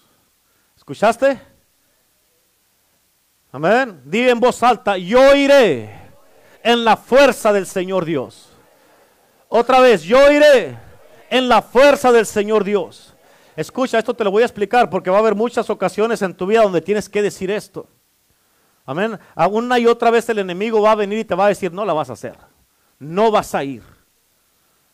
¿Escuchaste? 0.77 1.37
Amén. 3.51 4.01
Di 4.05 4.21
en 4.29 4.39
voz 4.39 4.63
alta, 4.63 4.97
yo 4.97 5.35
iré 5.35 5.93
en 6.63 6.85
la 6.85 6.95
fuerza 6.95 7.51
del 7.51 7.65
Señor 7.67 8.05
Dios. 8.05 8.47
Otra 9.49 9.81
vez, 9.81 10.03
yo 10.03 10.31
iré 10.31 10.79
en 11.29 11.49
la 11.49 11.61
fuerza 11.61 12.13
del 12.13 12.25
Señor 12.25 12.63
Dios. 12.63 13.13
Escucha, 13.57 13.99
esto 13.99 14.13
te 14.13 14.23
lo 14.23 14.31
voy 14.31 14.43
a 14.43 14.45
explicar 14.45 14.89
porque 14.89 15.09
va 15.09 15.17
a 15.17 15.19
haber 15.19 15.35
muchas 15.35 15.69
ocasiones 15.69 16.21
en 16.21 16.33
tu 16.33 16.45
vida 16.45 16.61
donde 16.61 16.79
tienes 16.79 17.09
que 17.09 17.21
decir 17.21 17.51
esto. 17.51 17.89
Amén. 18.85 19.19
Una 19.51 19.77
y 19.77 19.87
otra 19.87 20.09
vez 20.09 20.29
el 20.29 20.39
enemigo 20.39 20.81
va 20.81 20.93
a 20.93 20.95
venir 20.95 21.19
y 21.19 21.25
te 21.25 21.35
va 21.35 21.47
a 21.47 21.49
decir, 21.49 21.73
no 21.73 21.83
la 21.83 21.91
vas 21.91 22.09
a 22.09 22.13
hacer 22.13 22.50
no 23.01 23.31
vas 23.31 23.55
a 23.55 23.63
ir. 23.63 23.83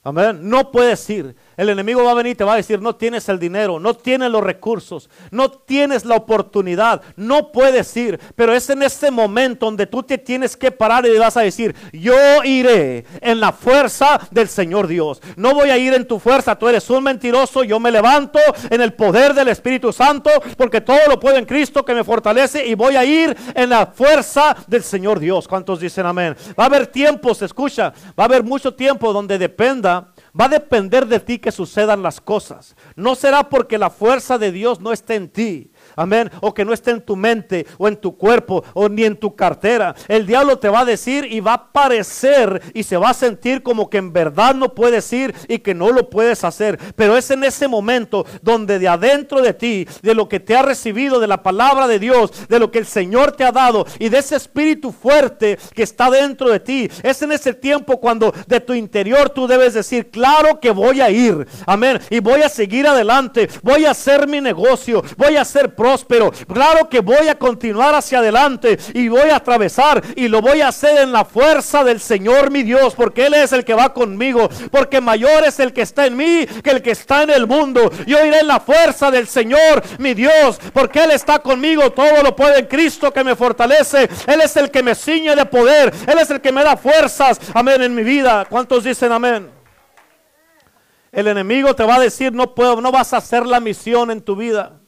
Amén. 0.02 0.40
No 0.42 0.72
puedes 0.72 1.08
ir. 1.10 1.36
El 1.58 1.70
enemigo 1.70 2.04
va 2.04 2.12
a 2.12 2.14
venir 2.14 2.34
y 2.34 2.36
te 2.36 2.44
va 2.44 2.54
a 2.54 2.58
decir, 2.58 2.80
no 2.80 2.96
tienes 2.96 3.28
el 3.30 3.40
dinero, 3.40 3.80
no 3.80 3.96
tienes 3.96 4.30
los 4.30 4.44
recursos, 4.44 5.10
no 5.32 5.50
tienes 5.50 6.06
la 6.06 6.16
oportunidad, 6.16 7.02
no 7.16 7.52
puedes 7.52 7.98
ir. 7.98 8.20
Pero 8.36 8.54
es 8.54 8.70
en 8.70 8.84
ese 8.84 9.10
momento 9.10 9.66
donde 9.66 9.88
tú 9.88 10.04
te 10.04 10.20
tienes 10.20 10.56
que 10.56 10.72
parar 10.72 11.08
y 11.08 11.18
vas 11.18 11.36
a 11.36 11.42
decir, 11.42 11.76
yo 11.92 12.44
iré 12.44 13.06
en 13.22 13.40
la 13.40 13.52
fuerza 13.52 14.20
del 14.30 14.48
Señor 14.48 14.86
Dios. 14.86 15.20
No 15.36 15.56
voy 15.56 15.72
a 15.72 15.78
ir 15.80 15.96
en 15.96 16.08
tu 16.08 16.20
fuerza, 16.20 16.58
tú 16.60 16.68
eres 16.68 16.88
un 16.92 17.04
mentiroso, 17.04 17.64
yo 17.64 17.80
me 17.80 17.90
levanto 17.90 18.40
en 18.70 18.80
el 18.80 18.94
poder 18.94 19.34
del 19.34 19.48
Espíritu 19.48 19.92
Santo, 19.92 20.30
porque 20.58 20.82
todo 20.82 21.00
lo 21.10 21.20
puedo 21.20 21.38
en 21.38 21.46
Cristo 21.46 21.84
que 21.84 21.96
me 21.96 22.04
fortalece 22.04 22.68
y 22.68 22.76
voy 22.76 22.96
a 22.96 23.04
ir 23.04 23.36
en 23.56 23.72
la 23.72 23.88
fuerza 23.88 24.56
del 24.68 24.84
Señor 24.84 25.20
Dios. 25.20 25.48
¿Cuántos 25.48 25.80
dicen 25.80 26.06
amén? 26.06 26.36
Va 26.58 26.66
a 26.66 26.68
haber 26.68 26.86
tiempos, 26.86 27.42
escucha, 27.42 27.94
va 28.10 28.26
a 28.26 28.28
haber 28.28 28.44
mucho 28.44 28.76
tiempo 28.76 29.12
donde 29.12 29.40
dependa 29.40 30.12
Va 30.40 30.46
a 30.46 30.50
depender 30.50 31.08
de 31.08 31.20
ti 31.20 31.40
que 31.40 31.52
sucedan 31.52 32.04
las 32.04 32.22
cosas. 32.22 32.76
No 32.96 33.16
será 33.16 33.50
porque 33.50 33.78
la 33.78 33.90
fuerza 33.90 34.38
de 34.38 34.52
Dios 34.52 34.80
no 34.80 34.92
esté 34.92 35.16
en 35.16 35.30
ti. 35.30 35.72
Amén. 35.98 36.32
O 36.42 36.54
que 36.54 36.64
no 36.64 36.74
esté 36.74 36.92
en 36.92 37.02
tu 37.02 37.16
mente 37.16 37.66
o 37.78 37.88
en 37.88 37.98
tu 37.98 38.16
cuerpo 38.16 38.64
o 38.74 38.88
ni 38.88 39.04
en 39.04 39.18
tu 39.18 39.36
cartera. 39.36 39.96
El 40.08 40.26
diablo 40.26 40.60
te 40.60 40.70
va 40.70 40.82
a 40.82 40.86
decir 40.86 41.26
y 41.30 41.40
va 41.40 41.54
a 41.54 41.72
parecer 41.72 42.62
y 42.74 42.84
se 42.84 42.98
va 42.98 43.10
a 43.10 43.14
sentir 43.14 43.64
como 43.64 43.90
que 43.90 43.98
en 43.98 44.14
verdad 44.14 44.56
no 44.56 44.74
puedes 44.74 45.12
ir 45.12 45.34
y 45.48 45.60
que 45.60 45.74
no 45.74 45.92
lo 45.92 46.10
puedes 46.10 46.44
hacer. 46.44 46.80
Pero 46.96 47.18
es 47.18 47.30
en 47.32 47.44
ese 47.44 47.68
momento 47.68 48.26
donde 48.42 48.80
de 48.80 48.88
adentro 48.88 49.42
de 49.42 49.54
ti, 49.54 49.88
de 50.02 50.16
lo 50.16 50.30
que 50.30 50.40
te 50.40 50.56
ha 50.56 50.62
recibido, 50.62 51.20
de 51.20 51.28
la 51.28 51.42
palabra 51.42 51.88
de 51.88 52.00
Dios, 52.00 52.48
de 52.48 52.60
lo 52.60 52.72
que 52.72 52.80
el 52.80 52.86
Señor 52.86 53.32
te 53.32 53.44
ha 53.44 53.52
dado 53.52 53.86
y 54.00 54.10
de 54.10 54.20
ese 54.20 54.36
espíritu 54.36 54.92
fuerte 54.92 55.58
que 55.74 55.84
está 55.84 56.10
dentro 56.12 56.50
de 56.50 56.60
ti, 56.60 56.90
es 57.02 57.22
en 57.24 57.32
ese 57.32 57.54
tiempo 57.54 58.00
cuando 58.00 58.34
de 58.46 58.60
tu 58.60 58.74
interior 58.74 59.30
tú 59.30 59.48
debes 59.48 59.74
decir, 59.74 60.12
claro 60.12 60.60
que 60.60 60.72
voy 60.72 61.02
a 61.02 61.10
ir. 61.10 61.48
Amén. 61.66 62.00
Y 62.10 62.20
voy 62.20 62.42
a 62.42 62.50
seguir 62.50 62.88
adelante. 62.88 63.50
Voy 63.64 63.86
a 63.86 63.92
hacer 63.92 64.28
mi 64.28 64.42
negocio. 64.42 65.04
Voy 65.18 65.38
a 65.38 65.46
ser 65.46 65.76
próspero. 65.88 66.34
Claro 66.54 66.90
que 66.90 67.00
voy 67.00 67.30
a 67.30 67.40
continuar 67.40 67.96
hacia 67.96 68.20
adelante 68.20 68.78
y 68.94 69.08
voy 69.08 69.30
a 69.30 69.38
atravesar 69.38 70.04
y 70.18 70.28
lo 70.28 70.42
voy 70.42 70.60
a 70.60 70.68
hacer 70.68 71.00
en 71.00 71.14
la 71.14 71.24
fuerza 71.24 71.86
del 71.86 72.02
Señor 72.02 72.52
mi 72.52 72.64
Dios, 72.64 72.94
porque 72.94 73.28
Él 73.28 73.36
es 73.36 73.54
el 73.54 73.64
que 73.64 73.74
va 73.74 73.94
conmigo, 73.94 74.50
porque 74.70 75.00
mayor 75.00 75.46
es 75.46 75.62
el 75.62 75.72
que 75.72 75.84
está 75.84 76.06
en 76.06 76.18
mí 76.18 76.46
que 76.62 76.72
el 76.72 76.82
que 76.82 76.92
está 76.92 77.24
en 77.24 77.30
el 77.30 77.48
mundo. 77.48 77.90
Yo 78.06 78.24
iré 78.26 78.40
en 78.40 78.48
la 78.48 78.60
fuerza 78.60 79.10
del 79.10 79.30
Señor 79.30 79.82
mi 79.98 80.14
Dios, 80.14 80.60
porque 80.74 81.06
Él 81.06 81.12
está 81.12 81.40
conmigo, 81.40 81.90
todo 81.92 82.22
lo 82.22 82.36
puede 82.36 82.60
en 82.60 82.66
Cristo 82.66 83.14
que 83.14 83.24
me 83.24 83.38
fortalece. 83.38 84.10
Él 84.28 84.42
es 84.42 84.58
el 84.58 84.70
que 84.70 84.84
me 84.84 84.94
ciñe 84.94 85.38
de 85.38 85.46
poder, 85.46 85.94
Él 86.06 86.20
es 86.20 86.30
el 86.30 86.42
que 86.42 86.52
me 86.52 86.66
da 86.66 86.76
fuerzas, 86.76 87.40
amén, 87.54 87.82
en 87.82 87.96
mi 87.96 88.04
vida. 88.04 88.46
¿Cuántos 88.50 88.84
dicen 88.84 89.14
amén? 89.14 89.50
El 91.14 91.28
enemigo 91.28 91.74
te 91.74 91.86
va 91.86 91.96
a 91.96 92.00
decir, 92.02 92.34
no 92.34 92.54
puedo, 92.54 92.82
no 92.82 92.92
vas 92.92 93.14
a 93.14 93.18
hacer 93.18 93.46
la 93.46 93.62
misión 93.62 94.12
en 94.12 94.22
tu 94.22 94.36
vida 94.36 94.82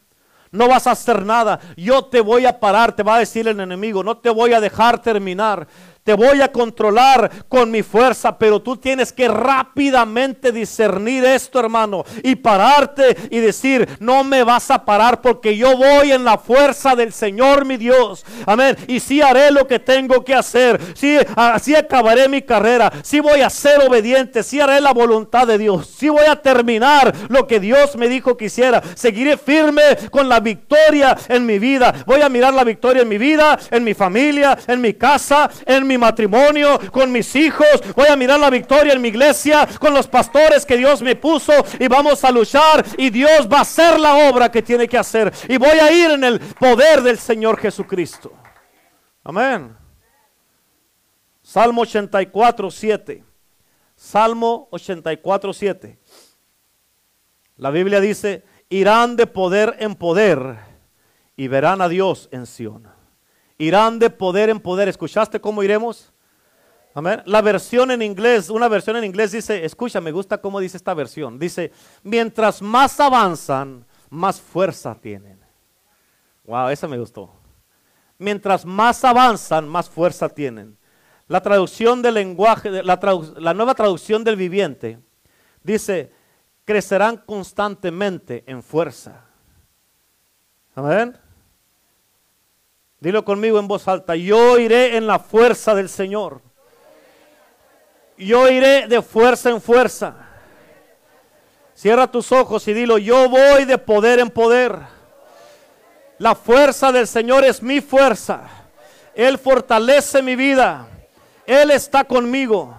no 0.51 0.67
vas 0.67 0.88
a 0.88 0.91
hacer 0.91 1.26
nada. 1.26 1.59
Yo 1.77 2.05
te 2.05 2.21
voy 2.21 2.45
a 2.45 2.59
parar, 2.59 2.95
te 2.95 3.03
va 3.03 3.15
a 3.15 3.19
decir 3.19 3.47
el 3.47 3.59
enemigo, 3.59 4.03
no 4.03 4.17
te 4.17 4.30
voy 4.30 4.53
a 4.53 4.61
dejar 4.61 5.01
terminar 5.01 5.67
te 6.03 6.13
voy 6.13 6.41
a 6.41 6.51
controlar 6.51 7.45
con 7.47 7.71
mi 7.71 7.84
fuerza, 7.84 8.38
pero 8.38 8.61
tú 8.61 8.77
tienes 8.77 9.13
que 9.13 9.27
rápidamente 9.27 10.51
discernir 10.51 11.26
esto, 11.26 11.59
hermano, 11.59 12.03
y 12.23 12.35
pararte 12.35 13.15
y 13.30 13.39
decir, 13.39 13.88
no 13.99 14.23
me 14.23 14.43
vas 14.43 14.71
a 14.71 14.85
parar 14.85 15.21
porque 15.21 15.55
yo 15.55 15.77
voy 15.77 16.11
en 16.11 16.23
la 16.23 16.38
fuerza 16.38 16.95
del 16.95 17.13
Señor 17.13 17.65
mi 17.65 17.77
Dios. 17.77 18.26
Amén. 18.45 18.76
Y 18.88 18.99
si 18.99 19.21
haré 19.21 19.51
lo 19.51 19.67
que 19.67 19.80
tengo 19.80 20.23
que 20.23 20.34
hacer, 20.34 20.80
si 20.95 21.17
así 21.35 21.76
acabaré 21.76 22.27
mi 22.27 22.41
carrera, 22.41 22.91
si 23.03 23.19
voy 23.19 23.41
a 23.41 23.49
ser 23.49 23.81
obediente, 23.88 24.43
si 24.43 24.59
haré 24.59 24.81
la 24.81 24.93
voluntad 24.93 25.47
de 25.47 25.57
Dios, 25.57 25.88
si 25.97 26.09
voy 26.09 26.26
a 26.26 26.41
terminar 26.41 27.13
lo 27.30 27.47
que 27.47 27.59
Dios 27.59 27.95
me 27.95 28.09
dijo 28.09 28.38
que 28.38 28.45
hiciera, 28.45 28.81
seguiré 28.95 29.38
firme 29.38 29.81
con 30.11 30.30
la 30.30 30.39
victoria 30.39 31.15
en 31.27 31.45
mi 31.45 31.59
vida. 31.59 31.93
Voy 32.05 32.21
a 32.21 32.30
mirar 32.30 32.53
la 32.53 32.63
victoria 32.63 33.03
en 33.03 33.09
mi 33.09 33.17
vida, 33.17 33.57
en 33.71 33.84
mi 33.84 33.93
familia, 33.93 34.57
en 34.67 34.81
mi 34.81 34.93
casa, 34.93 35.49
en 35.65 35.88
mi 35.90 35.98
matrimonio, 35.98 36.80
con 36.91 37.11
mis 37.11 37.36
hijos. 37.36 37.68
Voy 37.95 38.07
a 38.07 38.16
mirar 38.16 38.40
la 38.40 38.49
victoria 38.49 38.94
en 38.94 39.02
mi 39.02 39.10
iglesia, 39.10 39.68
con 39.80 39.94
los 39.94 40.07
pastores 40.07 40.66
que 40.66 40.78
Dios 40.78 41.02
me 41.02 41.16
puso 41.16 41.52
y 41.80 41.88
vamos 41.88 42.24
a 42.24 42.32
luchar 42.32 42.86
y 42.98 43.10
Dios 43.10 43.49
va 43.52 43.57
a 43.57 43.61
hacer 43.61 43.99
la 43.99 44.30
obra 44.30 44.49
que 44.49 44.61
tiene 44.61 44.88
que 44.88 44.98
hacer. 44.98 45.34
Y 45.49 45.57
voy 45.57 45.78
a 45.80 45.91
ir 45.91 46.11
en 46.11 46.24
el 46.24 46.40
poder 46.40 47.02
del 47.02 47.18
Señor 47.18 47.57
Jesucristo. 47.60 48.32
Amén. 49.24 49.76
Salmo 51.41 51.82
84, 51.82 52.72
7. 52.72 53.24
Salmo 53.95 54.68
84, 54.72 55.52
7. 55.52 55.99
La 57.57 57.72
Biblia 57.72 57.99
dice, 57.99 58.45
irán 58.70 59.18
de 59.18 59.28
poder 59.28 59.76
en 59.80 59.95
poder 59.95 60.60
y 61.36 61.48
verán 61.48 61.82
a 61.82 61.90
Dios 61.90 62.30
en 62.32 62.45
Sión 62.45 62.98
irán 63.60 63.99
de 63.99 64.10
poder 64.10 64.49
en 64.49 64.60
poder. 64.60 64.88
¿Escuchaste 64.88 65.40
cómo 65.40 65.61
iremos? 65.61 66.11
Amén. 66.95 67.22
La 67.26 67.41
versión 67.41 67.91
en 67.91 68.02
inglés, 68.02 68.49
una 68.49 68.68
versión 68.68 68.98
en 68.98 69.03
inglés 69.03 69.31
dice, 69.31 69.64
escucha, 69.64 70.02
me 70.02 70.11
gusta 70.11 70.40
cómo 70.40 70.60
dice 70.60 70.77
esta 70.77 70.95
versión. 70.95 71.38
Dice, 71.38 71.72
mientras 72.02 72.61
más 72.64 72.99
avanzan, 72.99 73.86
más 74.10 74.41
fuerza 74.41 74.95
tienen. 74.95 75.40
Wow, 76.45 76.69
esa 76.69 76.88
me 76.88 76.98
gustó. 76.98 77.31
Mientras 78.18 78.65
más 78.65 79.03
avanzan, 79.03 79.69
más 79.69 79.88
fuerza 79.88 80.27
tienen. 80.30 80.77
La 81.27 81.41
traducción 81.41 82.02
del 82.02 82.15
lenguaje, 82.15 82.72
la, 82.72 82.99
la 83.38 83.53
nueva 83.53 83.76
traducción 83.76 84.23
del 84.23 84.36
viviente, 84.36 84.99
dice, 85.64 86.11
crecerán 86.65 87.18
constantemente 87.18 88.44
en 88.48 88.64
fuerza. 88.64 89.26
Amén. 90.73 91.15
Dilo 92.99 93.23
conmigo 93.23 93.59
en 93.59 93.67
voz 93.67 93.88
alta, 93.88 94.15
yo 94.15 94.57
iré 94.59 94.97
en 94.97 95.07
la 95.07 95.19
fuerza 95.19 95.73
del 95.73 95.88
Señor. 95.88 96.41
Yo 98.17 98.49
iré 98.49 98.88
de 98.88 99.01
fuerza 99.01 99.49
en 99.49 99.61
fuerza. 99.61 100.15
Cierra 101.73 102.11
tus 102.11 102.34
ojos 102.34 102.67
y 102.67 102.73
dilo, 102.73 102.97
yo 102.97 103.30
voy 103.30 103.63
de 103.63 103.77
poder 103.77 104.19
en 104.19 104.30
poder. 104.30 104.77
La 106.17 106.35
fuerza 106.35 106.91
del 106.91 107.07
Señor 107.07 107.45
es 107.45 107.63
mi 107.63 107.80
fuerza. 107.80 108.41
Él 109.15 109.38
fortalece 109.38 110.21
mi 110.21 110.35
vida. 110.35 110.88
Él 111.45 111.71
está 111.71 112.03
conmigo. 112.03 112.76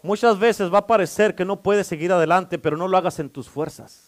Muchas 0.00 0.38
veces 0.38 0.72
va 0.72 0.78
a 0.78 0.86
parecer 0.86 1.34
que 1.34 1.44
no 1.44 1.62
puedes 1.62 1.86
seguir 1.86 2.10
adelante, 2.12 2.58
pero 2.58 2.78
no 2.78 2.88
lo 2.88 2.96
hagas 2.96 3.18
en 3.18 3.28
tus 3.28 3.48
fuerzas. 3.48 4.03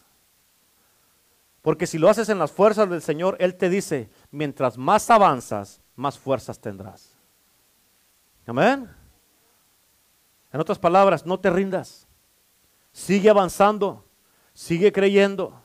Porque 1.67 1.89
si 1.89 1.99
lo 1.99 2.09
haces 2.09 2.29
en 2.29 2.39
las 2.39 2.53
fuerzas 2.53 2.89
del 2.89 3.03
Señor, 3.03 3.37
Él 3.41 3.57
te 3.57 3.69
dice, 3.69 4.09
mientras 4.31 4.79
más 4.79 5.11
avanzas, 5.11 5.81
más 5.97 6.17
fuerzas 6.17 6.61
tendrás. 6.61 7.13
Amén. 8.47 8.89
En 10.53 10.61
otras 10.61 10.79
palabras, 10.79 11.27
no 11.27 11.41
te 11.41 11.51
rindas. 11.51 12.07
Sigue 12.93 13.29
avanzando. 13.29 14.05
Sigue 14.53 14.93
creyendo. 14.93 15.61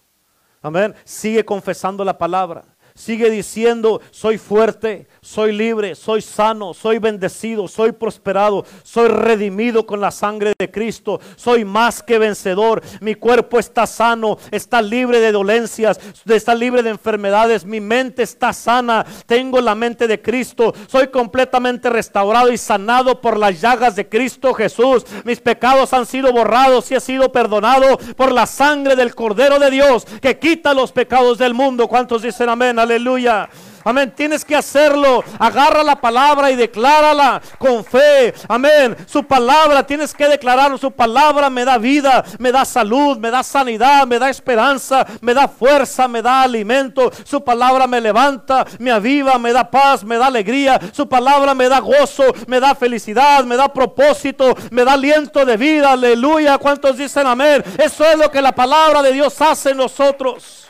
Amén. 0.63 0.95
Sigue 1.03 1.45
confesando 1.45 2.03
la 2.03 2.17
palabra. 2.17 2.70
Sigue 2.95 3.29
diciendo, 3.29 4.01
soy 4.11 4.37
fuerte, 4.37 5.07
soy 5.21 5.51
libre, 5.51 5.95
soy 5.95 6.21
sano, 6.21 6.73
soy 6.73 6.99
bendecido, 6.99 7.67
soy 7.67 7.91
prosperado, 7.91 8.65
soy 8.83 9.07
redimido 9.07 9.85
con 9.85 10.01
la 10.01 10.11
sangre 10.11 10.53
de 10.57 10.71
Cristo, 10.71 11.19
soy 11.35 11.65
más 11.65 12.03
que 12.03 12.19
vencedor, 12.19 12.81
mi 12.99 13.15
cuerpo 13.15 13.59
está 13.59 13.87
sano, 13.87 14.37
está 14.51 14.81
libre 14.81 15.19
de 15.19 15.31
dolencias, 15.31 15.99
está 16.25 16.55
libre 16.55 16.83
de 16.83 16.89
enfermedades, 16.89 17.65
mi 17.65 17.79
mente 17.79 18.23
está 18.23 18.53
sana, 18.53 19.05
tengo 19.25 19.61
la 19.61 19.75
mente 19.75 20.07
de 20.07 20.21
Cristo, 20.21 20.73
soy 20.87 21.07
completamente 21.07 21.89
restaurado 21.89 22.51
y 22.51 22.57
sanado 22.57 23.21
por 23.21 23.37
las 23.37 23.61
llagas 23.61 23.95
de 23.95 24.09
Cristo 24.09 24.53
Jesús, 24.53 25.05
mis 25.23 25.39
pecados 25.39 25.93
han 25.93 26.05
sido 26.05 26.31
borrados 26.31 26.91
y 26.91 26.95
he 26.95 26.99
sido 26.99 27.31
perdonado 27.31 27.97
por 28.15 28.31
la 28.31 28.45
sangre 28.45 28.95
del 28.95 29.15
Cordero 29.15 29.59
de 29.59 29.71
Dios 29.71 30.05
que 30.21 30.39
quita 30.39 30.73
los 30.73 30.91
pecados 30.91 31.37
del 31.37 31.53
mundo. 31.53 31.87
¿Cuántos 31.87 32.21
dicen 32.21 32.49
amén? 32.49 32.79
Aleluya. 32.81 33.49
Amén. 33.83 34.13
Tienes 34.15 34.45
que 34.45 34.55
hacerlo. 34.55 35.23
Agarra 35.39 35.83
la 35.83 35.99
palabra 35.99 36.51
y 36.51 36.55
declárala 36.55 37.41
con 37.57 37.83
fe. 37.83 38.33
Amén. 38.47 38.95
Su 39.07 39.23
palabra, 39.23 39.85
tienes 39.85 40.13
que 40.13 40.27
declararlo. 40.27 40.77
Su 40.77 40.91
palabra 40.91 41.49
me 41.49 41.65
da 41.65 41.77
vida, 41.77 42.23
me 42.37 42.51
da 42.51 42.65
salud, 42.65 43.17
me 43.17 43.31
da 43.31 43.43
sanidad, 43.43 44.05
me 44.05 44.19
da 44.19 44.29
esperanza, 44.29 45.05
me 45.21 45.33
da 45.33 45.47
fuerza, 45.47 46.07
me 46.07 46.21
da 46.21 46.43
alimento. 46.43 47.11
Su 47.23 47.43
palabra 47.43 47.87
me 47.87 47.99
levanta, 47.99 48.65
me 48.79 48.91
aviva, 48.91 49.37
me 49.37 49.51
da 49.51 49.69
paz, 49.69 50.03
me 50.03 50.17
da 50.17 50.27
alegría. 50.27 50.79
Su 50.91 51.07
palabra 51.07 51.53
me 51.53 51.67
da 51.67 51.79
gozo, 51.79 52.25
me 52.47 52.59
da 52.59 52.75
felicidad, 52.75 53.43
me 53.45 53.55
da 53.55 53.67
propósito, 53.67 54.55
me 54.69 54.83
da 54.83 54.93
aliento 54.93 55.45
de 55.45 55.57
vida. 55.57 55.91
Aleluya. 55.91 56.57
¿Cuántos 56.57 56.97
dicen 56.97 57.25
amén? 57.25 57.63
Eso 57.77 58.05
es 58.05 58.17
lo 58.17 58.29
que 58.29 58.41
la 58.41 58.51
palabra 58.51 59.01
de 59.01 59.11
Dios 59.11 59.41
hace 59.41 59.71
en 59.71 59.77
nosotros. 59.77 60.60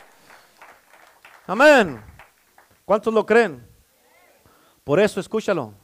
Amén. 1.46 2.02
¿Cuántos 2.84 3.12
lo 3.12 3.26
creen? 3.26 3.66
Por 4.84 5.00
eso, 5.00 5.20
escúchalo. 5.20 5.74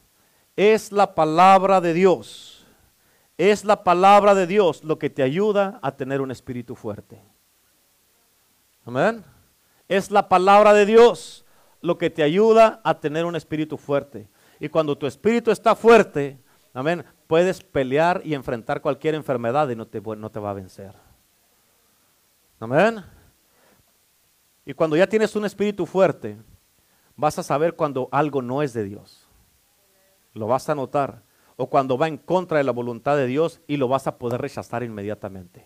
Es 0.55 0.91
la 0.91 1.15
palabra 1.15 1.81
de 1.81 1.93
Dios. 1.93 2.65
Es 3.37 3.63
la 3.63 3.83
palabra 3.83 4.35
de 4.35 4.47
Dios 4.47 4.83
lo 4.83 4.99
que 4.99 5.09
te 5.09 5.23
ayuda 5.23 5.79
a 5.81 5.95
tener 5.95 6.21
un 6.21 6.31
espíritu 6.31 6.75
fuerte. 6.75 7.21
Amén. 8.85 9.23
Es 9.87 10.11
la 10.11 10.27
palabra 10.27 10.73
de 10.73 10.85
Dios 10.85 11.45
lo 11.81 11.97
que 11.97 12.09
te 12.09 12.23
ayuda 12.23 12.81
a 12.83 12.99
tener 12.99 13.25
un 13.25 13.35
espíritu 13.35 13.77
fuerte. 13.77 14.29
Y 14.59 14.67
cuando 14.69 14.97
tu 14.97 15.07
espíritu 15.07 15.51
está 15.51 15.75
fuerte, 15.75 16.37
amén, 16.73 17.05
puedes 17.27 17.63
pelear 17.63 18.21
y 18.25 18.33
enfrentar 18.33 18.81
cualquier 18.81 19.15
enfermedad 19.15 19.69
y 19.69 19.75
no 19.75 19.87
te, 19.87 20.01
no 20.01 20.29
te 20.29 20.39
va 20.39 20.49
a 20.51 20.53
vencer. 20.53 20.93
Amén. 22.59 23.03
Y 24.69 24.75
cuando 24.75 24.95
ya 24.95 25.07
tienes 25.07 25.35
un 25.35 25.45
espíritu 25.45 25.87
fuerte, 25.87 26.37
vas 27.15 27.39
a 27.39 27.41
saber 27.41 27.75
cuando 27.75 28.07
algo 28.11 28.43
no 28.43 28.61
es 28.61 28.71
de 28.71 28.83
Dios. 28.83 29.27
Lo 30.35 30.45
vas 30.45 30.69
a 30.69 30.75
notar. 30.75 31.23
O 31.55 31.71
cuando 31.71 31.97
va 31.97 32.07
en 32.07 32.17
contra 32.17 32.59
de 32.59 32.63
la 32.63 32.71
voluntad 32.71 33.17
de 33.17 33.25
Dios 33.25 33.61
y 33.65 33.77
lo 33.77 33.87
vas 33.87 34.05
a 34.05 34.19
poder 34.19 34.39
rechazar 34.39 34.83
inmediatamente. 34.83 35.65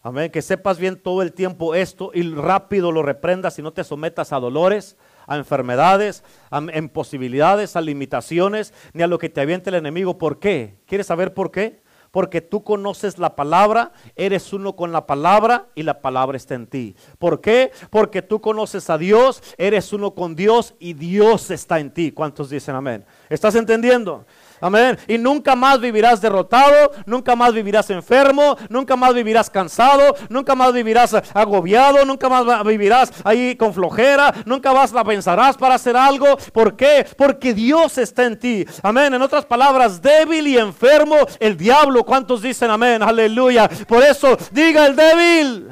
Amén. 0.00 0.30
Que 0.30 0.40
sepas 0.40 0.78
bien 0.78 0.98
todo 0.98 1.20
el 1.20 1.34
tiempo 1.34 1.74
esto 1.74 2.10
y 2.14 2.22
rápido 2.22 2.90
lo 2.90 3.02
reprendas 3.02 3.58
y 3.58 3.62
no 3.62 3.74
te 3.74 3.84
sometas 3.84 4.32
a 4.32 4.40
dolores, 4.40 4.96
a 5.26 5.36
enfermedades, 5.36 6.24
a 6.50 6.62
imposibilidades, 6.74 7.76
a 7.76 7.82
limitaciones, 7.82 8.72
ni 8.94 9.02
a 9.02 9.06
lo 9.06 9.18
que 9.18 9.28
te 9.28 9.42
aviente 9.42 9.68
el 9.68 9.76
enemigo. 9.76 10.16
¿Por 10.16 10.38
qué? 10.38 10.78
¿Quieres 10.86 11.06
saber 11.06 11.34
por 11.34 11.50
qué? 11.50 11.81
Porque 12.12 12.40
tú 12.40 12.62
conoces 12.62 13.18
la 13.18 13.34
palabra, 13.34 13.92
eres 14.14 14.52
uno 14.52 14.76
con 14.76 14.92
la 14.92 15.06
palabra 15.06 15.66
y 15.74 15.82
la 15.82 16.00
palabra 16.00 16.36
está 16.36 16.54
en 16.54 16.68
ti. 16.68 16.94
¿Por 17.18 17.40
qué? 17.40 17.72
Porque 17.90 18.22
tú 18.22 18.40
conoces 18.40 18.88
a 18.90 18.98
Dios, 18.98 19.42
eres 19.56 19.92
uno 19.92 20.14
con 20.14 20.36
Dios 20.36 20.74
y 20.78 20.92
Dios 20.92 21.50
está 21.50 21.80
en 21.80 21.90
ti. 21.90 22.12
¿Cuántos 22.12 22.50
dicen 22.50 22.76
amén? 22.76 23.04
¿Estás 23.28 23.54
entendiendo? 23.56 24.26
Amén. 24.62 24.96
Y 25.08 25.18
nunca 25.18 25.56
más 25.56 25.80
vivirás 25.80 26.20
derrotado, 26.20 26.92
nunca 27.04 27.34
más 27.34 27.52
vivirás 27.52 27.90
enfermo, 27.90 28.56
nunca 28.68 28.94
más 28.94 29.12
vivirás 29.12 29.50
cansado, 29.50 30.14
nunca 30.28 30.54
más 30.54 30.72
vivirás 30.72 31.14
agobiado, 31.34 32.04
nunca 32.04 32.28
más 32.28 32.64
vivirás 32.64 33.10
ahí 33.24 33.56
con 33.56 33.74
flojera, 33.74 34.32
nunca 34.46 34.72
más 34.72 34.92
la 34.92 35.02
pensarás 35.02 35.56
para 35.56 35.74
hacer 35.74 35.96
algo. 35.96 36.36
¿Por 36.52 36.76
qué? 36.76 37.04
Porque 37.16 37.52
Dios 37.52 37.98
está 37.98 38.22
en 38.22 38.38
ti. 38.38 38.64
Amén. 38.84 39.12
En 39.12 39.20
otras 39.22 39.44
palabras, 39.44 40.00
débil 40.00 40.46
y 40.46 40.56
enfermo, 40.56 41.16
el 41.40 41.56
diablo. 41.56 42.04
¿Cuántos 42.04 42.40
dicen 42.40 42.70
amén? 42.70 43.02
Aleluya. 43.02 43.68
Por 43.88 44.04
eso, 44.04 44.38
diga 44.52 44.86
el 44.86 44.94
débil. 44.94 45.68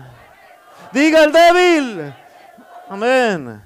Diga 0.92 1.22
el 1.22 1.30
débil. 1.30 2.12
Amén. 2.88 3.62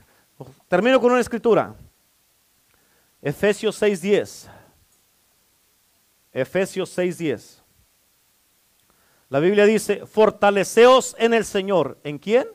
Termino 0.68 1.00
con 1.00 1.12
una 1.12 1.22
escritura. 1.22 1.72
Efesios 3.22 3.80
6:10. 3.80 4.53
Efesios 6.34 6.90
6:10. 6.98 7.62
La 9.30 9.38
Biblia 9.38 9.64
dice, 9.64 10.04
fortaleceos 10.04 11.14
en 11.18 11.32
el 11.32 11.44
Señor. 11.44 11.98
¿En 12.02 12.18
quién? 12.18 12.46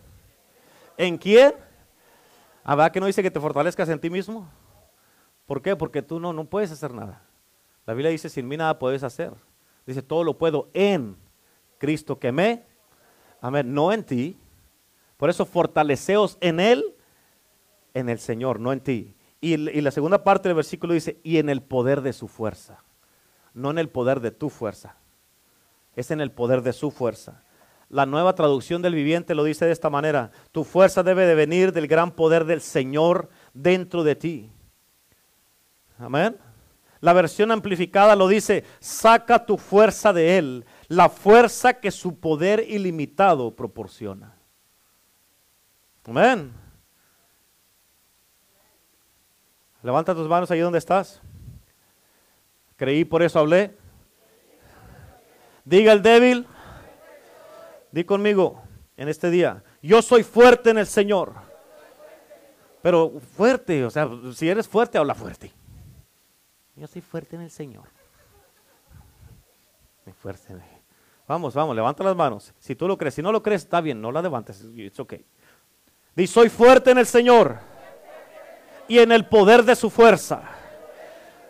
¿En 0.97 1.17
quién? 1.17 1.53
Ah, 2.63 2.75
¿verdad 2.75 2.91
que 2.91 2.99
no 2.99 3.05
dice 3.05 3.23
que 3.23 3.31
te 3.31 3.39
fortalezcas 3.39 3.89
en 3.89 3.99
ti 3.99 4.09
mismo? 4.09 4.47
¿Por 5.45 5.61
qué? 5.61 5.75
Porque 5.75 6.01
tú 6.01 6.19
no, 6.19 6.33
no 6.33 6.45
puedes 6.45 6.71
hacer 6.71 6.93
nada. 6.93 7.23
La 7.85 7.93
Biblia 7.93 8.11
dice, 8.11 8.29
sin 8.29 8.47
mí 8.47 8.57
nada 8.57 8.77
puedes 8.77 9.01
hacer. 9.01 9.33
Dice, 9.85 10.03
todo 10.03 10.23
lo 10.23 10.37
puedo 10.37 10.69
en 10.73 11.17
Cristo 11.77 12.19
que 12.19 12.31
me. 12.31 12.65
Amén, 13.41 13.73
no 13.73 13.91
en 13.91 14.03
ti. 14.03 14.37
Por 15.17 15.29
eso 15.29 15.45
fortaleceos 15.45 16.37
en 16.41 16.59
Él, 16.59 16.95
en 17.93 18.09
el 18.09 18.19
Señor, 18.19 18.59
no 18.59 18.73
en 18.73 18.81
ti. 18.81 19.15
Y, 19.41 19.53
y 19.53 19.81
la 19.81 19.91
segunda 19.91 20.23
parte 20.23 20.49
del 20.49 20.55
versículo 20.55 20.93
dice, 20.93 21.19
y 21.23 21.37
en 21.37 21.49
el 21.49 21.61
poder 21.61 22.01
de 22.01 22.13
su 22.13 22.27
fuerza 22.27 22.83
no 23.53 23.71
en 23.71 23.77
el 23.77 23.89
poder 23.89 24.19
de 24.19 24.31
tu 24.31 24.49
fuerza, 24.49 24.95
es 25.95 26.11
en 26.11 26.21
el 26.21 26.31
poder 26.31 26.61
de 26.61 26.73
su 26.73 26.91
fuerza. 26.91 27.43
La 27.89 28.05
nueva 28.05 28.35
traducción 28.35 28.81
del 28.81 28.93
viviente 28.93 29.33
lo 29.33 29.43
dice 29.43 29.65
de 29.65 29.71
esta 29.71 29.89
manera, 29.89 30.31
tu 30.51 30.63
fuerza 30.63 31.01
debe 31.01 31.25
de 31.25 31.33
venir 31.33 31.73
del 31.73 31.87
gran 31.87 32.11
poder 32.11 32.45
del 32.45 32.61
Señor 32.61 33.29
dentro 33.53 34.03
de 34.03 34.15
ti. 34.15 34.51
Amén. 35.97 36.37
La 37.01 37.13
versión 37.13 37.51
amplificada 37.51 38.15
lo 38.15 38.27
dice, 38.27 38.63
saca 38.79 39.45
tu 39.45 39.57
fuerza 39.57 40.13
de 40.13 40.37
Él, 40.37 40.65
la 40.87 41.09
fuerza 41.09 41.75
que 41.75 41.91
su 41.91 42.19
poder 42.19 42.65
ilimitado 42.67 43.55
proporciona. 43.55 44.35
Amén. 46.05 46.51
Levanta 49.81 50.13
tus 50.13 50.27
manos 50.27 50.51
ahí 50.51 50.59
donde 50.59 50.79
estás. 50.79 51.21
Creí, 52.79 53.03
por 53.03 53.21
eso 53.21 53.37
hablé. 53.39 53.75
Diga 55.65 55.91
el 55.91 56.01
débil. 56.01 56.47
Di 57.91 58.05
conmigo 58.05 58.63
en 58.95 59.09
este 59.09 59.29
día. 59.29 59.61
Yo 59.81 60.01
soy 60.01 60.23
fuerte 60.23 60.69
en 60.69 60.77
el 60.77 60.87
Señor. 60.87 61.33
Pero 62.81 63.19
fuerte, 63.35 63.83
o 63.83 63.89
sea, 63.89 64.09
si 64.33 64.47
eres 64.47 64.65
fuerte, 64.65 64.97
habla 64.97 65.13
fuerte. 65.13 65.51
Yo 66.77 66.87
soy 66.87 67.01
fuerte 67.01 67.35
en 67.35 67.41
el 67.41 67.51
Señor. 67.51 67.83
Fuerte. 70.21 70.55
Vamos, 71.27 71.53
vamos, 71.53 71.75
levanta 71.75 72.01
las 72.01 72.15
manos. 72.15 72.53
Si 72.59 72.75
tú 72.75 72.87
lo 72.87 72.97
crees, 72.97 73.13
si 73.13 73.21
no 73.21 73.33
lo 73.33 73.43
crees, 73.43 73.63
está 73.63 73.81
bien, 73.81 74.01
no 74.01 74.09
la 74.09 74.21
levantes. 74.21 74.63
It's 74.73 75.01
okay. 75.01 75.25
Dice, 76.15 76.33
soy 76.33 76.47
fuerte 76.47 76.91
en 76.91 76.97
el 76.99 77.05
Señor 77.05 77.59
y 78.87 78.99
en 78.99 79.11
el 79.11 79.27
poder 79.27 79.63
de 79.63 79.75
su 79.75 79.89
fuerza. 79.89 80.58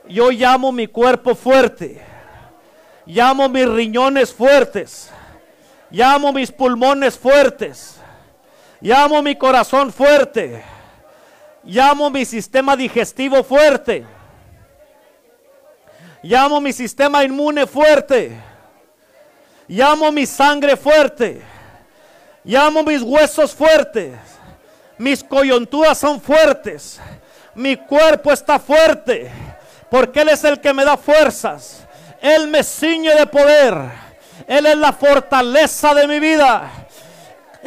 Yo 0.10 0.32
llamo 0.32 0.72
mi 0.72 0.88
cuerpo 0.88 1.36
fuerte. 1.36 2.02
Llamo 3.06 3.48
mis 3.48 3.68
riñones 3.68 4.34
fuertes. 4.34 5.12
Llamo 5.92 6.34
mis 6.34 6.52
pulmones 6.52 7.16
fuertes. 7.16 8.02
Llamo 8.82 9.22
mi 9.22 9.36
corazón 9.36 9.94
fuerte. 9.94 10.64
Llamo 11.64 12.10
mi 12.10 12.26
sistema 12.26 12.76
digestivo 12.76 13.44
fuerte. 13.44 14.04
Llamo 16.24 16.60
mi 16.60 16.74
sistema 16.74 17.24
inmune 17.24 17.68
fuerte. 17.68 18.36
Llamo 19.68 20.12
mi 20.12 20.26
sangre 20.26 20.76
fuerte. 20.76 21.40
Llamo 22.44 22.82
mis 22.82 23.04
huesos 23.04 23.54
fuertes. 23.54 24.18
Mis 24.98 25.24
coyunturas 25.24 26.00
son 26.00 26.20
fuertes. 26.20 27.00
Mi 27.54 27.76
cuerpo 27.76 28.32
está 28.32 28.58
fuerte. 28.58 29.49
Porque 29.90 30.22
Él 30.22 30.30
es 30.30 30.44
el 30.44 30.60
que 30.60 30.74
me 30.74 30.86
da 30.86 30.98
fuerzas. 30.98 31.88
Él 32.22 32.48
me 32.48 32.64
ciñe 32.64 33.16
de 33.16 33.26
poder. 33.26 33.76
Él 34.48 34.66
es 34.66 34.78
la 34.78 34.94
fortaleza 34.94 35.94
de 35.94 36.08
mi 36.08 36.20
vida. 36.20 36.70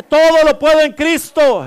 Todo 0.08 0.44
lo 0.44 0.58
puedo 0.58 0.80
en 0.80 0.92
Cristo 0.92 1.66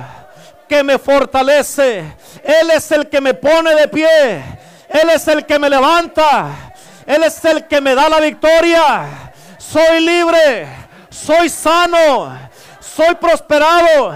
que 0.68 0.84
me 0.84 0.98
fortalece. 0.98 2.00
Él 2.44 2.72
es 2.72 2.92
el 2.92 3.08
que 3.10 3.22
me 3.22 3.34
pone 3.34 3.76
de 3.76 3.88
pie. 3.88 4.44
Él 4.90 5.10
es 5.14 5.28
el 5.28 5.46
que 5.46 5.60
me 5.60 5.70
levanta. 5.70 6.74
Él 7.06 7.24
es 7.24 7.44
el 7.46 7.68
que 7.68 7.82
me 7.82 7.94
da 7.96 8.10
la 8.10 8.20
victoria. 8.20 9.32
Soy 9.58 10.00
libre. 10.02 10.68
Soy 11.10 11.50
sano. 11.50 12.38
Soy 12.80 13.16
prosperado. 13.16 14.16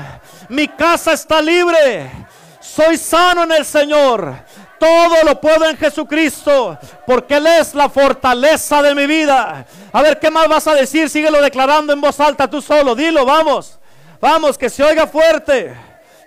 Mi 0.50 0.68
casa 0.68 1.14
está 1.14 1.42
libre. 1.42 2.12
Soy 2.60 2.98
sano 2.98 3.44
en 3.44 3.52
el 3.52 3.66
Señor. 3.66 4.36
Todo 4.80 5.24
lo 5.26 5.40
puedo 5.42 5.70
en 5.70 5.78
Jesucristo, 5.78 6.78
porque 7.06 7.36
Él 7.36 7.48
es 7.48 7.76
la 7.76 7.90
fortaleza 7.90 8.82
de 8.82 8.96
mi 8.96 9.06
vida. 9.06 9.66
A 9.92 10.02
ver, 10.02 10.20
¿qué 10.20 10.32
más 10.32 10.48
vas 10.48 10.68
a 10.68 10.74
decir? 10.74 11.10
Síguelo 11.10 11.42
declarando 11.42 11.92
en 11.92 12.00
voz 12.00 12.20
alta 12.20 12.50
tú 12.50 12.62
solo. 12.62 12.96
Dilo, 12.96 13.26
vamos. 13.26 13.78
Vamos, 14.22 14.58
que 14.58 14.70
se 14.70 14.84
oiga 14.84 15.06
fuerte. 15.08 15.76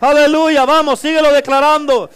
Aleluya, 0.01 0.65
vamos, 0.65 1.01
síguelo 1.01 1.33
declarando. 1.33 2.11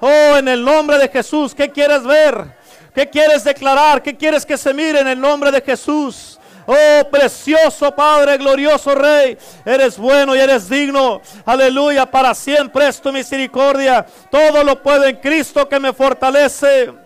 Oh, 0.00 0.36
en 0.36 0.48
el 0.48 0.64
nombre 0.64 0.98
de 0.98 1.08
Jesús, 1.08 1.54
¿qué 1.54 1.70
quieres 1.70 2.02
ver? 2.04 2.56
¿Qué 2.94 3.08
quieres 3.08 3.44
declarar? 3.44 4.02
¿Qué 4.02 4.16
quieres 4.16 4.44
que 4.44 4.56
se 4.56 4.74
mire 4.74 5.00
en 5.00 5.08
el 5.08 5.20
nombre 5.20 5.50
de 5.50 5.60
Jesús? 5.60 6.38
Oh, 6.66 7.08
precioso 7.10 7.94
Padre, 7.94 8.38
glorioso 8.38 8.94
Rey, 8.94 9.36
eres 9.64 9.98
bueno 9.98 10.36
y 10.36 10.38
eres 10.38 10.68
digno. 10.68 11.20
Aleluya, 11.44 12.06
para 12.06 12.34
siempre 12.34 12.88
es 12.88 13.00
tu 13.00 13.12
misericordia. 13.12 14.06
Todo 14.30 14.62
lo 14.62 14.80
puedo 14.82 15.04
en 15.04 15.16
Cristo 15.16 15.68
que 15.68 15.80
me 15.80 15.92
fortalece. 15.92 17.01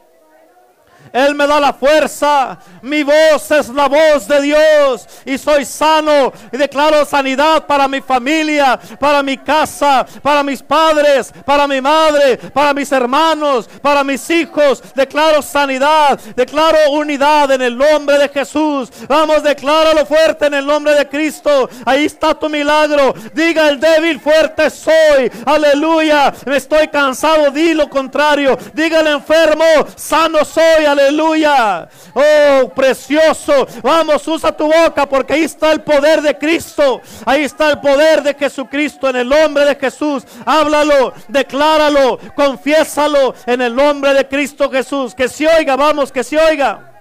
Él 1.12 1.34
me 1.34 1.46
da 1.46 1.60
la 1.60 1.72
fuerza. 1.72 2.58
Mi 2.82 3.02
voz 3.02 3.50
es 3.50 3.68
la 3.68 3.88
voz 3.88 4.26
de 4.28 4.40
Dios. 4.42 5.06
Y 5.24 5.38
soy 5.38 5.64
sano. 5.64 6.32
Y 6.52 6.56
declaro 6.56 7.04
sanidad 7.04 7.66
para 7.66 7.88
mi 7.88 8.00
familia, 8.00 8.78
para 8.98 9.22
mi 9.22 9.36
casa, 9.38 10.06
para 10.22 10.42
mis 10.42 10.62
padres, 10.62 11.32
para 11.44 11.66
mi 11.66 11.80
madre, 11.80 12.36
para 12.36 12.72
mis 12.74 12.90
hermanos, 12.92 13.68
para 13.80 14.04
mis 14.04 14.28
hijos. 14.30 14.82
Declaro 14.94 15.42
sanidad. 15.42 16.18
Declaro 16.34 16.90
unidad 16.92 17.50
en 17.52 17.62
el 17.62 17.76
nombre 17.76 18.18
de 18.18 18.28
Jesús. 18.28 18.90
Vamos, 19.08 19.42
decláralo 19.42 20.06
fuerte 20.06 20.46
en 20.46 20.54
el 20.54 20.66
nombre 20.66 20.94
de 20.94 21.08
Cristo. 21.08 21.68
Ahí 21.84 22.04
está 22.04 22.34
tu 22.34 22.48
milagro. 22.48 23.14
Diga 23.32 23.68
el 23.68 23.80
débil, 23.80 24.20
fuerte 24.20 24.70
soy. 24.70 25.30
Aleluya. 25.44 26.32
Me 26.46 26.56
estoy 26.56 26.88
cansado. 26.88 27.50
Di 27.50 27.74
lo 27.74 27.88
contrario. 27.88 28.58
Diga 28.72 29.00
el 29.00 29.08
enfermo, 29.08 29.64
sano 29.96 30.44
soy. 30.44 30.86
Aleluya. 30.98 31.88
Oh, 32.14 32.68
precioso. 32.70 33.66
Vamos, 33.82 34.26
usa 34.26 34.56
tu 34.56 34.66
boca 34.66 35.06
porque 35.06 35.34
ahí 35.34 35.44
está 35.44 35.72
el 35.72 35.82
poder 35.82 36.22
de 36.22 36.36
Cristo. 36.36 37.02
Ahí 37.24 37.44
está 37.44 37.70
el 37.70 37.80
poder 37.80 38.22
de 38.22 38.34
Jesucristo 38.34 39.08
en 39.10 39.16
el 39.16 39.28
nombre 39.28 39.64
de 39.64 39.74
Jesús. 39.76 40.24
Háblalo, 40.44 41.12
decláralo, 41.28 42.18
confiésalo 42.34 43.34
en 43.46 43.60
el 43.60 43.74
nombre 43.74 44.14
de 44.14 44.26
Cristo 44.26 44.70
Jesús. 44.70 45.14
Que 45.14 45.28
se 45.28 45.46
oiga, 45.46 45.76
vamos, 45.76 46.10
que 46.10 46.24
se 46.24 46.38
oiga. 46.38 46.92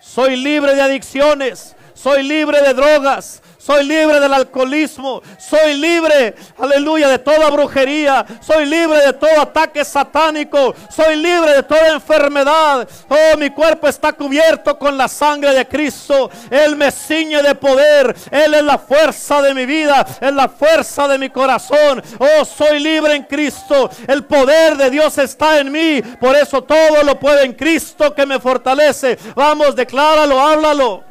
Soy 0.00 0.34
libre 0.34 0.74
de 0.74 0.82
adicciones. 0.82 1.76
Soy 1.94 2.22
libre 2.22 2.62
de 2.62 2.74
drogas. 2.74 3.42
Soy 3.60 3.84
libre 3.84 4.18
del 4.18 4.32
alcoholismo. 4.32 5.20
Soy 5.38 5.74
libre, 5.74 6.34
aleluya, 6.56 7.08
de 7.08 7.18
toda 7.18 7.50
brujería. 7.50 8.24
Soy 8.40 8.64
libre 8.64 9.04
de 9.04 9.12
todo 9.12 9.38
ataque 9.38 9.84
satánico. 9.84 10.74
Soy 10.88 11.16
libre 11.16 11.52
de 11.56 11.62
toda 11.62 11.88
enfermedad. 11.88 12.88
Oh, 13.06 13.36
mi 13.36 13.50
cuerpo 13.50 13.86
está 13.86 14.14
cubierto 14.14 14.78
con 14.78 14.96
la 14.96 15.08
sangre 15.08 15.52
de 15.52 15.68
Cristo. 15.68 16.30
Él 16.48 16.74
me 16.74 16.90
ciñe 16.90 17.42
de 17.42 17.54
poder. 17.54 18.16
Él 18.30 18.54
es 18.54 18.62
la 18.62 18.78
fuerza 18.78 19.42
de 19.42 19.52
mi 19.52 19.66
vida. 19.66 20.06
Es 20.18 20.32
la 20.32 20.48
fuerza 20.48 21.06
de 21.06 21.18
mi 21.18 21.28
corazón. 21.28 22.02
Oh, 22.18 22.46
soy 22.46 22.80
libre 22.80 23.14
en 23.14 23.24
Cristo. 23.24 23.90
El 24.06 24.24
poder 24.24 24.78
de 24.78 24.88
Dios 24.88 25.18
está 25.18 25.58
en 25.58 25.70
mí. 25.70 26.00
Por 26.18 26.34
eso 26.34 26.62
todo 26.62 27.02
lo 27.04 27.20
puedo 27.20 27.40
en 27.40 27.52
Cristo 27.52 28.14
que 28.14 28.24
me 28.24 28.40
fortalece. 28.40 29.18
Vamos, 29.34 29.76
decláralo, 29.76 30.40
háblalo. 30.40 31.09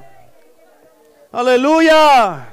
Aleluya. 1.31 2.47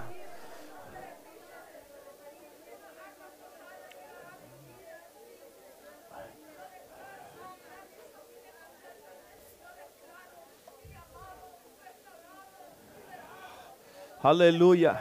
Aleluya. 14.23 15.01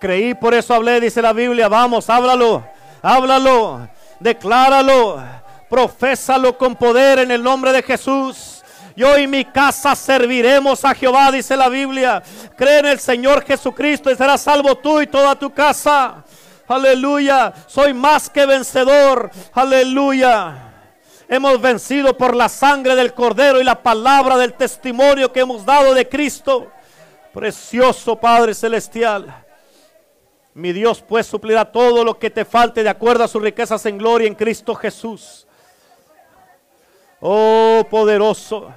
Creí, 0.00 0.34
por 0.34 0.54
eso 0.54 0.74
hablé, 0.74 0.98
dice 0.98 1.22
la 1.22 1.32
Biblia. 1.32 1.68
Vamos, 1.68 2.10
háblalo, 2.10 2.64
háblalo, 3.02 3.86
decláralo, 4.18 5.22
profésalo 5.70 6.58
con 6.58 6.74
poder 6.74 7.20
en 7.20 7.30
el 7.30 7.40
nombre 7.40 7.70
de 7.70 7.82
Jesús. 7.82 8.51
Yo 8.96 9.18
y 9.18 9.26
mi 9.26 9.44
casa 9.44 9.94
serviremos 9.94 10.84
a 10.84 10.94
Jehová, 10.94 11.30
dice 11.30 11.56
la 11.56 11.68
Biblia. 11.68 12.22
Cree 12.56 12.80
en 12.80 12.86
el 12.86 13.00
Señor 13.00 13.44
Jesucristo 13.44 14.10
y 14.10 14.16
serás 14.16 14.42
salvo 14.42 14.76
tú 14.76 15.00
y 15.00 15.06
toda 15.06 15.34
tu 15.34 15.52
casa. 15.52 16.24
Aleluya. 16.68 17.52
Soy 17.66 17.94
más 17.94 18.28
que 18.28 18.46
vencedor. 18.46 19.30
Aleluya. 19.52 20.72
Hemos 21.28 21.60
vencido 21.60 22.16
por 22.16 22.36
la 22.36 22.48
sangre 22.48 22.94
del 22.94 23.14
Cordero 23.14 23.60
y 23.60 23.64
la 23.64 23.82
palabra 23.82 24.36
del 24.36 24.54
testimonio 24.54 25.32
que 25.32 25.40
hemos 25.40 25.64
dado 25.64 25.94
de 25.94 26.08
Cristo. 26.08 26.70
Precioso 27.32 28.16
Padre 28.16 28.54
Celestial. 28.54 29.42
Mi 30.54 30.72
Dios 30.72 31.02
pues 31.06 31.26
suplirá 31.26 31.64
todo 31.64 32.04
lo 32.04 32.18
que 32.18 32.28
te 32.28 32.44
falte 32.44 32.82
de 32.82 32.90
acuerdo 32.90 33.24
a 33.24 33.28
sus 33.28 33.40
riquezas 33.40 33.86
en 33.86 33.96
gloria 33.96 34.28
en 34.28 34.34
Cristo 34.34 34.74
Jesús. 34.74 35.46
Oh 37.20 37.86
poderoso. 37.88 38.74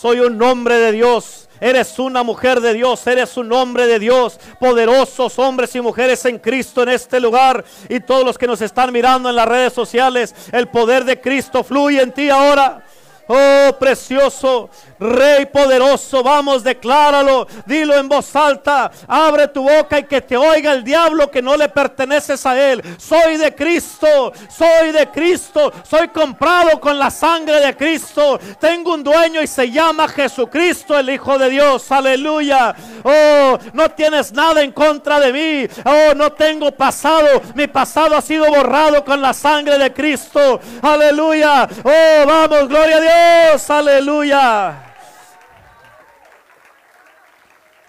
Soy 0.00 0.20
un 0.20 0.40
hombre 0.40 0.76
de 0.76 0.92
Dios. 0.92 1.48
Eres 1.60 1.98
una 1.98 2.22
mujer 2.22 2.60
de 2.60 2.72
Dios, 2.72 3.04
eres 3.08 3.36
un 3.36 3.52
hombre 3.52 3.88
de 3.88 3.98
Dios, 3.98 4.38
poderosos 4.60 5.36
hombres 5.40 5.74
y 5.74 5.80
mujeres 5.80 6.24
en 6.24 6.38
Cristo 6.38 6.84
en 6.84 6.90
este 6.90 7.18
lugar. 7.18 7.64
Y 7.88 7.98
todos 7.98 8.24
los 8.24 8.38
que 8.38 8.46
nos 8.46 8.60
están 8.60 8.92
mirando 8.92 9.28
en 9.28 9.34
las 9.34 9.48
redes 9.48 9.72
sociales, 9.72 10.32
el 10.52 10.68
poder 10.68 11.04
de 11.04 11.20
Cristo 11.20 11.64
fluye 11.64 12.00
en 12.00 12.12
ti 12.12 12.30
ahora. 12.30 12.84
Oh, 13.26 13.76
precioso, 13.76 14.70
Rey 15.00 15.46
poderoso, 15.46 16.22
vamos, 16.22 16.64
decláralo, 16.64 17.46
dilo 17.66 17.96
en 17.96 18.08
voz 18.08 18.34
alta, 18.34 18.90
abre 19.06 19.48
tu 19.48 19.62
boca 19.62 19.98
y 19.98 20.04
que 20.04 20.20
te 20.20 20.36
oiga 20.36 20.72
el 20.72 20.82
diablo 20.82 21.30
que 21.30 21.40
no 21.40 21.56
le 21.56 21.68
perteneces 21.68 22.44
a 22.46 22.58
él. 22.58 22.82
Soy 22.98 23.36
de 23.36 23.54
Cristo, 23.54 24.32
soy 24.50 24.90
de 24.92 25.08
Cristo, 25.10 25.72
soy 25.88 26.08
comprado 26.08 26.80
con 26.80 26.98
la 26.98 27.10
sangre 27.10 27.60
de 27.60 27.76
Cristo. 27.76 28.40
Tengo 28.60 28.94
un 28.94 29.04
dueño 29.04 29.40
y 29.40 29.46
se 29.46 29.70
llama 29.70 30.08
Jesucristo, 30.08 30.98
el 30.98 31.10
Hijo 31.10 31.38
de 31.38 31.50
Dios. 31.50 31.90
Aleluya. 31.92 32.74
Oh, 33.04 33.58
no 33.72 33.90
tienes 33.90 34.32
nada 34.32 34.62
en 34.62 34.72
contra 34.72 35.20
de 35.20 35.32
mí. 35.32 35.68
Oh, 35.84 36.14
no 36.14 36.32
tengo 36.32 36.72
pasado. 36.72 37.42
Mi 37.54 37.66
pasado 37.66 38.16
ha 38.16 38.22
sido 38.22 38.46
borrado 38.50 39.04
con 39.04 39.22
la 39.22 39.32
sangre 39.32 39.78
de 39.78 39.92
Cristo. 39.92 40.60
Aleluya. 40.82 41.68
Oh, 41.84 42.26
vamos, 42.26 42.68
gloria 42.68 42.96
a 42.96 43.52
Dios. 43.52 43.70
Aleluya. 43.70 44.87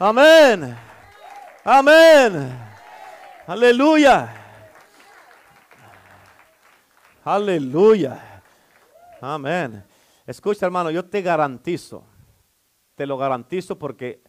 Amén. 0.02 0.78
Amén. 1.66 2.58
Aleluya. 3.46 4.34
Aleluya. 7.26 8.42
Amén. 9.20 9.84
Escucha, 10.26 10.66
hermano, 10.66 10.90
yo 10.90 11.04
te 11.04 11.22
garantizo, 11.22 12.06
te 12.96 13.06
lo 13.06 13.18
garantizo 13.18 13.78
porque 13.78 14.24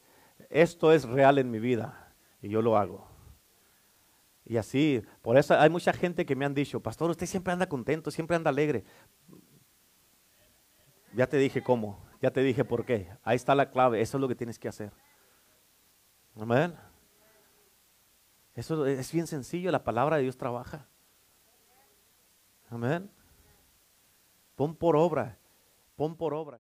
esto 0.48 0.92
es 0.92 1.04
real 1.04 1.38
en 1.38 1.48
mi 1.48 1.60
vida 1.60 2.14
y 2.42 2.48
yo 2.48 2.62
lo 2.62 2.76
hago. 2.76 3.06
Y 4.44 4.56
así, 4.56 5.00
por 5.22 5.38
eso 5.38 5.56
hay 5.56 5.70
mucha 5.70 5.92
gente 5.92 6.26
que 6.26 6.34
me 6.34 6.44
han 6.44 6.54
dicho, 6.54 6.80
pastor, 6.80 7.10
usted 7.10 7.26
siempre 7.26 7.52
anda 7.52 7.68
contento, 7.68 8.10
siempre 8.10 8.34
anda 8.34 8.50
alegre. 8.50 8.82
Ya 11.14 11.28
te 11.28 11.36
dije 11.36 11.62
cómo, 11.62 12.04
ya 12.20 12.32
te 12.32 12.42
dije 12.42 12.64
por 12.64 12.84
qué. 12.84 13.12
Ahí 13.22 13.36
está 13.36 13.54
la 13.54 13.70
clave, 13.70 14.00
eso 14.00 14.16
es 14.16 14.20
lo 14.20 14.26
que 14.26 14.34
tienes 14.34 14.58
que 14.58 14.66
hacer. 14.66 14.90
Amén. 16.40 16.74
Eso 18.54 18.86
es 18.86 19.12
bien 19.12 19.26
sencillo, 19.26 19.70
la 19.70 19.84
palabra 19.84 20.16
de 20.16 20.22
Dios 20.22 20.38
trabaja. 20.38 20.86
Amén. 22.70 23.10
Pon 24.56 24.74
por 24.74 24.96
obra, 24.96 25.36
pon 25.96 26.16
por 26.16 26.32
obra. 26.32 26.58